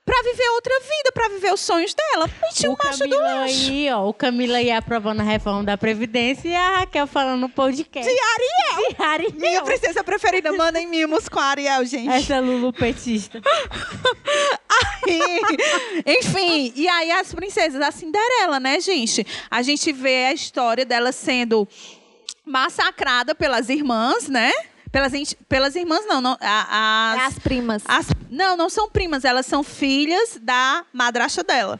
pra 0.05 0.15
viver 0.23 0.49
outra 0.49 0.79
vida, 0.79 1.11
pra 1.13 1.29
viver 1.29 1.53
os 1.53 1.61
sonhos 1.61 1.93
dela. 1.93 2.29
Um 2.65 2.71
o 2.71 2.77
macho 2.83 2.99
do 2.99 3.09
Camila 3.09 3.35
macho. 3.35 3.69
aí, 3.69 3.91
ó. 3.91 4.07
O 4.07 4.13
Camila 4.13 4.57
aí 4.57 4.71
aprovando 4.71 5.21
a 5.21 5.23
reforma 5.23 5.63
da 5.63 5.77
Previdência 5.77 6.49
e 6.49 6.55
a 6.55 6.79
Raquel 6.79 7.07
falando 7.07 7.41
no 7.41 7.49
podcast. 7.49 8.09
De 8.11 8.19
Ariel. 8.19 8.89
De 8.89 9.03
Ariel. 9.03 9.31
Minha 9.35 9.61
princesa 9.63 10.03
preferida. 10.03 10.51
Mandem 10.51 10.87
mimos 10.87 11.29
com 11.29 11.39
a 11.39 11.45
Ariel, 11.45 11.85
gente. 11.85 12.09
Essa 12.09 12.39
Lulu 12.39 12.73
petista. 12.73 13.41
Enfim, 16.05 16.73
e 16.75 16.87
aí 16.87 17.11
as 17.11 17.33
princesas, 17.33 17.81
a 17.81 17.91
Cinderela, 17.91 18.59
né, 18.59 18.79
gente? 18.79 19.25
A 19.49 19.61
gente 19.61 19.91
vê 19.91 20.25
a 20.25 20.33
história 20.33 20.85
dela 20.85 21.11
sendo 21.11 21.67
massacrada 22.45 23.35
pelas 23.35 23.69
irmãs, 23.69 24.27
né? 24.27 24.51
Pelas, 24.91 25.11
pelas 25.47 25.75
irmãs, 25.75 26.05
não, 26.05 26.19
não 26.21 26.37
a- 26.41 27.15
É 27.17 27.19
as, 27.25 27.33
as 27.33 27.39
primas. 27.39 27.83
as- 27.87 28.07
não, 28.29 28.57
não 28.57 28.69
são 28.69 28.89
primas, 28.89 29.23
elas 29.25 29.45
são 29.45 29.63
filhas 29.63 30.37
da 30.41 30.85
madrasta 30.93 31.43
dela. 31.43 31.79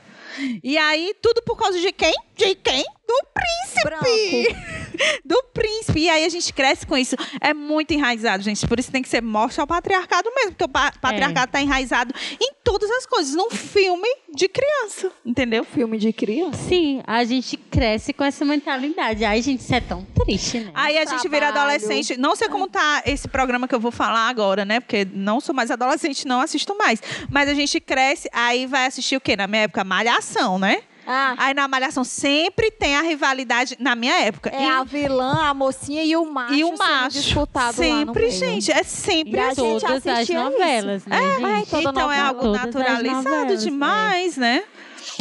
E 0.64 0.78
aí, 0.78 1.14
tudo 1.22 1.42
por 1.42 1.58
causa 1.58 1.78
de 1.80 1.92
quem? 1.92 2.14
De 2.38 2.56
quem? 2.56 2.86
Do 3.06 3.28
príncipe! 3.34 4.56
Do 5.26 5.44
príncipe. 5.54 6.02
E 6.02 6.10
aí 6.10 6.24
a 6.24 6.30
gente 6.30 6.54
cresce 6.54 6.86
com 6.86 6.96
isso. 6.96 7.16
É 7.42 7.54
muito 7.54 7.92
enraizado, 7.92 8.44
gente. 8.44 8.66
Por 8.68 8.80
isso 8.80 8.92
tem 8.92 9.02
que 9.02 9.10
ser 9.10 9.22
morte 9.22 9.60
ao 9.60 9.66
patriarcado 9.68 10.30
mesmo. 10.36 10.52
Porque 10.52 10.64
o 10.64 10.70
pa 10.70 10.92
patriarcado 11.02 11.48
está 11.48 11.62
enraizado 11.62 12.14
em 12.40 12.54
todas 12.64 12.90
as 12.92 13.06
coisas. 13.06 13.34
Num 13.34 13.50
filme 13.50 14.08
de 14.34 14.48
criança. 14.48 15.12
Entendeu? 15.26 15.64
Filme 15.64 15.98
de 15.98 16.14
criança. 16.14 16.58
Sim, 16.70 17.02
a 17.08 17.24
gente 17.24 17.58
cresce 17.58 18.14
com 18.14 18.24
essa 18.24 18.46
mentalidade. 18.46 19.26
Ai, 19.26 19.42
gente, 19.42 19.62
isso 19.62 19.74
é 19.74 19.82
tão 19.82 20.06
triste, 20.26 20.60
né? 20.60 20.72
Aí 20.74 20.98
a 20.98 21.06
gente 21.06 21.28
vira 21.28 21.50
adolescente. 21.50 22.18
Não 22.18 22.36
sei 22.36 22.48
como 22.50 22.68
tá 22.68 23.04
esse 23.06 23.28
programa 23.28 23.68
que 23.68 23.76
eu 23.76 23.80
vou 23.80 23.92
falar 23.92 24.28
agora, 24.30 24.64
né? 24.66 24.80
Porque 24.80 25.08
não 25.14 25.40
sou 25.40 25.54
mais 25.56 25.72
adolescente, 25.72 26.28
não 26.28 26.42
assisto 26.42 26.76
mais. 26.78 27.02
Mas 27.30 27.50
a 27.50 27.54
gente 27.54 27.80
cresce, 27.80 28.30
aí 28.34 28.66
vai 28.66 28.86
assistir 28.86 29.16
o 29.16 29.22
quê? 29.22 29.36
Na 29.36 29.48
minha 29.48 29.64
época, 29.64 29.84
Malhação, 29.84 30.58
né? 30.60 30.82
Ah, 31.06 31.34
Aí 31.38 31.54
na 31.56 31.68
Malhação 31.68 32.04
sempre 32.04 32.70
tem 32.70 32.96
a 32.96 33.02
rivalidade, 33.02 33.76
na 33.80 33.96
minha 33.96 34.20
época. 34.22 34.52
é 34.54 34.62
em- 34.64 34.70
a 34.70 34.84
vilã, 34.84 35.46
a 35.50 35.54
mocinha 35.54 36.04
e 36.04 36.16
o 36.16 36.24
macho 36.32 36.54
e 36.54 36.64
o 36.64 36.68
sendo 36.68 36.78
macho. 36.78 37.10
disputado 37.10 37.82
lá 37.82 37.88
no 37.88 38.06
sempre, 38.06 38.28
meio. 38.28 38.32
gente. 38.40 38.72
É 38.72 38.84
sempre 38.84 39.32
E 39.36 39.40
a 39.40 39.48
assim. 39.50 39.62
gente 39.64 39.82
Todas 39.82 40.06
as 40.08 40.14
assistia 40.14 40.44
novelas, 40.44 41.06
né, 41.08 41.18
É, 41.18 41.56
gente? 41.66 41.76
então 41.88 42.12
é 42.12 42.20
algo 42.20 42.54
as 42.54 42.62
naturalizado 42.62 43.24
novelas, 43.24 43.64
demais, 43.64 44.38
né? 44.38 44.64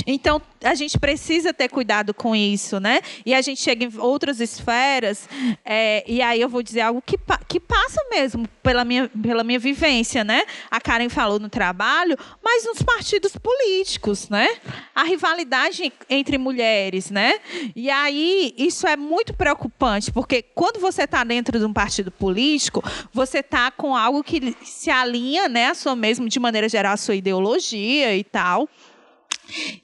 Então, 0.06 0.40
a 0.62 0.74
gente 0.74 0.98
precisa 0.98 1.52
ter 1.52 1.68
cuidado 1.68 2.12
com 2.12 2.36
isso, 2.36 2.78
né? 2.78 3.00
E 3.24 3.34
a 3.34 3.40
gente 3.40 3.60
chega 3.60 3.84
em 3.84 3.98
outras 3.98 4.40
esferas, 4.40 5.28
é, 5.64 6.04
e 6.06 6.20
aí 6.20 6.40
eu 6.40 6.48
vou 6.48 6.62
dizer 6.62 6.82
algo 6.82 7.02
que, 7.04 7.18
que 7.48 7.58
passa 7.58 8.00
mesmo 8.10 8.46
pela 8.62 8.84
minha, 8.84 9.08
pela 9.08 9.42
minha 9.42 9.58
vivência, 9.58 10.22
né? 10.22 10.42
A 10.70 10.80
Karen 10.80 11.08
falou 11.08 11.38
no 11.38 11.48
trabalho, 11.48 12.16
mas 12.44 12.64
nos 12.64 12.82
partidos 12.82 13.36
políticos, 13.36 14.28
né? 14.28 14.48
A 14.94 15.04
rivalidade 15.04 15.92
entre 16.08 16.36
mulheres, 16.36 17.10
né? 17.10 17.38
E 17.74 17.90
aí, 17.90 18.54
isso 18.56 18.86
é 18.86 18.96
muito 18.96 19.32
preocupante, 19.32 20.12
porque 20.12 20.42
quando 20.42 20.78
você 20.78 21.04
está 21.04 21.24
dentro 21.24 21.58
de 21.58 21.64
um 21.64 21.72
partido 21.72 22.10
político, 22.10 22.82
você 23.12 23.38
está 23.38 23.70
com 23.70 23.96
algo 23.96 24.22
que 24.22 24.54
se 24.62 24.90
alinha, 24.90 25.48
né, 25.48 25.68
a 25.68 25.74
sua 25.74 25.96
mesmo, 25.96 26.28
de 26.28 26.38
maneira 26.38 26.68
geral, 26.68 26.94
a 26.94 26.96
sua 26.96 27.14
ideologia 27.14 28.14
e 28.16 28.24
tal. 28.24 28.68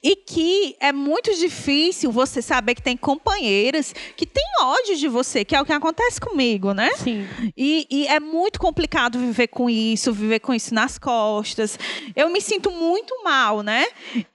E 0.03 0.15
que 0.15 0.75
é 0.79 0.91
muito 0.91 1.33
difícil 1.35 2.11
você 2.11 2.41
saber 2.41 2.75
que 2.75 2.81
tem 2.81 2.97
companheiras 2.97 3.93
que 4.15 4.25
têm 4.25 4.43
ódio 4.61 4.95
de 4.95 5.07
você, 5.07 5.43
que 5.45 5.55
é 5.55 5.61
o 5.61 5.65
que 5.65 5.73
acontece 5.73 6.19
comigo, 6.19 6.73
né? 6.73 6.91
Sim. 6.95 7.27
E, 7.55 7.87
e 7.89 8.07
é 8.07 8.19
muito 8.19 8.59
complicado 8.59 9.19
viver 9.19 9.47
com 9.47 9.69
isso, 9.69 10.13
viver 10.13 10.39
com 10.39 10.53
isso 10.53 10.73
nas 10.73 10.97
costas. 10.97 11.77
Eu 12.15 12.29
me 12.29 12.41
sinto 12.41 12.71
muito 12.71 13.23
mal, 13.23 13.61
né? 13.61 13.85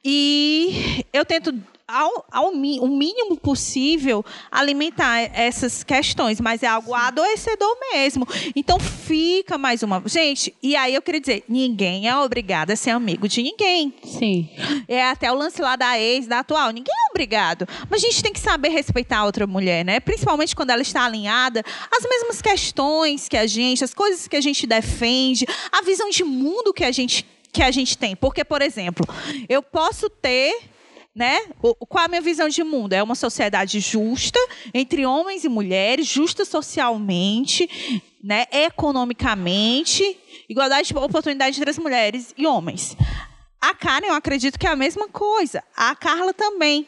E 0.05 1.05
eu 1.13 1.25
tento. 1.25 1.55
Ao, 1.95 2.25
ao 2.33 2.53
o 2.53 2.89
mínimo 2.89 3.37
possível 3.37 4.25
alimentar 4.51 5.21
essas 5.39 5.85
questões, 5.85 6.41
mas 6.41 6.63
é 6.63 6.67
algo 6.67 6.95
adoecedor 6.95 7.77
mesmo. 7.93 8.27
Então 8.57 8.81
fica 8.81 9.59
mais 9.59 9.83
uma. 9.83 10.03
Gente, 10.07 10.55
e 10.63 10.75
aí 10.75 10.95
eu 10.95 11.03
queria 11.03 11.21
dizer: 11.21 11.45
ninguém 11.47 12.09
é 12.09 12.17
obrigado 12.17 12.71
a 12.71 12.77
ser 12.77 12.91
amigo 12.91 13.29
de 13.29 13.43
ninguém. 13.43 13.93
Sim. 14.05 14.49
É 14.89 15.07
até 15.07 15.31
o 15.31 15.35
lance 15.35 15.61
lá 15.61 15.77
da 15.77 16.01
ex, 16.01 16.27
da 16.27 16.39
atual. 16.39 16.71
Ninguém 16.71 16.95
é 16.95 17.11
obrigado. 17.11 17.69
Mas 17.91 18.03
a 18.03 18.07
gente 18.07 18.23
tem 18.23 18.33
que 18.33 18.41
saber 18.41 18.71
respeitar 18.71 19.19
a 19.19 19.25
outra 19.27 19.47
mulher, 19.47 19.85
né? 19.85 20.01
Principalmente 20.01 20.57
quando 20.57 20.71
ela 20.71 20.83
está 20.83 21.05
alinhada 21.05 21.63
às 21.91 22.09
mesmas 22.09 22.41
questões 22.41 23.29
que 23.29 23.37
a 23.37 23.47
gente, 23.47 23.85
as 23.85 23.93
coisas 23.93 24.27
que 24.27 24.37
a 24.37 24.41
gente 24.41 24.67
defende, 24.67 25.47
a 25.71 25.83
visão 25.83 26.09
de 26.09 26.25
mundo 26.25 26.73
que 26.73 26.85
a 26.85 26.91
gente, 26.91 27.27
que 27.53 27.63
a 27.63 27.71
gente 27.71 27.99
tem. 27.99 28.17
Porque, 28.17 28.45
por 28.45 28.63
exemplo, 28.63 29.07
eu 29.47 29.63
posso 29.63 30.09
ter. 30.09 30.72
Né? 31.15 31.41
O- 31.63 31.75
qual 31.87 32.07
a 32.07 32.09
minha 32.09 32.23
visão 32.23 32.49
de 32.49 32.65
mundo? 32.65 32.95
É 32.95 33.03
uma 33.03 33.15
sociedade 33.15 33.81
justa 33.81 34.39
entre 34.73 35.05
homens 35.05 35.45
e 35.45 35.49
mulheres, 35.49 36.07
justa 36.07 36.45
socialmente, 36.45 37.69
né? 38.25 38.47
economicamente, 38.51 40.19
igualdade 40.49 40.89
de 40.89 40.97
oportunidade 40.97 41.59
entre 41.59 41.71
as 41.71 41.79
mulheres 41.79 42.35
e 42.37 42.47
homens. 42.47 42.97
A 43.61 43.75
Karen, 43.75 44.07
eu 44.07 44.15
acredito 44.15 44.59
que 44.59 44.67
é 44.67 44.71
a 44.71 44.77
mesma 44.77 45.07
coisa. 45.09 45.63
A 45.77 45.95
Carla 45.95 46.33
também. 46.33 46.87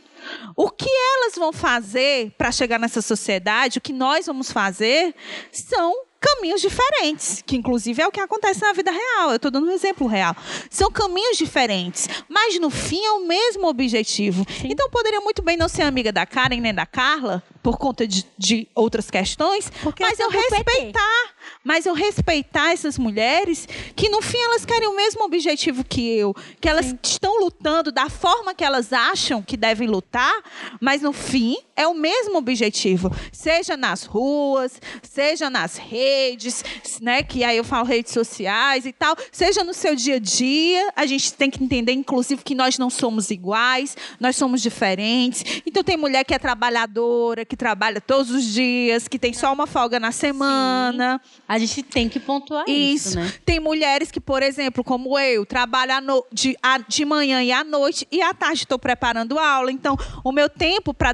O 0.56 0.70
que 0.70 0.88
elas 0.88 1.34
vão 1.36 1.52
fazer 1.52 2.32
para 2.38 2.50
chegar 2.50 2.78
nessa 2.80 3.02
sociedade, 3.02 3.78
o 3.78 3.80
que 3.80 3.92
nós 3.92 4.26
vamos 4.26 4.50
fazer, 4.50 5.14
são 5.52 5.94
caminhos 6.24 6.62
diferentes, 6.62 7.42
que 7.44 7.56
inclusive 7.56 8.00
é 8.00 8.06
o 8.06 8.10
que 8.10 8.20
acontece 8.20 8.62
na 8.62 8.72
vida 8.72 8.90
real. 8.90 9.30
Eu 9.30 9.36
estou 9.36 9.50
dando 9.50 9.66
um 9.66 9.70
exemplo 9.70 10.06
real. 10.06 10.34
São 10.70 10.90
caminhos 10.90 11.36
diferentes, 11.36 12.08
mas 12.28 12.58
no 12.58 12.70
fim 12.70 13.04
é 13.04 13.12
o 13.12 13.26
mesmo 13.26 13.68
objetivo. 13.68 14.46
Então 14.64 14.88
poderia 14.88 15.20
muito 15.20 15.42
bem 15.42 15.56
não 15.56 15.68
ser 15.68 15.82
amiga 15.82 16.10
da 16.10 16.24
Karen 16.24 16.60
nem 16.60 16.72
da 16.72 16.86
Carla, 16.86 17.42
por 17.62 17.76
conta 17.76 18.06
de, 18.06 18.26
de 18.38 18.66
outras 18.74 19.10
questões, 19.10 19.70
Porque 19.82 20.02
mas 20.02 20.16
são 20.16 20.26
eu 20.26 20.32
respeitar 20.32 21.34
mas 21.62 21.86
eu 21.86 21.94
respeitar 21.94 22.72
essas 22.72 22.98
mulheres 22.98 23.66
que 23.96 24.08
no 24.08 24.20
fim 24.20 24.38
elas 24.38 24.64
querem 24.64 24.88
o 24.88 24.96
mesmo 24.96 25.24
objetivo 25.24 25.84
que 25.84 26.16
eu, 26.16 26.34
que 26.60 26.68
elas 26.68 26.94
estão 27.02 27.40
lutando 27.40 27.90
da 27.90 28.08
forma 28.10 28.54
que 28.54 28.64
elas 28.64 28.92
acham 28.92 29.42
que 29.42 29.56
devem 29.56 29.88
lutar, 29.88 30.42
mas 30.80 31.02
no 31.02 31.12
fim 31.12 31.56
é 31.76 31.86
o 31.88 31.94
mesmo 31.94 32.36
objetivo, 32.38 33.10
seja 33.32 33.76
nas 33.76 34.04
ruas, 34.04 34.80
seja 35.02 35.50
nas 35.50 35.76
redes, 35.76 36.64
né, 37.00 37.22
que 37.22 37.42
aí 37.44 37.56
eu 37.56 37.64
falo 37.64 37.84
redes 37.86 38.12
sociais 38.12 38.86
e 38.86 38.92
tal, 38.92 39.16
seja 39.32 39.64
no 39.64 39.74
seu 39.74 39.94
dia 39.96 40.16
a 40.16 40.18
dia, 40.18 40.92
a 40.94 41.06
gente 41.06 41.32
tem 41.34 41.50
que 41.50 41.62
entender 41.62 41.92
inclusive 41.92 42.42
que 42.42 42.54
nós 42.54 42.78
não 42.78 42.88
somos 42.90 43.30
iguais, 43.30 43.96
nós 44.20 44.36
somos 44.36 44.62
diferentes. 44.62 45.62
Então 45.66 45.82
tem 45.82 45.96
mulher 45.96 46.24
que 46.24 46.34
é 46.34 46.38
trabalhadora, 46.38 47.44
que 47.44 47.56
trabalha 47.56 48.00
todos 48.00 48.30
os 48.30 48.44
dias, 48.44 49.08
que 49.08 49.18
tem 49.18 49.32
só 49.32 49.52
uma 49.52 49.66
folga 49.66 49.98
na 50.00 50.12
semana. 50.12 51.20
A 51.48 51.58
gente 51.58 51.82
tem 51.82 52.08
que 52.08 52.18
pontuar 52.20 52.64
isso, 52.68 53.08
Isso. 53.10 53.18
né? 53.18 53.32
Tem 53.44 53.60
mulheres 53.60 54.10
que, 54.10 54.20
por 54.20 54.42
exemplo, 54.42 54.82
como 54.84 55.18
eu, 55.18 55.44
trabalho 55.46 56.00
no- 56.02 56.24
de, 56.32 56.56
a- 56.62 56.78
de 56.78 57.04
manhã 57.04 57.42
e 57.42 57.52
à 57.52 57.62
noite 57.64 58.06
e 58.10 58.20
à 58.22 58.32
tarde 58.32 58.62
estou 58.62 58.78
preparando 58.78 59.38
aula. 59.38 59.70
Então, 59.70 59.96
o 60.24 60.32
meu 60.32 60.48
tempo 60.48 60.92
para 60.94 61.12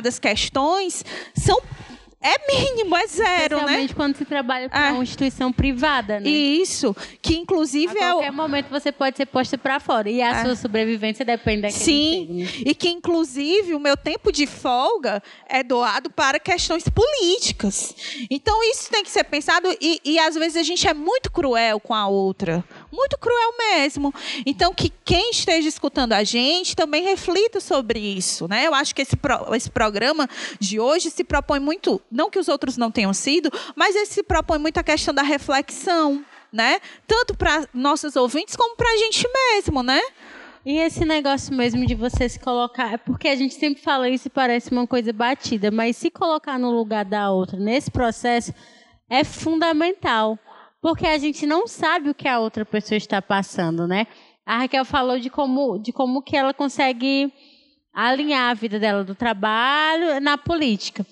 determinadas 0.00 0.18
questões 0.18 1.04
são 1.34 1.60
é 2.22 2.34
mínimo, 2.52 2.94
é 2.94 3.06
zero, 3.06 3.24
né? 3.24 3.62
Especialmente 3.62 3.94
quando 3.94 4.14
se 4.14 4.26
trabalha 4.26 4.68
para 4.68 4.88
É. 4.88 4.92
uma 4.92 5.02
instituição 5.02 5.50
privada, 5.50 6.20
né? 6.20 6.28
Isso, 6.28 6.94
que 7.22 7.34
inclusive 7.34 7.98
A 7.98 8.04
é 8.08 8.10
o, 8.10 8.16
qualquer 8.16 8.32
momento 8.32 8.68
você 8.68 8.92
pode 8.92 9.16
ser 9.16 9.24
posta 9.24 9.56
para 9.56 9.80
fora. 9.80 10.10
E 10.10 10.20
a 10.20 10.44
sua 10.44 10.54
sobrevivência 10.54 11.24
depende 11.24 11.62
daquele 11.62 11.80
Sim, 11.82 12.22
emprego, 12.24 12.40
né? 12.40 12.48
e 12.66 12.74
que 12.74 12.90
inclusive 12.90 13.74
o 13.74 13.80
meu 13.80 13.96
tempo 13.96 14.30
de 14.30 14.46
folga 14.46 15.22
é 15.48 15.62
doado 15.62 16.10
para 16.10 16.38
questões 16.38 16.84
políticas. 16.90 17.94
Então 18.30 18.62
isso 18.70 18.90
tem 18.90 19.02
que 19.02 19.10
ser 19.10 19.24
pensado 19.24 19.74
e, 19.80 19.98
e 20.04 20.18
às 20.18 20.34
vezes 20.34 20.58
a 20.58 20.62
gente 20.62 20.86
é 20.86 20.92
muito 20.92 21.32
cruel 21.32 21.80
com 21.80 21.94
a 21.94 22.06
outra, 22.06 22.62
muito 22.92 23.18
cruel 23.18 23.54
mesmo. 23.58 24.12
Então 24.44 24.74
que 24.74 24.90
quem 25.04 25.30
esteja 25.30 25.68
escutando 25.68 26.12
a 26.12 26.24
gente 26.24 26.74
também 26.74 27.02
reflita 27.02 27.60
sobre 27.60 27.98
isso, 27.98 28.48
né? 28.48 28.66
Eu 28.66 28.74
acho 28.74 28.94
que 28.94 29.02
esse, 29.02 29.16
pro- 29.16 29.54
esse 29.54 29.70
programa 29.70 30.28
de 30.58 30.80
hoje 30.80 31.10
se 31.10 31.24
propõe 31.24 31.60
muito, 31.60 32.00
não 32.10 32.30
que 32.30 32.38
os 32.38 32.48
outros 32.48 32.76
não 32.76 32.90
tenham 32.90 33.12
sido, 33.14 33.50
mas 33.76 33.94
ele 33.94 34.06
se 34.06 34.22
propõe 34.22 34.58
muito 34.58 34.78
a 34.78 34.82
questão 34.82 35.14
da 35.14 35.22
reflexão. 35.22 36.24
Né? 36.52 36.80
Tanto 37.06 37.36
para 37.36 37.68
nossos 37.72 38.16
ouvintes 38.16 38.56
como 38.56 38.74
para 38.74 38.90
a 38.92 38.96
gente 38.96 39.24
mesmo, 39.32 39.84
né? 39.84 40.00
E 40.66 40.78
esse 40.78 41.04
negócio 41.04 41.54
mesmo 41.54 41.86
de 41.86 41.94
você 41.94 42.28
se 42.28 42.40
colocar. 42.40 42.94
É 42.94 42.96
porque 42.96 43.28
a 43.28 43.36
gente 43.36 43.54
sempre 43.54 43.80
fala 43.80 44.08
isso 44.08 44.26
e 44.26 44.30
parece 44.30 44.72
uma 44.72 44.84
coisa 44.84 45.12
batida, 45.12 45.70
mas 45.70 45.96
se 45.96 46.10
colocar 46.10 46.58
no 46.58 46.72
lugar 46.72 47.04
da 47.04 47.30
outra 47.30 47.56
nesse 47.56 47.88
processo 47.88 48.52
é 49.08 49.22
fundamental. 49.22 50.36
Porque 50.80 51.06
a 51.06 51.18
gente 51.18 51.46
não 51.46 51.66
sabe 51.66 52.10
o 52.10 52.14
que 52.14 52.26
a 52.26 52.38
outra 52.38 52.64
pessoa 52.64 52.96
está 52.96 53.20
passando, 53.20 53.86
né? 53.86 54.06
A 54.46 54.58
Raquel 54.58 54.84
falou 54.84 55.18
de 55.18 55.28
como, 55.28 55.78
de 55.78 55.92
como 55.92 56.22
que 56.22 56.36
ela 56.36 56.54
consegue 56.54 57.32
alinhar 57.92 58.50
a 58.50 58.54
vida 58.54 58.78
dela 58.78 59.04
do 59.04 59.14
trabalho 59.14 60.20
na 60.20 60.38
política. 60.38 61.04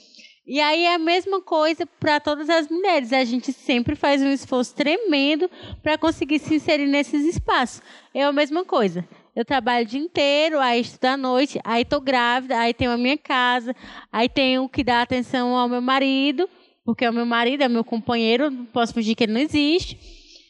E 0.47 0.61
aí 0.61 0.85
é 0.85 0.95
a 0.95 0.99
mesma 0.99 1.43
coisa 1.43 1.85
para 1.85 2.19
todas 2.19 2.49
as 2.49 2.69
mulheres. 2.69 3.12
A 3.12 3.23
gente 3.23 3.53
sempre 3.53 3.95
faz 3.95 4.23
um 4.23 4.33
esforço 4.33 4.75
tremendo 4.75 5.51
para 5.83 5.99
conseguir 5.99 6.39
se 6.39 6.55
inserir 6.55 6.87
nesses 6.87 7.23
espaços. 7.27 7.83
É 8.14 8.25
a 8.25 8.33
mesma 8.33 8.64
coisa. 8.64 9.07
Eu 9.37 9.45
trabalho 9.45 9.85
o 9.85 9.89
dia 9.89 10.01
inteiro, 10.01 10.59
aí 10.59 10.81
estudo 10.81 11.05
à 11.05 11.16
noite, 11.16 11.61
aí 11.62 11.83
estou 11.83 12.01
grávida, 12.01 12.59
aí 12.59 12.73
tenho 12.73 12.91
a 12.91 12.97
minha 12.97 13.16
casa, 13.16 13.77
aí 14.11 14.29
tenho 14.29 14.69
que 14.69 14.83
dar 14.83 15.03
atenção 15.03 15.55
ao 15.55 15.69
meu 15.69 15.83
marido, 15.83 16.49
porque 16.89 17.05
é 17.05 17.11
o 17.11 17.12
meu 17.12 17.26
marido, 17.26 17.62
é 17.62 17.68
meu 17.68 17.84
companheiro, 17.84 18.51
não 18.51 18.64
posso 18.64 18.95
fingir 18.95 19.14
que 19.14 19.24
ele 19.24 19.34
não 19.34 19.41
existe. 19.43 19.99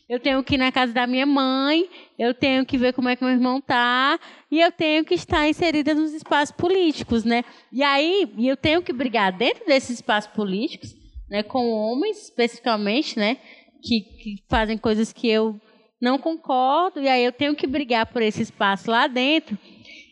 Eu 0.08 0.20
tenho 0.20 0.40
que 0.44 0.54
ir 0.54 0.58
na 0.58 0.70
casa 0.70 0.92
da 0.92 1.04
minha 1.04 1.26
mãe, 1.26 1.90
eu 2.16 2.32
tenho 2.32 2.64
que 2.64 2.78
ver 2.78 2.92
como 2.92 3.08
é 3.08 3.16
que 3.16 3.24
meu 3.24 3.32
irmão 3.32 3.60
tá, 3.60 4.20
e 4.48 4.60
eu 4.60 4.70
tenho 4.70 5.04
que 5.04 5.14
estar 5.14 5.48
inserida 5.48 5.92
nos 5.94 6.12
espaços 6.14 6.54
políticos, 6.54 7.24
né? 7.24 7.44
E 7.72 7.82
aí, 7.82 8.32
eu 8.38 8.56
tenho 8.56 8.80
que 8.80 8.92
brigar 8.92 9.32
dentro 9.32 9.66
desses 9.66 9.96
espaços 9.96 10.30
políticos, 10.30 10.94
né, 11.28 11.42
com 11.42 11.72
homens 11.72 12.22
especificamente, 12.26 13.18
né, 13.18 13.38
que, 13.82 14.02
que 14.02 14.36
fazem 14.48 14.78
coisas 14.78 15.12
que 15.12 15.26
eu 15.26 15.60
não 16.00 16.18
concordo, 16.20 17.00
e 17.00 17.08
aí 17.08 17.24
eu 17.24 17.32
tenho 17.32 17.56
que 17.56 17.66
brigar 17.66 18.06
por 18.06 18.22
esse 18.22 18.42
espaço 18.42 18.88
lá 18.88 19.08
dentro. 19.08 19.58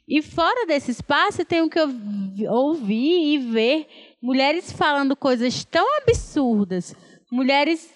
E 0.08 0.20
fora 0.22 0.66
desse 0.66 0.90
espaço, 0.90 1.42
eu 1.42 1.44
tenho 1.44 1.70
que 1.70 1.78
ouvi- 1.78 2.48
ouvir 2.48 3.34
e 3.34 3.38
ver 3.38 3.86
mulheres 4.22 4.72
falando 4.72 5.16
coisas 5.16 5.64
tão 5.64 5.86
absurdas, 5.98 6.94
mulheres 7.30 7.92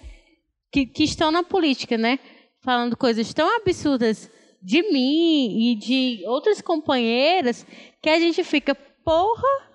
que, 0.70 0.86
que 0.86 1.04
estão 1.04 1.30
na 1.30 1.42
política, 1.42 1.96
né? 1.96 2.18
Falando 2.60 2.96
coisas 2.96 3.32
tão 3.32 3.56
absurdas 3.56 4.30
de 4.62 4.82
mim 4.92 5.70
e 5.70 5.74
de 5.74 6.22
outras 6.26 6.60
companheiras 6.60 7.66
que 8.02 8.10
a 8.10 8.18
gente 8.18 8.44
fica, 8.44 8.74
porra. 8.74 9.69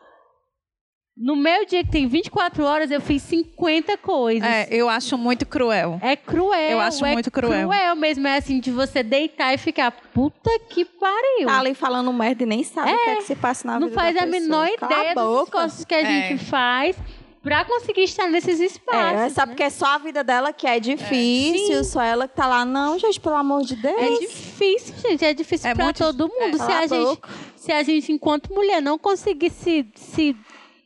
No 1.18 1.34
meu 1.34 1.66
dia 1.66 1.82
que 1.82 1.90
tem 1.92 2.08
24 2.08 2.62
horas, 2.66 2.92
eu 2.92 3.00
fiz 3.00 3.22
50 3.24 3.98
coisas. 3.98 4.44
É, 4.48 4.68
eu 4.70 4.90
acho 4.90 5.18
muito 5.18 5.46
cruel. 5.46 5.98
É 6.04 6.14
cruel. 6.16 6.72
Eu 6.72 6.80
acho 6.82 7.06
é 7.06 7.14
muito 7.14 7.32
cruel. 7.32 7.70
cruel 7.70 7.96
mesmo. 7.96 8.28
É 8.28 8.36
assim, 8.38 8.60
de 8.60 8.70
você 8.70 9.02
deitar 9.02 9.54
e 9.54 9.58
ficar, 9.58 9.92
puta 9.92 10.50
que 10.70 10.84
pariu. 10.84 11.48
Tá 11.48 11.60
ali 11.60 11.74
falando 11.74 12.12
merda 12.12 12.44
e 12.44 12.46
nem 12.46 12.64
sabe 12.66 12.92
o 12.92 12.98
que 13.04 13.10
é 13.12 13.16
que 13.16 13.24
se 13.24 13.36
passa 13.36 13.66
na 13.66 13.80
Não 13.80 13.88
vida 13.88 14.02
faz 14.02 14.14
da 14.14 14.24
a 14.24 14.26
menor 14.26 14.68
pessoa. 14.68 14.78
Cala 14.90 14.94
ideia 14.94 15.12
a 15.12 15.14
dos 15.16 15.44
esforços 15.44 15.86
que 15.86 15.96
a 15.96 16.02
É. 16.02 16.06
gente 16.30 16.44
faz 16.46 16.98
pra 17.42 17.64
conseguir 17.64 18.04
estar 18.04 18.28
nesses 18.28 18.60
É, 18.60 18.66
espaços. 18.66 19.34
sabe 19.34 19.52
né? 19.52 19.56
porque 19.56 19.64
é 19.64 19.70
só 19.70 19.86
a 19.86 19.98
vida 20.00 20.22
dela 20.22 20.52
que 20.52 20.68
é 20.68 20.82
difícil, 20.82 21.82
só 21.86 22.02
ela 22.02 22.28
que 22.28 22.36
tá 22.36 22.46
lá. 22.46 22.66
Não, 22.66 23.00
gente, 23.00 23.22
pelo 23.22 23.36
amor 23.36 23.62
de 23.62 23.78
Deus. 23.78 23.96
É 24.02 24.20
difícil, 24.20 24.94
gente. 25.00 25.24
É 25.24 25.34
difícil 25.34 25.70
É 25.70 25.74
pra 25.74 25.86
muito- 25.86 25.98
todo 26.00 26.28
mundo. 26.28 26.58
é. 26.58 26.66
se, 26.66 26.72
a 26.74 26.80
a 26.80 26.88
gente, 26.88 27.20
se 27.56 27.72
a 27.72 27.84
gente, 27.84 28.12
enquanto 28.12 28.54
mulher, 28.54 28.82
não 28.82 28.98
conseguir 28.98 29.50
se, 29.52 29.86
se, 29.96 30.36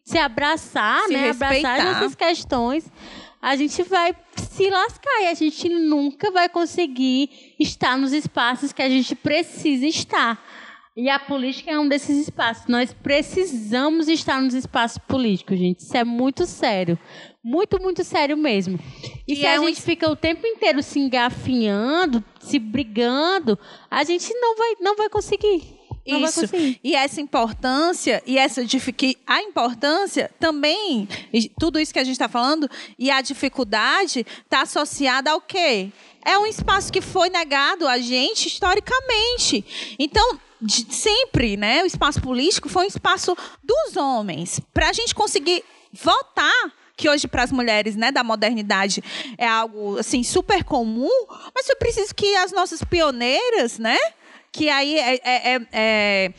se 0.10 0.18
abraçar, 0.18 1.04
Se 1.06 1.14
né? 1.14 1.30
Abraçar 1.30 1.52
respeitar. 1.54 1.98
essas 1.98 2.16
questões, 2.16 2.92
a 3.42 3.56
gente 3.56 3.84
vai 3.84 4.16
se 4.36 4.70
lascar 4.70 5.22
e 5.22 5.28
a 5.28 5.34
gente 5.34 5.70
nunca 5.70 6.32
vai 6.32 6.50
conseguir 6.50 7.30
estar 7.60 7.98
nos 7.98 8.12
espaços 8.12 8.74
que 8.74 8.82
a 8.82 8.90
gente 8.90 9.14
precisa 9.16 9.86
estar. 9.86 10.44
E 10.98 11.10
a 11.10 11.18
política 11.20 11.72
é 11.72 11.80
um 11.80 11.88
desses 11.88 12.18
espaços. 12.28 12.66
Nós 12.68 12.92
precisamos 12.92 14.10
estar 14.10 14.42
nos 14.42 14.54
espaços 14.54 14.98
políticos, 14.98 15.58
gente. 15.58 15.80
Isso 15.80 15.96
é 15.96 16.04
muito 16.04 16.46
sério. 16.46 17.00
Muito, 17.42 17.80
muito 17.82 18.04
sério 18.04 18.36
mesmo. 18.36 18.78
E, 19.26 19.34
E 19.34 19.36
se 19.38 19.46
é 19.46 19.56
a 19.56 19.62
um 19.62 19.68
gente 19.68 19.82
fica 19.82 20.10
o 20.10 20.16
tempo 20.16 20.46
inteiro 20.46 20.84
se 20.84 21.00
engafinhando, 21.00 22.22
se 22.42 22.60
brigando, 22.60 23.58
a 23.90 24.04
gente 24.04 24.34
não 24.34 24.58
vai, 24.58 24.76
não 24.82 24.96
vai 24.98 25.08
conseguir. 25.08 25.79
Não 26.12 26.24
Isso. 26.26 26.42
E 26.84 26.96
essa 26.96 27.22
importância, 27.22 28.22
e 28.26 28.38
essa 28.38 28.66
dific- 28.66 29.18
a 29.26 29.42
importância 29.42 30.30
também, 30.40 31.08
e 31.34 31.50
tudo 31.60 31.80
isso 31.80 31.94
que 31.94 32.00
a 32.00 32.04
gente 32.04 32.14
está 32.16 32.28
falando, 32.30 32.70
e 32.98 33.10
a 33.12 33.22
dificuldade 33.22 34.26
está 34.44 34.62
associada 34.62 35.32
ao 35.32 35.42
quê? 35.42 35.90
É 36.26 36.38
um 36.38 36.46
espaço 36.46 36.92
que 36.92 37.02
foi 37.02 37.30
negado 37.30 37.88
a 37.88 37.98
gente 37.98 38.48
historicamente. 38.48 39.96
Então, 39.98 40.40
de- 40.62 40.94
sempre, 40.94 41.56
né, 41.58 41.84
o 41.84 41.86
espaço 41.86 42.22
político 42.22 42.68
foi 42.70 42.86
um 42.86 42.88
espaço 42.88 43.36
dos 43.64 43.96
homens. 43.98 44.60
Para 44.74 44.90
a 44.90 44.94
gente 44.94 45.16
conseguir 45.16 45.64
votar, 45.94 46.74
que 46.96 47.10
hoje 47.10 47.30
para 47.30 47.44
as 47.44 47.52
mulheres 47.52 47.96
né, 47.96 48.12
da 48.12 48.26
modernidade 48.26 49.02
é 49.38 49.48
algo 49.48 49.98
assim 49.98 50.22
super 50.22 50.66
comum, 50.66 51.10
mas 51.56 51.66
foi 51.66 51.76
preciso 51.78 52.14
que 52.14 52.36
as 52.36 52.52
nossas 52.52 52.84
pioneiras, 52.84 53.80
né? 53.80 53.98
Que 54.52 54.70
aí 54.70 54.98
é, 54.98 55.16
é- 55.16 55.56
é- 55.56 55.68
é 55.72 56.32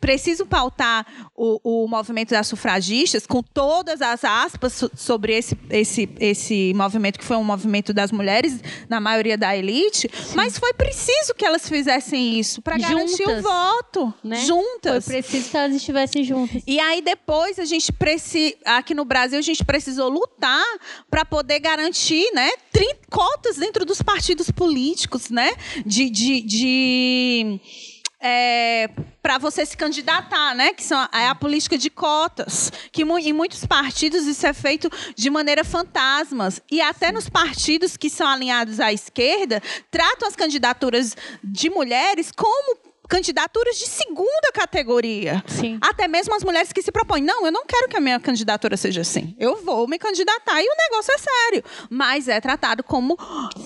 preciso 0.00 0.46
pautar 0.46 1.04
o, 1.34 1.84
o 1.84 1.88
movimento 1.88 2.30
das 2.30 2.46
sufragistas 2.46 3.26
com 3.26 3.42
todas 3.42 4.00
as 4.00 4.24
aspas 4.24 4.72
so- 4.74 4.90
sobre 4.96 5.34
esse, 5.36 5.58
esse, 5.70 6.08
esse 6.20 6.72
movimento 6.74 7.18
que 7.18 7.24
foi 7.24 7.36
um 7.36 7.42
movimento 7.44 7.92
das 7.92 8.12
mulheres, 8.12 8.60
na 8.88 9.00
maioria 9.00 9.36
da 9.36 9.56
elite, 9.56 10.08
mas 10.34 10.56
foi 10.58 10.72
preciso 10.72 11.34
que 11.36 11.44
elas 11.44 11.68
fizessem 11.68 12.38
isso 12.38 12.62
para 12.62 12.76
garantir 12.94 13.22
o 13.28 13.42
voto, 13.42 14.14
né? 14.22 14.36
juntas. 14.46 15.04
Foi 15.04 15.22
preciso 15.22 15.50
que 15.50 15.56
elas 15.56 15.74
estivessem 15.74 16.22
juntas. 16.22 16.62
E 16.66 16.78
aí 16.78 17.02
depois 17.02 17.58
a 17.58 17.64
gente 17.64 17.92
precisa, 17.92 18.54
aqui 18.64 18.94
no 18.94 19.04
Brasil 19.04 19.38
a 19.38 19.42
gente 19.42 19.64
precisou 19.64 20.08
lutar 20.08 20.64
para 21.10 21.24
poder 21.24 21.58
garantir, 21.58 22.30
né, 22.32 22.50
30 22.72 22.98
cotas 23.10 23.56
dentro 23.56 23.84
dos 23.84 24.00
partidos 24.00 24.50
políticos, 24.50 25.28
né, 25.30 25.50
de, 25.84 26.08
de, 26.08 26.40
de 26.42 27.60
para 29.22 29.38
você 29.38 29.64
se 29.64 29.76
candidatar, 29.76 30.54
né? 30.54 30.72
Que 30.72 30.82
são 30.82 30.98
é 31.12 31.28
a 31.28 31.34
política 31.34 31.78
de 31.78 31.88
cotas, 31.90 32.72
que 32.92 33.04
mu- 33.04 33.18
em 33.18 33.32
muitos 33.32 33.64
partidos 33.64 34.26
isso 34.26 34.46
é 34.46 34.52
feito 34.52 34.90
de 35.16 35.30
maneira 35.30 35.64
fantasmas 35.64 36.60
e 36.70 36.80
até 36.80 37.12
nos 37.12 37.28
partidos 37.28 37.96
que 37.96 38.10
são 38.10 38.26
alinhados 38.26 38.80
à 38.80 38.92
esquerda 38.92 39.62
tratam 39.90 40.28
as 40.28 40.34
candidaturas 40.36 41.16
de 41.44 41.70
mulheres 41.70 42.32
como 42.32 42.76
candidaturas 43.08 43.78
de 43.78 43.86
segunda 43.86 44.52
categoria. 44.52 45.42
Sim. 45.46 45.78
Até 45.80 46.06
mesmo 46.06 46.34
as 46.34 46.44
mulheres 46.44 46.72
que 46.72 46.82
se 46.82 46.92
propõem, 46.92 47.22
não, 47.22 47.46
eu 47.46 47.52
não 47.52 47.64
quero 47.64 47.88
que 47.88 47.96
a 47.96 48.00
minha 48.00 48.20
candidatura 48.20 48.76
seja 48.76 49.00
assim. 49.00 49.34
Eu 49.38 49.56
vou 49.64 49.88
me 49.88 49.98
candidatar 49.98 50.60
e 50.60 50.66
o 50.66 50.76
negócio 50.76 51.12
é 51.14 51.18
sério. 51.18 51.64
Mas 51.88 52.28
é 52.28 52.40
tratado 52.40 52.84
como 52.84 53.16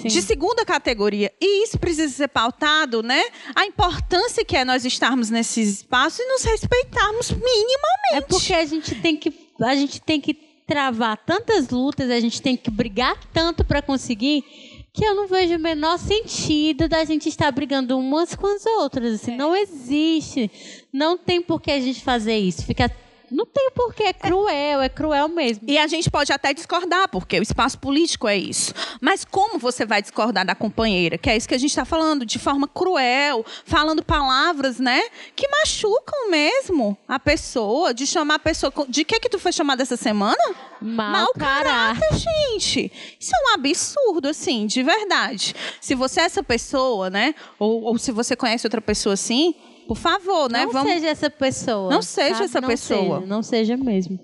de 0.04 0.22
segunda 0.22 0.64
categoria. 0.64 1.32
E 1.40 1.64
isso 1.64 1.78
precisa 1.78 2.12
ser 2.12 2.28
pautado, 2.28 3.02
né? 3.02 3.22
A 3.54 3.66
importância 3.66 4.44
que 4.44 4.56
é 4.56 4.64
nós 4.64 4.84
estarmos 4.84 5.28
nesses 5.28 5.78
espaços 5.78 6.20
e 6.20 6.26
nos 6.26 6.44
respeitarmos 6.44 7.30
minimamente. 7.30 8.14
É 8.14 8.20
porque 8.20 8.54
a 8.54 8.64
gente 8.64 8.94
tem 8.96 9.16
que 9.16 9.32
a 9.60 9.74
gente 9.74 10.00
tem 10.00 10.20
que 10.20 10.34
travar 10.66 11.18
tantas 11.18 11.68
lutas, 11.68 12.10
a 12.10 12.20
gente 12.20 12.40
tem 12.40 12.56
que 12.56 12.70
brigar 12.70 13.16
tanto 13.32 13.64
para 13.64 13.82
conseguir 13.82 14.44
que 14.92 15.04
eu 15.04 15.14
não 15.14 15.26
vejo 15.26 15.56
o 15.56 15.58
menor 15.58 15.98
sentido 15.98 16.86
da 16.86 17.02
gente 17.04 17.28
estar 17.28 17.50
brigando 17.50 17.98
umas 17.98 18.34
com 18.34 18.46
as 18.46 18.66
outras. 18.66 19.14
Assim, 19.14 19.36
Não 19.36 19.56
existe. 19.56 20.50
Não 20.92 21.16
tem 21.16 21.40
por 21.40 21.60
que 21.60 21.70
a 21.70 21.80
gente 21.80 22.02
fazer 22.02 22.36
isso. 22.36 22.64
Fica, 22.66 22.90
não 23.32 23.46
tem 23.46 23.70
por 23.74 23.94
que. 23.94 24.02
É 24.02 24.12
cruel, 24.12 24.82
é 24.82 24.88
cruel 24.88 25.28
mesmo. 25.28 25.64
E 25.66 25.78
a 25.78 25.86
gente 25.86 26.10
pode 26.10 26.32
até 26.32 26.52
discordar, 26.52 27.08
porque 27.08 27.38
o 27.38 27.42
espaço 27.42 27.78
político 27.78 28.28
é 28.28 28.36
isso. 28.36 28.74
Mas 29.00 29.24
como 29.24 29.58
você 29.58 29.86
vai 29.86 30.02
discordar 30.02 30.44
da 30.44 30.54
companheira? 30.54 31.16
Que 31.16 31.30
é 31.30 31.36
isso 31.36 31.48
que 31.48 31.54
a 31.54 31.58
gente 31.58 31.70
está 31.70 31.84
falando, 31.84 32.26
de 32.26 32.38
forma 32.38 32.68
cruel, 32.68 33.44
falando 33.64 34.02
palavras, 34.02 34.78
né? 34.78 35.00
Que 35.34 35.48
machucam 35.48 36.30
mesmo 36.30 36.96
a 37.08 37.18
pessoa, 37.18 37.94
de 37.94 38.06
chamar 38.06 38.34
a 38.34 38.38
pessoa. 38.38 38.72
De 38.88 39.04
que 39.04 39.18
que 39.18 39.28
tu 39.28 39.38
foi 39.38 39.52
chamada 39.52 39.82
essa 39.82 39.96
semana? 39.96 40.42
Mau 40.80 41.32
caráter. 41.38 42.08
gente. 42.14 42.92
Isso 43.18 43.30
é 43.34 43.50
um 43.50 43.54
absurdo, 43.54 44.28
assim, 44.28 44.66
de 44.66 44.82
verdade. 44.82 45.54
Se 45.80 45.94
você 45.94 46.20
é 46.20 46.24
essa 46.24 46.42
pessoa, 46.42 47.08
né? 47.08 47.34
Ou, 47.58 47.82
ou 47.84 47.98
se 47.98 48.12
você 48.12 48.36
conhece 48.36 48.66
outra 48.66 48.80
pessoa 48.80 49.14
assim, 49.14 49.54
por 49.86 49.96
favor, 49.96 50.50
né? 50.50 50.64
Não 50.64 50.72
Vamos. 50.72 50.92
seja 50.92 51.08
essa 51.08 51.30
pessoa. 51.30 51.90
Não 51.90 52.02
seja 52.02 52.34
sabe? 52.34 52.44
essa 52.44 52.60
Não 52.60 52.68
pessoa. 52.68 53.16
seja, 53.18 53.26
não 53.26 53.42
seja 53.42 53.76
mesmo. 53.76 54.18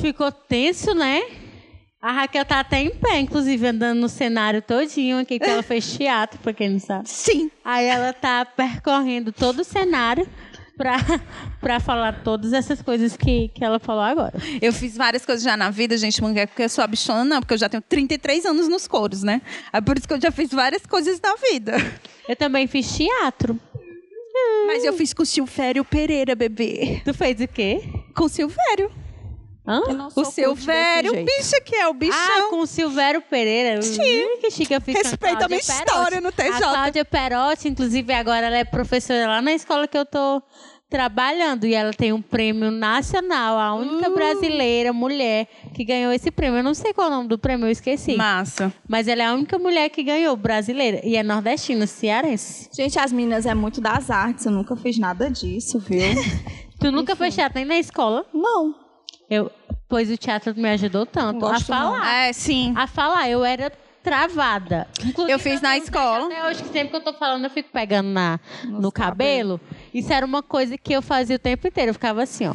Ficou 0.00 0.30
tenso, 0.30 0.94
né? 0.94 1.22
A 2.00 2.10
Raquel 2.12 2.44
tá 2.44 2.60
até 2.60 2.80
em 2.80 2.90
pé, 2.90 3.20
inclusive, 3.20 3.64
andando 3.66 4.00
no 4.00 4.08
cenário 4.08 4.60
todinho 4.60 5.18
aqui, 5.18 5.38
que 5.38 5.48
ela 5.48 5.62
fez 5.62 5.96
teatro, 5.96 6.38
pra 6.40 6.52
quem 6.52 6.68
não 6.70 6.80
sabe. 6.80 7.08
Sim. 7.08 7.50
Aí 7.64 7.86
ela 7.86 8.12
tá 8.12 8.44
percorrendo 8.44 9.32
todo 9.32 9.60
o 9.60 9.64
cenário 9.64 10.28
pra, 10.76 10.96
pra 11.60 11.78
falar 11.78 12.24
todas 12.24 12.52
essas 12.52 12.82
coisas 12.82 13.16
que, 13.16 13.48
que 13.50 13.64
ela 13.64 13.78
falou 13.78 14.02
agora. 14.02 14.32
Eu 14.60 14.72
fiz 14.72 14.96
várias 14.96 15.24
coisas 15.24 15.44
já 15.44 15.56
na 15.56 15.70
vida, 15.70 15.96
gente, 15.96 16.20
não 16.20 16.30
é 16.36 16.44
porque 16.44 16.64
eu 16.64 16.68
sou 16.68 16.82
a 16.82 16.88
bichona, 16.88 17.24
não, 17.24 17.40
porque 17.40 17.54
eu 17.54 17.58
já 17.58 17.68
tenho 17.68 17.82
33 17.82 18.46
anos 18.46 18.68
nos 18.68 18.88
coros, 18.88 19.22
né? 19.22 19.40
É 19.72 19.80
por 19.80 19.96
isso 19.96 20.06
que 20.08 20.14
eu 20.14 20.20
já 20.20 20.32
fiz 20.32 20.50
várias 20.50 20.84
coisas 20.84 21.20
na 21.20 21.36
vida. 21.36 21.74
Eu 22.28 22.34
também 22.34 22.66
fiz 22.66 22.96
teatro. 22.96 23.60
Mas 24.66 24.84
eu 24.84 24.92
fiz 24.92 25.12
com 25.12 25.22
o 25.22 25.26
Silvério 25.26 25.84
Pereira, 25.84 26.34
bebê. 26.34 27.00
Tu 27.04 27.12
fez 27.14 27.40
o 27.40 27.48
quê? 27.48 27.82
Com 28.14 28.24
o 28.24 28.28
Silvério. 28.28 28.90
Hã? 29.66 29.80
Eu 29.86 29.94
não 29.94 30.10
sou 30.10 30.24
O 30.24 30.26
Silvério, 30.26 31.12
o 31.12 31.24
bicho 31.24 31.54
que 31.64 31.76
é 31.76 31.86
o 31.86 31.94
bichão. 31.94 32.18
Ah, 32.18 32.50
com 32.50 32.60
o 32.60 32.66
Silvério 32.66 33.22
Pereira. 33.22 33.80
Sim. 33.80 34.38
Que 34.40 34.50
chique, 34.50 34.74
eu 34.74 34.80
fiz 34.80 34.94
com 34.94 35.06
a 35.06 35.10
Respeita 35.10 35.44
a 35.44 35.46
Cláudia 35.46 35.48
minha 35.48 35.60
Perotti. 35.60 35.88
história 35.88 36.20
no 36.20 36.32
TJ. 36.32 36.48
A 36.52 36.58
Cláudia 36.58 37.04
Perotti, 37.04 37.68
inclusive, 37.68 38.12
agora 38.12 38.46
ela 38.46 38.56
é 38.56 38.64
professora 38.64 39.26
lá 39.28 39.40
na 39.40 39.52
escola 39.52 39.86
que 39.86 39.96
eu 39.96 40.04
tô 40.04 40.42
trabalhando. 40.92 41.64
E 41.64 41.74
ela 41.74 41.90
tem 41.90 42.12
um 42.12 42.20
prêmio 42.20 42.70
nacional, 42.70 43.58
a 43.58 43.74
única 43.74 44.10
Uh. 44.10 44.14
brasileira 44.14 44.92
mulher 44.92 45.48
que 45.74 45.84
ganhou 45.84 46.12
esse 46.12 46.30
prêmio. 46.30 46.58
Eu 46.58 46.62
não 46.62 46.74
sei 46.74 46.92
qual 46.92 47.08
é 47.08 47.10
o 47.10 47.14
nome 47.14 47.28
do 47.28 47.38
prêmio, 47.38 47.66
eu 47.66 47.70
esqueci. 47.70 48.14
Massa. 48.14 48.70
Mas 48.86 49.08
ela 49.08 49.22
é 49.22 49.26
a 49.26 49.32
única 49.32 49.58
mulher 49.58 49.88
que 49.88 50.02
ganhou, 50.02 50.36
brasileira. 50.36 51.00
E 51.02 51.16
é 51.16 51.22
nordestina, 51.22 51.86
cearense. 51.86 52.68
Gente, 52.76 52.98
as 52.98 53.10
meninas 53.10 53.46
é 53.46 53.54
muito 53.54 53.80
das 53.80 54.10
artes. 54.10 54.44
Eu 54.44 54.52
nunca 54.52 54.76
fiz 54.76 54.98
nada 54.98 55.30
disso, 55.30 55.78
viu? 55.78 56.02
Tu 56.78 56.90
nunca 56.90 57.14
fez 57.16 57.34
teatro 57.34 57.58
nem 57.58 57.64
na 57.64 57.78
escola? 57.78 58.26
não. 58.34 58.74
Eu, 59.30 59.50
pois 59.88 60.10
o 60.10 60.16
teatro 60.16 60.52
me 60.54 60.68
ajudou 60.70 61.06
tanto 61.06 61.46
a 61.46 61.52
gosto, 61.52 61.70
não. 61.70 61.92
falar. 61.94 62.14
É, 62.26 62.32
sim. 62.34 62.74
A 62.76 62.86
falar, 62.86 63.30
eu 63.30 63.42
era 63.42 63.72
travada. 64.02 64.88
Inclusive, 65.04 65.32
Eu 65.32 65.38
fiz 65.38 65.60
na 65.60 65.76
escola. 65.76 66.26
Até 66.26 66.48
hoje, 66.48 66.62
que 66.62 66.68
sempre 66.70 66.88
que 66.88 66.96
eu 66.96 67.00
tô 67.04 67.12
falando, 67.14 67.44
eu 67.44 67.50
fico 67.50 67.70
pegando 67.72 68.08
na, 68.08 68.40
no 68.64 68.90
cabelo. 68.90 69.60
Isso 69.94 70.12
era 70.12 70.26
uma 70.26 70.42
coisa 70.42 70.76
que 70.76 70.92
eu 70.92 71.00
fazia 71.02 71.36
o 71.36 71.38
tempo 71.38 71.66
inteiro. 71.66 71.90
Eu 71.90 71.94
ficava 71.94 72.22
assim, 72.22 72.46
ó. 72.48 72.54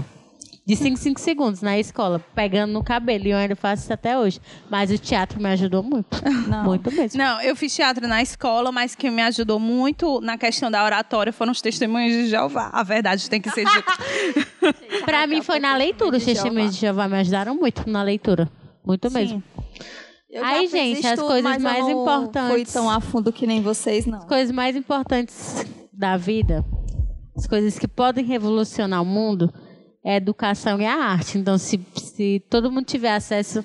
De 0.66 0.76
5 0.76 0.90
em 0.90 0.96
5 0.98 1.20
segundos 1.22 1.62
na 1.62 1.80
escola, 1.80 2.20
pegando 2.36 2.74
no 2.74 2.84
cabelo. 2.84 3.26
E 3.26 3.32
eu 3.32 3.38
ainda 3.38 3.56
faço 3.56 3.84
isso 3.84 3.94
até 3.94 4.20
hoje. 4.20 4.42
Mas 4.70 4.92
o 4.92 4.98
teatro 4.98 5.42
me 5.42 5.48
ajudou 5.48 5.82
muito. 5.82 6.22
Muito 6.66 6.92
mesmo. 6.92 7.18
Não, 7.18 7.42
eu 7.42 7.56
fiz 7.56 7.74
teatro 7.74 8.06
na 8.06 8.22
escola, 8.22 8.70
mas 8.70 8.94
que 8.94 9.10
me 9.10 9.22
ajudou 9.22 9.60
muito 9.60 10.20
na 10.20 10.38
questão 10.38 10.70
da 10.70 10.84
oratória 10.84 11.32
foram 11.32 11.54
os 11.54 11.62
testemunhos 11.62 12.12
de 12.12 12.28
Jeová. 12.30 12.70
A 12.74 12.84
verdade 12.84 13.30
tem 13.30 13.40
que 13.40 13.50
ser 13.50 13.64
dita. 13.66 13.94
Pra 15.06 15.26
mim 15.26 15.42
foi 15.42 15.60
na 15.60 15.76
leitura. 15.78 16.18
Os 16.18 16.26
testemunhos 16.26 16.76
de 16.76 16.82
Jeová 16.82 17.08
me 17.08 17.18
ajudaram 17.18 17.56
muito 17.56 17.90
na 17.90 18.04
leitura. 18.04 18.50
Muito 18.86 19.10
mesmo. 19.10 19.42
Eu 20.30 20.44
Aí, 20.44 20.68
gente, 20.68 21.06
as 21.06 21.14
estudo, 21.14 21.28
coisas 21.28 21.62
mais 21.62 21.80
não 21.80 22.02
importantes. 22.02 22.52
Fui 22.52 22.66
tão 22.66 22.90
a 22.90 23.00
fundo 23.00 23.32
que 23.32 23.48
nem 23.48 23.62
vocês, 23.62 24.06
não. 24.06 24.20
As 24.20 24.26
coisas 24.26 24.52
mais 24.54 24.76
importantes 24.76 25.66
da 25.94 26.18
vida, 26.18 26.66
as 27.36 27.48
coisas 27.48 27.80
que 27.80 27.88
podem 27.88 28.26
revolucionar 28.26 29.02
o 29.02 29.06
mundo, 29.06 29.54
é 30.04 30.14
a 30.14 30.18
educação 30.18 30.82
e 30.82 30.86
a 30.86 30.96
arte. 30.96 31.38
Então, 31.38 31.58
se, 31.58 31.80
se 31.96 32.46
todo 32.50 32.72
mundo 32.72 32.86
tiver 32.86 33.14
acesso, 33.14 33.64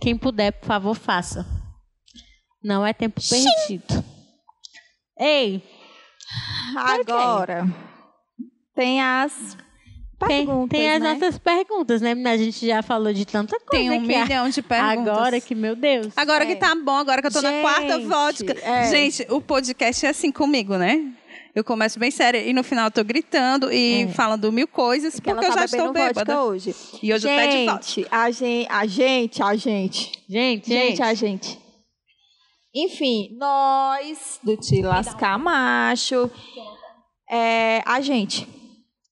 quem 0.00 0.16
puder, 0.16 0.52
por 0.52 0.66
favor, 0.66 0.94
faça. 0.94 1.46
Não 2.62 2.84
é 2.86 2.92
tempo 2.92 3.20
perdido. 3.20 4.04
Ei, 5.18 5.62
Agora, 6.76 7.66
tem 8.74 9.00
as 9.00 9.56
perguntas, 10.26 10.78
tem 10.78 10.90
as 10.90 11.00
né? 11.00 11.14
nossas 11.14 11.38
perguntas, 11.38 12.00
né? 12.00 12.12
A 12.26 12.36
gente 12.36 12.66
já 12.66 12.82
falou 12.82 13.12
de 13.12 13.24
tanta 13.24 13.58
coisa 13.60 13.70
Tem 13.70 13.90
um 13.90 13.94
a- 13.96 14.00
milhão 14.00 14.48
de 14.48 14.62
perguntas. 14.62 15.08
Agora 15.08 15.40
que, 15.40 15.54
meu 15.54 15.74
Deus. 15.76 16.08
Agora 16.16 16.44
É. 16.44 16.46
que 16.46 16.56
tá 16.56 16.74
bom, 16.74 16.96
agora 16.96 17.20
que 17.20 17.28
eu 17.28 17.32
tô 17.32 17.40
na 17.42 17.50
Gente, 17.50 17.62
quarta 17.62 17.98
vodka. 18.00 18.56
é. 18.62 18.90
Gente, 18.90 19.26
o 19.30 19.40
podcast 19.40 20.06
é 20.06 20.08
assim 20.10 20.30
comigo, 20.32 20.76
né? 20.76 21.12
Eu 21.54 21.62
começo 21.62 22.00
bem 22.00 22.10
séria 22.10 22.38
e 22.42 22.52
no 22.52 22.64
final 22.64 22.86
eu 22.86 22.90
tô 22.90 23.04
gritando 23.04 23.70
e 23.72 24.08
falando 24.12 24.50
mil 24.50 24.66
coisas 24.66 25.20
Que 25.20 25.30
ela 25.30 25.40
porque 25.40 25.52
eu 25.52 25.54
tá 25.54 25.60
já 25.60 25.76
estou 25.76 25.92
bêbada. 25.92 26.42
hoje. 26.42 26.74
E 27.00 27.14
hoje 27.14 27.28
eu 27.28 27.40
tô 27.40 27.46
de 27.46 27.52
gente, 27.52 28.06
a 28.10 28.30
gente, 28.30 28.66
a 28.68 28.86
gente, 28.86 29.42
a 29.42 29.54
gente, 29.54 30.12
Gente, 30.28 30.68
gente, 30.68 30.86
gente. 30.96 31.02
a 31.02 31.14
gente. 31.14 31.58
Enfim, 32.74 33.36
nós 33.38 34.40
do 34.42 34.56
Te 34.56 34.82
Lascar 34.82 35.38
Macho, 35.38 36.28
é, 37.30 37.80
a 37.86 38.00
gente. 38.00 38.48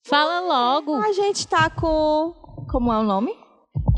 Fala 0.04 0.40
logo. 0.40 0.94
A 0.96 1.12
gente 1.12 1.46
tá 1.46 1.70
com, 1.70 2.34
como 2.70 2.92
é 2.92 2.98
o 2.98 3.02
nome? 3.02 3.36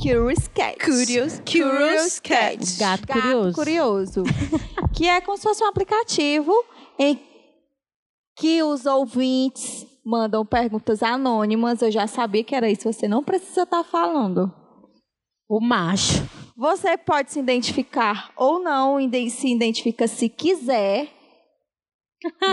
Curious 0.01 0.49
Cat. 0.49 0.79
Curious, 0.79 1.41
Curious 1.41 2.21
Cat. 2.21 2.59
Gato, 2.79 3.07
Gato 3.07 3.21
curioso. 3.23 3.55
Curioso. 3.55 4.23
que 4.95 5.09
é 5.09 5.21
como 5.21 5.37
se 5.37 5.43
fosse 5.43 5.65
um 5.65 5.69
aplicativo 5.69 6.53
em 6.99 7.19
que 8.37 8.63
os 8.63 8.87
ouvintes 8.87 9.87
mandam 10.05 10.45
perguntas 10.45 11.03
anônimas. 11.03 11.81
Eu 11.81 11.91
já 11.91 12.07
sabia 12.07 12.45
que 12.45 12.55
era 12.55 12.71
isso, 12.71 12.93
você 12.93 13.09
não 13.09 13.23
precisa 13.23 13.63
estar 13.63 13.83
falando. 13.85 14.53
O 15.49 15.61
macho. 15.61 16.23
Você 16.57 16.97
pode 16.97 17.33
se 17.33 17.41
identificar 17.41 18.31
ou 18.37 18.63
não, 18.63 18.99
se 19.31 19.49
identifica 19.53 20.07
se 20.07 20.29
quiser. 20.29 21.09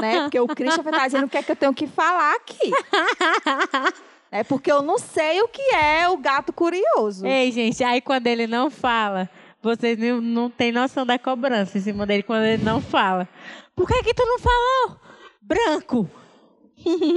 Né? 0.02 0.22
Porque 0.22 0.40
o 0.40 0.48
Christopher 0.48 0.94
tá 0.94 1.06
dizendo 1.06 1.26
o 1.26 1.30
que 1.30 1.38
é 1.38 1.44
que 1.44 1.52
eu 1.52 1.56
tenho 1.56 1.74
que 1.74 1.88
falar 1.88 2.36
aqui. 2.36 2.72
É 4.34 4.46
porque 4.46 4.72
eu 4.72 4.82
não 4.82 4.98
sei 4.98 5.42
o 5.42 5.48
que 5.50 5.62
é 5.76 6.08
o 6.08 6.16
gato 6.16 6.54
curioso. 6.54 7.26
Ei, 7.26 7.52
gente, 7.52 7.84
aí 7.84 8.00
quando 8.00 8.28
ele 8.28 8.48
não 8.48 8.72
fala, 8.72 9.30
vocês 9.62 9.98
não, 10.00 10.22
não 10.22 10.50
têm 10.50 10.72
noção 10.72 11.06
da 11.06 11.20
cobrança 11.20 11.78
em 11.78 11.82
cima 11.82 12.08
dele 12.08 12.24
quando 12.24 12.46
ele 12.46 12.64
não 12.64 12.80
fala. 12.80 13.28
Por 13.76 13.86
que 13.86 14.02
que 14.02 14.14
tu 14.14 14.26
não 14.26 14.40
falou? 14.40 14.98
Branco. 15.42 16.10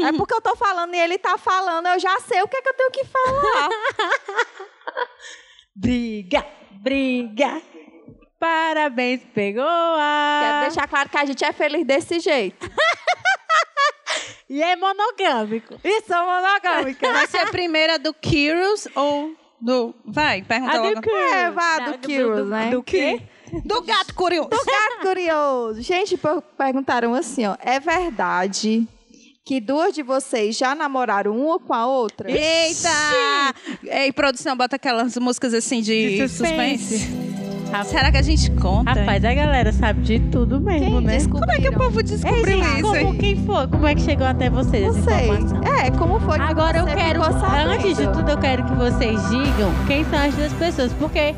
É 0.07 0.13
porque 0.13 0.35
eu 0.35 0.41
tô 0.41 0.57
falando 0.57 0.93
e 0.93 0.99
ele 0.99 1.17
tá 1.17 1.39
falando, 1.39 1.87
eu 1.87 2.01
já 2.01 2.19
sei 2.21 2.43
o 2.43 2.49
que 2.49 2.57
é 2.57 2.63
que 2.63 2.69
eu 2.69 2.75
tenho 2.75 2.91
que 2.91 3.05
falar. 3.05 3.69
Briga, 5.77 6.45
briga. 6.71 7.63
Parabéns, 8.49 9.23
pegou 9.35 9.65
a... 9.65 10.41
Quero 10.43 10.61
deixar 10.67 10.87
claro 10.87 11.09
que 11.09 11.17
a 11.17 11.25
gente 11.25 11.43
é 11.43 11.51
feliz 11.53 11.87
desse 11.87 12.21
jeito. 12.21 12.69
E 14.49 14.63
é 14.63 14.77
monogâmico. 14.77 15.81
E 15.83 16.03
sou 16.03 16.19
monogâmica. 16.27 17.11
Vai 17.13 17.27
ser 17.27 17.39
a 17.39 17.47
primeira 17.47 17.99
do 17.99 18.13
Curious 18.13 18.87
ou 18.95 19.33
do... 19.59 19.95
Vai, 20.05 20.43
pergunta 20.43 20.73
A 20.75 20.77
do 20.77 20.85
logo. 20.89 21.03
Curious. 21.03 21.33
É, 21.33 21.51
vá, 21.51 21.79
do 21.79 21.99
Curious, 21.99 22.49
né? 22.49 22.71
Do 22.71 22.83
quê? 22.83 23.23
Do 23.65 23.81
gato 23.83 24.15
curioso. 24.15 24.51
Gato 24.51 25.01
curioso. 25.01 25.81
Gente, 25.81 26.17
per- 26.19 26.43
perguntaram 26.59 27.15
assim, 27.15 27.47
ó. 27.47 27.57
É 27.59 27.81
verdade 27.81 28.87
que 29.45 29.61
duas 29.61 29.95
de 29.95 30.03
vocês 30.03 30.57
já 30.57 30.75
namoraram 30.75 31.35
uma 31.37 31.59
com 31.59 31.73
a 31.73 31.87
outra? 31.87 32.31
Eita! 32.31 33.55
Ei, 33.83 34.13
produção, 34.13 34.55
bota 34.57 34.77
aquelas 34.77 35.17
músicas 35.17 35.55
assim 35.55 35.81
de, 35.81 36.19
De 36.19 36.29
suspense. 36.29 36.99
suspense. 36.99 37.34
Será 37.83 38.13
que 38.13 38.19
a 38.19 38.23
gente 38.23 38.51
conta? 38.53 38.93
Rapaz, 38.93 39.25
a 39.25 39.35
galera 39.35 39.73
sabe 39.73 40.03
de 40.03 40.21
tudo 40.21 40.61
mesmo, 40.61 41.01
né? 41.01 41.19
como 41.29 41.51
é 41.51 41.59
que 41.59 41.69
o 41.69 41.73
povo 41.73 42.03
descobriu 42.03 42.45
gente, 42.45 42.81
isso? 42.81 42.83
como, 42.83 43.15
quem 43.19 43.37
foi? 43.45 43.67
Como 43.67 43.87
é 43.87 43.95
que 43.95 44.03
chegou 44.03 44.27
até 44.27 44.49
vocês 44.49 44.87
Não 44.87 44.99
essa 45.01 45.11
sei. 45.11 45.29
informação? 45.31 45.63
É, 45.65 45.91
como 45.91 46.21
foi 46.21 46.39
que 46.39 46.45
Agora 46.45 46.79
eu 46.79 46.87
quero, 46.87 47.23
antes 47.23 47.97
de 47.97 48.07
tudo, 48.09 48.31
eu 48.31 48.39
quero 48.39 48.65
que 48.65 48.75
vocês 48.75 49.21
digam 49.29 49.73
quem 49.87 50.05
são 50.05 50.19
as 50.19 50.35
duas 50.35 50.53
pessoas, 50.53 50.93
porque 50.93 51.35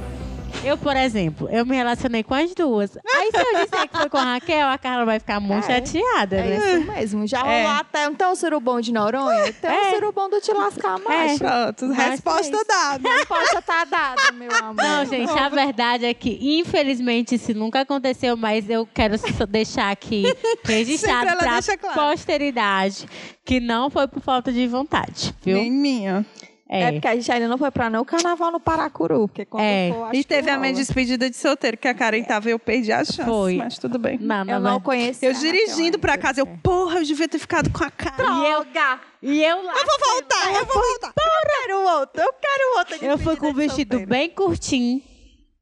eu, 0.65 0.77
por 0.77 0.97
exemplo, 0.97 1.49
eu 1.51 1.65
me 1.65 1.77
relacionei 1.77 2.23
com 2.23 2.35
as 2.35 2.53
duas. 2.55 2.97
Aí 3.15 3.31
se 3.31 3.37
eu 3.39 3.65
disser 3.65 3.89
que 3.89 3.97
foi 3.97 4.09
com 4.09 4.17
a 4.17 4.25
Raquel, 4.35 4.69
a 4.69 4.79
Carla 4.79 5.05
vai 5.05 5.19
ficar 5.21 5.39
muito 5.41 5.65
É. 5.71 5.77
chateada, 5.85 6.37
É 6.37 6.43
né? 6.43 6.57
isso 6.79 6.93
mesmo. 6.93 7.27
Já 7.27 7.47
É. 7.47 7.63
rolou 7.65 7.79
até. 7.81 8.05
Então, 8.07 8.33
o 8.33 8.37
surubom 8.37 8.81
de 8.81 8.93
Noronha? 8.93 9.53
Tem 9.53 9.71
É. 9.71 9.91
o 9.91 9.95
surubom 9.95 10.29
do 10.29 10.41
Te 10.41 10.53
Lascar 10.53 10.99
Mais. 11.01 11.39
Pronto, 11.39 11.87
Mas 11.87 11.97
resposta 12.11 12.57
foi 12.57 12.65
dada. 12.65 13.09
Resposta 13.09 13.63
tá 13.63 13.85
dada, 13.85 14.33
meu 14.33 14.51
amor. 14.53 14.75
Não, 14.77 15.05
gente, 15.05 15.31
a 15.31 15.49
verdade 15.49 16.05
é 16.05 16.15
que, 16.15 16.39
infelizmente, 16.61 17.35
isso 17.37 17.55
nunca 17.55 17.81
aconteceu, 17.81 18.37
mas 18.37 18.69
eu 18.69 18.87
quero 18.93 19.17
só 19.19 19.47
deixar 19.47 19.91
aqui 19.91 20.25
registrado 20.65 21.37
pra 21.37 21.61
claro. 21.79 21.95
posteridade 22.11 23.07
que 23.45 23.61
não 23.61 23.89
foi 23.91 24.09
por 24.09 24.21
falta 24.21 24.53
de 24.53 24.67
vontade, 24.67 25.35
viu? 25.45 25.57
Nem 25.57 25.71
minha. 25.71 26.27
É 26.69 26.91
porque 26.93 27.07
a 27.07 27.15
gente 27.15 27.31
ainda 27.31 27.47
não 27.47 27.57
foi 27.57 27.71
pra 27.71 27.89
nenhum 27.89 28.05
carnaval 28.05 28.51
no 28.51 28.59
Paracuru. 28.59 29.29
Porque 29.29 29.45
quando 29.45 29.63
É. 29.63 29.93
for, 29.95 30.05
acho 30.07 30.15
E 30.17 30.19
que 30.19 30.29
teve 30.29 30.51
a 30.51 30.59
minha 30.59 30.73
despedida 30.73 31.31
de 31.31 31.37
solteiro, 31.37 31.77
que 31.77 31.87
a 31.87 31.95
Karen 31.95 32.23
tava 32.25 32.49
e 32.49 32.53
eu 32.53 32.59
perdi 32.59 32.91
a 32.91 33.05
chance. 33.05 33.25
Foi. 33.25 33.55
Mas 33.57 33.79
tudo 33.79 33.99
bem. 33.99 34.19
Não, 34.21 34.41
Eu 34.41 34.59
não, 34.59 34.61
não 34.73 34.81
conheci. 34.81 35.25
Eu 35.25 35.33
dirigindo 35.33 35.97
pra 35.99 36.19
casa, 36.19 36.41
eu, 36.41 36.47
porra, 36.47 36.99
eu 36.99 37.05
devia 37.05 37.29
ter 37.29 37.39
ficado 37.39 37.71
com 37.71 37.85
a 37.85 37.91
cara. 37.91 38.17
Droga! 38.17 39.01
E 39.23 39.43
eu 39.45 39.63
lá. 39.63 39.73
Eu 39.73 39.87
vou 39.87 40.13
voltar, 40.13 40.55
eu 40.55 40.67
vou 40.67 40.75
voltar. 40.83 41.13
Eu 41.17 41.43
quero 41.63 41.81
outro, 41.99 42.23
eu 42.23 42.33
quero 42.33 42.79
outro. 42.79 42.97
Eu 43.07 43.19
fui 43.19 43.37
com 43.37 43.51
o 43.51 43.55
vestido 43.55 44.05
bem 44.07 44.29
curtinho. 44.31 45.01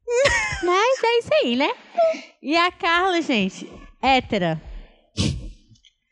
Mas 0.63 1.03
é 1.03 1.19
isso 1.19 1.29
aí, 1.43 1.55
né? 1.55 1.71
E 2.41 2.55
a 2.57 2.71
Carla, 2.71 3.21
gente, 3.21 3.71
hétera. 4.01 4.61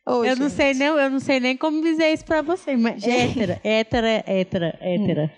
Eu 0.06 0.36
não 0.36 0.50
sei 0.50 0.74
nem, 0.74 0.88
eu 0.88 1.10
não 1.10 1.20
sei 1.20 1.40
nem 1.40 1.56
como 1.56 1.82
dizer 1.82 2.12
isso 2.14 2.26
pra 2.26 2.42
vocês, 2.42 2.80
mas 2.80 3.06
hétera, 3.06 3.60
hétera, 3.64 4.24
hétera, 4.28 4.78
hétera. 4.82 5.32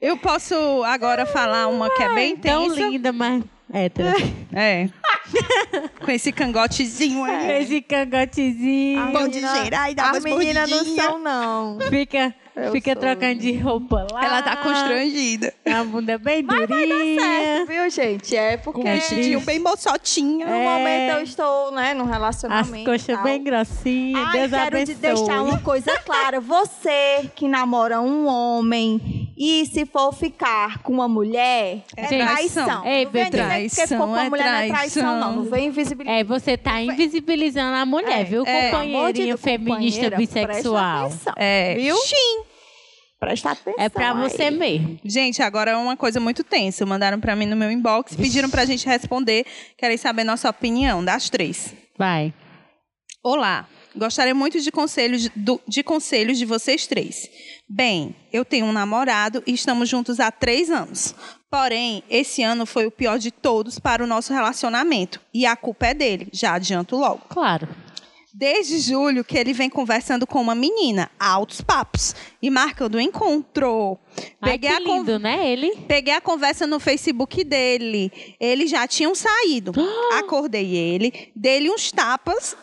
Eu 0.00 0.16
posso 0.16 0.54
agora 0.84 1.26
falar 1.26 1.66
uma 1.68 1.90
que 1.90 2.02
é 2.02 2.14
bem 2.14 2.34
Tão 2.36 2.68
tensa. 2.70 2.88
linda, 2.88 3.12
mas 3.12 3.44
hétera. 3.72 4.14
É. 4.54 4.88
com 6.02 6.10
esse 6.10 6.32
cangotezinho 6.32 7.22
aí. 7.22 7.62
Esse 7.62 7.82
cangotezinho. 7.82 9.12
Bom 9.12 9.28
de 9.28 9.40
gerar 9.40 9.90
e 9.90 9.94
dá 9.94 10.10
As 10.10 10.24
meninas 10.24 10.70
não 10.70 10.84
são, 10.96 11.18
não. 11.18 11.78
Fica, 11.90 12.34
Eu 12.56 12.72
fica 12.72 12.92
sou. 12.92 13.00
trocando 13.00 13.36
de 13.40 13.52
roupa 13.56 14.06
lá. 14.12 14.24
Ela 14.24 14.42
tá 14.42 14.56
constrangida. 14.56 15.54
A 15.64 15.84
bunda 15.84 16.18
bem 16.18 16.42
durinha. 16.44 17.20
Certo, 17.20 17.66
viu, 17.68 17.90
gente? 17.90 18.36
É 18.36 18.56
porque 18.56 18.82
Com 18.82 18.88
Um 18.88 18.92
vestidinho 18.94 19.40
bem 19.40 19.58
moçotinho. 19.58 20.46
no 20.46 20.52
É. 20.54 20.64
momento 20.64 21.18
eu 21.18 21.22
estou, 21.22 21.70
né, 21.72 21.94
num 21.94 22.04
As 22.04 22.10
relacionamento. 22.10 22.76
e 22.76 22.84
coxas 22.84 23.14
tal. 23.14 23.22
bem 23.24 23.42
grossinhas. 23.42 24.24
Ai, 24.26 24.32
Deus 24.48 24.50
quero 24.50 24.64
te 24.70 24.92
abençoe. 24.92 24.94
deixar 24.96 25.42
uma 25.42 25.58
coisa 25.60 25.96
clara. 26.00 26.40
Você 26.40 27.30
que 27.34 27.46
namora 27.48 28.00
um 28.00 28.26
homem 28.26 29.29
e 29.42 29.64
se 29.64 29.86
for 29.86 30.12
ficar 30.12 30.82
com 30.82 30.92
uma 30.92 31.08
mulher, 31.08 31.82
é 31.96 32.06
Gente, 32.08 32.22
traição. 32.26 32.86
ei, 32.86 33.04
não 33.06 33.10
vem 33.12 33.24
dizer 33.24 33.30
que 33.30 33.46
traição, 33.46 33.86
ficou 33.88 33.98
com 34.06 34.12
uma 34.12 34.24
é 34.26 34.28
mulher 34.28 34.44
não 34.44 34.58
é 34.58 34.68
traição, 34.68 35.02
não. 35.02 35.20
traição. 35.20 35.36
Não 35.36 35.50
vem 35.50 35.66
invisibilizar. 35.68 36.18
É, 36.20 36.24
você 36.24 36.56
tá 36.58 36.80
invisibilizando 36.82 37.74
a 37.76 37.86
mulher, 37.86 38.20
É, 38.20 38.24
viu? 38.24 38.44
é. 38.46 38.70
Companheirinho 38.70 39.38
feminista 39.38 40.10
bissexual. 40.10 41.06
Presta 41.08 41.30
atenção, 41.30 41.32
É. 41.38 41.74
viu? 41.74 41.96
Presta 43.18 43.50
atenção. 43.52 43.82
É 43.82 43.88
pra 43.88 44.12
você 44.14 44.42
aí. 44.44 44.50
mesmo. 44.50 44.98
Gente, 45.04 45.42
agora 45.42 45.70
é 45.70 45.76
uma 45.76 45.96
coisa 45.96 46.18
muito 46.20 46.42
tensa. 46.44 46.84
Mandaram 46.84 47.18
pra 47.20 47.34
mim 47.36 47.46
no 47.46 47.56
meu 47.56 47.70
inbox, 47.70 48.14
pediram 48.16 48.48
pra 48.50 48.64
gente 48.64 48.86
responder. 48.86 49.46
Querem 49.76 49.96
saber 49.96 50.24
nossa 50.24 50.48
opinião 50.50 51.04
das 51.04 51.28
três. 51.30 51.74
Vai. 51.98 52.32
Olá, 53.22 53.66
gostaria 53.96 54.34
muito 54.34 54.60
de 54.60 54.70
conselhos 54.70 55.22
de, 55.22 55.30
de 55.66 55.82
conselhos 55.82 56.38
de 56.38 56.44
vocês 56.44 56.86
três. 56.86 57.28
Bem, 57.68 58.14
eu 58.32 58.44
tenho 58.44 58.66
um 58.66 58.72
namorado 58.72 59.42
e 59.46 59.52
estamos 59.52 59.88
juntos 59.88 60.18
há 60.20 60.30
três 60.30 60.70
anos. 60.70 61.14
Porém, 61.50 62.02
esse 62.08 62.42
ano 62.42 62.64
foi 62.66 62.86
o 62.86 62.90
pior 62.90 63.18
de 63.18 63.30
todos 63.30 63.78
para 63.78 64.02
o 64.02 64.06
nosso 64.06 64.32
relacionamento. 64.32 65.20
E 65.34 65.46
a 65.46 65.56
culpa 65.56 65.86
é 65.88 65.94
dele, 65.94 66.28
já 66.32 66.54
adianto 66.54 66.96
logo. 66.96 67.22
Claro. 67.28 67.68
Desde 68.32 68.78
julho 68.78 69.24
que 69.24 69.36
ele 69.36 69.52
vem 69.52 69.68
conversando 69.68 70.24
com 70.24 70.40
uma 70.40 70.54
menina, 70.54 71.10
altos 71.18 71.60
papos, 71.60 72.14
e 72.40 72.48
marcando 72.48 72.94
um 72.96 73.00
encontro. 73.00 73.98
Ai, 74.40 74.52
Peguei 74.52 74.70
que 74.70 74.76
a 74.76 74.84
con- 74.84 74.98
lindo, 74.98 75.18
né, 75.18 75.48
ele? 75.52 75.76
Peguei 75.88 76.14
a 76.14 76.20
conversa 76.20 76.64
no 76.64 76.78
Facebook 76.78 77.42
dele. 77.42 78.12
Eles 78.38 78.70
já 78.70 78.86
tinham 78.86 79.14
saído. 79.16 79.72
Acordei 80.16 80.76
ele, 80.76 81.32
dei-lhe 81.34 81.68
uns 81.70 81.90
tapas. 81.90 82.56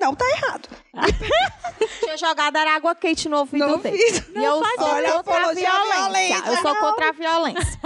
Não 0.00 0.14
tá 0.14 0.24
errado. 0.30 0.68
Tinha 2.00 2.16
jogado 2.16 2.56
era 2.56 2.74
água 2.74 2.94
quente 2.94 3.28
no 3.28 3.38
ouvido 3.38 3.66
No 3.66 3.78
dele. 3.78 4.02
ouvido. 4.02 4.38
E 4.40 4.44
eu 4.44 4.52
sou 4.52 4.88
Olha 4.88 5.12
contra 5.22 5.34
a 5.48 5.52
violência. 5.52 5.94
violência. 5.94 6.42
Eu 6.46 6.56
sou 6.62 6.76
contra 6.76 7.08
a 7.08 7.12
violência. 7.12 7.78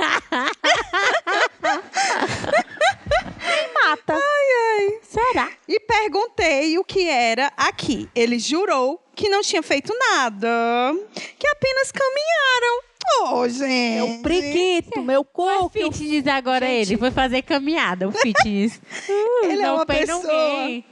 Quem 3.40 3.72
mata? 3.74 4.18
Será? 5.02 5.50
E 5.68 5.80
perguntei 5.80 6.78
o 6.78 6.84
que 6.84 7.08
era 7.08 7.52
aqui. 7.56 8.08
Ele 8.14 8.38
jurou 8.38 9.02
que 9.14 9.28
não 9.28 9.42
tinha 9.42 9.62
feito 9.62 9.92
nada. 9.98 10.48
Que 11.38 11.46
apenas 11.48 11.92
caminharam. 11.92 12.82
Ô, 13.34 13.48
gente. 13.48 13.96
Meu 14.06 14.22
priquito, 14.22 15.00
meu 15.02 15.20
O 15.20 15.24
coco. 15.24 15.68
fitness 15.70 16.26
agora 16.26 16.66
ele 16.66 16.96
foi 16.96 17.10
fazer 17.10 17.42
caminhada, 17.42 18.08
o 18.08 18.12
fitness. 18.12 18.80
Uh, 19.08 19.44
Ele 19.44 19.60
é 19.60 19.66
não 19.66 19.74
uma 19.76 19.86
pain, 19.86 19.98
pessoa- 20.06 20.22
gain. 20.26 20.84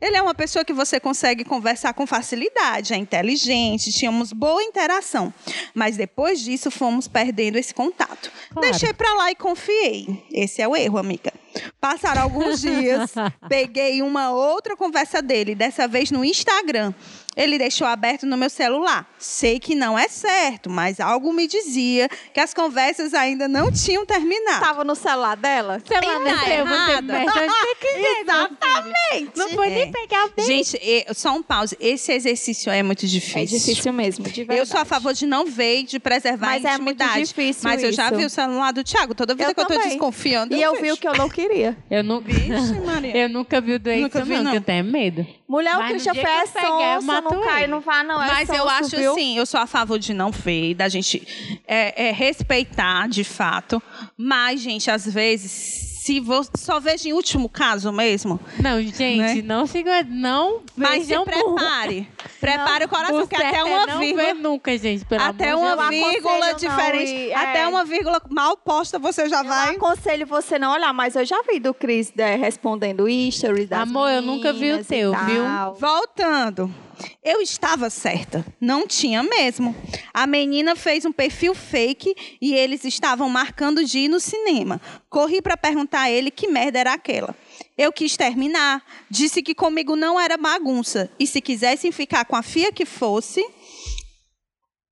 Ele 0.00 0.16
é 0.16 0.22
uma 0.22 0.34
pessoa 0.34 0.64
que 0.64 0.72
você 0.72 1.00
consegue 1.00 1.44
conversar 1.44 1.92
com 1.92 2.06
facilidade, 2.06 2.94
é 2.94 2.96
inteligente, 2.96 3.92
tínhamos 3.92 4.32
boa 4.32 4.62
interação. 4.62 5.32
Mas 5.74 5.96
depois 5.96 6.40
disso, 6.40 6.70
fomos 6.70 7.08
perdendo 7.08 7.56
esse 7.56 7.74
contato. 7.74 8.30
Claro. 8.50 8.70
Deixei 8.70 8.92
pra 8.92 9.12
lá 9.14 9.30
e 9.30 9.34
confiei. 9.34 10.24
Esse 10.32 10.62
é 10.62 10.68
o 10.68 10.76
erro, 10.76 10.98
amiga. 10.98 11.32
Passaram 11.80 12.22
alguns 12.22 12.60
dias, 12.60 13.12
peguei 13.48 14.02
uma 14.02 14.30
outra 14.30 14.76
conversa 14.76 15.20
dele, 15.20 15.54
dessa 15.54 15.88
vez 15.88 16.10
no 16.10 16.24
Instagram. 16.24 16.94
Ele 17.40 17.56
deixou 17.56 17.86
aberto 17.86 18.26
no 18.26 18.36
meu 18.36 18.50
celular. 18.50 19.08
Sei 19.16 19.60
que 19.60 19.74
não 19.74 19.96
é 19.96 20.08
certo, 20.08 20.68
mas 20.68 20.98
algo 20.98 21.32
me 21.32 21.46
dizia 21.46 22.08
que 22.34 22.40
as 22.40 22.52
conversas 22.52 23.14
ainda 23.14 23.46
não 23.46 23.70
tinham 23.70 24.04
terminado. 24.04 24.60
Tava 24.60 24.82
no 24.82 24.96
celular 24.96 25.36
dela? 25.36 25.80
Sei 25.86 25.96
lá, 25.96 26.02
Tá 26.02 26.18
desceu, 26.18 26.66
você 26.66 26.94
onde 26.96 27.46
você 27.46 27.74
quiser. 27.76 28.20
Exatamente. 28.22 29.30
Não 29.36 29.48
foi 29.50 29.66
É. 29.68 29.70
nem 29.70 29.92
pegar 29.92 30.24
o 30.26 30.28
dedo. 30.30 30.46
Gente, 30.46 30.78
só 31.14 31.32
um 31.32 31.42
pause. 31.42 31.76
Esse 31.80 32.12
exercício 32.12 32.70
é 32.72 32.82
muito 32.82 33.06
difícil. 33.06 33.38
É 33.40 33.44
difícil 33.44 33.92
mesmo, 33.92 34.24
de 34.24 34.32
verdade. 34.44 34.58
Eu 34.60 34.66
sou 34.66 34.80
a 34.80 34.84
favor 34.84 35.12
de 35.14 35.26
não 35.26 35.46
ver 35.46 35.80
e 35.80 35.82
de 35.84 35.98
preservar 36.00 36.46
Mas 36.46 36.64
a 36.64 36.70
é 36.72 36.78
muito 36.78 37.00
intimidade. 37.02 37.24
difícil 37.26 37.60
Mas 37.64 37.82
eu 37.82 37.92
já 37.92 38.06
isso. 38.08 38.16
vi 38.16 38.24
o 38.24 38.30
celular 38.30 38.72
do 38.72 38.82
Thiago. 38.82 39.14
Toda 39.14 39.34
vida 39.34 39.50
Eu 39.50 39.54
que 39.54 39.60
eu 39.60 39.66
tô 39.66 39.78
desconfiando, 39.78 40.54
E 40.54 40.62
eu 40.62 40.72
vejo. 40.72 40.82
vi 40.84 40.92
o 40.92 40.96
que 40.96 41.06
eu 41.06 41.14
não 41.14 41.28
queria. 41.28 41.76
Eu 41.90 42.02
nunca, 42.02 42.32
Vixe, 42.32 42.74
Maria. 42.84 43.16
eu 43.16 43.28
nunca 43.28 43.60
vi 43.60 43.74
o 43.74 43.78
doente, 43.78 44.02
Nunca 44.02 44.24
vi, 44.24 44.34
não, 44.34 44.44
não. 44.44 44.50
que 44.52 44.56
eu 44.56 44.62
tenho 44.62 44.84
medo. 44.84 45.26
Mulher, 45.48 45.76
Mas 45.78 45.86
o 45.86 45.88
Christian 45.88 46.14
Fé 46.14 46.22
que 46.22 46.58
é 46.58 46.66
eu 46.66 47.00
eu 47.00 47.00
sonso, 47.00 47.22
não 47.22 47.40
cai, 47.42 47.66
não 47.66 47.80
vá, 47.80 48.04
não. 48.04 48.22
É 48.22 48.26
Mas 48.26 48.48
eu 48.50 48.56
sonso, 48.56 48.68
acho 48.68 48.96
viu? 48.96 49.12
assim, 49.12 49.38
eu 49.38 49.46
sou 49.46 49.58
a 49.58 49.66
favor 49.66 49.98
de 49.98 50.12
não 50.12 50.30
ver, 50.30 50.74
da 50.74 50.88
gente 50.90 51.26
é, 51.66 52.08
é, 52.08 52.12
respeitar 52.12 53.08
de 53.08 53.24
fato. 53.24 53.82
Mas, 54.14 54.60
gente, 54.60 54.90
às 54.90 55.06
vezes, 55.06 55.97
se 56.08 56.20
você 56.20 56.50
só 56.56 56.80
vejo 56.80 57.06
em 57.06 57.12
último 57.12 57.50
caso 57.50 57.92
mesmo, 57.92 58.40
Não, 58.62 58.80
gente, 58.80 59.18
Né? 59.18 59.42
não 59.44 59.66
se 59.66 59.84
não 60.08 60.60
mas 60.74 61.04
se 61.04 61.14
prepare. 61.24 62.08
Prepare 62.40 62.84
o 62.84 62.88
coração, 62.88 63.16
O 63.16 63.20
porque 63.20 63.34
até 63.36 63.58
é 63.58 63.64
uma 63.64 63.86
não 63.86 63.98
vírgula. 63.98 64.22
ver 64.24 64.34
nunca, 64.34 64.78
gente, 64.78 65.04
pelo 65.04 65.22
Até 65.22 65.50
amor 65.50 65.66
de 65.66 65.74
uma 65.74 65.90
Deus. 65.90 66.12
vírgula 66.12 66.38
não 66.46 66.54
diferente. 66.54 67.10
ir, 67.12 67.30
é. 67.30 67.34
Até 67.34 67.66
uma 67.68 67.84
vírgula 67.84 68.22
mal 68.30 68.56
posta, 68.56 68.98
você 68.98 69.28
já 69.28 69.40
Eu 69.40 69.44
vai. 69.44 69.74
aconselho 69.74 70.26
você 70.26 70.58
não 70.58 70.72
olhar, 70.72 70.92
mas 70.94 71.14
eu 71.16 71.24
já 71.26 71.42
vi 71.42 71.58
do 71.60 71.74
Cris 71.74 72.12
né, 72.14 72.36
respondendo 72.36 73.06
stories 73.30 73.68
das 73.68 73.80
Amor, 73.80 74.08
eu 74.10 74.22
nunca 74.22 74.52
vi 74.52 74.72
o 74.72 74.84
teu, 74.84 75.12
viu? 75.26 75.42
Voltando. 75.78 76.72
Eu 77.22 77.40
estava 77.40 77.90
certa. 77.90 78.44
Não 78.60 78.86
tinha 78.86 79.22
mesmo. 79.22 79.74
A 80.12 80.26
menina 80.26 80.74
fez 80.74 81.04
um 81.04 81.12
perfil 81.12 81.54
fake 81.54 82.14
e 82.40 82.54
eles 82.54 82.84
estavam 82.84 83.28
marcando 83.28 83.84
de 83.84 84.00
ir 84.00 84.08
no 84.08 84.20
cinema. 84.20 84.80
Corri 85.08 85.42
para 85.42 85.56
perguntar 85.56 86.02
a 86.02 86.10
ele 86.10 86.30
que 86.30 86.48
merda 86.48 86.78
era 86.78 86.92
aquela. 86.92 87.36
Eu 87.76 87.92
quis 87.92 88.16
terminar. 88.16 88.82
Disse 89.10 89.42
que 89.42 89.54
comigo 89.54 89.94
não 89.94 90.18
era 90.18 90.36
bagunça. 90.36 91.10
E 91.18 91.26
se 91.26 91.40
quisessem 91.40 91.92
ficar 91.92 92.24
com 92.24 92.36
a 92.36 92.42
fia 92.42 92.72
que 92.72 92.84
fosse. 92.84 93.44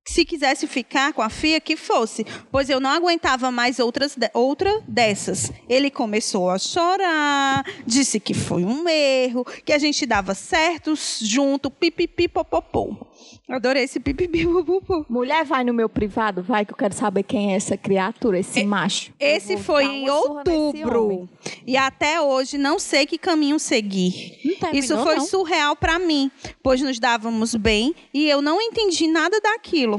Se 0.07 0.25
quisesse 0.25 0.67
ficar 0.67 1.13
com 1.13 1.21
a 1.21 1.29
fia, 1.29 1.61
que 1.61 1.77
fosse, 1.77 2.25
pois 2.51 2.71
eu 2.71 2.79
não 2.79 2.91
aguentava 2.91 3.51
mais 3.51 3.79
outras 3.79 4.17
outra 4.33 4.81
dessas. 4.87 5.53
Ele 5.69 5.91
começou 5.91 6.49
a 6.49 6.59
chorar, 6.59 7.65
disse 7.85 8.21
que 8.21 8.33
foi 8.33 8.65
um 8.65 8.89
erro, 8.89 9.45
que 9.65 9.73
a 9.73 9.79
gente 9.79 10.07
dava 10.07 10.33
certo 10.35 10.95
junto, 11.21 11.71
pipipi 11.71 12.29
popopô. 12.29 12.97
Adorei 13.49 13.85
esse 13.85 14.01
pipipi. 14.01 14.45
Mulher, 15.09 15.45
vai 15.45 15.63
no 15.63 15.73
meu 15.73 15.89
privado, 15.89 16.43
vai 16.43 16.65
que 16.65 16.73
eu 16.73 16.77
quero 16.77 16.95
saber 16.95 17.23
quem 17.23 17.53
é 17.53 17.57
essa 17.57 17.77
criatura, 17.77 18.41
esse 18.41 18.65
macho. 18.65 19.13
Eu 19.21 19.37
Esse 19.37 19.57
foi 19.57 19.85
em 19.85 20.11
outubro. 20.11 21.29
E 21.65 21.77
até 21.77 22.21
hoje 22.21 22.59
não 22.59 22.79
sei 22.79 23.07
que 23.07 23.17
caminho 23.17 23.59
seguir. 23.61 24.37
Terminou, 24.59 24.73
Isso 24.73 24.99
foi 24.99 25.17
não. 25.17 25.27
surreal 25.27 25.77
para 25.77 25.99
mim, 25.99 26.31
pois 26.63 26.81
nos 26.83 26.99
dávamos 26.99 27.55
bem 27.55 27.95
e 28.13 28.29
eu 28.29 28.43
não 28.43 28.61
entendi 28.61 29.07
nada 29.07 29.41
daquilo. 29.41 29.96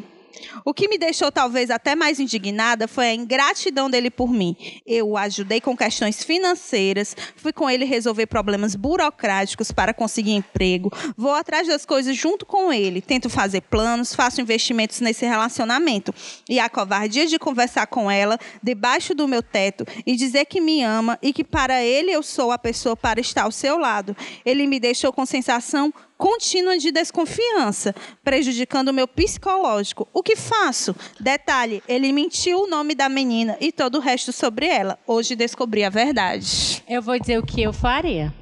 O 0.63 0.73
que 0.73 0.87
me 0.87 0.97
deixou 0.97 1.31
talvez 1.31 1.69
até 1.69 1.95
mais 1.95 2.19
indignada 2.19 2.87
foi 2.87 3.07
a 3.07 3.13
ingratidão 3.13 3.89
dele 3.89 4.09
por 4.09 4.29
mim. 4.29 4.55
Eu 4.85 5.09
o 5.09 5.17
ajudei 5.17 5.61
com 5.61 5.75
questões 5.75 6.23
financeiras, 6.23 7.15
fui 7.35 7.53
com 7.53 7.69
ele 7.69 7.85
resolver 7.85 8.27
problemas 8.27 8.75
burocráticos 8.75 9.71
para 9.71 9.93
conseguir 9.93 10.33
emprego, 10.33 10.91
vou 11.15 11.33
atrás 11.33 11.67
das 11.67 11.85
coisas 11.85 12.15
junto 12.15 12.45
com 12.45 12.71
ele, 12.71 13.01
tento 13.01 13.29
fazer 13.29 13.61
planos, 13.61 14.13
faço 14.13 14.41
investimentos 14.41 14.99
nesse 14.99 15.25
relacionamento. 15.25 16.13
E 16.49 16.59
a 16.59 16.69
covardia 16.69 17.25
de 17.25 17.39
conversar 17.39 17.87
com 17.87 18.09
ela 18.11 18.37
debaixo 18.61 19.15
do 19.15 19.27
meu 19.27 19.41
teto 19.41 19.85
e 20.05 20.15
dizer 20.15 20.45
que 20.45 20.59
me 20.59 20.83
ama 20.83 21.17
e 21.21 21.31
que 21.31 21.43
para 21.43 21.83
ele 21.83 22.11
eu 22.11 22.21
sou 22.21 22.51
a 22.51 22.57
pessoa 22.57 22.95
para 22.95 23.19
estar 23.19 23.43
ao 23.43 23.51
seu 23.51 23.77
lado. 23.77 24.15
Ele 24.45 24.67
me 24.67 24.79
deixou 24.79 25.13
com 25.13 25.25
sensação 25.25 25.93
contínua 26.17 26.77
de 26.77 26.91
desconfiança, 26.91 27.93
prejudicando 28.23 28.89
o 28.89 28.93
meu 28.93 29.07
psicológico. 29.07 30.07
O 30.13 30.23
que 30.23 30.35
faço? 30.35 30.95
Detalhe, 31.19 31.83
ele 31.87 32.11
mentiu 32.11 32.63
o 32.63 32.67
nome 32.67 32.95
da 32.95 33.07
menina 33.07 33.55
e 33.61 33.71
todo 33.71 33.95
o 33.95 34.01
resto 34.01 34.31
sobre 34.31 34.65
ela. 34.65 34.97
Hoje 35.05 35.35
descobri 35.35 35.83
a 35.83 35.89
verdade. 35.89 36.83
Eu 36.89 37.01
vou 37.01 37.19
dizer 37.19 37.37
o 37.37 37.45
que 37.45 37.61
eu 37.61 37.71
faria. 37.71 38.33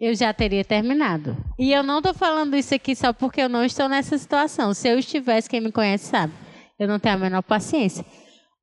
Eu 0.00 0.14
já 0.14 0.32
teria 0.32 0.64
terminado. 0.64 1.36
E 1.58 1.72
eu 1.72 1.82
não 1.82 2.02
tô 2.02 2.12
falando 2.12 2.56
isso 2.56 2.74
aqui 2.74 2.94
só 2.94 3.12
porque 3.12 3.40
eu 3.40 3.48
não 3.48 3.64
estou 3.64 3.88
nessa 3.88 4.18
situação. 4.18 4.74
Se 4.74 4.88
eu 4.88 4.98
estivesse, 4.98 5.48
quem 5.48 5.60
me 5.60 5.72
conhece 5.72 6.06
sabe. 6.06 6.32
Eu 6.78 6.88
não 6.88 6.98
tenho 6.98 7.14
a 7.14 7.18
menor 7.18 7.42
paciência. 7.42 8.04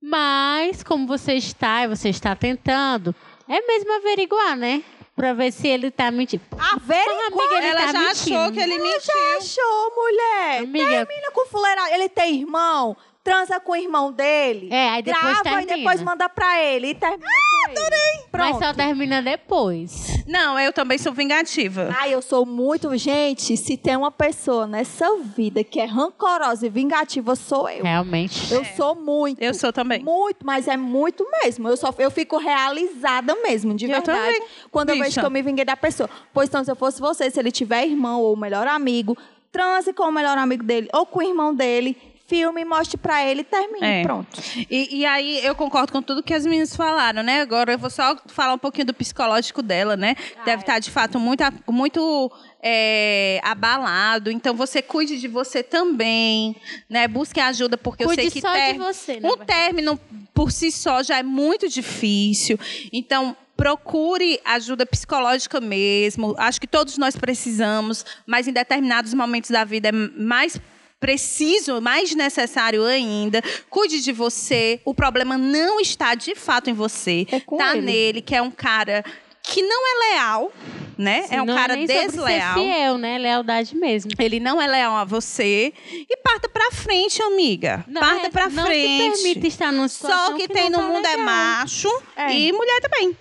Mas, 0.02 0.84
como 0.84 1.08
você 1.08 1.34
está 1.34 1.84
e 1.84 1.88
você 1.88 2.10
está 2.10 2.36
tentando, 2.36 3.16
é 3.48 3.62
mesmo 3.66 3.94
averiguar, 3.94 4.58
né? 4.58 4.84
Pra 5.22 5.34
ver 5.34 5.52
se 5.52 5.68
ele 5.68 5.92
tá 5.92 6.10
mentindo. 6.10 6.42
Averigua. 6.74 7.28
Amiga, 7.44 7.58
ele 7.58 7.68
Ela 7.68 7.82
tá 7.82 7.92
já 7.92 8.00
mentindo. 8.00 8.38
achou 8.40 8.52
que 8.52 8.60
ele 8.60 8.80
mentiu. 8.80 9.02
Já 9.02 9.38
achou, 9.38 9.94
mulher? 9.96 10.62
Amiga- 10.64 11.06
Termina 11.06 11.32
com 11.32 11.46
fuleira. 11.46 11.94
Ele 11.94 12.10
tem 12.10 12.40
irmão, 12.40 12.98
transa 13.24 13.60
com 13.60 13.72
o 13.74 13.76
irmão 13.76 14.12
dele. 14.12 14.70
É, 14.72 14.90
aí 14.90 15.02
depois 15.04 15.24
grava 15.24 15.44
termina. 15.44 15.74
e 15.74 15.78
depois 15.78 16.02
manda 16.02 16.28
pra 16.30 16.62
ele. 16.64 16.88
E 16.88 16.96
termina 16.96 17.26
com 17.66 17.72
ele. 17.72 18.22
Mas 18.34 18.50
Pronto. 18.50 18.64
só 18.66 18.74
termina 18.74 19.22
depois. 19.22 20.24
Não, 20.26 20.60
eu 20.60 20.74
também 20.74 20.98
sou 20.98 21.14
vingativa. 21.14 21.90
Ai, 22.00 22.14
eu 22.14 22.22
sou 22.22 22.46
muito. 22.46 22.96
Gente, 22.98 23.56
se 23.58 23.78
tem 23.78 23.96
uma 23.96 24.12
pessoa 24.12 24.66
nessa 24.66 25.18
vida 25.18 25.64
que 25.64 25.80
é 25.80 25.86
rancorosa 25.86 26.66
e 26.66 26.70
vingativa, 26.70 27.36
sou 27.36 27.70
eu. 27.70 27.84
Realmente. 27.84 28.52
Eu 28.52 28.64
sou 28.66 28.96
muito. 28.96 29.42
Eu 29.42 29.54
sou 29.54 29.72
também. 29.72 30.02
Muito, 30.04 30.46
mas 30.46 30.68
é 30.68 30.78
muito 30.78 31.26
mesmo. 31.44 31.68
Eu, 31.70 31.78
só, 31.78 31.94
eu 32.00 32.10
fico 32.10 32.38
realizada 32.38 33.36
mesmo, 33.44 33.74
de 33.76 33.86
Eu 33.86 33.92
verdade. 33.92 34.18
também, 34.34 34.48
Quando 34.72 34.90
eu 34.90 34.96
vejo 34.96 35.08
bicha. 35.10 35.20
que 35.22 35.26
eu 35.28 35.32
me 35.32 35.42
vinguei 35.42 35.66
da 35.66 35.76
pessoa. 35.78 36.10
Pois 36.34 36.50
então, 36.50 36.64
se 36.64 36.72
eu 36.72 36.76
fosse 36.76 37.00
você, 37.00 37.30
se 37.30 37.40
ele 37.40 37.52
tiver 37.52 37.86
irmão 37.86 38.22
ou 38.22 38.36
melhor 38.36 38.66
amigo, 38.68 39.16
transe 39.52 39.94
com 39.94 40.04
o 40.04 40.12
melhor 40.12 40.38
amigo 40.38 40.64
dele 40.64 40.88
ou 40.94 41.06
com 41.06 41.20
o 41.20 41.24
irmão 41.24 41.54
dele, 41.54 41.96
filme, 42.32 42.64
mostre 42.64 42.96
pra 42.96 43.28
ele 43.28 43.42
e 43.42 43.44
termine. 43.44 43.86
É. 43.86 44.04
Pronto. 44.04 44.42
E, 44.70 45.00
e 45.00 45.06
aí 45.06 45.46
eu 45.46 45.54
concordo 45.54 45.92
com 45.92 46.02
tudo 46.02 46.24
que 46.24 46.34
as 46.34 46.46
meninas 46.46 46.74
falaram, 46.74 47.22
né? 47.22 47.42
Agora 47.42 47.74
eu 47.74 47.78
vou 47.78 47.90
só 47.90 48.16
falar 48.28 48.54
um 48.54 48.58
pouquinho 48.58 48.88
do 48.88 48.94
psicológico 48.94 49.62
dela, 49.62 49.98
né? 49.98 50.16
Deve 50.46 50.62
estar, 50.62 50.80
de 50.80 50.90
fato, 50.90 51.20
muito, 51.20 51.44
muito 51.68 52.32
é, 52.64 53.42
abalado. 53.44 54.32
Então 54.32 54.56
você 54.56 54.82
cuide 54.82 55.20
de 55.20 55.28
você 55.28 55.62
também, 55.62 56.56
né? 56.90 57.06
Busque 57.06 57.42
ajuda, 57.42 57.78
porque 57.78 58.04
eu 58.04 58.08
Cuide 58.08 58.22
sei 58.22 58.32
que 58.32 58.40
só 58.40 58.54
de 58.54 58.60
ter- 58.60 58.78
você, 58.78 59.20
na 59.20 59.28
um 59.30 59.38
término 59.38 60.00
por 60.34 60.54
si 60.54 60.72
só 60.72 61.04
já 61.04 61.18
é 61.18 61.24
muito 61.24 61.68
difícil. 61.68 62.58
Então. 62.94 63.36
Procure 63.58 64.40
ajuda 64.44 64.88
psicológica 64.88 65.62
mesmo. 65.62 66.34
Acho 66.40 66.60
que 66.60 66.66
todos 66.66 66.98
nós 66.98 67.16
precisamos, 67.16 68.04
mas 68.26 68.48
em 68.48 68.52
determinados 68.52 69.14
momentos 69.14 69.52
da 69.52 69.64
vida 69.64 69.90
é 69.90 69.92
mais 69.92 70.60
preciso, 71.02 71.82
mais 71.82 72.16
necessário 72.16 72.86
ainda. 72.86 73.41
Cuide 73.70 74.02
de 74.02 74.14
você. 74.14 74.80
O 74.86 74.93
problema 74.93 75.38
não 75.38 75.82
está 75.82 76.16
de 76.16 76.36
fato 76.36 76.70
em 76.70 76.74
você. 76.74 77.26
É 77.30 77.39
tá 77.39 77.76
ele. 77.76 77.86
nele, 77.86 78.22
que 78.22 78.36
é 78.36 78.41
um 78.41 78.52
cara 78.52 79.04
que 79.43 79.64
não 79.64 79.82
é 79.88 80.14
leal, 80.14 80.54
né? 80.95 81.24
Sim, 81.24 81.36
é 81.36 81.41
um 81.41 81.45
não 81.45 81.56
cara 81.56 81.76
nem 81.76 81.88
sobre 81.88 82.02
ser 82.04 82.12
desleal. 82.12 82.54
fiel, 82.54 82.97
né? 82.99 83.18
Lealdade 83.18 83.76
mesmo. 83.76 84.12
Ele 84.20 84.39
não 84.39 84.62
é 84.62 84.68
leal 84.68 84.95
a 84.95 85.04
você. 85.04 85.74
E 85.91 86.18
parta 86.18 86.47
pra 86.47 86.70
frente, 86.72 87.22
amiga. 87.24 87.84
Não, 87.88 87.99
parta 87.99 88.28
é, 88.28 88.30
pra 88.30 88.49
não 88.49 88.66
frente. 88.66 89.18
se 89.18 89.24
permite 89.24 89.47
estar 89.47 89.74
situação 89.89 90.28
Só 90.28 90.34
o 90.34 90.38
que, 90.38 90.47
tem 90.47 90.70
não 90.70 90.84
no 90.84 90.88
tá 90.88 90.93
mundo 90.93 91.06
é 91.08 91.10
legal. 91.10 91.26
macho 91.26 92.04
É. 92.16 92.32
e 92.32 92.52
mulher 92.52 92.80
também. 92.82 93.18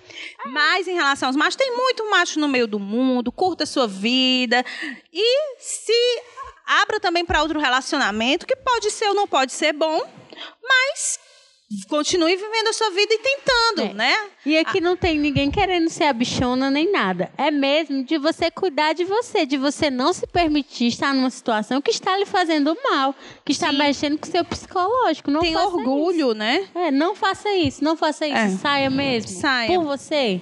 Mas 0.47 0.87
em 0.87 0.95
relação 0.95 1.29
aos 1.31 1.37
machos, 1.37 1.57
tem 1.57 1.75
muito 1.75 2.09
macho 2.11 2.39
no 2.39 2.49
meio 2.49 2.67
do 2.67 2.79
mundo, 2.79 3.33
curta 3.33 3.65
a 3.65 3.67
sua 3.67 3.87
vida. 3.89 4.63
E 5.11 5.57
se 5.59 5.93
abra 6.83 7.01
também 7.01 7.25
para 7.25 7.43
outro 7.43 7.59
relacionamento, 7.59 8.47
que 8.47 8.57
pode 8.57 8.91
ser 8.91 9.07
ou 9.09 9.15
não 9.15 9.27
pode 9.27 9.53
ser 9.53 9.73
bom, 9.73 10.01
mas 10.63 11.19
continue 11.89 12.35
vivendo 12.35 12.69
a 12.69 12.73
sua 12.73 12.91
vida 12.91 13.15
e 13.15 13.19
tentando, 13.19 13.83
É. 13.91 13.95
né? 13.95 14.31
E 14.45 14.59
aqui 14.59 14.81
não 14.81 14.97
tem 14.97 15.17
ninguém 15.19 15.51
querendo 15.53 15.89
ser 15.89 16.05
a 16.05 16.13
bichona 16.13 16.69
nem 16.69 16.91
nada. 16.91 17.31
É 17.39 17.49
mesmo 17.51 18.03
de 18.03 18.19
você 18.19 18.51
cuidar 18.51 18.93
de 18.93 19.05
você, 19.05 19.47
de 19.47 19.57
você 19.57 19.89
não 19.89 20.13
se 20.13 20.27
permitir 20.27 20.89
estar 20.89 21.15
numa 21.15 21.31
situação 21.31 21.81
que 21.81 21.91
está 21.93 22.17
lhe 22.19 22.27
fazendo 22.27 22.77
mal, 22.83 23.15
que 23.45 23.53
está 23.53 23.71
Sim. 23.71 23.79
mexendo 23.79 24.19
com 24.19 24.27
o 24.27 24.31
seu 24.31 24.45
psicológico. 24.45 25.31
Não 25.31 25.41
tem 25.41 25.53
faça 25.53 25.67
orgulho, 25.67 26.35
né? 26.35 26.61
isso. 26.63 26.79
É, 26.79 26.91
não 26.91 27.15
faça 27.15 27.53
isso, 27.53 27.85
não 27.85 27.97
faça 27.97 28.27
isso. 28.27 28.37
É. 28.37 28.49
Saia 28.49 28.91
mesmo. 28.91 29.31
Saia. 29.41 29.69
Por 29.69 29.85
você. 29.85 30.41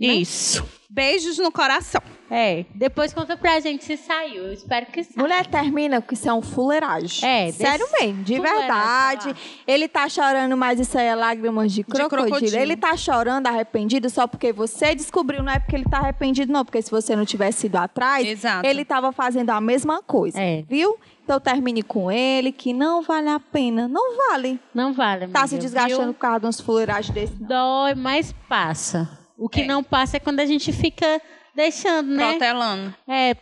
Né? 0.00 0.14
Isso. 0.14 0.64
Beijos 0.88 1.38
no 1.38 1.52
coração. 1.52 2.02
É. 2.28 2.64
Depois 2.74 3.12
conta 3.12 3.36
pra 3.36 3.58
gente 3.60 3.84
se 3.84 3.96
saiu. 3.96 4.46
Eu 4.46 4.52
espero 4.52 4.86
que 4.86 5.02
saia. 5.04 5.16
Mulher 5.16 5.46
termina 5.46 6.00
com 6.00 6.14
isso 6.14 6.28
é 6.28 6.32
um 6.32 6.42
fuleiragem. 6.42 7.28
É, 7.28 7.50
Sério 7.52 7.86
mesmo, 8.00 8.22
de 8.24 8.40
verdade. 8.40 9.34
Ele 9.66 9.86
tá 9.88 10.08
chorando, 10.08 10.56
mas 10.56 10.78
isso 10.80 10.96
aí 10.98 11.06
é 11.06 11.14
lágrimas 11.14 11.72
de 11.72 11.84
crocodilo. 11.84 12.28
crocodilo. 12.28 12.56
Ele 12.60 12.76
tá 12.76 12.96
chorando 12.96 13.46
arrependido 13.46 14.08
só 14.10 14.26
porque 14.26 14.52
você 14.52 14.94
descobriu, 14.94 15.42
não 15.42 15.52
é 15.52 15.58
porque 15.58 15.76
ele 15.76 15.84
tá 15.84 15.98
arrependido, 15.98 16.52
não. 16.52 16.64
Porque 16.64 16.82
se 16.82 16.90
você 16.90 17.14
não 17.14 17.24
tivesse 17.24 17.66
ido 17.66 17.76
atrás, 17.78 18.26
Exato. 18.26 18.66
ele 18.66 18.84
tava 18.84 19.12
fazendo 19.12 19.50
a 19.50 19.60
mesma 19.60 20.02
coisa. 20.02 20.40
É. 20.40 20.62
Viu? 20.68 20.96
Então 21.24 21.38
termine 21.38 21.82
com 21.84 22.10
ele, 22.10 22.50
que 22.50 22.72
não 22.72 23.02
vale 23.02 23.28
a 23.28 23.38
pena. 23.38 23.86
Não 23.86 24.16
vale. 24.16 24.58
Não 24.74 24.92
vale, 24.92 25.28
Tá 25.28 25.46
se 25.46 25.56
desgastando 25.58 26.04
viu? 26.04 26.14
por 26.14 26.20
causa 26.20 26.40
de 26.40 26.46
uns 26.46 26.60
fuleiragens 26.60 27.14
desse. 27.14 27.34
não. 27.40 27.48
Dói, 27.48 27.94
mas 27.94 28.32
passa. 28.48 29.19
O 29.40 29.48
que 29.48 29.62
É. 29.62 29.66
não 29.66 29.82
passa 29.82 30.18
é 30.18 30.20
quando 30.20 30.40
a 30.40 30.46
gente 30.46 30.70
fica 30.72 31.20
deixando, 31.56 32.08
né? 32.14 32.30
Protelando. 32.32 32.94
É, 33.08 33.30
é 33.30 33.34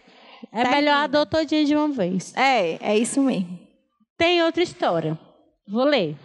Termina. 0.53 0.71
melhor 0.77 0.95
a 1.03 1.07
dor 1.09 1.27
todinha 1.27 1.65
de 1.65 1.75
uma 1.75 1.89
vez. 1.89 2.33
É, 2.37 2.93
é 2.93 2.97
isso 2.97 3.21
mesmo. 3.21 3.59
Tem 4.17 4.43
outra 4.43 4.63
história. 4.63 5.19
Vou 5.67 5.85
ler. 5.85 6.17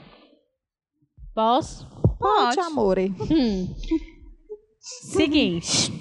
Posso? 1.34 1.88
Pode, 2.20 2.60
amore. 2.60 3.14
Hum. 3.32 3.74
Seguinte. 4.80 5.92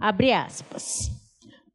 Abre 0.00 0.32
aspas. 0.32 1.10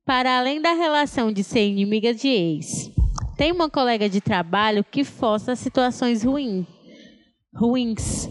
Para 0.06 0.38
além 0.40 0.62
da 0.62 0.74
relação 0.74 1.32
de 1.32 1.44
ser 1.44 1.68
inimiga 1.68 2.14
de 2.14 2.28
ex, 2.28 2.92
tem 3.38 3.52
uma 3.52 3.70
colega 3.70 4.10
de 4.10 4.22
trabalho 4.22 4.84
que 4.84 5.04
força 5.04 5.56
situações 5.56 6.24
ruins. 6.24 6.66
Ruins. 7.56 8.30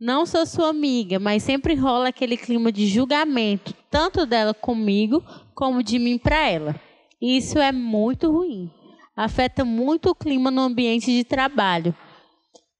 Não 0.00 0.24
sou 0.24 0.46
sua 0.46 0.70
amiga, 0.70 1.18
mas 1.18 1.42
sempre 1.42 1.74
rola 1.74 2.08
aquele 2.08 2.34
clima 2.34 2.72
de 2.72 2.86
julgamento, 2.86 3.74
tanto 3.90 4.24
dela 4.24 4.54
comigo 4.54 5.22
como 5.54 5.82
de 5.82 5.98
mim 5.98 6.16
para 6.16 6.48
ela. 6.48 6.74
Isso 7.20 7.58
é 7.58 7.70
muito 7.70 8.32
ruim. 8.32 8.70
Afeta 9.14 9.62
muito 9.62 10.08
o 10.08 10.14
clima 10.14 10.50
no 10.50 10.62
ambiente 10.62 11.12
de 11.12 11.22
trabalho. 11.22 11.94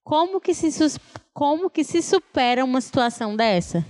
Como 0.03 0.41
que 0.41 0.55
se, 0.55 0.99
como 1.35 1.69
que 1.69 1.85
se 1.85 2.01
supera 2.01 2.65
uma 2.65 2.81
situação 2.81 3.37
dessa? 3.37 3.85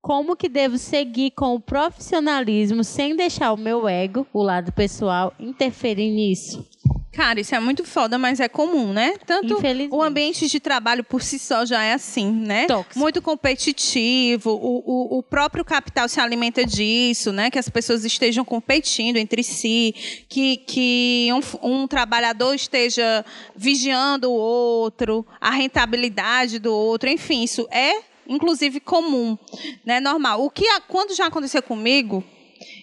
Como 0.00 0.36
que 0.36 0.48
devo 0.48 0.78
seguir 0.78 1.32
com 1.32 1.56
o 1.56 1.60
profissionalismo 1.60 2.84
sem 2.84 3.16
deixar 3.16 3.52
o 3.52 3.56
meu 3.56 3.88
ego, 3.88 4.24
o 4.32 4.40
lado 4.40 4.70
pessoal, 4.70 5.34
interferir 5.40 6.12
nisso? 6.12 6.64
Cara, 7.12 7.40
isso 7.40 7.54
é 7.54 7.60
muito 7.60 7.84
foda, 7.84 8.16
mas 8.16 8.40
é 8.40 8.48
comum, 8.48 8.90
né? 8.90 9.14
Tanto 9.26 9.58
o 9.90 10.02
ambiente 10.02 10.48
de 10.48 10.58
trabalho 10.58 11.04
por 11.04 11.22
si 11.22 11.38
só 11.38 11.66
já 11.66 11.82
é 11.82 11.92
assim, 11.92 12.32
né? 12.32 12.66
Tóxico. 12.66 12.98
Muito 12.98 13.20
competitivo, 13.20 14.50
o, 14.50 14.82
o, 14.86 15.18
o 15.18 15.22
próprio 15.22 15.62
capital 15.62 16.08
se 16.08 16.18
alimenta 16.20 16.64
disso, 16.64 17.30
né? 17.30 17.50
Que 17.50 17.58
as 17.58 17.68
pessoas 17.68 18.04
estejam 18.04 18.46
competindo 18.46 19.18
entre 19.18 19.42
si, 19.42 19.94
que, 20.26 20.56
que 20.56 21.28
um, 21.62 21.82
um 21.82 21.86
trabalhador 21.86 22.54
esteja 22.54 23.24
vigiando 23.54 24.30
o 24.30 24.34
outro, 24.34 25.26
a 25.38 25.50
rentabilidade 25.50 26.58
do 26.58 26.72
outro, 26.74 27.10
enfim, 27.10 27.42
isso 27.42 27.68
é 27.70 28.10
inclusive 28.26 28.80
comum, 28.80 29.36
né? 29.84 30.00
Normal. 30.00 30.42
O 30.42 30.48
que 30.48 30.64
quando 30.88 31.14
já 31.14 31.26
aconteceu 31.26 31.62
comigo, 31.62 32.24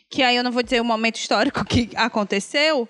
que 0.10 0.24
aí 0.24 0.36
eu 0.36 0.44
não 0.44 0.52
vou 0.52 0.64
dizer 0.64 0.82
o 0.82 0.86
momento 0.86 1.18
histórico 1.18 1.64
que 1.66 1.90
aconteceu, 1.96 2.88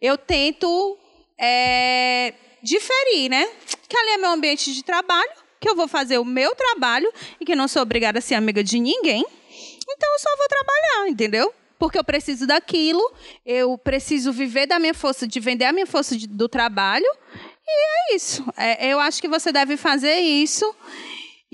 eu 0.00 0.16
tento 0.18 0.98
é, 1.38 2.32
diferir, 2.62 3.30
né? 3.30 3.46
Que 3.88 3.96
ali 3.96 4.10
é 4.10 4.18
meu 4.18 4.30
ambiente 4.30 4.72
de 4.72 4.82
trabalho, 4.82 5.30
que 5.60 5.68
eu 5.68 5.76
vou 5.76 5.88
fazer 5.88 6.18
o 6.18 6.24
meu 6.24 6.54
trabalho 6.54 7.10
e 7.40 7.44
que 7.44 7.54
não 7.56 7.68
sou 7.68 7.82
obrigada 7.82 8.18
a 8.18 8.22
ser 8.22 8.34
amiga 8.34 8.62
de 8.62 8.78
ninguém. 8.78 9.24
Então 9.88 10.12
eu 10.12 10.18
só 10.18 10.36
vou 10.36 10.48
trabalhar, 10.48 11.08
entendeu? 11.08 11.52
Porque 11.78 11.98
eu 11.98 12.04
preciso 12.04 12.46
daquilo, 12.46 13.00
eu 13.44 13.76
preciso 13.78 14.32
viver 14.32 14.66
da 14.66 14.78
minha 14.78 14.94
força, 14.94 15.26
de 15.26 15.38
vender 15.38 15.66
a 15.66 15.72
minha 15.72 15.86
força 15.86 16.16
de- 16.16 16.26
do 16.26 16.48
trabalho. 16.48 17.06
E 17.68 18.12
é 18.12 18.16
isso. 18.16 18.44
É, 18.56 18.86
eu 18.92 18.98
acho 18.98 19.20
que 19.20 19.28
você 19.28 19.52
deve 19.52 19.76
fazer 19.76 20.16
isso. 20.18 20.64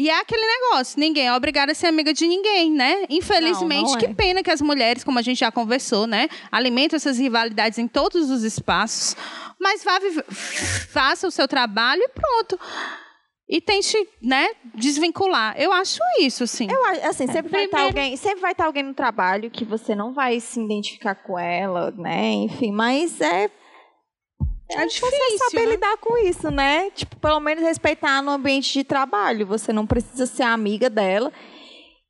E 0.02 0.10
é 0.10 0.18
aquele 0.18 0.44
negócio, 0.44 0.98
ninguém 0.98 1.28
é 1.28 1.32
obrigado 1.32 1.70
a 1.70 1.74
ser 1.74 1.86
amiga 1.86 2.12
de 2.12 2.26
ninguém, 2.26 2.72
né? 2.72 3.04
Infelizmente, 3.08 3.84
Não, 3.84 3.92
não 3.92 3.98
que 3.98 4.06
é. 4.06 4.12
pena 4.14 4.42
que 4.42 4.50
as 4.50 4.60
mulheres, 4.60 5.04
como 5.04 5.16
a 5.16 5.22
gente 5.22 5.38
já 5.38 5.52
conversou, 5.52 6.08
né? 6.08 6.28
Alimentam 6.50 6.96
essas 6.96 7.18
rivalidades 7.18 7.78
em 7.78 7.86
todos 7.86 8.28
os 8.28 8.42
espaços. 8.42 9.14
Mas 9.60 9.84
vá 9.84 10.00
faça 10.88 11.28
o 11.28 11.30
seu 11.30 11.46
trabalho 11.46 12.02
e 12.02 12.08
pronto. 12.08 12.58
E 13.48 13.60
tente, 13.60 13.96
né, 14.20 14.48
desvincular. 14.74 15.54
Eu 15.56 15.72
acho 15.72 16.00
isso, 16.20 16.48
sim. 16.48 16.66
Eu 16.68 16.84
acho, 16.86 17.06
assim, 17.06 17.26
sempre 17.28 17.50
vai 17.52 17.64
estar 17.66 17.76
Primeiro- 17.76 17.98
alguém, 18.00 18.16
sempre 18.16 18.40
vai 18.40 18.52
estar 18.52 18.64
alguém 18.64 18.82
no 18.82 18.94
trabalho 18.94 19.50
que 19.52 19.64
você 19.64 19.94
não 19.94 20.12
vai 20.12 20.40
se 20.40 20.58
identificar 20.60 21.14
com 21.14 21.38
ela, 21.38 21.92
né? 21.92 22.30
Enfim, 22.32 22.72
mas 22.72 23.20
é 23.20 23.48
É 24.74 24.88
você 24.88 25.00
difícil, 25.10 25.38
saber 25.50 25.66
né? 25.66 25.70
lidar 25.72 25.96
com 25.98 26.16
isso, 26.18 26.50
né? 26.50 26.90
Tipo, 26.90 27.16
pelo 27.16 27.40
menos 27.40 27.62
respeitar 27.62 28.22
no 28.22 28.30
ambiente 28.30 28.72
de 28.72 28.84
trabalho. 28.84 29.46
Você 29.46 29.72
não 29.72 29.86
precisa 29.86 30.26
ser 30.26 30.44
amiga 30.44 30.88
dela. 30.88 31.32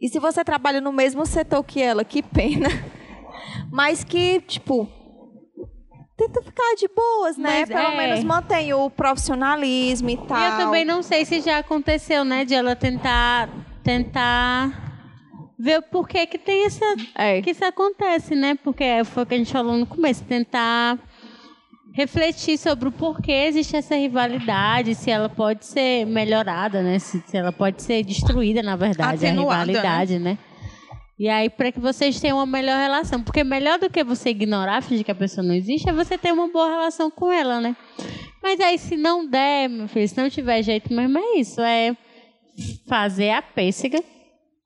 E 0.01 0.09
se 0.09 0.19
você 0.19 0.45
trabalha 0.45 0.81
no 0.81 0.93
mesmo 0.93 1.25
setor 1.25 1.63
que 1.63 1.81
ela, 1.81 2.05
que 2.05 2.23
pena. 2.23 2.69
Mas 3.71 4.03
que, 4.05 4.41
tipo, 4.41 4.89
tenta 6.17 6.43
ficar 6.43 6.75
de 6.77 6.89
boas, 6.89 7.37
né? 7.37 7.61
Mas 7.61 7.69
pelo 7.69 7.93
é. 7.93 7.97
menos 7.97 8.25
mantém 8.25 8.73
o 8.75 8.91
profissionalismo 8.91 10.11
e 10.11 10.17
tal. 10.17 10.39
E 10.39 10.45
eu 10.45 10.57
também 10.57 10.85
não 10.85 11.03
sei 11.03 11.25
se 11.25 11.41
já 11.41 11.59
aconteceu, 11.59 12.25
né, 12.25 12.45
de 12.45 12.55
ela 12.55 12.77
tentar 12.77 13.49
tentar 13.83 14.93
ver 15.59 15.79
o 15.79 15.83
porquê 15.83 16.27
que 16.27 16.39
tem 16.39 16.67
essa 16.67 16.85
É. 17.15 17.41
que 17.41 17.51
isso 17.51 17.65
acontece, 17.65 18.35
né? 18.35 18.57
Porque 18.63 18.85
foi 19.05 19.23
o 19.23 19.27
que 19.27 19.35
a 19.35 19.39
gente 19.39 19.53
falou 19.53 19.77
no 19.77 19.87
começo, 19.87 20.25
tentar 20.25 20.99
refletir 21.95 22.59
sobre 22.59 22.88
o 22.88 22.93
porquê 22.93 23.32
existe 23.49 23.76
essa 23.76 23.95
rivalidade, 23.95 24.95
se 24.95 25.11
ela 25.11 25.28
pode 25.28 25.66
ser 25.66 26.07
melhorada, 26.07 26.83
né? 26.83 26.99
Se, 26.99 27.22
se 27.26 27.37
ela 27.37 27.53
pode 27.53 27.83
ser 27.83 28.03
destruída, 28.04 28.62
na 28.62 28.76
verdade, 28.76 29.26
Atenuada, 29.26 29.62
a 29.62 29.64
rivalidade, 29.64 30.18
né? 30.18 30.38
E 31.18 31.29
aí, 31.29 31.49
para 31.49 31.71
que 31.71 31.79
vocês 31.79 32.18
tenham 32.18 32.38
uma 32.38 32.46
melhor 32.46 32.80
relação. 32.80 33.22
Porque 33.22 33.45
melhor 33.45 33.79
do 33.79 33.88
que 33.88 34.03
você 34.03 34.30
ignorar, 34.30 34.83
fingir 34.83 35.04
que 35.04 35.11
a 35.11 35.14
pessoa 35.14 35.46
não 35.46 35.54
existe, 35.54 35.88
é 35.88 35.92
você 35.92 36.18
ter 36.18 36.33
uma 36.33 36.49
boa 36.49 36.68
relação 36.68 37.11
com 37.11 37.30
ela, 37.30 37.61
né? 37.61 37.76
Mas 38.42 38.58
aí, 38.58 38.76
se 38.76 38.96
não 38.96 39.25
der, 39.25 39.68
meu 39.68 39.87
filho, 39.87 40.08
se 40.08 40.21
não 40.21 40.29
tiver 40.29 40.62
jeito 40.62 40.92
mesmo, 40.92 41.18
é 41.18 41.38
isso. 41.38 41.61
É 41.61 41.96
fazer 42.88 43.30
a 43.30 43.41
pêssega, 43.41 44.03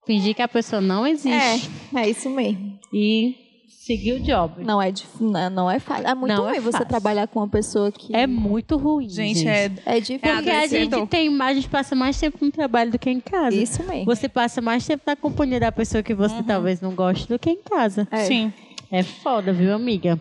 fingir 0.07 0.35
que 0.35 0.41
a 0.41 0.49
pessoa 0.49 0.81
não 0.81 1.07
existe 1.07 1.71
É, 1.95 2.01
é 2.01 2.09
isso 2.09 2.31
mesmo. 2.31 2.79
e 2.93 3.46
seguir 3.87 4.13
o 4.15 4.21
job. 4.21 4.65
Não 4.65 4.81
é, 4.83 4.91
dif- 4.91 5.21
não 5.21 5.49
não 5.51 5.71
é 5.71 5.79
fácil. 5.79 6.07
É 6.09 6.15
muito 6.15 6.35
Não 6.35 6.47
é 6.49 6.53
ruim 6.53 6.61
você 6.61 6.73
fácil. 6.73 6.89
trabalhar 6.89 7.27
com 7.29 7.39
uma 7.41 7.49
pessoa 7.49 7.91
que. 7.93 8.15
É 8.15 8.27
muito 8.27 8.77
ruim, 8.77 9.09
gente. 9.09 9.39
Gente, 9.39 9.49
é, 9.49 9.71
É 9.87 10.01
difícil. 10.01 10.19
Porque 10.21 10.51
a 10.51 10.59
adoecedor. 10.59 10.99
gente 11.01 11.09
tem 11.09 11.43
a 11.43 11.55
gente 11.55 11.69
passa 11.69 11.95
mais 11.95 12.19
tempo 12.19 12.39
no 12.45 12.51
trabalho 12.51 12.91
do 12.91 12.99
que 12.99 13.09
em 13.11 13.21
casa. 13.21 13.57
Isso 13.57 13.83
mesmo. 13.85 14.05
Você 14.07 14.29
passa 14.29 14.61
mais 14.61 14.87
tempo 14.87 15.03
na 15.07 15.15
companhia 15.17 15.61
da 15.61 15.71
pessoa 15.73 16.03
que 16.03 16.15
você 16.15 16.43
talvez 16.43 16.81
não 16.81 16.95
goste 16.95 17.29
do 17.29 17.39
que 17.39 17.51
em 17.51 17.63
casa. 17.63 18.07
É. 18.11 18.25
sim. 18.25 18.53
É 18.91 19.03
foda, 19.03 19.53
viu, 19.53 19.75
amiga? 19.75 20.21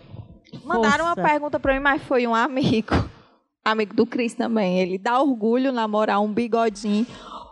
Mandaram 0.63 1.05
uma 1.05 1.15
Força. 1.15 1.29
pergunta 1.29 1.59
pra 1.59 1.73
mim, 1.73 1.79
mas 1.81 2.01
foi 2.03 2.25
um 2.25 2.33
amigo. 2.33 2.93
Amigo 3.65 3.95
do 3.95 4.05
Cris 4.05 4.35
também. 4.35 4.79
Ele 4.79 4.95
dá 4.99 5.19
orgulho 5.19 5.71
namorar 5.71 6.21
um 6.21 6.31
bigodinho. 6.31 7.05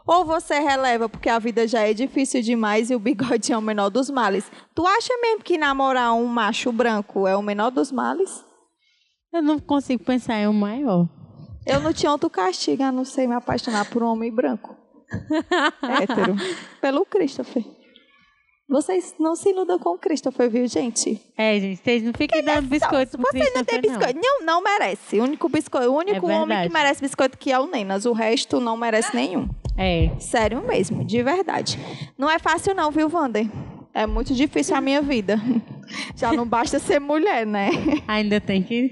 Ou 0.06 0.26
você 0.26 0.60
releva, 0.60 1.08
porque 1.08 1.30
a 1.30 1.40
vida 1.40 1.68
já 1.68 1.82
é 1.82 1.94
difícil 1.94 2.42
demais 2.42 2.90
e 2.90 2.96
o 2.96 3.00
bigodinho 3.00 3.56
é 3.56 3.58
o 3.58 3.62
menor 3.62 3.90
dos 3.90 4.10
males. 4.10 4.52
Tu 4.76 4.86
acha 4.86 5.14
mesmo 5.22 5.44
que 5.44 5.58
namorar 5.58 6.14
um 6.14 6.26
macho 6.26 6.72
branco 6.72 7.26
é 7.26 7.36
o 7.38 7.42
menor 7.42 7.72
dos 7.72 7.92
males? 7.92 8.44
Eu 9.32 9.42
não 9.42 9.60
consigo 9.60 10.04
pensar 10.04 10.36
em 10.36 10.48
um 10.48 10.54
maior. 10.54 11.08
Eu 11.66 11.80
não 11.80 11.94
tinha 11.94 12.12
outro 12.12 12.30
castigo, 12.30 12.84
a 12.84 12.92
não 12.92 13.06
ser 13.06 13.28
me 13.28 13.34
apaixonar 13.36 13.90
por 13.90 14.04
um 14.04 14.08
homem 14.08 14.32
branco. 14.32 14.76
Hétero. 16.02 16.36
Pelo 16.82 17.06
Christopher. 17.06 17.64
Vocês 18.70 19.16
não 19.20 19.36
se 19.36 19.50
iludam 19.50 19.78
com 19.78 19.90
o 19.90 19.98
Christopher, 19.98 20.50
viu, 20.50 20.68
gente? 20.68 21.22
É, 21.38 21.60
gente, 21.60 21.82
vocês 21.84 22.04
não 22.04 22.14
fiquem 22.14 22.44
dando 22.44 22.68
biscoito 22.68 23.18
pro 23.18 23.30
Você 23.32 23.52
não 23.52 23.64
tem 23.64 23.82
Christopher, 23.82 23.92
não. 23.92 24.00
biscoito. 24.00 24.20
Não, 24.22 24.46
não 24.46 24.64
merece. 24.64 25.20
O 25.20 25.24
único 25.24 25.48
biscoito, 25.50 25.90
o 25.90 25.96
único 25.98 26.30
É 26.30 26.34
homem 26.36 26.68
que 26.68 26.74
merece 26.74 27.02
biscoito 27.02 27.38
que 27.38 27.52
é 27.52 27.60
o 27.60 27.68
Nenas. 27.68 28.06
O 28.06 28.14
resto 28.14 28.60
não 28.60 28.76
merece 28.76 29.16
nenhum. 29.16 29.48
É. 29.78 30.12
Sério 30.20 30.66
mesmo, 30.66 31.04
de 31.04 31.22
verdade. 31.24 31.80
Não 32.18 32.30
é 32.30 32.38
fácil 32.40 32.76
não, 32.76 32.91
viu, 32.91 33.10
Wander? 33.12 33.48
É 33.94 34.06
muito 34.08 34.34
difícil 34.34 34.76
a 34.76 34.82
minha 34.82 35.02
vida. 35.02 35.40
Já 36.16 36.34
não 36.34 36.48
basta 36.48 36.80
ser 36.80 37.00
mulher, 37.00 37.45
né? 37.45 37.70
Ainda 38.08 38.40
tem 38.41 38.64
que 38.64 38.90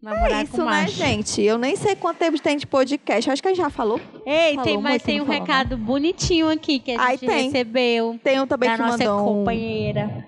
namorar 0.00 0.42
É 0.42 0.44
com 0.46 0.54
isso, 0.54 0.58
né, 0.58 0.64
macho. 0.64 0.94
gente? 0.96 1.42
Eu 1.42 1.56
nem 1.58 1.76
sei 1.76 1.94
quanto 1.94 2.18
tempo 2.18 2.40
tem 2.40 2.56
de 2.56 2.66
podcast. 2.66 3.30
Acho 3.30 3.40
que 3.40 3.48
a 3.48 3.50
gente 3.52 3.62
já 3.62 3.70
falou. 3.70 4.00
Ei, 4.26 4.54
Falou 4.54 4.64
tem, 4.64 4.78
mas 4.78 5.02
tem 5.02 5.20
um 5.20 5.26
falou, 5.26 5.40
recado 5.40 5.76
bonitinho 5.76 6.48
aqui 6.48 6.80
que 6.80 6.92
a 6.92 7.10
gente 7.10 7.26
tem. 7.26 7.44
recebeu 7.44 8.18
Tem 8.22 8.40
um 8.40 8.46
também 8.46 8.70
da 8.70 8.76
que 8.76 8.82
nossa 8.82 8.98
mandou 8.98 9.20
um... 9.20 9.38
companheira 9.38 10.26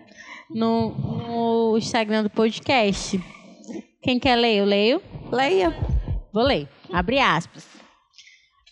no, 0.48 0.90
no 0.90 1.78
Instagram 1.78 2.22
do 2.22 2.30
podcast. 2.30 3.20
Quem 4.02 4.18
quer 4.20 4.36
ler? 4.36 4.58
Eu 4.58 4.64
leio? 4.64 5.02
Leia. 5.32 5.74
Vou 6.32 6.44
ler. 6.44 6.68
Abre 6.92 7.18
aspas. 7.18 7.73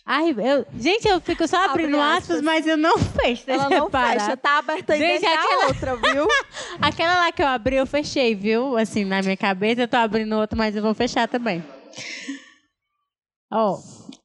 Ai, 0.05 0.31
eu, 0.37 0.65
gente, 0.77 1.07
eu 1.07 1.21
fico 1.21 1.47
só 1.47 1.55
Abre 1.63 1.83
abrindo 1.85 1.97
aspas, 2.01 2.21
aspas. 2.31 2.41
mas 2.41 2.67
eu 2.67 2.75
não 2.75 2.97
fecho. 2.97 3.43
Ela 3.47 3.67
deixa 3.69 3.79
não 3.83 3.89
parar. 3.89 4.19
fecha. 4.19 4.35
Tá 4.37 4.57
aberta 4.57 4.93
aí 4.93 4.99
Gente, 4.99 5.09
desde 5.21 5.25
aquela- 5.27 5.63
a 5.63 5.67
outra, 5.67 5.95
viu? 5.95 6.27
Aquela 6.81 7.19
lá 7.19 7.31
que 7.31 7.41
eu 7.41 7.47
abri, 7.47 7.77
eu 7.77 7.85
fechei, 7.85 8.35
viu? 8.35 8.75
Assim, 8.77 9.05
na 9.05 9.21
minha 9.21 9.37
cabeça, 9.37 9.81
eu 9.83 9.87
tô 9.87 9.95
abrindo 9.95 10.35
outra, 10.35 10.57
mas 10.57 10.75
eu 10.75 10.81
vou 10.81 10.93
fechar 10.93 11.27
também. 11.29 11.63
Ó, 13.51 13.77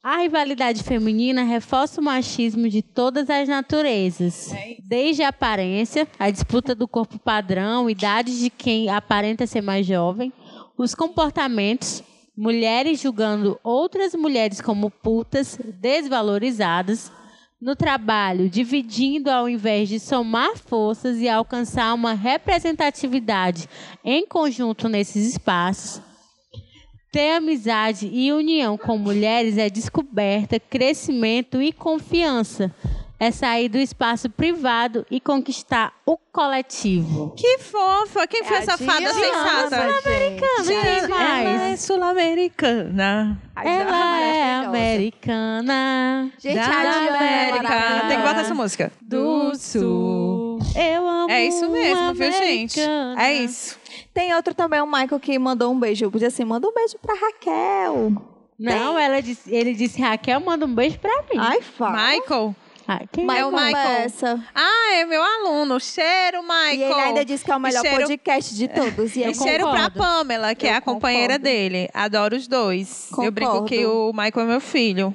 a 0.03 0.19
rivalidade 0.19 0.83
feminina 0.83 1.43
reforça 1.45 2.01
o 2.01 2.05
machismo 2.05 2.69
de 2.69 2.83
todas 2.83 3.29
as 3.31 3.47
naturezas. 3.49 4.51
Desde 4.89 5.23
a 5.23 5.29
aparência, 5.29 6.09
a 6.19 6.31
disputa 6.31 6.75
do 6.75 6.89
corpo 6.89 7.19
padrão, 7.19 7.89
idade 7.91 8.39
de 8.41 8.49
quem 8.51 8.89
aparenta 8.89 9.47
ser 9.47 9.61
mais 9.61 9.87
jovem, 9.87 10.33
os 10.79 10.95
comportamentos, 10.95 12.03
mulheres 12.39 13.01
julgando 13.01 13.59
outras 13.65 14.15
mulheres 14.15 14.61
como 14.61 14.93
putas, 14.93 15.59
desvalorizadas, 15.81 17.11
no 17.61 17.75
trabalho, 17.75 18.49
dividindo 18.49 19.29
ao 19.29 19.49
invés 19.49 19.89
de 19.89 19.99
somar 19.99 20.57
forças 20.57 21.19
e 21.19 21.29
alcançar 21.29 21.93
uma 21.93 22.15
representatividade 22.15 23.69
em 24.05 24.25
conjunto 24.25 24.89
nesses 24.89 25.31
espaços. 25.31 26.01
Ter 27.11 27.33
amizade 27.33 28.07
e 28.07 28.33
união 28.33 28.79
com 28.79 28.97
mulheres 28.97 29.59
é 29.59 29.69
descoberta, 29.69 30.61
crescimento 30.61 31.61
e 31.61 31.73
confiança. 31.73 32.73
É 33.21 33.33
sair 33.33 33.69
do 33.69 33.79
espaço 33.79 34.31
privado 34.31 35.05
e 35.11 35.21
conquistar 35.21 35.93
o 36.07 36.17
coletivo. 36.17 37.35
Que 37.37 37.59
fofa! 37.59 38.29
Quem 38.29 38.45
foi 38.45 38.57
É 38.57 38.61
essa 38.61 38.79
fada 38.79 39.01
Diana, 39.01 39.15
sensata? 39.15 39.93
gente. 40.05 40.41
Quem 40.69 41.17
Ela 41.17 41.69
é 41.71 41.77
sul-americana. 41.77 43.43
Diana 43.61 43.81
Ela 43.81 43.81
é 43.81 43.85
maravilhosa. 43.91 44.69
americana. 44.69 46.31
Gente, 46.39 46.55
da 46.55 46.63
a 46.65 46.69
Diana 46.69 46.97
é 47.25 47.49
América. 47.49 47.63
maravilhosa. 47.65 48.09
Tem 48.09 48.17
que 48.19 48.23
botar 48.29 48.41
essa 48.41 48.55
música. 48.55 48.93
do 49.03 49.55
Sul. 49.57 50.59
Eu 50.77 51.09
amo 51.09 51.31
É 51.31 51.45
isso 51.45 51.69
mesmo, 51.71 52.15
viu, 52.15 52.33
gente? 52.33 52.81
É 53.19 53.35
isso. 53.35 53.79
Tem 54.15 54.33
outro 54.35 54.55
também, 54.55 54.81
o 54.81 54.87
Michael, 54.87 55.19
que 55.21 55.37
mandou 55.39 55.73
um 55.73 55.79
beijo. 55.79 56.05
Eu 56.05 56.11
podia 56.11 56.29
assim, 56.29 56.45
manda 56.45 56.69
um 56.69 56.73
beijo 56.73 56.97
pra 57.01 57.15
Raquel. 57.15 58.13
Não, 58.59 58.99
ela 58.99 59.21
disse, 59.21 59.53
ele 59.55 59.73
disse, 59.75 60.01
Raquel, 60.01 60.41
manda 60.41 60.67
um 60.67 60.75
beijo 60.75 60.99
pra 60.99 61.23
mim. 61.33 61.39
Ai, 61.39 61.61
fala. 61.63 62.11
Michael. 62.13 62.55
Ah, 62.91 63.01
quem 63.13 63.27
Michael 63.27 63.45
É 63.45 63.47
o 63.47 63.53
Michael. 63.53 64.41
Ah, 64.55 64.95
é 64.95 65.05
meu 65.05 65.23
aluno. 65.23 65.79
Cheiro, 65.79 66.43
Michael. 66.43 66.75
E 66.75 66.83
ele 66.85 67.01
ainda 67.03 67.23
disse 67.25 67.45
que 67.45 67.53
é 67.53 67.57
o 67.57 67.61
melhor 67.61 67.83
cheiro- 67.83 67.99
podcast 67.99 68.55
de 68.55 68.67
todos. 68.67 69.15
E 69.15 69.23
eu 69.23 69.31
E 69.31 69.35
cheiro 69.35 69.65
pra 69.69 69.91
concordo. 69.91 69.99
Pamela, 69.99 70.55
que 70.55 70.67
Eu 70.67 70.71
é 70.71 70.75
a 70.77 70.81
companheira 70.81 71.35
concordo. 71.35 71.45
dele. 71.45 71.91
Adoro 71.93 72.35
os 72.35 72.49
dois. 72.49 73.09
Eu 73.23 73.31
brinco 73.31 73.51
Concordo. 73.53 73.69
que 73.69 73.85
o 73.85 74.11
Michael 74.15 74.41
é 74.41 74.45
meu 74.49 74.61
filho. 74.61 75.15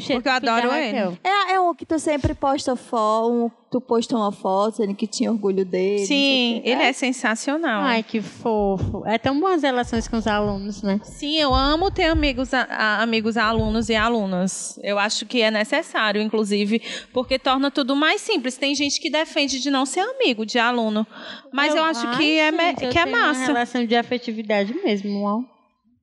Porque 0.00 0.28
eu 0.28 0.32
adoro 0.32 0.72
ele. 0.74 1.18
É, 1.24 1.52
é 1.54 1.60
um 1.60 1.74
que 1.74 1.86
tu 1.86 1.98
sempre 1.98 2.34
posta 2.34 2.74
foto, 2.76 3.30
um, 3.32 3.50
tu 3.70 3.80
postou 3.80 4.18
uma 4.18 4.32
foto 4.32 4.72
dizendo 4.72 4.94
que 4.94 5.06
tinha 5.06 5.30
orgulho 5.30 5.64
dele. 5.64 6.06
Sim, 6.06 6.60
ele 6.64 6.82
é 6.82 6.92
sensacional. 6.92 7.82
Ai, 7.82 8.02
que 8.02 8.20
fofo. 8.20 9.02
É 9.06 9.18
tão 9.18 9.38
boas 9.40 9.62
relações 9.62 10.06
com 10.08 10.16
os 10.16 10.26
alunos, 10.26 10.82
né? 10.82 11.00
Sim, 11.04 11.36
eu 11.36 11.54
amo 11.54 11.90
ter 11.90 12.04
amigos, 12.04 12.52
a- 12.54 12.62
a- 12.70 13.02
amigos 13.02 13.36
alunos 13.36 13.88
e 13.88 13.94
alunas. 13.94 14.78
Eu 14.82 14.98
acho 14.98 15.26
que 15.26 15.42
é 15.42 15.50
necessário, 15.50 16.20
inclusive, 16.22 16.80
porque 17.12 17.38
torna 17.38 17.70
tudo 17.70 17.94
mais 17.96 18.20
simples. 18.20 18.56
Tem 18.56 18.74
gente 18.74 19.00
que 19.00 19.10
defende 19.10 19.60
de 19.60 19.70
não 19.70 19.84
ser 19.86 20.00
amigo 20.00 20.44
de 20.46 20.58
aluno, 20.58 21.06
mas 21.52 21.74
eu, 21.74 21.82
acho 21.84 22.06
ai, 22.06 22.16
que 22.16 22.38
é, 22.38 22.50
me- 22.52 22.66
gente, 22.68 22.84
eu 22.84 22.90
que 22.90 22.98
é 22.98 23.04
tenho 23.04 23.16
Uma 23.16 23.26
massa. 23.28 23.46
relação 23.46 23.84
de 23.86 23.96
afetividade 23.96 24.74
mesmo, 24.74 25.22
ó. 25.24 25.40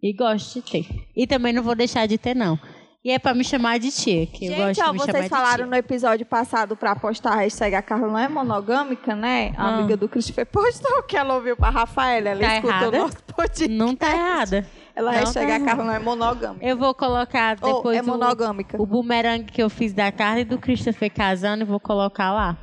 E 0.02 0.12
gosto 0.12 0.62
de 0.62 0.70
ter. 0.70 0.86
E 1.16 1.26
também 1.26 1.54
não 1.54 1.64
vou 1.64 1.76
deixar 1.76 2.06
de 2.08 2.18
ter, 2.18 2.36
não. 2.36 2.60
E 3.06 3.12
é 3.12 3.20
pra 3.20 3.34
me 3.34 3.44
chamar 3.44 3.80
de 3.80 3.92
tia, 3.92 4.26
que 4.26 4.46
eu 4.46 4.56
gosto 4.56 4.68
Gente, 4.76 4.82
ó, 4.82 4.86
de 4.88 4.94
me 4.94 5.00
vocês 5.00 5.28
falaram 5.28 5.68
no 5.68 5.76
episódio 5.76 6.26
passado 6.26 6.74
pra 6.78 6.96
postar 6.96 7.34
a 7.34 7.36
hashtag 7.42 7.76
a 7.76 7.82
Carla 7.82 8.08
não 8.08 8.18
é 8.18 8.30
monogâmica, 8.30 9.14
né? 9.14 9.54
A 9.58 9.64
Ah. 9.66 9.78
amiga 9.80 9.98
do 9.98 10.08
Christopher 10.08 10.46
postou 10.46 11.04
que 11.04 11.18
ela 11.18 11.36
ouviu 11.36 11.58
pra 11.58 11.70
Rafaela. 11.70 12.30
Ela 12.30 12.40
Tá 12.40 12.56
escutou 12.56 12.70
errada? 12.72 12.98
o 12.98 13.02
nosso 13.02 13.18
podcast. 13.36 13.68
Não 13.68 13.94
tá 13.94 14.10
errada. 14.10 14.66
Ela 14.96 15.12
Não 15.12 15.20
hashtag 15.20 15.48
tá 15.48 15.56
a 15.58 15.60
Carla 15.66 15.84
não 15.84 15.94
é 15.94 16.00
monogâmica. 16.00 16.66
Eu 16.66 16.78
vou 16.78 16.94
colocar 16.96 17.58
Ou 17.62 17.76
depois 17.76 17.98
é 17.98 18.02
o- 18.02 18.06
monogâmica. 18.06 18.82
o, 18.82 18.86
bumerangue 18.86 19.52
que 19.52 19.62
eu 19.62 19.70
fiz 19.70 19.92
da 19.92 20.10
Carla 20.10 20.40
e 20.40 20.46
do 20.46 20.58
Christopher 20.58 21.12
casando 21.12 21.64
e 21.64 21.66
vou 21.66 21.82
colocar 21.82 22.32
lá. 22.32 22.58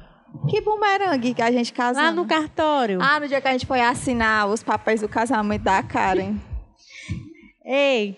Que 0.49 0.63
bumerangue 0.63 1.35
que 1.35 1.43
a 1.43 1.53
gente 1.53 1.71
casou. 1.71 2.03
Lá 2.03 2.11
no 2.13 2.25
cartório. 2.25 2.99
Ah, 3.03 3.21
no 3.21 3.29
dia 3.29 3.43
que 3.43 3.49
a 3.49 3.53
gente 3.53 3.67
foi 3.67 3.81
assinar 3.83 4.47
os 4.49 4.63
papéis 4.63 5.03
do 5.03 5.09
casamento 5.09 5.65
da 5.65 5.83
Karen. 5.83 6.37
Ei! 7.63 8.17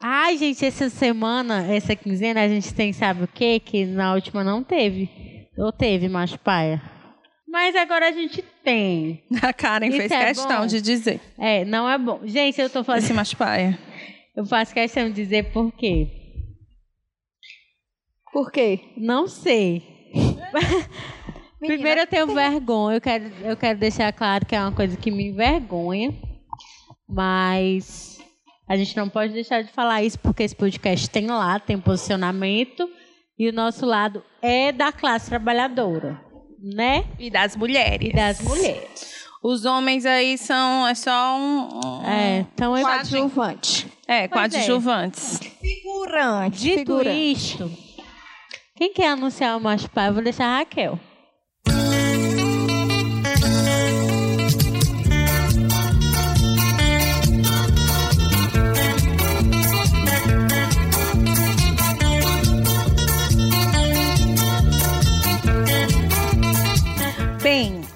Ai, 0.00 0.36
gente, 0.38 0.64
essa 0.64 0.88
semana, 0.88 1.66
essa 1.66 1.96
quinzena, 1.96 2.42
a 2.42 2.48
gente 2.48 2.72
tem, 2.72 2.92
sabe 2.92 3.24
o 3.24 3.28
quê? 3.28 3.58
Que 3.58 3.84
na 3.84 4.14
última 4.14 4.44
não 4.44 4.62
teve. 4.62 5.10
Ou 5.56 5.72
teve, 5.72 6.08
macho 6.08 6.38
paia. 6.38 6.80
Mas 7.48 7.74
agora 7.74 8.08
a 8.08 8.12
gente 8.12 8.42
tem. 8.62 9.24
A 9.42 9.52
Karen 9.52 9.88
Isso 9.88 9.96
fez 9.96 10.12
é 10.12 10.26
questão 10.26 10.60
bom. 10.60 10.66
de 10.66 10.80
dizer. 10.80 11.20
É, 11.36 11.64
não 11.64 11.88
é 11.88 11.98
bom. 11.98 12.20
Gente, 12.24 12.60
eu 12.60 12.70
tô 12.70 12.80
Esse 12.80 12.86
fazendo. 12.86 13.16
maspaia. 13.16 13.78
Eu 14.36 14.46
faço 14.46 14.72
questão 14.72 15.08
de 15.08 15.14
dizer 15.14 15.50
por 15.50 15.72
quê. 15.72 16.06
Por 18.32 18.52
quê? 18.52 18.80
Não 18.96 19.26
sei. 19.26 19.82
Primeiro 21.58 22.02
eu 22.02 22.06
tenho 22.06 22.26
vergonha. 22.32 22.98
Eu 22.98 23.00
quero, 23.00 23.24
eu 23.42 23.56
quero 23.56 23.78
deixar 23.80 24.12
claro 24.12 24.46
que 24.46 24.54
é 24.54 24.60
uma 24.60 24.70
coisa 24.70 24.96
que 24.96 25.10
me 25.10 25.28
envergonha. 25.30 26.14
Mas 27.08 28.17
a 28.68 28.76
gente 28.76 28.96
não 28.96 29.08
pode 29.08 29.32
deixar 29.32 29.62
de 29.62 29.72
falar 29.72 30.02
isso 30.02 30.18
porque 30.18 30.42
esse 30.42 30.54
podcast 30.54 31.08
tem 31.10 31.26
lá, 31.26 31.58
tem 31.58 31.78
posicionamento. 31.78 32.88
E 33.38 33.48
o 33.48 33.52
nosso 33.52 33.86
lado 33.86 34.22
é 34.42 34.72
da 34.72 34.90
classe 34.92 35.28
trabalhadora, 35.28 36.20
né? 36.60 37.04
E 37.20 37.30
das 37.30 37.54
mulheres. 37.56 38.10
E 38.10 38.12
das 38.12 38.40
mulheres. 38.40 39.16
Os 39.40 39.64
homens 39.64 40.04
aí 40.04 40.36
são 40.36 40.86
é 40.88 40.94
só 40.96 41.36
um, 41.38 41.68
um- 41.84 42.04
É, 42.04 42.38
então 42.52 42.76
eu 42.76 42.84
Coadjuvante. 42.84 43.86
é, 44.08 44.26
Pois 44.26 44.52
é. 44.52 44.56
coadjuvantes. 44.58 45.38
Figurante. 45.60 46.58
Dito 46.58 46.78
figurante. 46.78 47.32
isto, 47.32 47.70
quem 48.76 48.92
quer 48.92 49.10
anunciar 49.10 49.56
o 49.56 49.60
macho 49.60 49.88
pai? 49.90 50.08
Eu 50.08 50.14
vou 50.14 50.22
deixar 50.24 50.46
a 50.46 50.58
Raquel. 50.58 50.98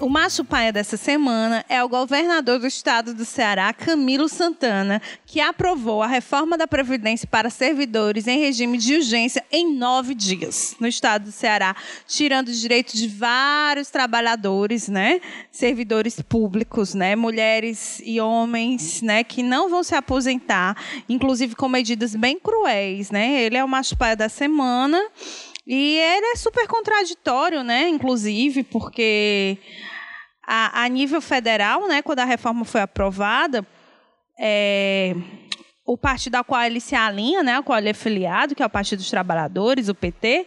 O 0.03 0.09
macho 0.09 0.43
paia 0.43 0.73
dessa 0.73 0.97
semana 0.97 1.63
é 1.69 1.81
o 1.81 1.87
governador 1.87 2.59
do 2.59 2.67
estado 2.67 3.13
do 3.13 3.23
Ceará, 3.23 3.71
Camilo 3.71 4.27
Santana, 4.27 5.01
que 5.25 5.39
aprovou 5.39 6.03
a 6.03 6.07
reforma 6.07 6.57
da 6.57 6.67
Previdência 6.67 7.25
para 7.25 7.49
servidores 7.49 8.27
em 8.27 8.37
regime 8.37 8.77
de 8.77 8.95
urgência 8.95 9.45
em 9.49 9.73
nove 9.73 10.13
dias 10.13 10.75
no 10.77 10.87
estado 10.87 11.25
do 11.25 11.31
Ceará, 11.31 11.73
tirando 12.05 12.49
os 12.49 12.59
direitos 12.59 12.95
de 12.95 13.07
vários 13.07 13.89
trabalhadores, 13.89 14.89
né? 14.89 15.21
Servidores 15.49 16.19
públicos, 16.21 16.93
né? 16.93 17.15
Mulheres 17.15 18.01
e 18.03 18.19
homens, 18.19 19.01
né? 19.01 19.23
Que 19.23 19.41
não 19.41 19.69
vão 19.69 19.83
se 19.83 19.95
aposentar, 19.95 20.75
inclusive 21.07 21.55
com 21.55 21.69
medidas 21.69 22.13
bem 22.13 22.37
cruéis, 22.37 23.09
né? 23.09 23.41
Ele 23.43 23.55
é 23.55 23.63
o 23.63 23.69
macho 23.69 23.95
paia 23.95 24.17
da 24.17 24.27
semana. 24.27 25.01
E 25.65 25.97
ele 25.97 26.25
é 26.25 26.35
super 26.35 26.67
contraditório, 26.67 27.63
né? 27.63 27.87
Inclusive, 27.87 28.63
porque 28.63 29.57
a, 30.45 30.83
a 30.83 30.87
nível 30.87 31.21
federal, 31.21 31.87
né, 31.87 32.01
quando 32.01 32.19
a 32.19 32.25
reforma 32.25 32.65
foi 32.65 32.81
aprovada, 32.81 33.65
é, 34.39 35.15
o 35.85 35.97
partido 35.97 36.35
ao 36.35 36.43
qual 36.43 36.61
ele 36.61 36.79
se 36.79 36.95
alinha, 36.95 37.43
né, 37.43 37.55
ao 37.55 37.63
qual 37.63 37.77
ele 37.77 37.89
é 37.89 37.93
filiado, 37.93 38.55
que 38.55 38.63
é 38.63 38.65
o 38.65 38.69
Partido 38.69 38.99
dos 38.99 39.09
Trabalhadores, 39.09 39.89
o 39.89 39.95
PT, 39.95 40.45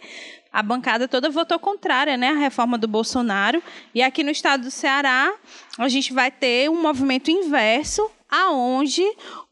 a 0.51 0.63
bancada 0.63 1.07
toda 1.07 1.29
votou 1.29 1.59
contrária 1.59 2.17
né, 2.17 2.29
à 2.29 2.35
reforma 2.35 2.77
do 2.77 2.87
Bolsonaro. 2.87 3.61
E 3.93 4.01
aqui 4.01 4.23
no 4.23 4.31
estado 4.31 4.63
do 4.63 4.71
Ceará, 4.71 5.31
a 5.77 5.87
gente 5.87 6.13
vai 6.13 6.31
ter 6.31 6.69
um 6.69 6.81
movimento 6.81 7.29
inverso, 7.29 8.09
aonde 8.29 9.03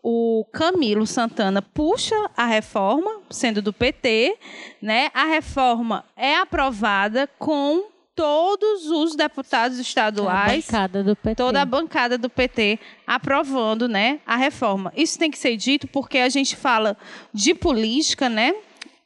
o 0.02 0.46
Camilo 0.52 1.06
Santana 1.06 1.62
puxa 1.62 2.16
a 2.36 2.46
reforma, 2.46 3.22
sendo 3.30 3.62
do 3.62 3.72
PT, 3.72 4.38
né? 4.82 5.10
A 5.14 5.26
reforma 5.26 6.04
é 6.18 6.36
aprovada 6.36 7.30
com 7.40 7.86
todos 8.16 8.86
os 8.90 9.16
deputados 9.16 9.78
estaduais, 9.78 10.70
a 10.70 10.72
bancada 10.72 11.04
do 11.04 11.16
PT. 11.16 11.36
toda 11.36 11.62
a 11.62 11.66
bancada 11.66 12.18
do 12.18 12.30
PT 12.30 12.80
aprovando, 13.06 13.88
né, 13.88 14.20
a 14.26 14.38
reforma. 14.38 14.94
Isso 14.96 15.20
tem 15.20 15.30
que 15.30 15.38
ser 15.38 15.58
dito 15.58 15.88
porque 15.88 16.20
a 16.20 16.30
gente 16.30 16.56
fala 16.56 16.98
de 17.34 17.54
política, 17.54 18.30
né? 18.30 18.54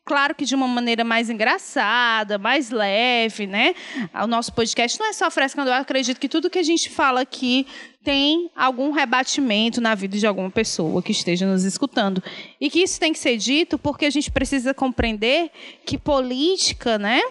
Claro 0.06 0.34
que 0.34 0.44
de 0.44 0.56
uma 0.56 0.68
maneira 0.68 1.04
mais 1.04 1.30
engraçada, 1.30 2.40
mais 2.40 2.72
leve, 2.72 3.46
né? 3.46 3.76
O 4.24 4.26
nosso 4.26 4.52
podcast 4.54 5.00
não 5.00 5.08
é 5.08 5.14
só 5.14 5.30
frescando. 5.30 5.70
Eu 5.70 5.76
acredito 5.76 6.20
que 6.20 6.28
tudo 6.28 6.50
que 6.50 6.58
a 6.58 6.64
gente 6.64 6.90
fala 6.90 7.22
aqui 7.22 7.68
tem 8.04 8.50
algum 8.56 8.90
rebatimento 8.90 9.80
na 9.80 9.94
vida 9.94 10.18
de 10.18 10.26
alguma 10.26 10.50
pessoa 10.50 11.04
que 11.04 11.12
esteja 11.12 11.46
nos 11.46 11.64
escutando. 11.64 12.24
E 12.60 12.72
que 12.72 12.80
isso 12.80 13.00
tem 13.00 13.14
que 13.14 13.20
ser 13.20 13.38
dito 13.38 13.78
porque 13.78 14.06
a 14.06 14.10
gente 14.10 14.32
precisa 14.32 14.74
compreender 14.74 15.52
que 15.86 15.96
política, 15.96 16.98
né? 16.98 17.22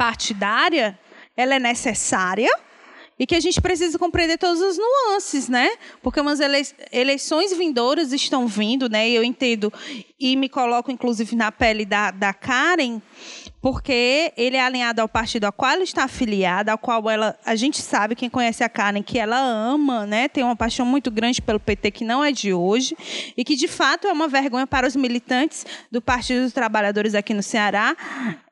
Partidária, 0.00 0.98
ela 1.36 1.56
é 1.56 1.58
necessária 1.58 2.48
e 3.18 3.26
que 3.26 3.34
a 3.34 3.40
gente 3.40 3.60
precisa 3.60 3.98
compreender 3.98 4.38
todas 4.38 4.62
as 4.62 4.78
nuances, 4.78 5.46
né? 5.46 5.68
Porque 6.02 6.18
umas 6.18 6.40
eleições 6.90 7.54
vindouras 7.54 8.10
estão 8.10 8.46
vindo, 8.46 8.88
né? 8.88 9.10
Eu 9.10 9.22
entendo 9.22 9.70
e 10.18 10.36
me 10.36 10.48
coloco, 10.48 10.90
inclusive, 10.90 11.36
na 11.36 11.52
pele 11.52 11.84
da, 11.84 12.10
da 12.10 12.32
Karen, 12.32 13.02
porque 13.60 14.32
ele 14.36 14.56
é 14.56 14.64
alinhado 14.64 15.02
ao 15.02 15.08
partido 15.08 15.44
ao 15.44 15.52
qual 15.52 15.72
ela 15.72 15.82
está 15.82 16.04
afiliada, 16.04 16.72
ao 16.72 16.78
qual 16.78 17.10
ela, 17.10 17.38
a 17.44 17.54
gente 17.54 17.80
sabe, 17.82 18.14
quem 18.14 18.30
conhece 18.30 18.64
a 18.64 18.68
Karen, 18.68 19.02
que 19.02 19.18
ela 19.18 19.38
ama, 19.38 20.06
né? 20.06 20.28
Tem 20.28 20.42
uma 20.42 20.56
paixão 20.56 20.86
muito 20.86 21.10
grande 21.10 21.42
pelo 21.42 21.60
PT, 21.60 21.90
que 21.90 22.04
não 22.04 22.24
é 22.24 22.32
de 22.32 22.54
hoje, 22.54 22.96
e 23.36 23.44
que, 23.44 23.54
de 23.56 23.68
fato, 23.68 24.06
é 24.06 24.12
uma 24.12 24.28
vergonha 24.28 24.66
para 24.66 24.86
os 24.86 24.96
militantes 24.96 25.66
do 25.90 26.00
Partido 26.00 26.42
dos 26.42 26.52
Trabalhadores 26.52 27.14
aqui 27.14 27.34
no 27.34 27.42
Ceará, 27.42 27.94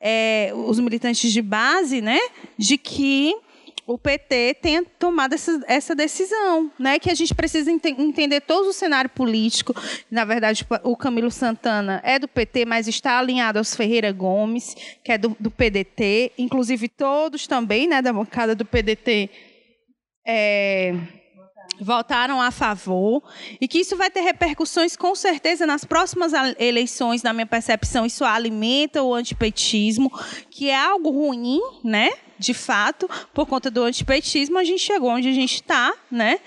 é, 0.00 0.52
os 0.54 0.78
militantes 0.78 1.32
de 1.32 1.40
base, 1.40 2.02
né? 2.02 2.18
De 2.58 2.76
que 2.76 3.34
o 3.88 3.96
PT 3.96 4.58
tenha 4.60 4.84
tomado 4.84 5.32
essa, 5.32 5.64
essa 5.66 5.94
decisão, 5.94 6.70
né? 6.78 6.98
Que 6.98 7.10
a 7.10 7.14
gente 7.14 7.34
precisa 7.34 7.70
ent 7.72 7.86
entender 7.86 8.42
todo 8.42 8.66
o 8.68 8.72
cenário 8.72 9.08
político. 9.08 9.74
Na 10.10 10.26
verdade, 10.26 10.66
o 10.84 10.94
Camilo 10.94 11.30
Santana 11.30 11.98
é 12.04 12.18
do 12.18 12.28
PT, 12.28 12.66
mas 12.66 12.86
está 12.86 13.18
alinhado 13.18 13.58
aos 13.58 13.74
Ferreira 13.74 14.12
Gomes, 14.12 14.76
que 15.02 15.10
é 15.10 15.16
do, 15.16 15.34
do 15.40 15.50
PDT. 15.50 16.32
Inclusive, 16.36 16.86
todos 16.86 17.46
também, 17.46 17.88
né, 17.88 18.02
da 18.02 18.12
bancada 18.12 18.54
do 18.54 18.62
PDT. 18.62 19.30
É, 20.26 20.94
votaram 21.80 22.42
a 22.42 22.50
favor 22.50 23.22
e 23.58 23.66
que 23.66 23.78
isso 23.78 23.96
vai 23.96 24.10
ter 24.10 24.20
repercussões 24.20 24.96
com 24.96 25.14
certeza 25.14 25.66
nas 25.66 25.86
próximas 25.86 26.32
eleições, 26.58 27.22
na 27.22 27.32
minha 27.32 27.46
percepção, 27.46 28.04
isso 28.04 28.22
alimenta 28.22 29.02
o 29.02 29.14
antipetismo, 29.14 30.12
que 30.50 30.68
é 30.68 30.76
algo 30.76 31.08
ruim, 31.10 31.60
né? 31.82 32.10
De 32.38 32.54
fato, 32.54 33.08
por 33.34 33.46
conta 33.46 33.70
do 33.70 33.82
antipetismo, 33.82 34.58
a 34.58 34.64
gente 34.64 34.80
chegou 34.80 35.10
onde 35.10 35.28
a 35.28 35.32
gente 35.32 35.56
está, 35.56 35.94
né? 36.10 36.38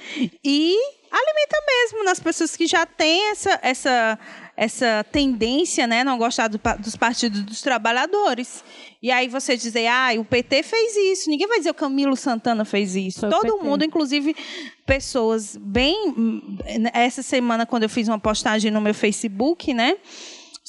E 0.43 0.75
alimenta 1.11 1.57
mesmo 1.67 2.03
nas 2.05 2.19
pessoas 2.19 2.55
que 2.55 2.65
já 2.65 2.85
têm 2.85 3.31
essa, 3.31 3.59
essa, 3.61 4.19
essa 4.55 5.05
tendência, 5.11 5.85
né, 5.85 6.03
não 6.03 6.17
gostar 6.17 6.47
do, 6.47 6.59
dos 6.79 6.95
partidos 6.95 7.41
dos 7.43 7.61
trabalhadores. 7.61 8.63
E 9.01 9.11
aí 9.11 9.27
você 9.27 9.57
dizer, 9.57 9.87
ah, 9.87 10.09
o 10.17 10.23
PT 10.23 10.63
fez 10.63 10.95
isso. 10.95 11.29
Ninguém 11.29 11.47
vai 11.47 11.57
dizer 11.57 11.71
o 11.71 11.73
Camilo 11.73 12.15
Santana 12.15 12.63
fez 12.63 12.95
isso. 12.95 13.21
Foi 13.21 13.29
Todo 13.29 13.63
mundo, 13.63 13.83
inclusive 13.83 14.35
pessoas 14.85 15.57
bem. 15.57 16.13
Essa 16.93 17.23
semana, 17.23 17.65
quando 17.65 17.83
eu 17.83 17.89
fiz 17.89 18.07
uma 18.07 18.19
postagem 18.19 18.71
no 18.71 18.79
meu 18.79 18.93
Facebook, 18.93 19.73
né? 19.73 19.97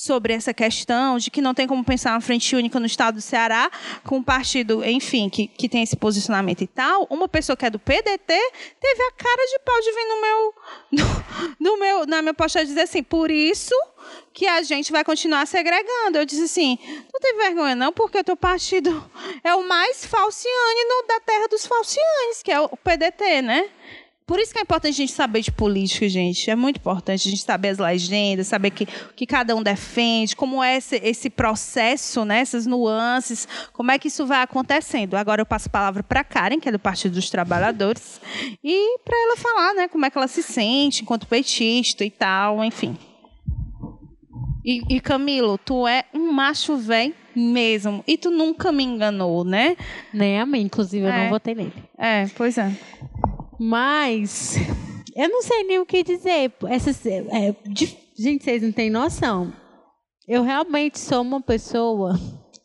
Sobre 0.03 0.33
essa 0.33 0.53
questão 0.53 1.17
de 1.17 1.31
que 1.31 1.41
não 1.41 1.55
tem 1.55 1.69
como 1.69 1.85
pensar 1.85 2.11
uma 2.11 2.21
frente 2.21 2.57
única 2.57 2.81
no 2.81 2.87
estado 2.87 3.15
do 3.15 3.21
Ceará, 3.21 3.71
com 4.03 4.17
um 4.17 4.23
partido, 4.23 4.85
enfim, 4.85 5.29
que, 5.29 5.47
que 5.47 5.69
tem 5.69 5.85
esse 5.85 5.95
posicionamento 5.95 6.61
e 6.61 6.67
tal. 6.67 7.07
Uma 7.09 7.29
pessoa 7.29 7.57
que 7.57 7.65
é 7.65 7.71
do 7.71 7.79
PDT 7.79 8.27
teve 8.27 9.03
a 9.03 9.13
cara 9.13 9.47
de 9.47 9.59
pau 9.61 9.81
de 9.81 9.93
vir 9.93 10.09
no 10.09 10.21
meu, 10.21 10.55
no, 11.61 11.71
no 11.71 11.79
meu 11.79 12.07
na 12.07 12.21
minha 12.21 12.35
postagem 12.35 12.67
dizer 12.67 12.81
assim, 12.81 13.03
por 13.03 13.31
isso 13.31 13.75
que 14.35 14.45
a 14.49 14.61
gente 14.63 14.91
vai 14.91 15.05
continuar 15.05 15.47
segregando. 15.47 16.19
Eu 16.19 16.27
disse 16.27 16.43
assim, 16.43 16.77
não 17.13 17.21
tem 17.21 17.37
vergonha 17.37 17.77
não, 17.77 17.93
porque 17.93 18.19
o 18.19 18.25
teu 18.25 18.37
partido 18.37 19.09
é 19.45 19.55
o 19.55 19.67
mais 19.69 20.05
falciane 20.05 21.07
da 21.07 21.21
terra 21.21 21.47
dos 21.47 21.65
falcianes, 21.65 22.43
que 22.43 22.51
é 22.51 22.61
o 22.61 22.77
PDT, 22.77 23.43
né? 23.43 23.71
Por 24.27 24.39
isso 24.39 24.53
que 24.53 24.59
é 24.59 24.63
importante 24.63 24.95
a 24.95 24.97
gente 24.97 25.13
saber 25.13 25.41
de 25.43 25.51
política, 25.53 26.09
gente. 26.09 26.51
É 26.51 26.55
muito 26.57 26.77
importante 26.77 27.27
a 27.29 27.31
gente 27.31 27.43
saber 27.43 27.69
as 27.71 27.79
legendas, 27.79 28.47
saber 28.47 28.71
que, 28.71 28.85
o 28.85 29.15
que 29.15 29.27
cada 29.27 29.55
um 29.55 29.63
defende, 29.63 30.35
como 30.37 30.63
é 30.63 30.77
esse, 30.77 30.97
esse 31.03 31.29
processo, 31.29 32.25
né, 32.25 32.41
essas 32.41 32.65
nuances, 32.67 33.47
como 33.73 33.91
é 33.91 33.99
que 33.99 34.09
isso 34.09 34.25
vai 34.25 34.41
acontecendo. 34.43 35.15
Agora 35.15 35.43
eu 35.43 35.47
passo 35.47 35.69
a 35.69 35.73
palavra 35.73 36.03
para 36.03 36.21
a 36.21 36.25
Karen, 36.25 36.61
que 36.61 36.69
é 36.69 36.73
do 36.73 36.79
Partido 36.79 37.15
dos 37.15 37.29
Trabalhadores, 37.31 38.21
e 38.63 38.99
para 39.05 39.17
ela 39.17 39.37
falar 39.37 39.75
né, 39.75 39.89
como 39.89 40.07
é 40.07 40.11
que 40.11 40.17
ela 40.17 40.29
se 40.29 40.43
sente 40.43 41.03
enquanto 41.03 41.27
petista 41.27 42.05
e 42.05 42.11
tal, 42.11 42.63
enfim. 42.65 42.97
E, 44.65 44.83
e 44.97 45.01
Camilo, 45.01 45.59
tu 45.59 45.87
é 45.89 46.05
um 46.15 46.31
macho 46.33 46.77
velho 46.77 47.13
mesmo. 47.35 48.05
E 48.07 48.17
tu 48.17 48.31
nunca 48.31 48.71
me 48.71 48.85
enganou, 48.85 49.43
né? 49.43 49.77
Nem 50.15 50.39
a 50.39 50.47
mim, 50.47 50.61
inclusive, 50.61 51.05
eu 51.05 51.11
É. 51.11 51.25
não 51.25 51.31
votei 51.31 51.55
nele. 51.55 51.73
É, 51.99 52.27
pois 52.37 52.57
é. 52.59 52.71
Mas 53.65 54.57
eu 55.15 55.29
não 55.29 55.41
sei 55.43 55.63
nem 55.63 55.79
o 55.79 55.87
que 55.87 56.03
dizer. 56.03 56.53
Essas, 56.69 57.07
é, 57.07 57.55
de- 57.65 57.97
gente, 58.19 58.43
vocês 58.43 58.61
não 58.61 58.73
têm 58.73 58.91
noção. 58.91 59.53
Eu 60.27 60.43
realmente 60.43 60.99
sou 60.99 61.23
uma 61.23 61.41
pessoa 61.41 62.19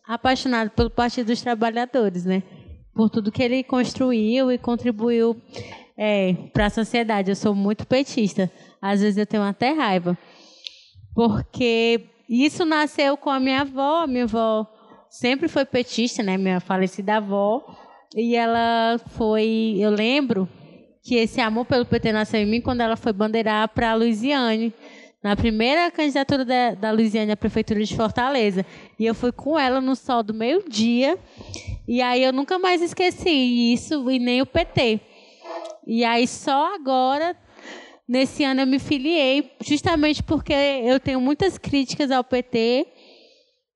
apaixonada 0.08 0.72
pelo 0.72 0.90
Partido 0.90 1.28
dos 1.28 1.42
Trabalhadores, 1.42 2.26
né? 2.26 2.42
Por 2.96 3.12
tudo 3.12 3.32
que 3.32 3.44
ele 3.44 3.64
construiu 3.64 4.52
e 4.52 4.58
contribuiu 4.58 5.40
para 6.52 6.66
a 6.66 6.70
sociedade. 6.72 7.30
Eu 7.30 7.36
sou 7.36 7.54
muito 7.54 7.86
petista. 7.86 8.52
Às 8.82 9.02
vezes 9.02 9.18
eu 9.18 9.26
tenho 9.28 9.44
até 9.44 9.72
raiva. 9.74 10.18
Porque 11.14 12.06
isso 12.28 12.66
nasceu 12.66 13.16
com 13.18 13.30
a 13.30 13.40
minha 13.40 13.62
avó. 13.62 14.08
Minha 14.08 14.24
avó 14.24 14.66
sempre 15.12 15.48
foi 15.48 15.64
petista, 15.64 16.24
né? 16.24 16.38
Minha 16.38 16.60
falecida 16.60 17.18
avó. 17.18 17.64
E 18.16 18.36
ela 18.36 19.00
foi, 19.10 19.76
eu 19.78 19.92
lembro 19.92 20.48
que 21.08 21.16
esse 21.16 21.40
amor 21.40 21.64
pelo 21.66 21.86
PT 21.86 22.12
nasceu 22.12 22.42
em 22.42 22.46
mim 22.46 22.60
quando 22.60 22.82
ela 22.82 22.98
foi 22.98 23.14
bandeirar 23.14 23.70
para 23.70 23.92
a 23.92 23.96
Luiziane, 23.96 24.74
na 25.24 25.38
primeira 25.38 25.90
candidatura 25.90 26.44
da, 26.44 26.74
da 26.76 26.92
Luiziane 26.92 27.32
à 27.32 27.38
prefeitura 27.38 27.82
de 27.82 27.96
Fortaleza. 27.96 28.66
E 29.00 29.06
eu 29.06 29.16
fui 29.16 29.32
com 29.32 29.58
ela 29.58 29.80
no 29.80 29.96
sol 29.96 30.22
do 30.22 30.34
meio-dia. 30.34 31.18
E 31.88 32.02
aí 32.02 32.22
eu 32.24 32.34
nunca 32.34 32.60
mais 32.60 32.82
esqueci 32.82 33.30
isso 33.74 34.12
e 34.12 34.20
nem 34.20 34.42
o 34.42 34.46
PT. 34.46 35.00
E 35.88 36.04
aí 36.04 36.28
só 36.28 36.76
agora 36.76 37.36
nesse 38.08 38.44
ano 38.44 38.62
eu 38.62 38.68
me 38.68 38.78
filiei, 38.78 39.50
justamente 39.66 40.22
porque 40.22 40.54
eu 40.54 41.00
tenho 41.00 41.22
muitas 41.22 41.58
críticas 41.58 42.12
ao 42.12 42.24
PT 42.24 42.86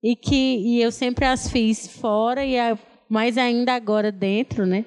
e 0.04 0.16
que 0.18 0.58
e 0.58 0.82
eu 0.82 0.92
sempre 0.92 1.26
as 1.26 1.50
fiz 1.50 1.88
fora 1.88 2.44
e 2.46 2.60
a- 2.60 2.78
mais 3.10 3.38
ainda 3.38 3.74
agora 3.74 4.12
dentro, 4.12 4.66
né? 4.66 4.86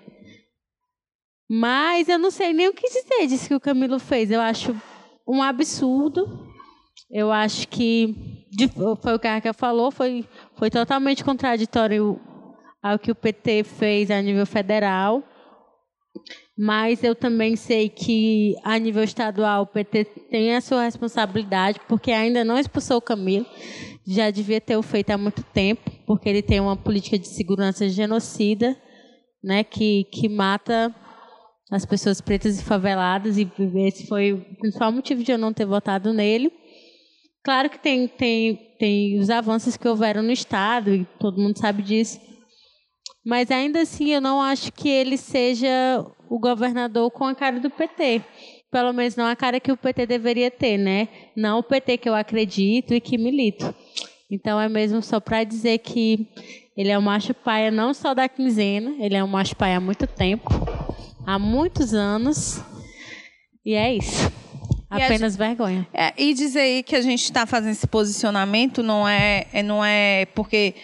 Mas 1.57 2.09
eu 2.09 2.19
não 2.19 2.33
sei 2.33 2.53
nem 2.53 2.67
o 2.67 2.75
que 2.75 2.89
dizer 2.89 3.29
disso 3.29 3.47
que 3.47 3.55
o 3.55 3.61
Camilo 3.61 4.01
fez. 4.01 4.29
Eu 4.29 4.41
acho 4.41 4.75
um 5.25 5.41
absurdo. 5.41 6.49
Eu 7.09 7.31
acho 7.31 7.69
que 7.69 8.13
foi 9.01 9.15
o 9.15 9.19
que 9.21 9.29
a 9.29 9.35
Raquel 9.35 9.55
falou, 9.55 9.93
foi, 9.93 10.25
foi 10.57 10.69
totalmente 10.69 11.23
contraditório 11.23 12.19
ao 12.83 12.99
que 12.99 13.13
o 13.13 13.15
PT 13.15 13.63
fez 13.63 14.11
a 14.11 14.21
nível 14.21 14.45
federal. 14.45 15.23
Mas 16.59 17.05
eu 17.05 17.15
também 17.15 17.55
sei 17.55 17.89
que, 17.89 18.57
a 18.65 18.77
nível 18.77 19.05
estadual, 19.05 19.63
o 19.63 19.67
PT 19.67 20.07
tem 20.29 20.57
a 20.57 20.61
sua 20.61 20.83
responsabilidade, 20.83 21.81
porque 21.89 22.11
ainda 22.11 22.45
não 22.45 22.59
expulsou 22.59 22.97
o 22.97 23.03
Camilo. 23.03 23.47
Já 24.05 24.29
devia 24.29 24.61
ter 24.61 24.77
o 24.77 24.83
feito 24.83 25.11
há 25.11 25.19
muito 25.19 25.45
tempo, 25.45 25.89
porque 26.05 26.29
ele 26.29 26.43
tem 26.43 26.59
uma 26.59 26.77
política 26.77 27.17
de 27.17 27.29
segurança 27.29 27.89
genocida, 27.89 28.77
né, 29.43 29.63
que, 29.63 30.05
que 30.11 30.29
mata 30.29 30.93
as 31.71 31.85
pessoas 31.85 32.21
pretas 32.21 32.61
e 32.61 32.65
faveladas, 32.65 33.39
e 33.39 33.51
esse 33.87 34.07
foi 34.07 34.33
o 34.33 34.45
principal 34.57 34.93
motivo 34.93 35.23
de 35.23 35.33
eu 35.33 35.39
não 35.39 35.53
ter 35.53 35.65
votado 35.65 36.13
nele. 36.13 36.53
Claro 37.43 37.69
que 37.69 37.79
tem, 37.79 38.09
tem, 38.09 38.57
tem 38.79 39.19
os 39.19 39.31
avanços 39.31 39.77
que 39.77 39.89
houveram 39.89 40.23
no 40.23 40.33
Estado, 40.33 40.95
e 40.95 41.07
todo 41.19 41.41
mundo 41.41 41.59
sabe 41.59 41.83
disso. 41.83 42.21
Mas 43.25 43.51
ainda 43.51 43.81
assim, 43.81 44.13
eu 44.13 44.21
não 44.21 44.41
acho 44.41 44.71
que 44.73 44.89
ele 44.89 45.17
seja 45.17 46.05
o 46.29 46.39
governador 46.39 47.11
com 47.11 47.25
a 47.25 47.35
cara 47.35 47.59
do 47.59 47.71
PT. 47.71 48.23
pelo 48.71 48.93
menos 48.93 49.15
não 49.15 49.27
a 49.27 49.37
cara 49.37 49.61
que 49.61 49.71
o 49.71 49.77
PT 49.77 50.07
deveria 50.07 50.51
ter, 50.51 50.77
né? 50.77 51.09
Não 51.37 51.61
o 51.61 51.63
PT 51.63 51.99
que 51.99 52.09
eu 52.09 52.15
acredito 52.15 52.93
e 52.93 53.01
que 53.01 53.17
milito. 53.17 53.75
Então 54.31 54.61
é 54.61 54.69
mesmo 54.69 55.01
só 55.01 55.21
para 55.21 55.45
dizer 55.45 55.79
que 55.79 56.27
ele 56.77 56.91
é 56.91 56.99
um 56.99 57.03
macho 57.03 57.33
paia 57.33 57.71
não 57.71 57.95
só 57.95 58.13
da 58.15 58.29
quinzena, 58.29 58.97
ele 58.99 59.15
é 59.15 59.23
um 59.23 59.29
macho 59.29 59.55
paia 59.55 59.77
há 59.77 59.81
muito 59.81 60.07
tempo, 60.07 60.49
há 61.27 61.39
muitos 61.39 61.95
anos. 61.95 62.61
E 63.65 63.75
é 63.75 63.95
isso. 63.97 64.31
E 64.97 65.03
Apenas 65.03 65.35
vergonha. 65.35 65.87
É, 65.93 66.13
e 66.17 66.33
dizer 66.35 66.61
aí 66.61 66.83
que 66.83 66.95
a 66.95 67.01
gente 67.01 67.25
está 67.25 67.47
fazendo 67.47 67.73
esse 67.73 67.87
posicionamento 67.87 68.81
não 68.83 69.09
é, 69.09 69.47
é- 69.53 69.63
não 69.63 69.85
é 69.85 70.27
porque 70.35 70.75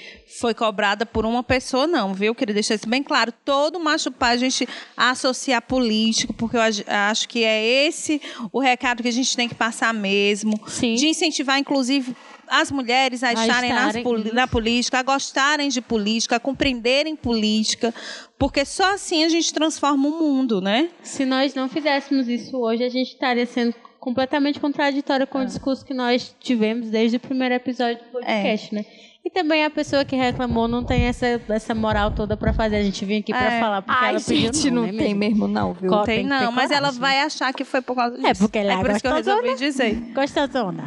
foi 0.41 0.53
cobrada 0.53 1.07
por 1.07 1.25
uma 1.25 1.43
pessoa, 1.45 1.87
não, 1.87 2.13
viu? 2.13 2.35
Queria 2.35 2.55
deixar 2.55 2.75
isso 2.75 2.89
bem 2.89 3.03
claro. 3.05 3.33
Todo 3.45 3.79
macho 3.79 4.11
pai 4.11 4.35
a 4.35 4.37
gente 4.37 4.67
associa 4.97 5.59
a 5.59 5.63
político, 5.63 6.33
porque 6.33 6.57
eu 6.57 6.61
acho 6.61 7.29
que 7.29 7.45
é 7.45 7.63
esse 7.87 8.21
o 8.53 8.59
recado 8.59 9.03
que 9.03 9.09
a 9.09 9.13
gente 9.13 9.37
tem 9.37 9.49
que 9.49 9.55
passar 9.55 9.95
mesmo. 9.95 10.59
Sim. 10.67 10.95
De 10.95 11.07
incentivar, 11.07 11.59
inclusive, 11.59 12.17
as 12.51 12.71
mulheres 12.71 13.23
a, 13.23 13.29
A 13.29 13.33
estarem 13.33 13.73
nas 13.73 13.95
estarem, 13.95 14.33
na 14.33 14.47
política, 14.49 14.99
a 14.99 15.03
gostarem 15.03 15.69
de 15.69 15.81
política, 15.81 16.37
a 16.37 16.41
compreenderem 16.41 17.15
política, 17.15 17.95
porque 18.39 18.65
só 18.65 18.95
assim 18.95 19.25
a 19.25 19.29
gente 19.29 19.55
transforma 19.55 20.09
o 20.09 20.19
mundo, 20.19 20.61
né? 20.61 20.91
Se 21.03 21.25
nós 21.25 21.55
não 21.55 21.69
fizéssemos 21.69 22.29
isso 22.29 22.57
hoje, 22.59 22.83
a 22.85 22.89
gente 22.89 23.09
estaria 23.13 23.47
sendo 23.47 23.75
completamente 24.01 24.59
contraditória 24.59 25.25
É. 25.25 25.27
com 25.27 25.39
o 25.41 25.45
discurso 25.47 25.85
que 25.85 25.95
nós 25.95 26.35
tivemos 26.41 26.89
desde 26.91 27.19
o 27.19 27.21
primeiro 27.21 27.55
episódio 27.55 28.03
do 28.03 28.11
podcast, 28.11 28.75
né? 28.75 28.85
E 29.31 29.33
também 29.33 29.65
a 29.65 29.71
pessoa 29.71 30.05
que 30.05 30.17
reclamou 30.17 30.67
não 30.67 30.83
tem 30.83 31.03
essa, 31.05 31.41
essa 31.51 31.73
moral 31.73 32.11
toda 32.11 32.37
pra 32.37 32.53
fazer. 32.53 32.77
A 32.77 32.83
gente 32.83 33.05
vinha 33.05 33.21
aqui 33.21 33.33
pra 33.33 33.45
É. 33.55 33.61
falar 33.61 33.81
porque 33.83 34.05
Ai, 34.05 34.11
ela 34.11 34.21
pediu 34.21 34.53
gente, 34.53 34.71
não 34.73 34.83
né, 34.83 34.89
tem 34.93 35.15
mesmo? 35.15 35.47
mesmo 35.47 35.49
não, 35.49 35.73
viu? 35.73 35.91
Tem, 36.03 36.05
tem 36.05 36.25
que 36.25 36.31
ter 36.37 36.45
não, 36.45 36.51
mas 36.53 36.71
ela 36.73 36.91
vai 36.91 37.21
achar 37.21 37.53
que 37.55 37.65
foi 37.65 37.81
por 37.81 37.95
causa 37.95 38.17
disso. 38.17 38.27
É, 38.27 38.35
porque 38.35 38.59
ela 38.59 38.73
é 38.73 38.75
é 38.75 38.79
por 38.81 38.91
isso 38.91 39.01
que 39.01 39.07
eu 39.07 39.15
resolvi 39.15 39.55
dizer. 39.57 39.95
Gostosona. 40.13 40.85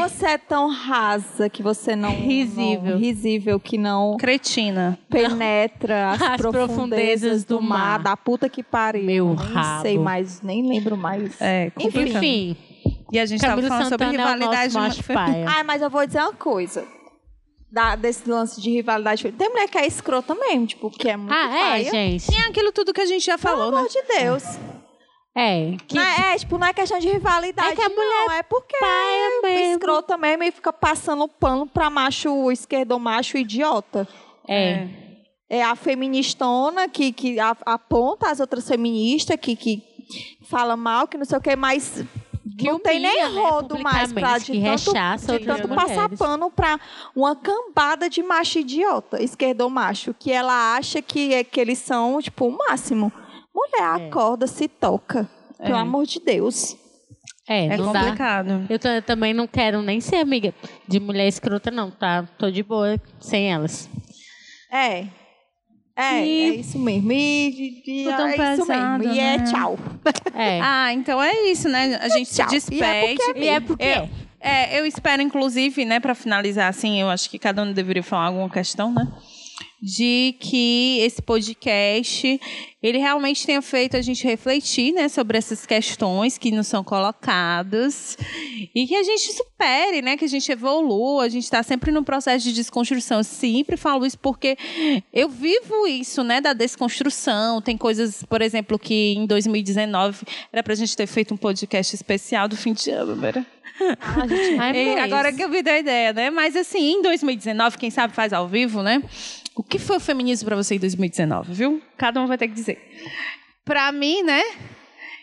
Você 0.00 0.26
é 0.26 0.38
tão 0.38 0.68
rasa 0.70 1.48
que 1.48 1.62
você 1.62 1.94
não... 1.96 2.10
Risível. 2.10 2.92
não- 2.92 2.98
risível 2.98 3.60
que 3.60 3.78
não 3.78 4.16
Cretina. 4.16 4.98
penetra 5.08 6.10
as, 6.10 6.22
As 6.22 6.36
profundezas, 6.40 6.66
profundezas 6.66 7.44
do 7.44 7.56
do 7.58 7.62
mar, 7.62 7.78
mar. 7.78 7.98
da 8.00 8.16
puta 8.16 8.48
que 8.48 8.62
pariu. 8.62 9.04
Meu 9.04 9.26
nem 9.28 9.36
rabo. 9.36 9.82
sei 9.82 9.98
mais, 9.98 10.40
nem 10.42 10.66
lembro 10.68 10.96
mais. 10.96 11.40
É, 11.40 11.70
complicado. 11.70 12.16
Enfim, 12.24 12.56
E 13.12 13.18
a 13.18 13.26
gente 13.26 13.40
Camilo 13.40 13.68
falando 13.68 13.88
sobre 13.88 14.06
Santana 14.06 14.22
é 14.22 14.26
o 14.26 14.34
rivalidade. 14.38 14.74
nosso 14.74 14.78
macho 14.98 15.04
paia. 15.04 15.46
Ai, 15.48 15.62
mas 15.64 15.80
eu 15.82 15.90
vou 15.90 16.04
dizer 16.06 16.20
uma 16.20 16.32
coisa. 16.32 16.84
Da, 17.72 17.96
desse 17.96 18.28
lance 18.28 18.60
de 18.60 18.70
rivalidade. 18.70 19.32
Tem 19.32 19.48
mulher 19.48 19.66
que 19.68 19.78
é 19.78 19.86
escrota 19.86 20.34
mesmo, 20.34 20.66
tipo, 20.66 20.90
que 20.90 21.08
é 21.08 21.16
muito 21.16 21.32
Ah, 21.32 21.56
é, 21.56 21.60
paia. 21.70 21.90
gente. 21.90 22.26
Tem 22.26 22.42
aquilo 22.44 22.70
tudo 22.70 22.92
que 22.92 23.00
a 23.00 23.06
gente 23.06 23.24
já 23.24 23.38
Pelo 23.38 23.56
falou, 23.56 23.68
amor 23.74 23.82
né? 23.84 23.88
de 23.88 24.02
Deus. 24.20 24.42
É. 25.34 25.76
Que 25.88 25.94
Não 25.94 26.02
é, 26.02 26.34
é, 26.34 26.38
tipo, 26.38 26.58
não 26.58 26.66
é 26.66 26.74
questão 26.74 26.98
de 26.98 27.08
rivalidade. 27.08 27.72
É 27.72 27.74
que 27.74 27.80
a 27.80 27.88
não, 27.88 28.30
é 28.32 28.42
porque 28.42 28.76
paia 28.78 29.38
é 29.38 29.40
mesmo. 29.40 29.72
escrota 29.72 30.18
mesmo 30.18 30.42
e 30.44 30.50
fica 30.52 30.70
passando 30.70 31.26
pano 31.26 31.66
pra 31.66 31.88
macho 31.88 32.52
esquerdo 32.52 33.00
macho 33.00 33.38
idiota. 33.38 34.06
É. 34.46 34.86
É 35.48 35.62
a 35.62 35.74
feministona 35.74 36.88
que, 36.88 37.10
que 37.12 37.40
a- 37.40 37.56
aponta 37.64 38.30
as 38.30 38.40
outras 38.40 38.68
feministas, 38.68 39.36
que, 39.40 39.56
que 39.56 39.82
fala 40.50 40.76
mal, 40.76 41.08
que 41.08 41.16
não 41.16 41.24
sei 41.24 41.38
o 41.38 41.40
quê, 41.40 41.56
mas 41.56 42.04
Que 42.58 42.66
não 42.66 42.80
tem 42.80 42.98
nem 42.98 43.24
humilha, 43.24 43.28
né, 43.30 43.48
rodo 43.50 43.78
mais 43.78 44.12
pra 44.12 44.36
de 44.38 44.46
que 44.46 44.60
tanto, 44.60 44.90
rechaça 44.92 45.38
de 45.38 45.44
tanto 45.46 45.68
passar 45.68 46.08
pano 46.08 46.50
pra 46.50 46.78
uma 47.14 47.36
cambada 47.36 48.10
de 48.10 48.20
macho 48.22 48.58
idiota, 48.58 49.22
esquerdo 49.22 49.60
ou 49.60 49.70
macho, 49.70 50.12
que 50.12 50.32
ela 50.32 50.74
acha 50.76 51.00
que, 51.00 51.32
é, 51.34 51.44
que 51.44 51.60
eles 51.60 51.78
são, 51.78 52.20
tipo, 52.20 52.46
o 52.48 52.58
máximo. 52.58 53.12
Mulher, 53.54 54.00
É. 54.00 54.06
acorda, 54.08 54.46
se 54.48 54.66
toca. 54.66 55.28
Pelo 55.58 55.76
É. 55.76 55.80
amor 55.80 56.04
de 56.04 56.18
Deus. 56.18 56.76
É, 57.48 57.66
É 57.66 57.76
complicado. 57.76 58.66
Eu 58.68 58.78
ta- 58.78 59.02
também 59.02 59.32
não 59.32 59.46
quero 59.46 59.80
nem 59.82 60.00
ser 60.00 60.16
amiga 60.16 60.52
de 60.88 60.98
mulher 60.98 61.28
escrota, 61.28 61.70
não, 61.70 61.90
tá? 61.90 62.28
Tô 62.38 62.50
de 62.50 62.62
boa 62.62 63.00
sem 63.20 63.52
elas. 63.52 63.88
É. 64.70 65.06
É, 65.94 66.24
E- 66.26 66.40
é 66.50 66.54
isso 66.54 66.78
mesmo. 66.78 67.12
E, 67.12 68.04
Tô 68.04 68.16
tão 68.16 68.26
é 68.26 68.30
isso 68.30 68.66
pesado, 68.66 68.98
mesmo. 69.04 69.14
E 69.14 69.18
é 69.20 69.38
né? 69.38 69.44
tchau. 69.44 69.78
É. 70.34 70.58
Ah, 70.62 70.92
então 70.92 71.22
é 71.22 71.50
isso, 71.50 71.68
né? 71.68 71.98
A 72.00 72.08
gente 72.08 72.28
se 72.28 72.36
tchau. 72.36 72.46
E 72.46 72.48
é 72.48 72.58
despede. 72.58 73.22
porque 73.24 73.44
é 73.44 73.60
porque. 73.60 73.84
Eu, 73.84 74.08
é, 74.40 74.80
eu 74.80 74.86
espero, 74.86 75.22
inclusive, 75.22 75.84
né, 75.84 76.00
para 76.00 76.14
finalizar, 76.14 76.68
assim, 76.68 77.00
eu 77.00 77.08
acho 77.10 77.28
que 77.30 77.38
cada 77.38 77.62
um 77.62 77.72
deveria 77.72 78.02
falar 78.02 78.26
alguma 78.26 78.48
questão, 78.50 78.92
né? 78.92 79.06
De 79.82 80.36
que 80.38 81.00
esse 81.00 81.20
podcast 81.20 82.40
ele 82.82 82.98
realmente 82.98 83.46
tenha 83.46 83.62
feito 83.62 83.96
a 83.96 84.02
gente 84.02 84.24
refletir, 84.24 84.92
né, 84.92 85.08
sobre 85.08 85.38
essas 85.38 85.64
questões 85.64 86.36
que 86.36 86.50
nos 86.50 86.66
são 86.66 86.82
colocadas 86.82 88.16
e 88.74 88.86
que 88.86 88.94
a 88.96 89.02
gente 89.04 89.32
supere, 89.32 90.02
né, 90.02 90.16
que 90.16 90.24
a 90.24 90.28
gente 90.28 90.50
evolua, 90.50 91.24
a 91.24 91.28
gente 91.28 91.44
está 91.44 91.62
sempre 91.62 91.92
no 91.92 92.02
processo 92.02 92.44
de 92.44 92.52
desconstrução. 92.52 93.18
Eu 93.18 93.24
sempre 93.24 93.76
falo 93.76 94.04
isso 94.04 94.18
porque 94.18 94.56
eu 95.12 95.28
vivo 95.28 95.86
isso, 95.86 96.24
né, 96.24 96.40
da 96.40 96.52
desconstrução. 96.52 97.62
Tem 97.62 97.76
coisas, 97.76 98.24
por 98.24 98.42
exemplo, 98.42 98.78
que 98.78 99.14
em 99.14 99.26
2019 99.26 100.24
era 100.52 100.62
pra 100.62 100.74
gente 100.74 100.96
ter 100.96 101.06
feito 101.06 101.32
um 101.32 101.36
podcast 101.36 101.94
especial 101.94 102.48
do 102.48 102.56
fim 102.56 102.72
de 102.72 102.90
ano, 102.90 103.24
era? 103.24 103.46
Ah, 104.00 104.26
gente, 104.72 104.98
agora 105.00 105.32
que 105.32 105.42
eu 105.42 105.48
me 105.48 105.62
dei 105.62 105.74
a 105.74 105.78
ideia, 105.78 106.12
né? 106.12 106.30
Mas 106.30 106.56
assim, 106.56 106.94
em 106.94 107.02
2019, 107.02 107.78
quem 107.78 107.90
sabe 107.90 108.12
faz 108.12 108.32
ao 108.32 108.48
vivo, 108.48 108.82
né? 108.82 109.02
O 109.54 109.62
que 109.62 109.78
foi 109.78 109.96
o 109.96 110.00
feminismo 110.00 110.46
para 110.46 110.56
você 110.56 110.76
em 110.76 110.78
2019, 110.78 111.52
viu? 111.52 111.82
Cada 111.96 112.20
um 112.20 112.26
vai 112.26 112.38
ter 112.38 112.48
que 112.48 112.54
dizer. 112.54 112.78
Para 113.64 113.92
mim, 113.92 114.22
né? 114.22 114.42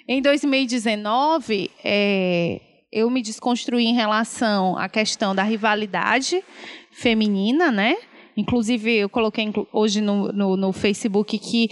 Em 0.07 0.21
2019, 0.21 1.71
é, 1.83 2.61
eu 2.91 3.09
me 3.09 3.21
desconstruí 3.21 3.85
em 3.85 3.93
relação 3.93 4.77
à 4.77 4.87
questão 4.87 5.35
da 5.35 5.43
rivalidade 5.43 6.43
feminina, 6.91 7.71
né? 7.71 7.95
Inclusive, 8.35 8.91
eu 8.91 9.09
coloquei 9.09 9.51
hoje 9.73 10.01
no, 10.01 10.31
no, 10.31 10.55
no 10.55 10.71
Facebook 10.71 11.37
que 11.37 11.69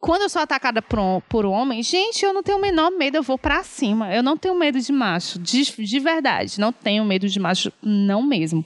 quando 0.00 0.22
eu 0.22 0.28
sou 0.28 0.40
atacada 0.40 0.80
por, 0.80 0.98
um, 0.98 1.20
por 1.28 1.44
um 1.44 1.50
homem, 1.50 1.82
gente, 1.82 2.24
eu 2.24 2.32
não 2.32 2.42
tenho 2.42 2.58
o 2.58 2.60
menor 2.60 2.90
medo, 2.90 3.16
eu 3.16 3.22
vou 3.22 3.36
pra 3.36 3.62
cima. 3.62 4.14
Eu 4.14 4.22
não 4.22 4.36
tenho 4.36 4.54
medo 4.54 4.80
de 4.80 4.92
macho, 4.92 5.38
de, 5.38 5.64
de 5.64 5.98
verdade. 5.98 6.60
Não 6.60 6.72
tenho 6.72 7.04
medo 7.04 7.28
de 7.28 7.40
macho, 7.40 7.72
não 7.82 8.22
mesmo. 8.22 8.64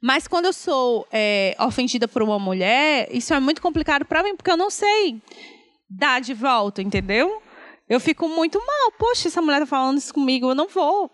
Mas 0.00 0.26
quando 0.26 0.46
eu 0.46 0.52
sou 0.52 1.06
é, 1.12 1.56
ofendida 1.60 2.06
por 2.06 2.22
uma 2.22 2.38
mulher, 2.38 3.08
isso 3.10 3.32
é 3.32 3.40
muito 3.40 3.62
complicado 3.62 4.04
pra 4.04 4.22
mim, 4.22 4.36
porque 4.36 4.50
eu 4.50 4.56
não 4.56 4.70
sei 4.70 5.20
dar 5.88 6.20
de 6.20 6.34
volta, 6.34 6.82
entendeu? 6.82 7.42
Eu 7.88 8.00
fico 8.00 8.28
muito 8.28 8.58
mal. 8.58 8.92
Poxa, 8.98 9.28
essa 9.28 9.40
mulher 9.40 9.60
tá 9.60 9.66
falando 9.66 9.98
isso 9.98 10.12
comigo, 10.12 10.50
eu 10.50 10.54
não 10.54 10.68
vou 10.68 11.10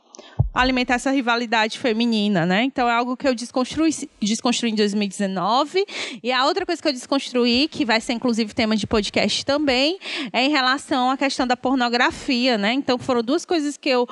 alimentar 0.55 0.95
essa 0.95 1.11
rivalidade 1.11 1.79
feminina, 1.79 2.45
né? 2.45 2.65
Então 2.65 2.89
é 2.89 2.93
algo 2.93 3.17
que 3.17 3.27
eu 3.27 3.35
desconstruí, 3.35 3.91
desconstruí 4.21 4.71
em 4.71 4.75
2019. 4.75 5.85
E 6.23 6.31
a 6.31 6.45
outra 6.45 6.67
coisa 6.67 6.81
que 6.81 6.89
eu 6.89 6.93
desconstruí, 6.93 7.69
que 7.69 7.85
vai 7.85 8.01
ser 8.01 8.13
inclusive 8.13 8.55
tema 8.55 8.77
de 8.77 8.87
podcast 8.87 9.45
também, 9.45 9.99
é 10.33 10.45
em 10.45 10.51
relação 10.51 11.11
à 11.11 11.17
questão 11.17 11.47
da 11.47 11.57
pornografia, 11.57 12.59
né? 12.59 12.73
Então 12.73 12.99
foram 12.99 13.23
duas 13.23 13.45
coisas 13.45 13.77
que 13.77 13.89
eu 13.89 14.07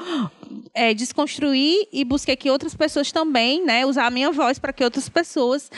é, 0.74 0.94
desconstruí 0.94 1.89
e 1.93 2.05
busquei 2.05 2.36
que 2.36 2.51
outras 2.51 2.74
pessoas 2.74 3.10
também, 3.12 3.64
né, 3.64 3.85
usar 3.86 4.06
a 4.06 4.10
minha 4.10 4.31
voz 4.31 4.59
para 4.59 4.72
que 4.72 4.82
outras 4.85 5.09
pessoas 5.09 5.70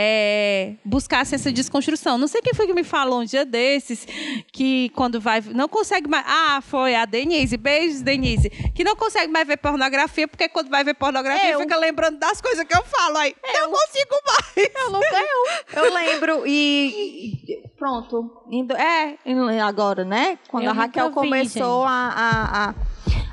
é, 0.00 0.74
buscassem 0.84 1.34
essa 1.34 1.50
desconstrução. 1.50 2.16
Não 2.16 2.28
sei 2.28 2.40
quem 2.40 2.54
foi 2.54 2.68
que 2.68 2.72
me 2.72 2.84
falou 2.84 3.20
um 3.20 3.24
dia 3.24 3.44
desses 3.44 4.06
que 4.52 4.90
quando 4.90 5.20
vai 5.20 5.40
não 5.40 5.68
consegue 5.68 6.08
mais. 6.08 6.24
Ah, 6.24 6.60
foi 6.62 6.94
a 6.94 7.04
Denise. 7.04 7.56
Beijos, 7.56 8.00
Denise. 8.00 8.48
Que 8.74 8.84
não 8.84 8.94
consegue 8.94 9.32
mais 9.32 9.44
ver 9.44 9.56
pornografia 9.56 10.28
porque 10.28 10.48
quando 10.48 10.68
vai 10.68 10.84
ver 10.84 10.94
pornografia 10.94 11.50
Eu. 11.50 11.58
fica 11.58 11.76
lembrando 11.76 12.16
das 12.16 12.40
coisas 12.40 12.64
que 12.64 12.76
eu 12.76 12.84
falo 12.84 13.16
aí. 13.16 13.34
Eu 13.42 13.68
não 13.68 13.72
consigo 13.72 14.14
mais. 14.24 14.70
Eu 14.74 14.90
nunca 14.92 15.16
eu. 15.16 15.48
Eu 15.88 15.94
lembro 15.94 16.46
e, 16.46 17.70
pronto. 17.76 18.42
Indo, 18.50 18.74
é, 18.76 19.18
agora, 19.60 20.04
né? 20.04 20.38
Quando 20.48 20.64
Eu 20.64 20.70
a 20.70 20.74
Raquel 20.74 21.08
vi, 21.08 21.14
começou 21.14 21.84
a, 21.84 21.90
a, 21.90 22.68
a, 22.68 22.74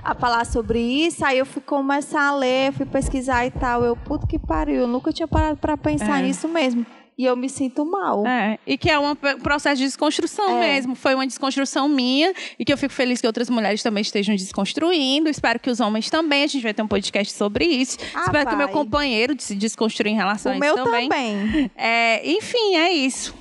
a 0.05 0.13
falar 0.13 0.45
sobre 0.45 0.79
isso, 0.79 1.25
aí 1.25 1.37
eu 1.39 1.45
fui 1.45 1.61
começar 1.61 2.27
a 2.29 2.35
ler, 2.35 2.71
fui 2.73 2.85
pesquisar 2.85 3.45
e 3.45 3.51
tal. 3.51 3.83
Eu, 3.83 3.95
puto 3.95 4.27
que 4.27 4.37
pariu, 4.39 4.81
eu 4.81 4.87
nunca 4.87 5.11
tinha 5.11 5.27
parado 5.27 5.57
pra 5.57 5.75
pensar 5.75 6.19
É. 6.19 6.23
nisso 6.27 6.47
mesmo. 6.47 6.85
E 7.17 7.23
eu 7.23 7.35
me 7.37 7.47
sinto 7.47 7.85
mal. 7.85 8.27
É, 8.27 8.59
e 8.67 8.77
que 8.77 8.89
é 8.91 8.99
um 8.99 9.15
processo 9.41 9.77
de 9.77 9.85
desconstrução 9.85 10.57
É. 10.61 10.73
mesmo. 10.73 10.95
Foi 10.95 11.15
uma 11.15 11.25
desconstrução 11.25 11.87
minha 11.87 12.33
e 12.59 12.65
que 12.65 12.73
eu 12.73 12.77
fico 12.77 12.93
feliz 12.93 13.21
que 13.21 13.25
outras 13.27 13.49
mulheres 13.49 13.81
também 13.81 14.01
estejam 14.01 14.35
desconstruindo. 14.35 15.29
Espero 15.29 15.57
que 15.57 15.69
os 15.69 15.79
homens 15.79 16.09
também. 16.09 16.43
A 16.43 16.47
gente 16.47 16.61
vai 16.61 16.73
ter 16.73 16.81
um 16.83 16.87
podcast 16.89 17.31
sobre 17.33 17.63
isso. 17.65 17.97
Ah, 18.13 18.23
Espero 18.25 18.49
que 18.49 18.55
o 18.55 18.57
meu 18.57 18.67
companheiro 18.67 19.33
se 19.39 19.55
desconstrua 19.55 20.11
em 20.11 20.15
relação 20.15 20.51
a 20.51 20.55
o 20.55 20.57
isso 20.57 20.75
meu 20.75 20.83
também. 20.83 21.07
também. 21.09 21.71
É, 21.77 22.29
enfim, 22.29 22.75
é 22.75 22.91
isso. 22.91 23.33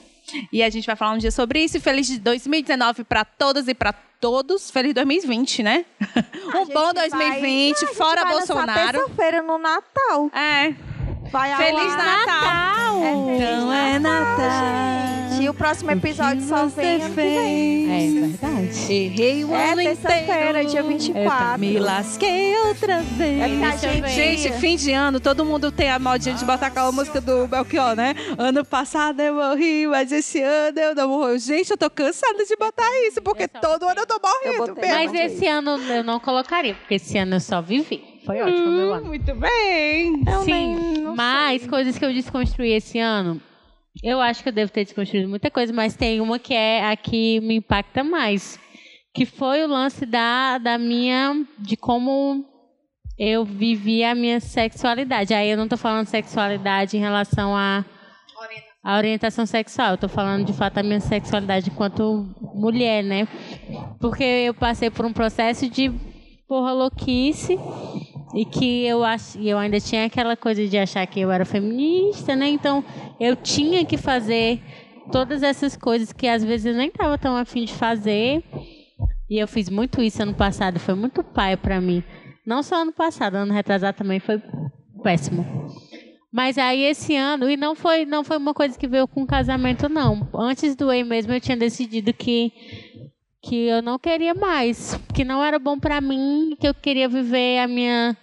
E 0.53 0.63
a 0.63 0.71
gente 0.71 0.87
vai 0.87 0.97
falar 0.97 1.13
um 1.13 1.19
dia 1.19 1.31
sobre 1.31 1.63
isso. 1.63 1.81
Feliz 1.81 2.07
de 2.07 2.19
2019 2.19 3.05
para 3.05 3.25
todas 3.25 3.69
e 3.69 3.75
para 3.75 3.93
todos. 3.93 4.71
Feliz 4.71 4.95
2020, 4.95 5.63
né? 5.63 5.85
A 6.53 6.59
um 6.61 6.67
bom 6.67 6.93
vai- 6.93 7.09
2020, 7.09 7.75
Ah, 7.75 7.77
a 7.77 7.87
gente 7.87 7.97
fora 7.97 8.23
vai 8.23 8.33
Bolsonaro. 8.33 8.99
Terça-feira 8.99 9.43
no 9.43 9.59
Natal. 9.59 10.31
É. 10.35 10.75
Vai 11.31 11.53
ao 11.53 11.59
Feliz. 11.59 11.97
Natal! 11.97 13.03
É 13.03 13.11
Então 13.13 13.73
é 13.73 13.99
Natal, 13.99 14.51
gente. 14.51 15.43
E 15.43 15.49
o 15.49 15.55
próximo 15.55 15.91
episódio 15.91 16.43
só 16.47 16.67
vem 16.67 16.95
ano 16.95 17.05
que 17.05 17.11
vem. 17.11 17.85
É 17.91 18.21
verdade. 18.21 18.93
Errei 18.93 19.45
o 19.45 19.55
É 19.55 19.73
ano 19.73 19.83
terça-feira, 19.83 20.63
inteiro. 20.63 20.69
dia 20.71 20.83
24. 20.83 21.59
Me 21.59 21.79
lasquei 21.79 22.57
outra 22.59 23.01
vez. 23.03 23.41
É 23.43 23.49
eu 23.49 23.79
gente... 23.79 24.09
Gente, 24.11 24.53
fim 24.61 24.77
de 24.77 24.93
ano, 24.93 25.19
todo 25.19 25.45
mundo 25.45 25.73
tem 25.73 25.91
a 25.91 25.99
modinha 25.99 26.35
de 26.35 26.45
botar 26.45 26.69
aquela 26.69 26.93
música 26.93 27.21
do 27.21 27.47
Belchior, 27.49 27.97
né? 27.97 28.15
Ano 28.39 28.65
passado 28.65 29.21
eu 29.21 29.35
morri, 29.35 29.87
mas 29.89 30.13
esse 30.13 30.41
ano 30.41 30.79
eu 30.79 30.95
não 30.95 31.09
morri. 31.09 31.39
Gente, 31.41 31.71
eu 31.71 31.77
tô 31.77 31.91
cansada 31.91 32.45
de 32.45 32.57
botar 32.57 32.89
isso, 33.09 33.21
porque 33.21 33.45
Eu 33.45 33.61
todo 33.61 33.85
ano 33.89 34.01
eu 34.01 34.07
tô 34.07 34.21
morrendo. 34.23 34.67
botei. 34.75 34.89
mesmo. 34.89 35.13
Mas 35.13 35.33
esse 35.33 35.47
ano 35.49 35.71
eu 35.93 36.05
não 36.05 36.21
colocaria, 36.21 36.75
porque 36.75 36.95
esse 36.95 37.19
ano 37.19 37.37
eu 37.37 37.41
só 37.41 37.61
vivi. 37.61 38.14
Foi 38.25 38.41
ótimo, 38.41 38.71
meu 38.71 38.95
ano. 38.95 39.07
Muito 39.07 39.35
bem. 39.35 40.23
Eu 40.27 40.43
Sim, 40.43 40.75
nem- 40.77 41.15
mas 41.15 41.67
coisas 41.67 41.99
que 41.99 42.05
eu 42.05 42.13
desconstruí 42.13 42.73
esse 42.73 42.99
ano, 42.99 43.41
eu 44.03 44.21
acho 44.21 44.43
que 44.43 44.49
eu 44.49 44.53
devo 44.53 44.73
ter 44.73 44.85
desconstruído 44.85 45.29
muita 45.29 45.51
coisa, 45.51 45.73
mas 45.73 45.95
tem 45.97 46.21
uma 46.21 46.39
que 46.39 46.55
é 46.55 46.85
a 46.91 46.97
que 46.97 47.41
me 47.41 47.57
impacta 47.57 48.03
mais, 48.03 48.59
que 49.13 49.27
foi 49.27 49.63
o 49.63 49.69
lance 49.69 50.07
da, 50.07 50.59
da 50.59 50.79
minha, 50.79 51.45
de 51.59 51.77
como 51.77 52.45
eu 53.19 53.45
vivi 53.45 54.03
a 54.03 54.15
minha 54.15 54.41
sexualidade. 54.41 55.33
Aí 55.35 55.49
eu 55.51 55.57
não 55.57 55.69
tô 55.69 55.77
falando 55.77 56.07
sexualidade 56.07 56.97
em 56.97 57.01
relação 57.01 57.55
a 57.57 57.85
a 58.83 58.99
orientação 58.99 59.47
sexual, 59.47 59.93
eu 59.93 59.97
tô 59.97 60.09
falando 60.11 60.45
de 60.45 60.53
fato 60.53 60.77
a 60.77 60.83
minha 60.83 61.01
sexualidade 61.01 61.71
enquanto 61.71 62.29
mulher, 62.55 63.03
né? 63.03 63.27
Porque 63.99 64.23
eu 64.23 64.53
passei 64.53 64.91
por 64.91 65.07
um 65.07 65.13
processo 65.13 65.71
de 65.71 65.91
porra 66.47 66.71
louquice 66.73 67.59
e 68.35 68.45
que 68.45 68.85
eu 68.85 69.05
acho, 69.05 69.39
e 69.39 69.49
eu 69.49 69.59
ainda 69.59 69.81
tinha 69.81 70.07
aquela 70.07 70.37
coisa 70.37 70.67
de 70.67 70.77
achar 70.77 71.07
que 71.07 71.21
eu 71.21 71.31
era 71.31 71.45
feminista, 71.45 72.35
né? 72.35 72.49
Então 72.49 72.85
eu 73.21 73.37
tinha 73.37 73.85
que 73.85 73.97
fazer 73.97 74.61
todas 75.13 75.43
essas 75.43 75.77
coisas 75.77 76.13
que 76.13 76.27
às 76.27 76.43
vezes 76.43 76.67
eu 76.67 76.75
nem 76.75 76.89
estava 76.89 77.17
tão 77.17 77.37
afim 77.37 77.65
de 77.65 77.73
fazer. 77.73 78.43
E 79.31 79.39
eu 79.39 79.49
fiz 79.49 79.71
muito 79.71 80.03
isso 80.03 80.23
ano 80.23 80.35
passado, 80.35 80.79
foi 80.79 80.95
muito 80.95 81.23
pai 81.23 81.57
para 81.57 81.81
mim. 81.81 82.03
Não 82.45 82.63
só 82.63 82.83
ano 82.83 82.93
passado, 82.93 83.37
ano 83.37 83.55
retrasado 83.55 83.97
também 83.97 84.21
foi 84.21 84.43
péssimo. 85.03 85.47
Mas 86.31 86.59
aí 86.59 86.83
esse 86.83 87.15
ano, 87.15 87.49
e 87.49 87.57
não 87.57 87.77
foi, 87.77 88.05
não 88.05 88.25
foi 88.25 88.37
uma 88.37 88.53
coisa 88.53 88.77
que 88.77 88.89
veio 88.89 89.07
com 89.07 89.25
casamento, 89.25 89.89
não. 89.89 90.29
Antes 90.35 90.75
do 90.75 90.91
EI 90.91 91.05
mesmo, 91.05 91.33
eu 91.33 91.41
tinha 91.41 91.57
decidido 91.57 92.13
que, 92.13 92.53
que 93.45 93.67
eu 93.67 93.83
não 93.83 93.99
queria 93.99 94.35
mais, 94.35 94.99
que 95.15 95.25
não 95.25 95.45
era 95.45 95.59
bom 95.59 95.79
pra 95.79 96.01
mim, 96.01 96.57
que 96.59 96.67
eu 96.67 96.75
queria 96.75 97.09
viver 97.09 97.59
a 97.59 97.69
minha 97.69 98.17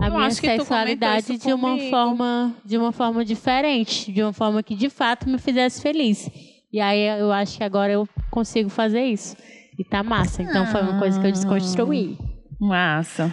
a 0.00 0.06
Eu 0.06 0.14
minha 0.14 0.30
sexualidade 0.30 1.36
de 1.36 1.52
uma 1.52 1.70
comigo. 1.72 1.90
forma 1.90 2.54
de 2.64 2.78
uma 2.78 2.92
forma 2.92 3.24
diferente, 3.24 4.10
de 4.12 4.22
uma 4.22 4.32
forma 4.32 4.62
que 4.62 4.74
de 4.74 4.88
fato 4.88 5.28
me 5.28 5.38
fizesse 5.38 5.82
feliz. 5.82 6.30
E 6.72 6.80
aí 6.80 7.00
eu 7.20 7.30
acho 7.32 7.58
que 7.58 7.64
agora 7.64 7.92
eu 7.92 8.08
consigo 8.30 8.68
fazer 8.70 9.04
isso. 9.04 9.36
E 9.78 9.84
tá 9.84 10.02
massa. 10.02 10.42
Então 10.42 10.66
foi 10.66 10.80
uma 10.82 10.98
coisa 10.98 11.20
que 11.20 11.26
eu 11.26 11.32
desconstruí. 11.32 12.16
Massa. 12.60 13.32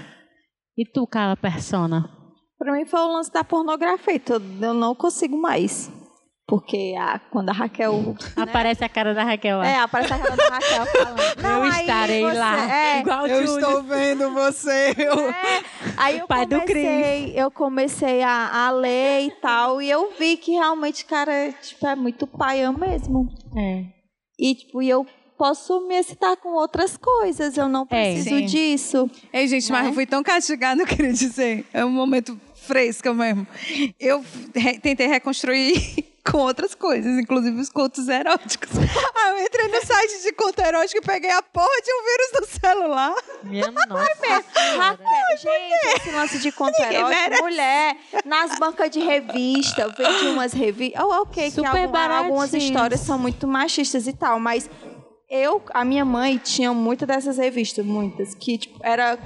E 0.78 0.84
tu, 0.86 1.06
Carla 1.08 1.38
Persona? 1.38 2.10
Pra 2.58 2.74
mim 2.74 2.86
foi 2.86 3.00
o 3.00 3.14
lance 3.14 3.32
da 3.32 3.44
pornografia. 3.44 4.16
então 4.16 4.42
Eu 4.62 4.74
não 4.74 4.94
consigo 4.96 5.40
mais. 5.40 5.92
Porque 6.52 6.94
a, 7.00 7.18
quando 7.32 7.48
a 7.48 7.54
Raquel. 7.54 8.14
Aparece 8.36 8.84
a 8.84 8.90
cara 8.90 9.14
da 9.14 9.24
Raquel 9.24 9.60
lá. 9.60 9.66
É, 9.66 9.78
aparece 9.80 10.12
a 10.14 10.20
cara 10.20 10.36
da 10.36 10.50
Raquel 10.50 10.86
falando. 10.86 11.18
Não, 11.42 11.66
eu 11.66 11.72
estarei 11.72 12.22
você- 12.26 12.38
lá. 12.38 12.76
É, 12.76 13.00
Igual 13.00 13.26
Eu 13.28 13.48
Júlio. 13.48 13.60
estou 13.70 13.84
vendo 13.84 14.34
você. 14.34 14.94
Eu... 14.98 15.30
É, 15.30 15.64
aí 15.96 16.20
eu 16.20 16.28
Pai 16.28 16.46
do 16.46 16.60
comecei, 16.60 17.34
eu 17.38 17.50
comecei 17.50 18.22
a, 18.22 18.66
a 18.68 18.72
ler 18.72 19.28
e 19.28 19.32
tal, 19.42 19.82
e 19.82 19.90
eu 19.90 20.12
vi 20.20 20.36
que 20.36 20.52
realmente, 20.52 21.06
cara, 21.06 21.54
tipo, 21.62 21.88
é 21.88 21.96
muito 21.96 22.28
paião 22.28 22.74
mesmo. 22.74 23.30
É. 23.58 23.86
E, 24.38 24.54
tipo, 24.54 24.82
e 24.82 24.90
eu 24.90 25.06
posso 25.38 25.88
me 25.88 25.96
excitar 25.98 26.36
com 26.36 26.50
outras 26.50 26.98
coisas, 26.98 27.56
eu 27.58 27.70
não 27.70 27.84
É. 27.90 28.14
preciso 28.14 28.30
Sim. 28.40 28.46
disso. 28.46 29.10
Ei, 29.32 29.48
gente, 29.48 29.72
mas 29.72 29.84
Né? 29.84 29.90
eu 29.90 29.94
fui 29.94 30.06
tão 30.06 30.22
castigada, 30.22 30.82
eu 30.84 30.86
queria 30.86 31.14
dizer. 31.14 31.66
É 31.72 31.86
um 31.86 31.90
momento 31.92 32.38
fresco 32.56 33.14
mesmo. 33.14 33.48
Eu 33.98 34.22
re- 34.54 34.78
tentei 34.80 35.08
reconstruir 35.08 36.11
com 36.30 36.38
outras 36.40 36.76
coisas, 36.76 37.18
inclusive 37.20 37.60
os 37.60 37.70
contos 37.70 38.08
eróticos. 38.08 38.70
Aí 38.78 39.32
eu 39.42 39.46
entrei 39.46 39.68
no 39.68 39.86
site 39.86 40.22
de 40.24 40.32
conto 40.34 40.60
erótico 40.60 40.98
e 41.00 41.02
peguei 41.06 41.32
a 41.32 41.42
porra 41.42 41.68
de 41.84 41.92
um 41.92 42.04
vírus 42.04 42.32
no 42.42 42.60
celular. 42.60 43.16
Minha 43.44 43.72
nossa. 43.88 44.44
Raquel, 44.78 45.38
gente, 45.38 45.98
esse 45.98 46.12
lance 46.12 46.40
de 46.40 46.52
conto 46.52 46.80
erótico, 46.80 47.08
merece. 47.10 47.42
mulher, 47.42 47.98
nas 48.26 48.58
bancas 48.60 48.90
de 48.90 49.00
revista, 49.00 49.82
eu 49.82 49.92
vendi 49.94 50.28
umas 50.28 50.54
revistas. 50.54 51.02
Oh, 51.04 51.22
ok, 51.22 51.44
que 51.46 51.52
Super 51.52 51.68
alguma- 51.68 52.18
algumas 52.18 52.54
histórias 52.54 53.00
são 53.02 53.18
muito 53.18 53.48
machistas 53.48 54.06
e 54.08 54.14
tal, 54.14 54.40
mas 54.40 54.70
eu, 55.30 55.62
a 55.74 55.84
minha 55.86 56.04
mãe 56.06 56.38
tinha 56.38 56.74
muitas 56.74 57.08
dessas 57.08 57.38
revistas, 57.38 57.86
muitas, 57.86 58.36
que 58.36 58.58
tipo, 58.58 58.80
era 58.84 59.18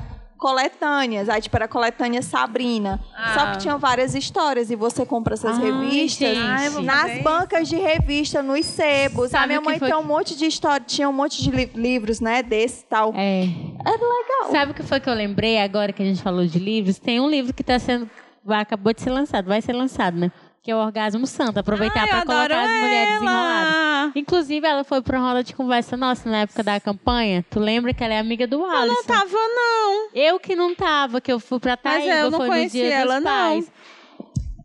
coletâneas, 0.45 1.27
aí 1.27 1.41
tipo 1.41 1.57
era 1.57 1.67
coletânea 1.67 2.21
Sabrina. 2.21 2.99
Só 3.33 3.51
que 3.51 3.57
tinha 3.57 3.77
várias 3.77 4.13
histórias 4.13 4.69
e 4.69 4.75
você 4.75 5.03
compra 5.03 5.33
essas 5.33 5.57
Ai, 5.57 5.71
revistas. 5.71 6.37
Ai, 6.37 6.69
vou 6.69 6.83
nas 6.83 7.19
bancas 7.23 7.67
de 7.67 7.75
revista, 7.77 8.43
nos 8.43 8.63
sebos. 8.63 9.31
Sabe 9.31 9.43
a 9.45 9.47
minha 9.47 9.61
mãe 9.61 9.79
foi 9.79 9.87
tem 9.87 9.97
um 9.97 10.03
monte 10.03 10.37
de 10.37 10.45
história, 10.45 10.85
tinha 10.85 11.09
um 11.09 11.13
monte 11.13 11.41
de 11.41 11.49
li- 11.49 11.71
livros, 11.73 12.19
né, 12.19 12.43
desse 12.43 12.83
e 12.83 12.85
tal. 12.85 13.11
É. 13.15 13.45
Era 13.83 13.97
legal. 13.97 14.51
Sabe 14.51 14.71
o 14.71 14.75
que 14.75 14.83
foi 14.83 14.99
que 14.99 15.09
eu 15.09 15.15
lembrei 15.15 15.57
agora 15.57 15.91
que 15.91 16.03
a 16.03 16.05
gente 16.05 16.21
falou 16.21 16.45
de 16.45 16.59
livros? 16.59 16.99
Tem 16.99 17.19
um 17.19 17.27
livro 17.27 17.51
que 17.51 17.63
está 17.63 17.79
sendo. 17.79 18.07
acabou 18.47 18.93
de 18.93 19.01
ser 19.01 19.09
lançado, 19.09 19.47
vai 19.47 19.59
ser 19.63 19.73
lançado, 19.73 20.15
né? 20.15 20.31
Que 20.65 20.71
é 20.71 20.75
o 20.75 20.79
Orgasmo 20.79 21.27
Santo. 21.27 21.59
Aproveitar 21.59 22.07
para 22.07 22.21
eu 22.21 22.25
colocar 22.25 22.63
as 22.63 22.71
mulheres 22.71 23.13
ela. 23.13 23.21
enroladas. 23.21 24.15
Inclusive, 24.15 24.65
ela 24.65 24.83
foi 24.83 24.99
para 24.99 25.19
uma 25.19 25.27
roda 25.27 25.43
de 25.43 25.53
conversa 25.53 25.95
nossa 25.95 26.27
na 26.27 26.37
época 26.39 26.63
da 26.63 26.79
campanha. 26.79 27.45
Tu 27.51 27.59
lembra 27.59 27.93
que 27.93 28.03
ela 28.03 28.15
é 28.15 28.17
amiga 28.17 28.47
do 28.47 28.65
Alisson? 28.65 28.95
Não 28.95 29.03
tava, 29.03 29.29
não. 29.31 30.09
Eu 30.15 30.39
que 30.39 30.55
não 30.55 30.73
tava, 30.73 31.21
que 31.21 31.31
eu 31.31 31.39
fui 31.39 31.59
pra 31.59 31.77
Mas 31.83 31.93
Taíba, 32.03 32.15
eu 32.15 32.31
não 32.31 32.39
foi 32.39 32.63
no 32.63 32.69
dia 32.71 32.91
ela, 32.95 33.15
dos 33.17 33.23
não. 33.23 33.31
pais. 33.31 33.71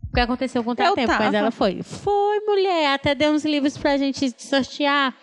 O 0.09 0.13
que 0.15 0.19
aconteceu 0.19 0.63
com 0.63 0.71
o 0.71 0.75
Eu 0.75 0.95
tempo, 0.95 1.13
mas 1.19 1.33
ela 1.35 1.51
foi. 1.51 1.83
Foi, 1.83 2.39
mulher, 2.47 2.95
até 2.95 3.13
deu 3.13 3.31
uns 3.31 3.45
livros 3.45 3.77
pra 3.77 3.95
gente 3.95 4.33
sortear. 4.39 5.13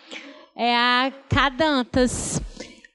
É 0.55 0.77
a 0.77 1.11
Cadantas. 1.27 2.41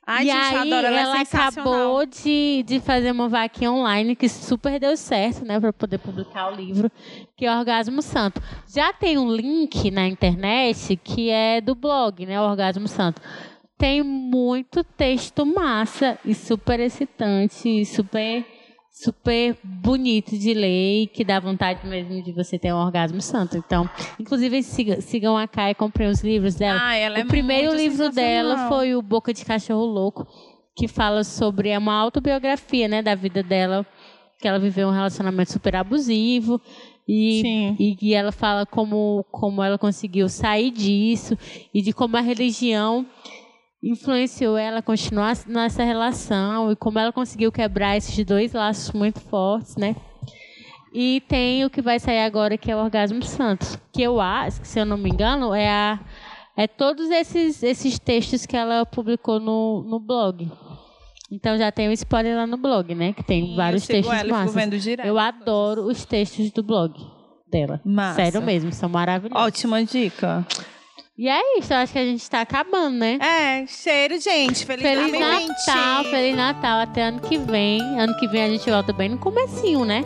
Ai, 0.06 0.24
e 0.24 0.26
gente, 0.26 0.54
eu 0.54 0.60
aí 0.60 0.72
adoro, 0.72 0.86
ela 0.86 0.96
é 0.96 1.02
ela 1.02 1.16
sensacional. 1.18 1.72
acabou 1.72 2.06
de, 2.06 2.62
de 2.66 2.80
fazer 2.80 3.10
uma 3.10 3.28
vaquinha 3.28 3.72
online 3.72 4.14
que 4.14 4.28
super 4.28 4.78
deu 4.78 4.96
certo, 4.96 5.44
né, 5.44 5.58
para 5.58 5.72
poder 5.72 5.98
publicar 5.98 6.52
o 6.52 6.54
livro, 6.54 6.90
que 7.36 7.46
é 7.46 7.56
Orgasmo 7.56 8.02
Santo. 8.02 8.42
Já 8.68 8.92
tem 8.92 9.16
um 9.16 9.32
link 9.34 9.90
na 9.90 10.06
internet 10.06 10.96
que 10.96 11.30
é 11.30 11.60
do 11.60 11.74
blog, 11.74 12.26
né, 12.26 12.40
Orgasmo 12.40 12.86
Santo. 12.86 13.20
Tem 13.78 14.02
muito 14.02 14.84
texto 14.84 15.44
massa 15.44 16.18
e 16.24 16.34
super 16.34 16.78
excitante, 16.80 17.68
e 17.68 17.84
super 17.84 18.46
super 18.96 19.56
bonito 19.64 20.38
de 20.38 20.54
ler 20.54 21.02
e 21.02 21.06
que 21.08 21.24
dá 21.24 21.40
vontade 21.40 21.84
mesmo 21.84 22.22
de 22.22 22.30
você 22.32 22.56
ter 22.56 22.72
um 22.72 22.76
orgasmo 22.76 23.20
santo. 23.20 23.56
Então, 23.56 23.90
inclusive 24.20 24.62
siga- 24.62 25.00
sigam 25.00 25.36
a 25.36 25.48
Kai, 25.48 25.74
comprem 25.74 26.08
os 26.08 26.22
livros 26.22 26.54
dela. 26.54 26.78
Ah, 26.80 26.94
ela 26.94 27.18
é 27.18 27.24
o 27.24 27.26
primeiro 27.26 27.74
livro 27.74 28.08
dela 28.10 28.68
foi 28.68 28.94
o 28.94 29.02
Boca 29.02 29.34
de 29.34 29.44
Cachorro 29.44 29.84
Louco, 29.84 30.24
que 30.76 30.86
fala 30.86 31.24
sobre 31.24 31.70
é 31.70 31.78
uma 31.78 31.94
autobiografia, 31.94 32.86
né, 32.86 33.02
da 33.02 33.16
vida 33.16 33.42
dela, 33.42 33.84
que 34.40 34.46
ela 34.46 34.60
viveu 34.60 34.86
um 34.88 34.92
relacionamento 34.92 35.50
super 35.50 35.74
abusivo 35.74 36.60
e, 37.06 37.42
e, 37.78 37.96
e 38.00 38.14
ela 38.14 38.30
fala 38.30 38.64
como 38.64 39.24
como 39.30 39.60
ela 39.62 39.76
conseguiu 39.76 40.28
sair 40.28 40.70
disso 40.70 41.36
e 41.74 41.82
de 41.82 41.92
como 41.92 42.16
a 42.16 42.20
religião 42.20 43.04
influenciou 43.90 44.56
ela 44.56 44.78
a 44.78 44.82
continuar 44.82 45.36
nessa 45.46 45.84
relação 45.84 46.72
e 46.72 46.76
como 46.76 46.98
ela 46.98 47.12
conseguiu 47.12 47.52
quebrar 47.52 47.96
esses 47.96 48.24
dois 48.24 48.52
laços 48.52 48.92
muito 48.92 49.20
fortes, 49.20 49.76
né? 49.76 49.94
E 50.92 51.22
tem 51.28 51.64
o 51.64 51.70
que 51.70 51.82
vai 51.82 51.98
sair 51.98 52.20
agora 52.20 52.56
que 52.56 52.70
é 52.70 52.76
o 52.76 52.78
Orgasmo 52.78 53.22
Santo, 53.22 53.78
que 53.92 54.02
eu 54.02 54.20
acho, 54.20 54.60
que, 54.60 54.68
se 54.68 54.78
eu 54.78 54.86
não 54.86 54.96
me 54.96 55.10
engano, 55.10 55.52
é 55.52 55.68
a 55.68 56.00
é 56.56 56.68
todos 56.68 57.10
esses 57.10 57.64
esses 57.64 57.98
textos 57.98 58.46
que 58.46 58.56
ela 58.56 58.86
publicou 58.86 59.40
no, 59.40 59.82
no 59.82 59.98
blog. 59.98 60.50
Então 61.30 61.58
já 61.58 61.72
tem 61.72 61.88
o 61.88 61.92
spoiler 61.92 62.36
lá 62.36 62.46
no 62.46 62.56
blog, 62.56 62.94
né? 62.94 63.12
Que 63.12 63.24
tem 63.24 63.44
Sim, 63.44 63.56
vários 63.56 63.88
eu 63.88 63.96
textos 63.96 64.14
ela 64.16 64.46
vendo 64.46 64.78
direto 64.78 65.06
Eu 65.06 65.18
adoro 65.18 65.82
os 65.82 66.04
textos 66.04 66.52
do 66.52 66.62
blog 66.62 66.94
dela. 67.50 67.80
Massa. 67.84 68.22
Sério 68.22 68.40
mesmo, 68.40 68.72
são 68.72 68.88
maravilhosos. 68.88 69.46
Ótima 69.46 69.84
dica. 69.84 70.46
E 71.16 71.28
é 71.28 71.58
isso, 71.58 71.72
eu 71.72 71.76
acho 71.76 71.92
que 71.92 71.98
a 71.98 72.04
gente 72.04 72.22
está 72.22 72.40
acabando, 72.40 72.96
né? 72.98 73.18
É, 73.20 73.66
cheiro, 73.68 74.18
gente. 74.20 74.66
Feliz, 74.66 74.82
Feliz 74.82 75.10
2020. 75.12 75.48
Natal, 75.48 76.04
Feliz 76.04 76.36
Natal, 76.36 76.80
até 76.80 77.02
ano 77.04 77.20
que 77.20 77.38
vem. 77.38 77.80
Ano 78.00 78.16
que 78.18 78.26
vem 78.26 78.42
a 78.42 78.48
gente 78.48 78.68
volta 78.68 78.92
bem 78.92 79.10
no 79.10 79.18
comecinho, 79.18 79.84
né? 79.84 80.04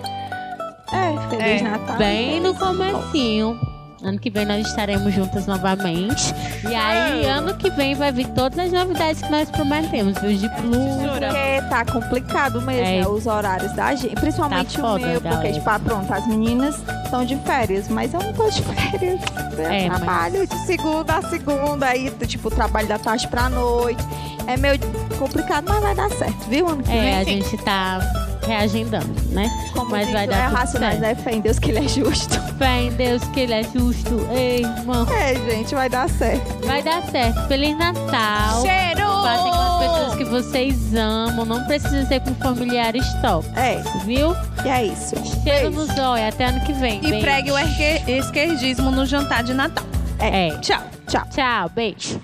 É, 0.92 1.30
Feliz 1.30 1.62
É, 1.62 1.64
Natal. 1.64 1.96
Bem 1.96 2.40
no 2.40 2.54
comecinho. 2.54 3.58
Ano 4.02 4.16
que 4.18 4.30
vem 4.30 4.46
nós 4.46 4.64
estaremos 4.66 5.12
juntas 5.12 5.46
novamente. 5.46 6.32
E 6.68 6.72
aí, 6.74 7.24
ano 7.26 7.54
que 7.56 7.68
vem 7.70 7.96
vai 7.96 8.12
vir 8.12 8.28
todas 8.28 8.56
as 8.58 8.70
novidades 8.72 9.20
que 9.20 9.28
nós 9.28 9.50
prometemos, 9.50 10.16
viu? 10.18 10.36
De 10.36 10.48
blusa. 10.60 11.08
Porque 11.18 11.68
tá 11.68 11.84
complicado 11.84 12.62
mesmo, 12.62 12.84
É. 12.86 13.00
né, 13.00 13.08
os 13.08 13.26
horários 13.26 13.72
da 13.72 13.94
gente. 13.96 14.14
Principalmente 14.14 14.76
Tá 14.76 14.78
o 14.78 14.82
foda, 14.92 15.06
meu, 15.06 15.20
porque, 15.20 15.52
tipo, 15.52 15.68
ah, 15.68 15.80
pronto, 15.80 16.12
as 16.14 16.26
meninas 16.28 16.76
estão 17.04 17.24
de 17.24 17.36
férias, 17.38 17.88
mas 17.88 18.14
eu 18.14 18.20
não 18.22 18.32
tô 18.32 18.48
de 18.48 18.62
férias. 18.62 19.20
Eu 19.58 19.66
É, 19.66 19.88
mas- 19.88 19.98
trabalho 19.98 20.46
de 20.46 20.56
segunda 20.66 21.14
a 21.16 21.22
segunda, 21.22 21.86
aí, 21.86 22.08
tipo, 22.26 22.50
trabalho 22.50 22.86
da 22.86 22.98
tarde 23.00 23.26
pra 23.26 23.48
noite. 23.48 24.02
É 24.48 24.56
meio 24.56 24.78
complicado, 25.18 25.66
mas 25.68 25.80
vai 25.82 25.94
dar 25.94 26.10
certo, 26.10 26.48
viu? 26.48 26.66
Ano 26.68 26.82
que 26.82 26.90
É, 26.90 27.20
a 27.20 27.24
vem, 27.24 27.42
gente 27.42 27.56
tá 27.58 28.00
reagendando, 28.46 29.14
né? 29.28 29.46
como 29.74 29.90
mas 29.90 30.10
vai 30.10 30.24
é 30.24 30.26
dar 30.26 30.46
tudo 30.48 30.56
racionais, 30.56 30.98
certo. 30.98 31.16
né? 31.18 31.22
Fé 31.22 31.32
em 31.36 31.40
Deus 31.42 31.58
que 31.58 31.70
ele 31.70 31.84
é 31.84 31.88
justo. 31.88 32.40
Fé 32.56 32.82
em 32.84 32.90
Deus 32.92 33.22
que 33.24 33.40
ele 33.40 33.52
é 33.52 33.62
justo. 33.62 34.26
Ei, 34.32 34.62
irmão. 34.64 35.06
É, 35.12 35.34
gente, 35.50 35.74
vai 35.74 35.90
dar 35.90 36.08
certo. 36.08 36.66
Vai 36.66 36.82
dar 36.82 37.02
certo. 37.10 37.46
Feliz 37.46 37.76
Natal. 37.76 38.62
Cheiro! 38.62 39.06
Passem 39.22 39.50
com 39.52 39.58
as 39.60 39.78
pessoas 39.80 40.14
que 40.16 40.24
vocês 40.24 40.94
amam. 40.94 41.44
Não 41.44 41.64
precisa 41.66 42.06
ser 42.06 42.20
com 42.20 42.34
familiares 42.36 43.04
top, 43.20 43.46
É, 43.54 43.82
viu? 44.06 44.34
e 44.64 44.68
é 44.68 44.84
isso. 44.86 45.14
Cheiro 45.44 45.70
Beijo. 45.70 45.70
no 45.72 45.86
zóio. 45.94 46.26
Até 46.26 46.46
ano 46.46 46.60
que 46.64 46.72
vem. 46.72 46.98
E 47.04 47.10
Beijo. 47.10 47.20
pregue 47.20 47.50
o 47.52 47.58
esquerdismo 47.58 48.90
no 48.90 49.04
jantar 49.04 49.42
de 49.44 49.52
Natal. 49.52 49.84
É. 50.18 50.56
Tchau. 50.60 50.80
Tchau. 51.06 51.22
Tchau, 51.30 51.68
beijo. 51.74 52.18